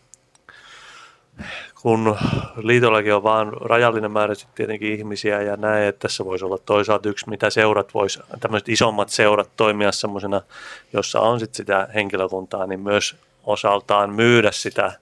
kun 1.83 2.17
liitollakin 2.57 3.15
on 3.15 3.23
vain 3.23 3.53
rajallinen 3.53 4.11
määrä 4.11 4.35
tietenkin 4.55 4.93
ihmisiä 4.93 5.43
ja 5.43 5.57
näin, 5.57 5.85
että 5.85 5.99
tässä 5.99 6.25
voisi 6.25 6.45
olla 6.45 6.59
toisaalta 6.59 7.09
yksi, 7.09 7.29
mitä 7.29 7.51
seurat 7.51 7.95
voisi, 7.95 8.21
tämmöiset 8.41 8.69
isommat 8.69 9.09
seurat 9.09 9.49
toimia 9.57 9.93
semmoisena, 9.93 10.41
jossa 10.93 11.21
on 11.21 11.41
sitten 11.41 11.57
sitä 11.57 11.89
henkilökuntaa, 11.95 12.67
niin 12.67 12.81
myös 12.81 13.17
osaltaan 13.45 14.15
myydä 14.15 14.53
sitä 14.53 14.93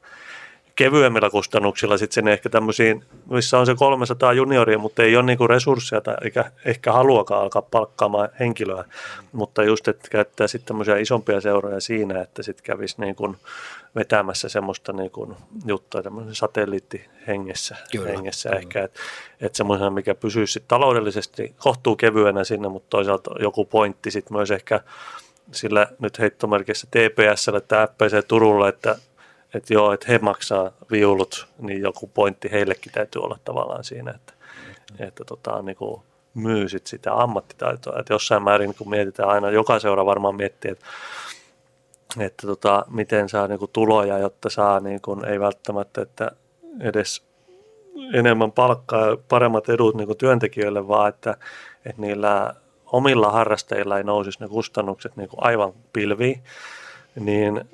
kevyemmillä 0.77 1.31
kustannuksilla 1.31 1.99
sitten 1.99 2.15
sen 2.15 2.29
ehkä 2.29 2.49
tämmöisiin, 2.49 3.05
missä 3.31 3.59
on 3.59 3.67
se 3.67 3.75
300 3.75 4.33
junioria, 4.33 4.79
mutta 4.79 5.03
ei 5.03 5.17
ole 5.17 5.25
niinku 5.25 5.47
resursseja 5.47 6.01
tai 6.01 6.15
eikä 6.23 6.51
ehkä 6.65 6.93
haluakaan 6.93 7.43
alkaa 7.43 7.63
palkkaamaan 7.63 8.29
henkilöä, 8.41 8.85
mutta 9.33 9.63
just, 9.63 9.89
että 9.89 10.09
käyttää 10.11 10.47
sitten 10.47 10.67
tämmöisiä 10.67 10.97
isompia 10.97 11.41
seuroja 11.41 11.81
siinä, 11.81 12.21
että 12.21 12.43
sitten 12.43 12.65
kävisi 12.65 13.01
niin 13.01 13.15
kuin 13.15 13.37
vetämässä 13.95 14.49
semmoista 14.49 14.93
niin 14.93 15.11
kuin 15.11 15.37
juttua 15.67 16.03
tämmöisen 16.03 16.35
satelliittihengessä 16.35 17.77
Kyllä. 17.93 18.09
hengessä 18.09 18.51
mm. 18.51 18.57
ehkä, 18.57 18.85
että 18.85 19.01
että 19.41 19.57
semmoisena, 19.57 19.91
mikä 19.91 20.15
pysyy 20.15 20.47
sitten 20.47 20.69
taloudellisesti 20.69 21.55
kohtuu 21.59 21.97
kevyenä 21.97 22.45
sinne, 22.45 22.69
mutta 22.69 22.91
toisaalta 22.91 23.31
joku 23.41 23.65
pointti 23.65 24.11
sitten 24.11 24.37
myös 24.37 24.51
ehkä 24.51 24.81
sillä 25.53 25.87
nyt 25.99 26.19
heittomerkissä 26.19 26.87
TPSlle 26.91 27.61
tai 27.61 27.87
FPC 27.87 28.29
Turulle, 28.29 28.69
että 28.69 28.97
että 29.55 29.75
joo, 29.75 29.93
että 29.93 30.07
he 30.09 30.19
maksaa 30.19 30.71
viulut, 30.91 31.47
niin 31.59 31.81
joku 31.81 32.07
pointti 32.07 32.51
heillekin 32.53 32.93
täytyy 32.93 33.23
olla 33.23 33.39
tavallaan 33.45 33.85
siinä, 33.85 34.11
että, 34.11 34.33
että 34.99 35.25
tota, 35.25 35.63
niin 35.63 35.77
kuin 35.77 36.03
myy 36.35 36.69
sit 36.69 36.87
sitä 36.87 37.15
ammattitaitoa. 37.15 37.99
Että 37.99 38.15
jossain 38.15 38.43
määrin, 38.43 38.75
kun 38.75 38.91
mietitään 38.91 39.29
aina, 39.29 39.51
joka 39.51 39.79
seura 39.79 40.07
varmaan 40.07 40.37
miettii, 40.37 40.71
että, 40.71 40.87
että 42.21 42.47
tota, 42.47 42.85
miten 42.91 43.29
saa 43.29 43.49
niin 43.49 43.59
kuin 43.59 43.71
tuloja, 43.73 44.19
jotta 44.19 44.51
saa 44.51 44.81
niin 44.81 45.01
kuin, 45.01 45.25
ei 45.25 45.41
välttämättä, 45.41 46.03
että 46.03 46.31
edes 46.81 47.23
enemmän 48.15 48.53
palkkaa 48.53 49.07
ja 49.07 49.17
paremmat 49.29 49.69
edut 49.69 49.95
niin 49.95 50.07
kuin 50.07 50.19
työntekijöille, 50.19 50.89
vaan 50.89 51.09
että, 51.09 51.37
että 51.85 52.03
niillä 52.03 52.55
omilla 52.87 53.31
harrastajilla 53.31 53.99
ei 53.99 54.05
nousisi 54.05 54.41
ne 54.41 54.49
kustannukset 54.49 55.17
niin 55.17 55.29
kuin 55.29 55.43
aivan 55.43 55.73
pilviin, 55.93 56.43
niin 57.21 57.65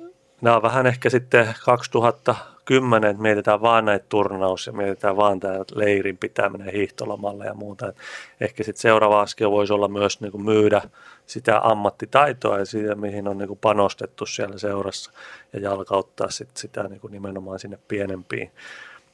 nämä 0.41 0.55
on 0.55 0.61
vähän 0.61 0.87
ehkä 0.87 1.09
sitten 1.09 1.55
2010, 1.65 3.09
että 3.09 3.21
mietitään 3.21 3.61
vaan 3.61 3.85
näitä 3.85 4.05
turnaus 4.09 4.67
ja 4.67 4.73
mietitään 4.73 5.17
vaan 5.17 5.39
tämä 5.39 5.55
leirin 5.75 6.17
pitäminen 6.17 6.73
hiihtolomalla 6.73 7.45
ja 7.45 7.53
muuta. 7.53 7.87
Et 7.87 7.95
ehkä 8.41 8.63
sitten 8.63 8.81
seuraava 8.81 9.21
askel 9.21 9.51
voisi 9.51 9.73
olla 9.73 9.87
myös 9.87 10.21
niin 10.21 10.31
kuin 10.31 10.45
myydä 10.45 10.81
sitä 11.25 11.59
ammattitaitoa 11.63 12.59
ja 12.59 12.65
siitä, 12.65 12.95
mihin 12.95 13.27
on 13.27 13.37
niin 13.37 13.47
kuin 13.47 13.59
panostettu 13.61 14.25
siellä 14.25 14.57
seurassa 14.57 15.11
ja 15.53 15.59
jalkauttaa 15.59 16.29
sit 16.29 16.57
sitä 16.57 16.83
niin 16.83 16.99
kuin 16.99 17.11
nimenomaan 17.11 17.59
sinne 17.59 17.79
pienempiin, 17.87 18.51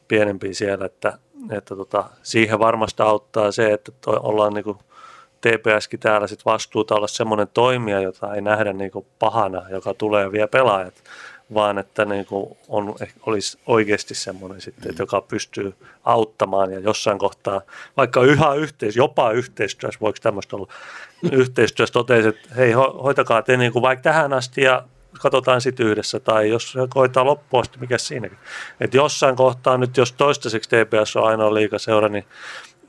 pienempiin 0.07 0.55
siellä, 0.55 0.85
että, 0.85 1.19
että 1.51 1.75
tota, 1.75 2.09
siihen 2.23 2.59
varmasti 2.59 3.03
auttaa 3.03 3.51
se, 3.51 3.73
että 3.73 3.91
ollaan 4.07 4.53
niin 4.53 4.63
kuin 4.63 4.77
TPSkin 5.47 5.99
täällä 5.99 6.27
sit 6.27 6.45
vastuuta 6.45 6.95
olla 6.95 7.07
semmoinen 7.07 7.47
toimija, 7.53 8.01
jota 8.01 8.35
ei 8.35 8.41
nähdä 8.41 8.73
niin 8.73 8.91
kuin 8.91 9.05
pahana, 9.19 9.69
joka 9.69 9.93
tulee 9.93 10.31
vielä 10.31 10.47
pelaajat, 10.47 11.03
vaan 11.53 11.77
että 11.77 12.05
niin 12.05 12.25
kuin 12.25 12.57
on, 12.67 12.95
olisi 13.25 13.59
oikeasti 13.65 14.15
semmoinen 14.15 14.61
sitten, 14.61 14.89
että 14.89 15.03
joka 15.03 15.21
pystyy 15.21 15.73
auttamaan 16.03 16.71
ja 16.71 16.79
jossain 16.79 17.17
kohtaa, 17.17 17.61
vaikka 17.97 18.23
yhä 18.23 18.53
yhteis, 18.53 18.95
jopa 18.95 19.31
yhteistyössä, 19.31 19.99
voiko 20.01 20.17
tämmöistä 20.21 20.55
olla, 20.55 20.67
yhteistyössä 21.31 21.93
totesi, 21.93 22.27
että 22.27 22.49
hei 22.55 22.71
hoitakaa 23.03 23.41
te 23.41 23.57
niin 23.57 23.73
kuin 23.73 23.81
vaikka 23.81 24.03
tähän 24.03 24.33
asti 24.33 24.61
ja 24.61 24.83
katsotaan 25.21 25.61
sitten 25.61 25.85
yhdessä, 25.85 26.19
tai 26.19 26.49
jos 26.49 26.77
koetaan 26.89 27.25
loppuun 27.25 27.61
asti, 27.61 27.79
mikä 27.79 27.97
siinäkin. 27.97 28.37
Että 28.79 28.97
jossain 28.97 29.35
kohtaa 29.35 29.77
nyt, 29.77 29.97
jos 29.97 30.11
toistaiseksi 30.11 30.69
TPS 30.69 31.15
on 31.15 31.27
ainoa 31.27 31.53
liikaseura, 31.53 32.09
niin, 32.09 32.25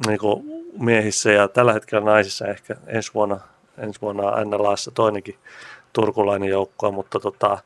niin 0.06 0.18
kuin 0.18 0.57
miehissä 0.78 1.32
ja 1.32 1.48
tällä 1.48 1.72
hetkellä 1.72 2.04
naisissa 2.04 2.46
ehkä 2.46 2.76
ensi 2.86 3.14
vuonna, 3.14 3.40
ensi 3.78 4.00
vuonna 4.00 4.44
NLAssa 4.44 4.90
toinenkin 4.90 5.38
turkulainen 5.92 6.48
joukko, 6.48 6.92
mutta 6.92 7.20
tota, 7.20 7.58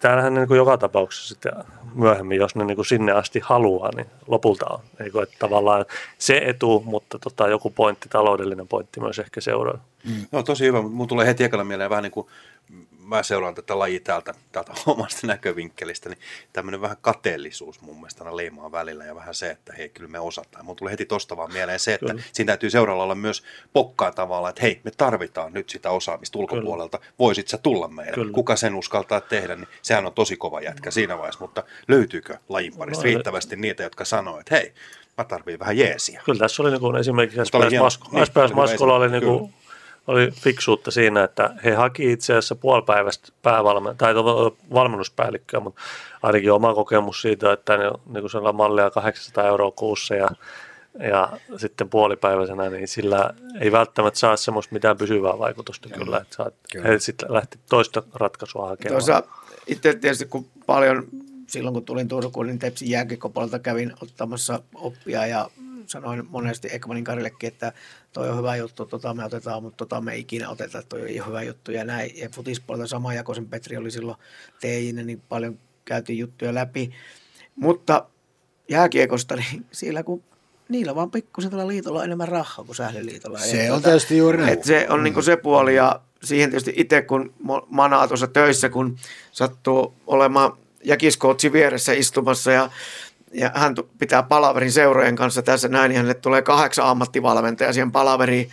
täällähän 0.00 0.34
niin 0.34 0.48
kuin 0.48 0.58
joka 0.58 0.78
tapauksessa 0.78 1.28
sitten 1.28 1.52
myöhemmin, 1.94 2.38
jos 2.38 2.54
ne 2.54 2.64
niin 2.64 2.76
kuin 2.76 2.86
sinne 2.86 3.12
asti 3.12 3.40
haluaa, 3.44 3.90
niin 3.96 4.06
lopulta 4.26 4.66
on. 4.70 4.80
Niin 4.98 5.12
kuin, 5.12 5.22
että 5.22 5.36
tavallaan 5.38 5.84
se 6.18 6.42
etu, 6.46 6.82
mutta 6.86 7.18
tota, 7.18 7.48
joku 7.48 7.70
pointti, 7.70 8.08
taloudellinen 8.08 8.68
pointti 8.68 9.00
myös 9.00 9.18
ehkä 9.18 9.40
seuraa. 9.40 9.84
Mm. 10.04 10.26
No 10.32 10.42
tosi 10.42 10.64
hyvä, 10.64 10.82
mutta 10.82 11.08
tulee 11.08 11.26
heti 11.26 11.44
ekana 11.44 11.64
mieleen 11.64 11.90
vähän 11.90 12.02
niin 12.02 12.12
kuin 12.12 12.26
mä 13.02 13.22
seuraan 13.22 13.54
tätä 13.54 13.78
lajia 13.78 14.00
täältä, 14.00 14.34
täältä 14.52 14.72
omasta 14.86 15.26
näkövinkkelistä, 15.26 16.08
niin 16.08 16.18
tämmöinen 16.52 16.80
vähän 16.80 16.96
kateellisuus 17.00 17.80
mun 17.80 17.96
mielestä 17.96 18.24
aina 18.24 18.36
leimaa 18.36 18.72
välillä 18.72 19.04
ja 19.04 19.14
vähän 19.14 19.34
se, 19.34 19.50
että 19.50 19.72
hei, 19.72 19.88
kyllä 19.88 20.10
me 20.10 20.18
osataan. 20.18 20.64
Mun 20.64 20.76
tulee 20.76 20.92
heti 20.92 21.06
tosta 21.06 21.36
vaan 21.36 21.52
mieleen 21.52 21.80
se, 21.80 21.94
että 21.94 22.06
kyllä. 22.06 22.22
siinä 22.32 22.46
täytyy 22.46 22.70
seuralla 22.70 23.02
olla 23.02 23.14
myös 23.14 23.42
pokkaa 23.72 24.12
tavalla, 24.12 24.48
että 24.48 24.62
hei, 24.62 24.80
me 24.84 24.90
tarvitaan 24.96 25.52
nyt 25.52 25.70
sitä 25.70 25.90
osaamista 25.90 26.38
ulkopuolelta. 26.38 26.98
Kyllä. 26.98 27.12
Voisit 27.18 27.48
sä 27.48 27.58
tulla 27.58 27.88
meille? 27.88 28.12
Kyllä. 28.12 28.32
Kuka 28.32 28.56
sen 28.56 28.74
uskaltaa 28.74 29.20
tehdä, 29.20 29.56
niin 29.56 29.68
sehän 29.82 30.06
on 30.06 30.12
tosi 30.12 30.36
kova 30.36 30.60
jätkä 30.60 30.90
siinä 30.90 31.18
vaiheessa, 31.18 31.40
mutta 31.40 31.64
löytyykö 31.88 32.38
lajin 32.48 32.76
parista 32.76 33.02
no, 33.02 33.04
riittävästi 33.04 33.56
niitä, 33.56 33.82
jotka 33.82 34.04
sanoo, 34.04 34.40
että 34.40 34.54
hei, 34.54 34.72
mä 35.18 35.24
tarviin 35.24 35.58
vähän 35.58 35.78
jeesiä. 35.78 36.22
Kyllä 36.24 36.38
tässä 36.38 36.62
oli 36.62 36.70
niin 36.70 36.80
kuin 36.80 36.96
esimerkiksi 36.96 37.44
SPS, 37.44 37.78
Masko, 37.80 38.08
niin, 38.12 38.54
Maskola 38.54 38.94
oli 38.94 39.10
niin 39.10 39.22
kuin 39.22 39.54
oli 40.06 40.30
fiksuutta 40.30 40.90
siinä, 40.90 41.24
että 41.24 41.54
he 41.64 41.74
haki 41.74 42.12
itse 42.12 42.32
asiassa 42.32 42.54
puolipäiväistä 42.54 43.32
päävalmen, 43.42 43.96
tai 43.96 44.14
valmennuspäällikköä, 44.74 45.60
mutta 45.60 45.80
ainakin 46.22 46.52
oma 46.52 46.74
kokemus 46.74 47.22
siitä, 47.22 47.52
että 47.52 47.76
ne, 47.76 47.84
niin 47.84 48.30
kuin 48.30 48.56
mallia 48.56 48.90
800 48.90 49.46
euroa 49.46 49.70
kuussa 49.70 50.14
ja, 50.14 50.28
ja 50.98 51.28
sitten 51.56 51.88
puolipäiväisenä, 51.88 52.70
niin 52.70 52.88
sillä 52.88 53.34
ei 53.60 53.72
välttämättä 53.72 54.18
saa 54.18 54.36
semmoista 54.36 54.72
mitään 54.72 54.96
pysyvää 54.96 55.38
vaikutusta 55.38 55.88
kyllä, 55.88 56.04
kyllä 56.04 56.18
että 56.18 56.36
saat, 56.36 56.54
kyllä. 56.72 56.88
he 56.88 56.98
sitten 56.98 57.32
lähti 57.32 57.58
toista 57.68 58.02
ratkaisua 58.14 58.68
hakemaan. 58.68 59.04
Tuossa 59.04 59.22
itse 59.66 59.94
tietysti 59.94 60.26
kun 60.26 60.46
paljon 60.66 61.06
silloin 61.52 61.74
kun 61.74 61.84
tulin 61.84 62.08
Turkuun, 62.08 62.46
niin 62.46 62.58
Tepsin 62.58 62.90
jääkikopolta 62.90 63.58
kävin 63.58 63.92
ottamassa 64.02 64.62
oppia 64.74 65.26
ja 65.26 65.50
sanoin 65.86 66.26
monesti 66.28 66.68
Ekmanin 66.72 67.04
Karillekin, 67.04 67.48
että 67.48 67.72
toi 68.12 68.30
on 68.30 68.38
hyvä 68.38 68.56
juttu, 68.56 68.86
tota 68.86 69.14
me 69.14 69.24
otetaan, 69.24 69.62
mutta 69.62 69.76
tota 69.76 70.00
me 70.00 70.12
ei 70.12 70.20
ikinä 70.20 70.48
oteta, 70.48 70.78
että 70.78 70.88
toi 70.88 71.20
on 71.20 71.26
hyvä 71.26 71.42
juttu 71.42 71.72
ja 71.72 71.84
näin. 71.84 72.18
Ja 72.18 72.28
futispuolelta 72.28 72.88
sama 72.88 73.14
Jakosen 73.14 73.48
Petri 73.48 73.76
oli 73.76 73.90
silloin 73.90 74.18
TIN, 74.60 75.06
niin 75.06 75.22
paljon 75.28 75.58
käytiin 75.84 76.18
juttuja 76.18 76.54
läpi. 76.54 76.90
Mutta 77.56 78.06
jääkiekosta, 78.68 79.36
niin 79.36 79.66
siellä 79.72 80.02
kun 80.02 80.22
niillä 80.68 80.94
vaan 80.94 81.10
pikkusen 81.10 81.50
tällä 81.50 81.68
liitolla 81.68 81.98
on 81.98 82.04
enemmän 82.04 82.28
rahaa 82.28 82.64
kuin 82.64 82.76
sählyliitolla. 82.76 83.38
Se 83.38 83.62
on 83.62 83.68
tuota, 83.68 83.84
tietysti 83.84 84.16
juuri 84.16 84.38
näin. 84.38 84.64
Se 84.64 84.86
on 84.88 85.00
mm. 85.00 85.04
niin 85.04 85.22
se 85.22 85.36
puoli 85.36 85.76
ja 85.76 86.00
siihen 86.24 86.50
tietysti 86.50 86.72
itse 86.76 87.02
kun 87.02 87.34
manaa 87.68 88.08
tuossa 88.08 88.26
töissä, 88.26 88.68
kun 88.68 88.96
sattuu 89.32 89.94
olemaan 90.06 90.52
jäkiskootsi 90.84 91.52
vieressä 91.52 91.92
istumassa 91.92 92.52
ja 92.52 92.70
ja 93.32 93.50
hän 93.54 93.74
pitää 93.98 94.22
palaverin 94.22 94.72
seurojen 94.72 95.16
kanssa 95.16 95.42
tässä 95.42 95.68
näin, 95.68 95.88
niin 95.88 95.96
hänelle 95.96 96.14
tulee 96.14 96.42
kahdeksan 96.42 96.86
ammattivalmentajaa 96.86 97.72
siihen 97.72 97.92
palaveriin 97.92 98.50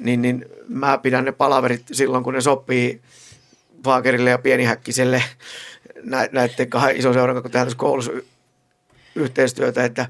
niin, 0.00 0.22
niin 0.22 0.46
mä 0.68 0.98
pidän 0.98 1.24
ne 1.24 1.32
palaverit 1.32 1.82
silloin, 1.92 2.24
kun 2.24 2.34
ne 2.34 2.40
sopii 2.40 3.00
Vaakerille 3.84 4.30
ja 4.30 4.38
Pienihäkkiselle 4.38 5.22
nä, 6.02 6.28
näiden 6.32 6.70
kahden 6.70 6.96
ison 6.96 7.14
seuran, 7.14 7.42
kun 7.42 7.50
tehdään 7.50 7.76
koulussa 7.76 8.12
yhteistyötä, 9.14 9.84
että, 9.84 10.06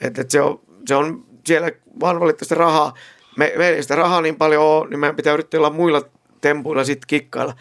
että, 0.00 0.20
että 0.20 0.32
se, 0.32 0.40
on, 0.40 0.60
se 0.86 0.94
on 0.94 1.24
siellä 1.46 1.70
vaan 2.00 2.20
valitettavasti 2.20 2.54
rahaa. 2.54 2.94
Me, 3.36 3.52
me 3.56 3.68
ei 3.68 3.82
sitä 3.82 3.94
rahaa 3.94 4.20
niin 4.20 4.36
paljon 4.36 4.62
ole, 4.62 4.88
niin 4.88 5.00
meidän 5.00 5.16
pitää 5.16 5.34
yrittää 5.34 5.60
olla 5.60 5.70
muilla 5.70 6.02
tempuilla 6.44 6.84
sitten 6.84 7.06
kikkailla. 7.06 7.54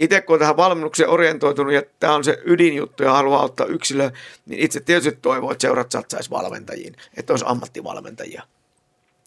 Itse 0.00 0.20
kun 0.20 0.34
on 0.34 0.40
tähän 0.40 0.56
valmennukseen 0.56 1.08
orientoitunut 1.08 1.72
ja 1.72 1.82
tämä 2.00 2.14
on 2.14 2.24
se 2.24 2.42
ydinjuttu 2.44 3.02
ja 3.02 3.12
haluaa 3.12 3.44
ottaa 3.44 3.66
yksilö, 3.66 4.10
niin 4.46 4.60
itse 4.60 4.80
tietysti 4.80 5.18
toivoo, 5.22 5.52
että 5.52 5.62
seurat 5.62 5.92
satsaisi 5.92 6.30
valmentajiin, 6.30 6.94
että 7.16 7.32
olisi 7.32 7.44
ammattivalmentajia. 7.48 8.42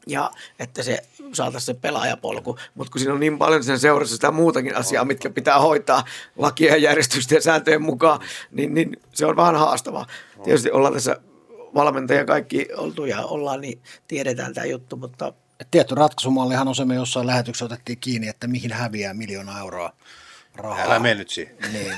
Ja 0.08 0.32
että 0.60 0.84
se 0.84 1.00
saataisiin 1.34 1.76
se 1.76 1.82
pelaajapolku, 1.82 2.58
mutta 2.76 2.92
kun 2.92 3.00
siinä 3.00 3.14
on 3.14 3.20
niin 3.20 3.38
paljon 3.38 3.64
sen 3.64 3.80
seurassa 3.80 4.16
sitä 4.16 4.32
muutakin 4.32 4.76
asiaa, 4.76 5.06
mitkä 5.06 5.30
pitää 5.30 5.60
hoitaa 5.60 6.04
lakien 6.36 6.72
ja 6.72 6.78
järjestysten 6.78 7.36
ja 7.36 7.42
sääntöjen 7.42 7.82
mukaan, 7.82 8.20
niin, 8.52 8.74
niin 8.74 8.98
se 9.14 9.26
on 9.26 9.36
vähän 9.36 9.56
haastavaa. 9.56 10.08
Tietysti 10.44 10.72
ollaan 10.72 10.94
tässä 10.94 11.18
valmentajia 11.76 12.26
kaikki 12.26 12.68
oltu 12.78 13.06
ja 13.06 13.26
ollaan, 13.26 13.62
niin 13.62 13.82
tiedetään 14.08 14.54
tämä 14.54 14.66
juttu, 14.66 14.96
mutta 14.96 15.34
tietty 15.72 15.96
ratkaisumallihan 15.96 16.68
on 16.68 16.76
se, 16.76 16.86
me 16.86 16.96
jossain 16.96 17.28
lähetyksessä 17.28 17.66
otettiin 17.66 17.98
kiinni, 17.98 18.28
että 18.28 18.48
mihin 18.48 18.74
häviää 18.74 19.14
miljoona 19.14 19.60
euroa 19.60 19.94
rahaa. 20.56 20.86
Älä 20.86 21.00
mene 21.00 21.16
nyt 21.16 21.30
siihen. 21.30 21.56
Niin. 21.74 21.94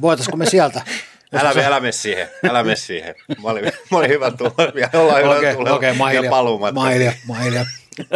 Voitaisiko 0.00 0.36
me 0.36 0.46
sieltä? 0.46 0.82
Älä, 1.32 1.66
älä 1.66 1.80
mene 1.80 1.92
siihen, 1.92 2.28
älä 2.48 2.62
mene 2.62 2.76
siihen. 2.76 3.14
Mä 3.42 3.48
olin, 3.48 3.64
mä 3.64 3.98
olin 3.98 4.10
hyvä 4.10 4.30
tulla, 4.30 4.52
ollaan 5.02 5.22
hyvä 5.22 5.36
Okei, 5.36 5.54
tulla 5.54 5.74
okei, 5.74 5.94
mä 5.94 6.12
ja 6.12 6.30
paluumatta. 6.30 6.80
Mä 7.28 7.38
hiljaa. 7.40 7.66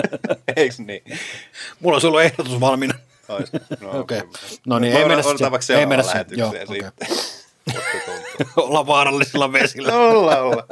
Eiks 0.57 0.79
niin? 0.79 1.05
Mulla 1.81 1.95
olisi 1.95 2.07
ollut 2.07 2.23
ehdotus 2.23 2.61
valmiina. 2.61 2.95
Ois. 3.29 3.53
No, 3.81 4.01
Okei. 4.01 4.23
No 4.67 4.79
niin, 4.79 4.97
ei 4.97 5.05
mennä 5.05 5.23
siihen. 5.23 5.81
Ei 5.81 5.87
mennä. 5.87 6.05
Joo, 6.31 6.51
sitten. 6.51 7.09
Musta 7.67 7.81
tuntuu. 8.07 8.47
Olla 8.57 8.87
vaarallisilla 8.87 9.53
vesillä. 9.53 9.93
Olla, 9.95 10.37
olla. 10.39 10.67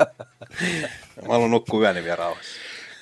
Mä 1.26 1.32
haluan 1.32 1.50
nukkua 1.50 1.80
yöni 1.80 2.04
vielä 2.04 2.16
rauhassa. 2.16 2.50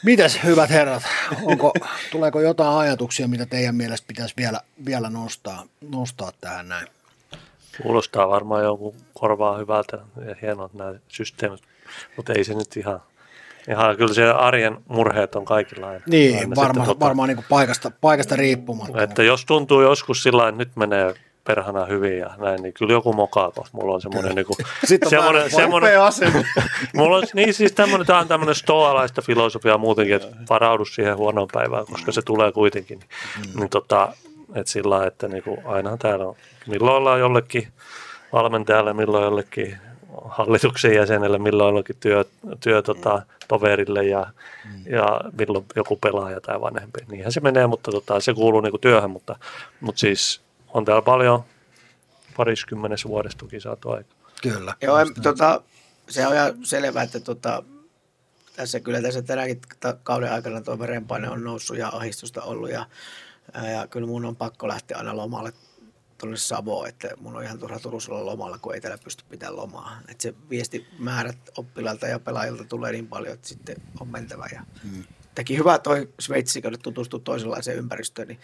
Mitäs 0.03 0.41
hyvät 0.45 0.71
herrat, 0.71 1.03
onko, 1.43 1.73
tuleeko 2.13 2.41
jotain 2.41 2.79
ajatuksia, 2.79 3.29
mitä 3.29 3.47
teidän 3.47 3.75
mielestä 3.75 4.07
pitäisi 4.07 4.35
vielä, 4.37 4.61
vielä 4.87 5.11
nostaa, 5.11 5.65
nostaa 5.91 6.33
tähän 6.41 6.69
näin? 6.69 6.87
Kuulostaa 7.83 8.29
varmaan 8.29 8.65
jonkun 8.65 8.95
korvaa 9.15 9.59
hyvältä 9.59 9.99
ja 10.29 10.35
hienot 10.43 10.75
nämä 10.75 10.95
systeemit, 11.09 11.61
mutta 12.17 12.33
ei 12.33 12.45
se 12.45 12.55
nyt 12.55 12.77
ihan, 12.77 13.03
ihan 13.71 13.97
kyllä 13.97 14.15
se 14.15 14.31
arjen 14.31 14.77
murheet 14.89 15.35
on 15.35 15.45
kaikilla 15.45 15.89
aina. 15.89 16.05
Niin, 16.07 16.39
aina 16.39 16.57
varma, 16.57 16.85
tota- 16.85 17.01
varmaan 17.01 17.29
niin 17.29 17.37
kuin 17.37 17.47
paikasta, 17.49 17.91
paikasta 18.01 18.37
riippumatta. 18.37 19.03
Että 19.03 19.23
jos 19.23 19.45
tuntuu 19.45 19.83
joskus 19.83 20.23
sillä 20.23 20.49
että 20.49 20.59
nyt 20.59 20.77
menee 20.77 21.15
perhana 21.49 21.85
hyvin 21.85 22.19
ja 22.19 22.31
näin, 22.39 22.63
niin 22.63 22.75
kyllä 22.75 22.93
joku 22.93 23.13
mokaa, 23.13 23.51
koska 23.51 23.79
mulla 23.79 23.95
on 23.95 24.01
semmoinen, 24.01 24.35
niin 24.35 24.47
kuin, 24.47 24.57
Sitten 24.85 25.07
on 25.07 25.11
semmoinen, 25.11 25.51
semmoinen, 25.51 26.01
asenne. 26.01 26.45
mulla 26.97 27.17
on 27.17 27.23
niin 27.35 27.55
siis 27.55 27.73
tämmöinen, 27.73 28.07
tämä 28.07 28.19
on 28.19 28.29
tämmöinen 28.29 28.55
stoalaista 28.55 29.23
filosofiaa 29.23 29.79
muutenkin, 29.79 30.17
että 30.17 30.37
varaudu 30.51 30.85
siihen 30.85 31.17
huonoon 31.17 31.49
päivään, 31.53 31.87
koska 31.87 32.13
se 32.13 32.23
tulee 32.23 32.53
kuitenkin. 32.53 32.99
Mm. 32.99 33.61
Niin 33.61 33.71
tota, 33.71 34.13
että 34.55 34.73
sillä 34.73 34.91
lailla, 34.91 35.07
että 35.07 35.29
niin 35.29 35.43
kuin 35.43 35.59
ainahan 35.65 35.99
täällä 35.99 36.27
on, 36.27 36.37
milloin 36.67 36.97
ollaan 36.97 37.21
jollekin 37.21 37.69
valmentajalle, 38.33 38.93
milloin 38.93 39.25
jollekin 39.25 39.79
hallituksen 40.29 40.95
jäsenelle, 40.95 41.39
milloin 41.39 41.69
jollekin 41.69 41.97
työ, 42.01 42.25
työ 42.61 42.83
tota, 42.83 43.23
toverille 43.49 44.05
ja, 44.05 44.27
Mm. 44.65 44.93
ja 44.93 45.21
milloin 45.39 45.65
joku 45.77 45.97
pelaaja 45.97 46.41
tai 46.41 46.61
vanhempi. 46.61 46.99
Niinhän 47.11 47.33
se 47.33 47.41
menee, 47.41 47.67
mutta 47.67 47.91
tota, 47.91 48.21
se 48.21 48.35
kuuluu 48.35 48.61
niinku 48.61 48.79
työhön, 48.79 49.11
mutta, 49.11 49.37
mutta 49.81 50.01
siis 50.01 50.41
on 50.75 50.85
täällä 50.85 51.03
paljon 51.03 51.45
pariskymmenessä 52.37 53.09
vuodestukin 53.09 53.61
saatu 53.61 53.91
aika. 53.91 54.15
Kyllä. 54.43 54.75
Joo, 54.83 54.99
en, 54.99 55.09
tota, 55.23 55.63
se 56.09 56.27
on 56.27 56.35
ihan 56.35 56.65
selvää, 56.65 57.03
että 57.03 57.21
tota, 57.21 57.63
tässä 58.57 58.81
kyllä 58.81 59.03
tässä 59.03 59.23
tänäkin 59.23 59.61
kauden 60.03 60.33
aikana 60.33 60.61
tuo 60.61 60.79
verenpaine 60.79 61.31
on 61.31 61.45
noussut 61.45 61.79
ja 61.79 61.89
ahistusta 61.89 62.43
ollut 62.43 62.71
ja, 62.71 62.87
ja 63.73 63.87
kyllä 63.87 64.07
mun 64.07 64.25
on 64.25 64.37
pakko 64.37 64.69
lähteä 64.69 64.99
aina 64.99 65.17
lomalle 65.17 65.53
tuonne 66.19 66.37
Savoon, 66.37 66.89
että 66.89 67.09
mun 67.21 67.37
on 67.37 67.43
ihan 67.43 67.59
turha 67.59 67.79
Turussa 67.79 68.13
olla 68.13 68.27
lomalla, 68.27 68.59
kun 68.59 68.75
ei 68.75 68.81
täällä 68.81 68.99
pysty 69.05 69.25
pitämään 69.29 69.57
lomaa. 69.57 70.01
Että 70.09 70.23
se 70.23 70.35
viestimäärät 70.51 71.39
oppilailta 71.57 72.07
ja 72.07 72.19
pelaajilta 72.19 72.65
tulee 72.65 72.93
niin 72.93 73.07
paljon, 73.07 73.35
että 73.35 73.49
sitten 73.49 73.77
on 74.01 74.09
mentävä. 74.09 74.49
Ja 74.53 74.63
mm. 74.85 75.05
Teki 75.35 75.59
hyvä 75.59 75.79
toi 75.79 76.09
Sveitsi, 76.21 76.63
kun 76.63 76.79
tutustuu 76.83 77.21
toisenlaiseen 77.21 77.79
ympäristöön, 77.79 78.29
niin 78.29 78.41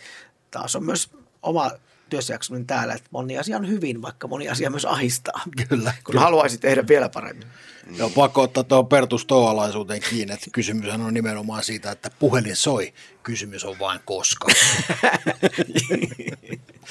taas 0.51 0.77
on 0.77 0.85
myös 0.85 1.11
oma 1.43 1.71
työssäjaksaminen 2.15 2.67
täällä, 2.67 2.95
että 2.95 3.09
moni 3.11 3.39
asia 3.39 3.57
on 3.57 3.69
hyvin, 3.69 4.03
vaikka 4.03 4.29
moni 4.29 4.49
asia 4.49 4.71
myös 4.71 4.85
ahistaa. 4.85 5.41
Kyllä, 5.69 5.93
Kun 6.05 6.13
kyllä. 6.13 6.21
haluaisi 6.21 6.59
tehdä 6.59 6.89
vielä 6.89 7.09
paremmin. 7.09 7.49
Joo, 7.97 8.11
pakko 8.11 8.43
ottaa 8.43 8.65
tuohon 8.65 8.87
Pertus 8.87 9.27
Toalaisuuteen 9.27 10.01
kiinni, 10.11 10.35
että 10.35 10.47
kysymyshän 10.53 11.01
on 11.01 11.15
nimenomaan 11.15 11.65
siitä, 11.65 11.91
että 11.91 12.11
puhelin 12.19 12.57
soi. 12.57 12.95
Kysymys 13.23 13.65
on 13.65 13.79
vain 13.79 14.01
koska. 14.05 14.49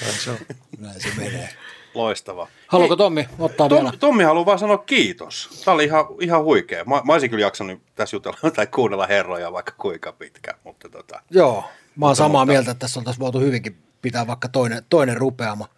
Näin 0.01 0.13
se 0.23 0.29
on. 0.31 0.37
Näin 0.79 1.01
se 1.01 1.07
menee. 1.17 1.49
Loistava. 1.93 2.47
Haluatko 2.67 2.95
Tommi 2.95 3.27
ottaa 3.39 3.69
vielä? 3.69 3.89
Tom, 3.89 3.99
Tommi 3.99 4.23
haluaa 4.23 4.45
vaan 4.45 4.59
sanoa 4.59 4.77
kiitos. 4.77 5.61
Tämä 5.65 5.75
oli 5.75 5.83
ihan, 5.83 6.05
ihan 6.21 6.43
huikea. 6.43 6.85
Mä, 6.85 7.01
mä 7.05 7.13
olisin 7.13 7.29
kyllä 7.29 7.45
jaksanut 7.45 7.81
tässä 7.95 8.15
jutella 8.15 8.51
tai 8.55 8.67
kuunnella 8.67 9.07
herroja 9.07 9.51
vaikka 9.51 9.71
kuinka 9.77 10.11
pitkään, 10.11 10.59
mutta 10.63 10.89
tota, 10.89 11.21
Joo, 11.29 11.63
mä 11.95 12.05
oon 12.05 12.15
samaa 12.15 12.41
mutta- 12.41 12.53
mieltä, 12.53 12.71
että 12.71 12.79
tässä 12.79 12.99
oltaisiin 12.99 13.19
voitu 13.21 13.39
hyvinkin 13.39 13.77
pitää 14.03 14.27
vaikka 14.27 14.47
toinen, 14.47 14.85
toinen 14.89 15.17
rupeama. 15.17 15.69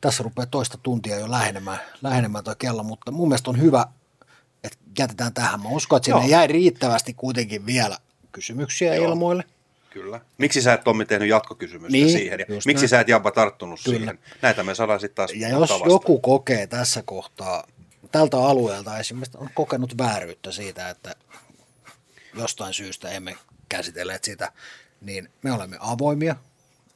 Tässä 0.00 0.22
rupeaa 0.22 0.46
toista 0.46 0.78
tuntia 0.82 1.18
jo 1.18 1.30
lähenemään, 1.30 1.78
lähenemään 2.02 2.44
tuo 2.44 2.54
kello, 2.58 2.82
mutta 2.82 3.10
mun 3.10 3.28
mielestä 3.28 3.50
on 3.50 3.60
hyvä, 3.60 3.86
että 4.64 4.78
jätetään 4.98 5.34
tähän. 5.34 5.62
Mä 5.62 5.68
uskon, 5.68 5.96
että 5.96 6.04
sinne 6.04 6.20
Joo. 6.20 6.28
jäi 6.30 6.46
riittävästi 6.46 7.14
kuitenkin 7.14 7.66
vielä 7.66 7.98
kysymyksiä 8.32 8.94
Joo. 8.94 9.04
ilmoille. 9.08 9.44
kyllä. 9.90 10.20
Miksi 10.38 10.62
sä 10.62 10.72
et 10.72 10.84
Tommi 10.84 11.04
tehnyt 11.04 11.28
jatkokysymystä 11.28 11.92
Niin, 11.92 12.10
siihen? 12.10 12.40
Ja 12.40 12.46
miksi 12.48 12.72
näin. 12.82 12.88
sä 12.88 13.00
et 13.00 13.08
Jabba 13.08 13.30
tarttunut 13.30 13.80
Kyllä. 13.84 13.98
siihen? 13.98 14.18
Näitä 14.42 14.62
me 14.62 14.74
saadaan 14.74 15.00
sitten 15.00 15.16
taas 15.16 15.30
Ja 15.34 15.48
jos 15.48 15.60
vastaan. 15.60 15.90
joku 15.90 16.18
kokee 16.20 16.66
tässä 16.66 17.02
kohtaa, 17.04 17.64
tältä 18.12 18.36
alueelta 18.36 18.98
esimerkiksi 18.98 19.38
on 19.38 19.48
kokenut 19.54 19.98
vääryyttä 19.98 20.52
siitä, 20.52 20.88
että 20.88 21.14
jostain 22.34 22.74
syystä 22.74 23.10
emme 23.10 23.36
käsitelleet 23.68 24.24
sitä, 24.24 24.52
niin 25.00 25.28
me 25.42 25.52
olemme 25.52 25.76
avoimia 25.80 26.36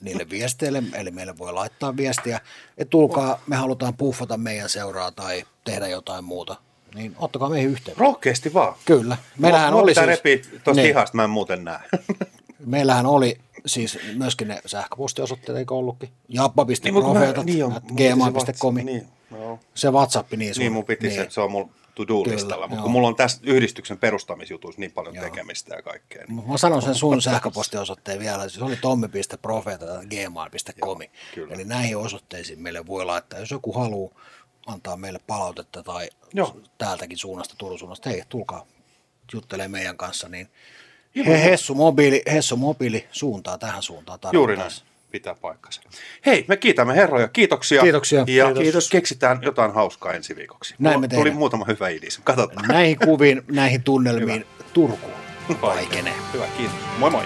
niille 0.07 0.31
viesteille, 0.31 0.83
eli 0.95 1.11
meille 1.11 1.39
voi 1.39 1.53
laittaa 1.53 1.97
viestiä, 1.97 2.41
että 2.78 2.91
tulkaa, 2.91 3.43
me 3.47 3.57
halutaan 3.57 3.95
puffata 3.95 4.37
meidän 4.37 4.69
seuraa 4.69 5.11
tai 5.11 5.45
tehdä 5.65 5.89
jotain 5.89 6.24
muuta, 6.24 6.57
niin 6.95 7.15
ottakaa 7.19 7.49
meihin 7.49 7.70
yhteyttä. 7.70 8.01
Rohkeasti 8.01 8.55
vaan. 8.55 8.74
Kyllä. 8.85 9.16
Meillähän 9.39 9.73
Mua 9.73 9.83
oli 9.83 9.95
siis, 9.95 10.07
repiä 10.07 10.37
tuosta 10.37 10.73
niin, 10.73 10.87
hihasta, 10.87 11.16
mä 11.16 11.24
en 11.24 11.31
muuten 11.31 11.65
näe. 11.65 11.81
meillähän 12.66 13.07
oli 13.07 13.39
siis 13.66 13.99
myöskin 14.15 14.49
ne 14.49 14.61
sähköpostiosoitteet, 14.66 15.59
eikö 15.59 15.74
ollutkin? 15.74 16.09
Niin, 16.09 16.37
Jabba.profeetat, 16.37 17.47
niin 17.47 17.65
mulla 17.65 17.81
se 17.81 17.93
gmail.com, 17.97 18.74
Niin, 18.74 19.09
joo. 19.31 19.59
se 19.74 19.91
WhatsApp, 19.91 20.33
niin, 20.33 20.55
sun, 20.55 20.61
niin 20.61 20.73
mun 20.73 20.85
piti 20.85 21.11
se, 21.11 21.27
se 21.31 21.41
on 21.41 21.51
mun 21.51 21.70
to-do-listalla, 21.97 22.68
mutta 22.68 22.82
kun 22.82 22.90
mulla 22.90 23.09
on 23.09 23.16
tässä 23.16 23.40
yhdistyksen 23.43 23.98
perustamisjutuissa 23.98 24.81
niin 24.81 24.93
paljon 24.93 25.14
Joo. 25.14 25.24
tekemistä 25.24 25.74
ja 25.74 25.82
kaikkea. 25.82 26.24
Niin. 26.28 26.48
Mä 26.48 26.59
sanon 26.59 26.82
sen 26.82 26.94
sun 26.94 27.23
sähköpostiosoitteen 27.23 28.18
vielä. 28.18 28.48
Se 28.48 28.64
oli 28.64 28.77
tommi.profeeta.gmail.com. 28.77 30.98
Eli 31.51 31.64
näihin 31.64 31.97
osoitteisiin 31.97 32.62
meille 32.62 32.86
voi 32.86 33.05
laittaa, 33.05 33.39
jos 33.39 33.51
joku 33.51 33.73
haluaa 33.73 34.14
antaa 34.66 34.97
meille 34.97 35.20
palautetta 35.27 35.82
tai 35.82 36.09
Joo. 36.35 36.60
täältäkin 36.78 37.18
suunnasta, 37.18 37.55
Turun 37.59 37.78
suunnasta, 37.78 38.10
hei, 38.10 38.23
tulkaa 38.28 38.66
juttelee 39.32 39.68
meidän 39.68 39.97
kanssa, 39.97 40.28
niin 40.28 40.48
he, 41.27 41.44
Hessu, 41.44 41.74
mobiili, 41.74 42.23
Hessu 42.32 42.56
mobiili 42.56 43.09
suuntaa 43.12 43.59
tähän 43.59 43.82
suuntaan 43.82 44.18
Juuri 44.32 44.56
näin. 44.56 44.70
Pitää 45.11 45.35
paikkansa. 45.35 45.81
Hei, 46.27 46.45
me 46.49 46.57
kiitämme 46.57 46.95
herroja. 46.95 47.28
Kiitoksia. 47.28 47.83
Kiitoksia. 47.83 48.19
Ja 48.19 48.24
Kiitos. 48.27 48.62
Kiitos. 48.62 48.89
keksitään 48.91 49.39
jotain 49.43 49.74
hauskaa 49.74 50.12
ensi 50.12 50.37
viikoksi. 50.37 50.74
Näin 50.78 51.01
me 51.01 51.09
Tuli 51.09 51.31
muutama 51.31 51.65
hyvä 51.69 51.89
idis. 51.89 52.20
Katsotaan. 52.24 52.69
Näihin 52.69 52.97
kuviin, 53.05 53.43
näihin 53.51 53.83
tunnelmiin 53.83 54.47
Turkuun 54.73 55.12
Hyvä. 55.49 55.61
vaikenee. 55.61 56.15
Hyvä, 56.35 56.47
kiitos. 56.57 56.77
Moi 56.99 57.11
moi. 57.11 57.23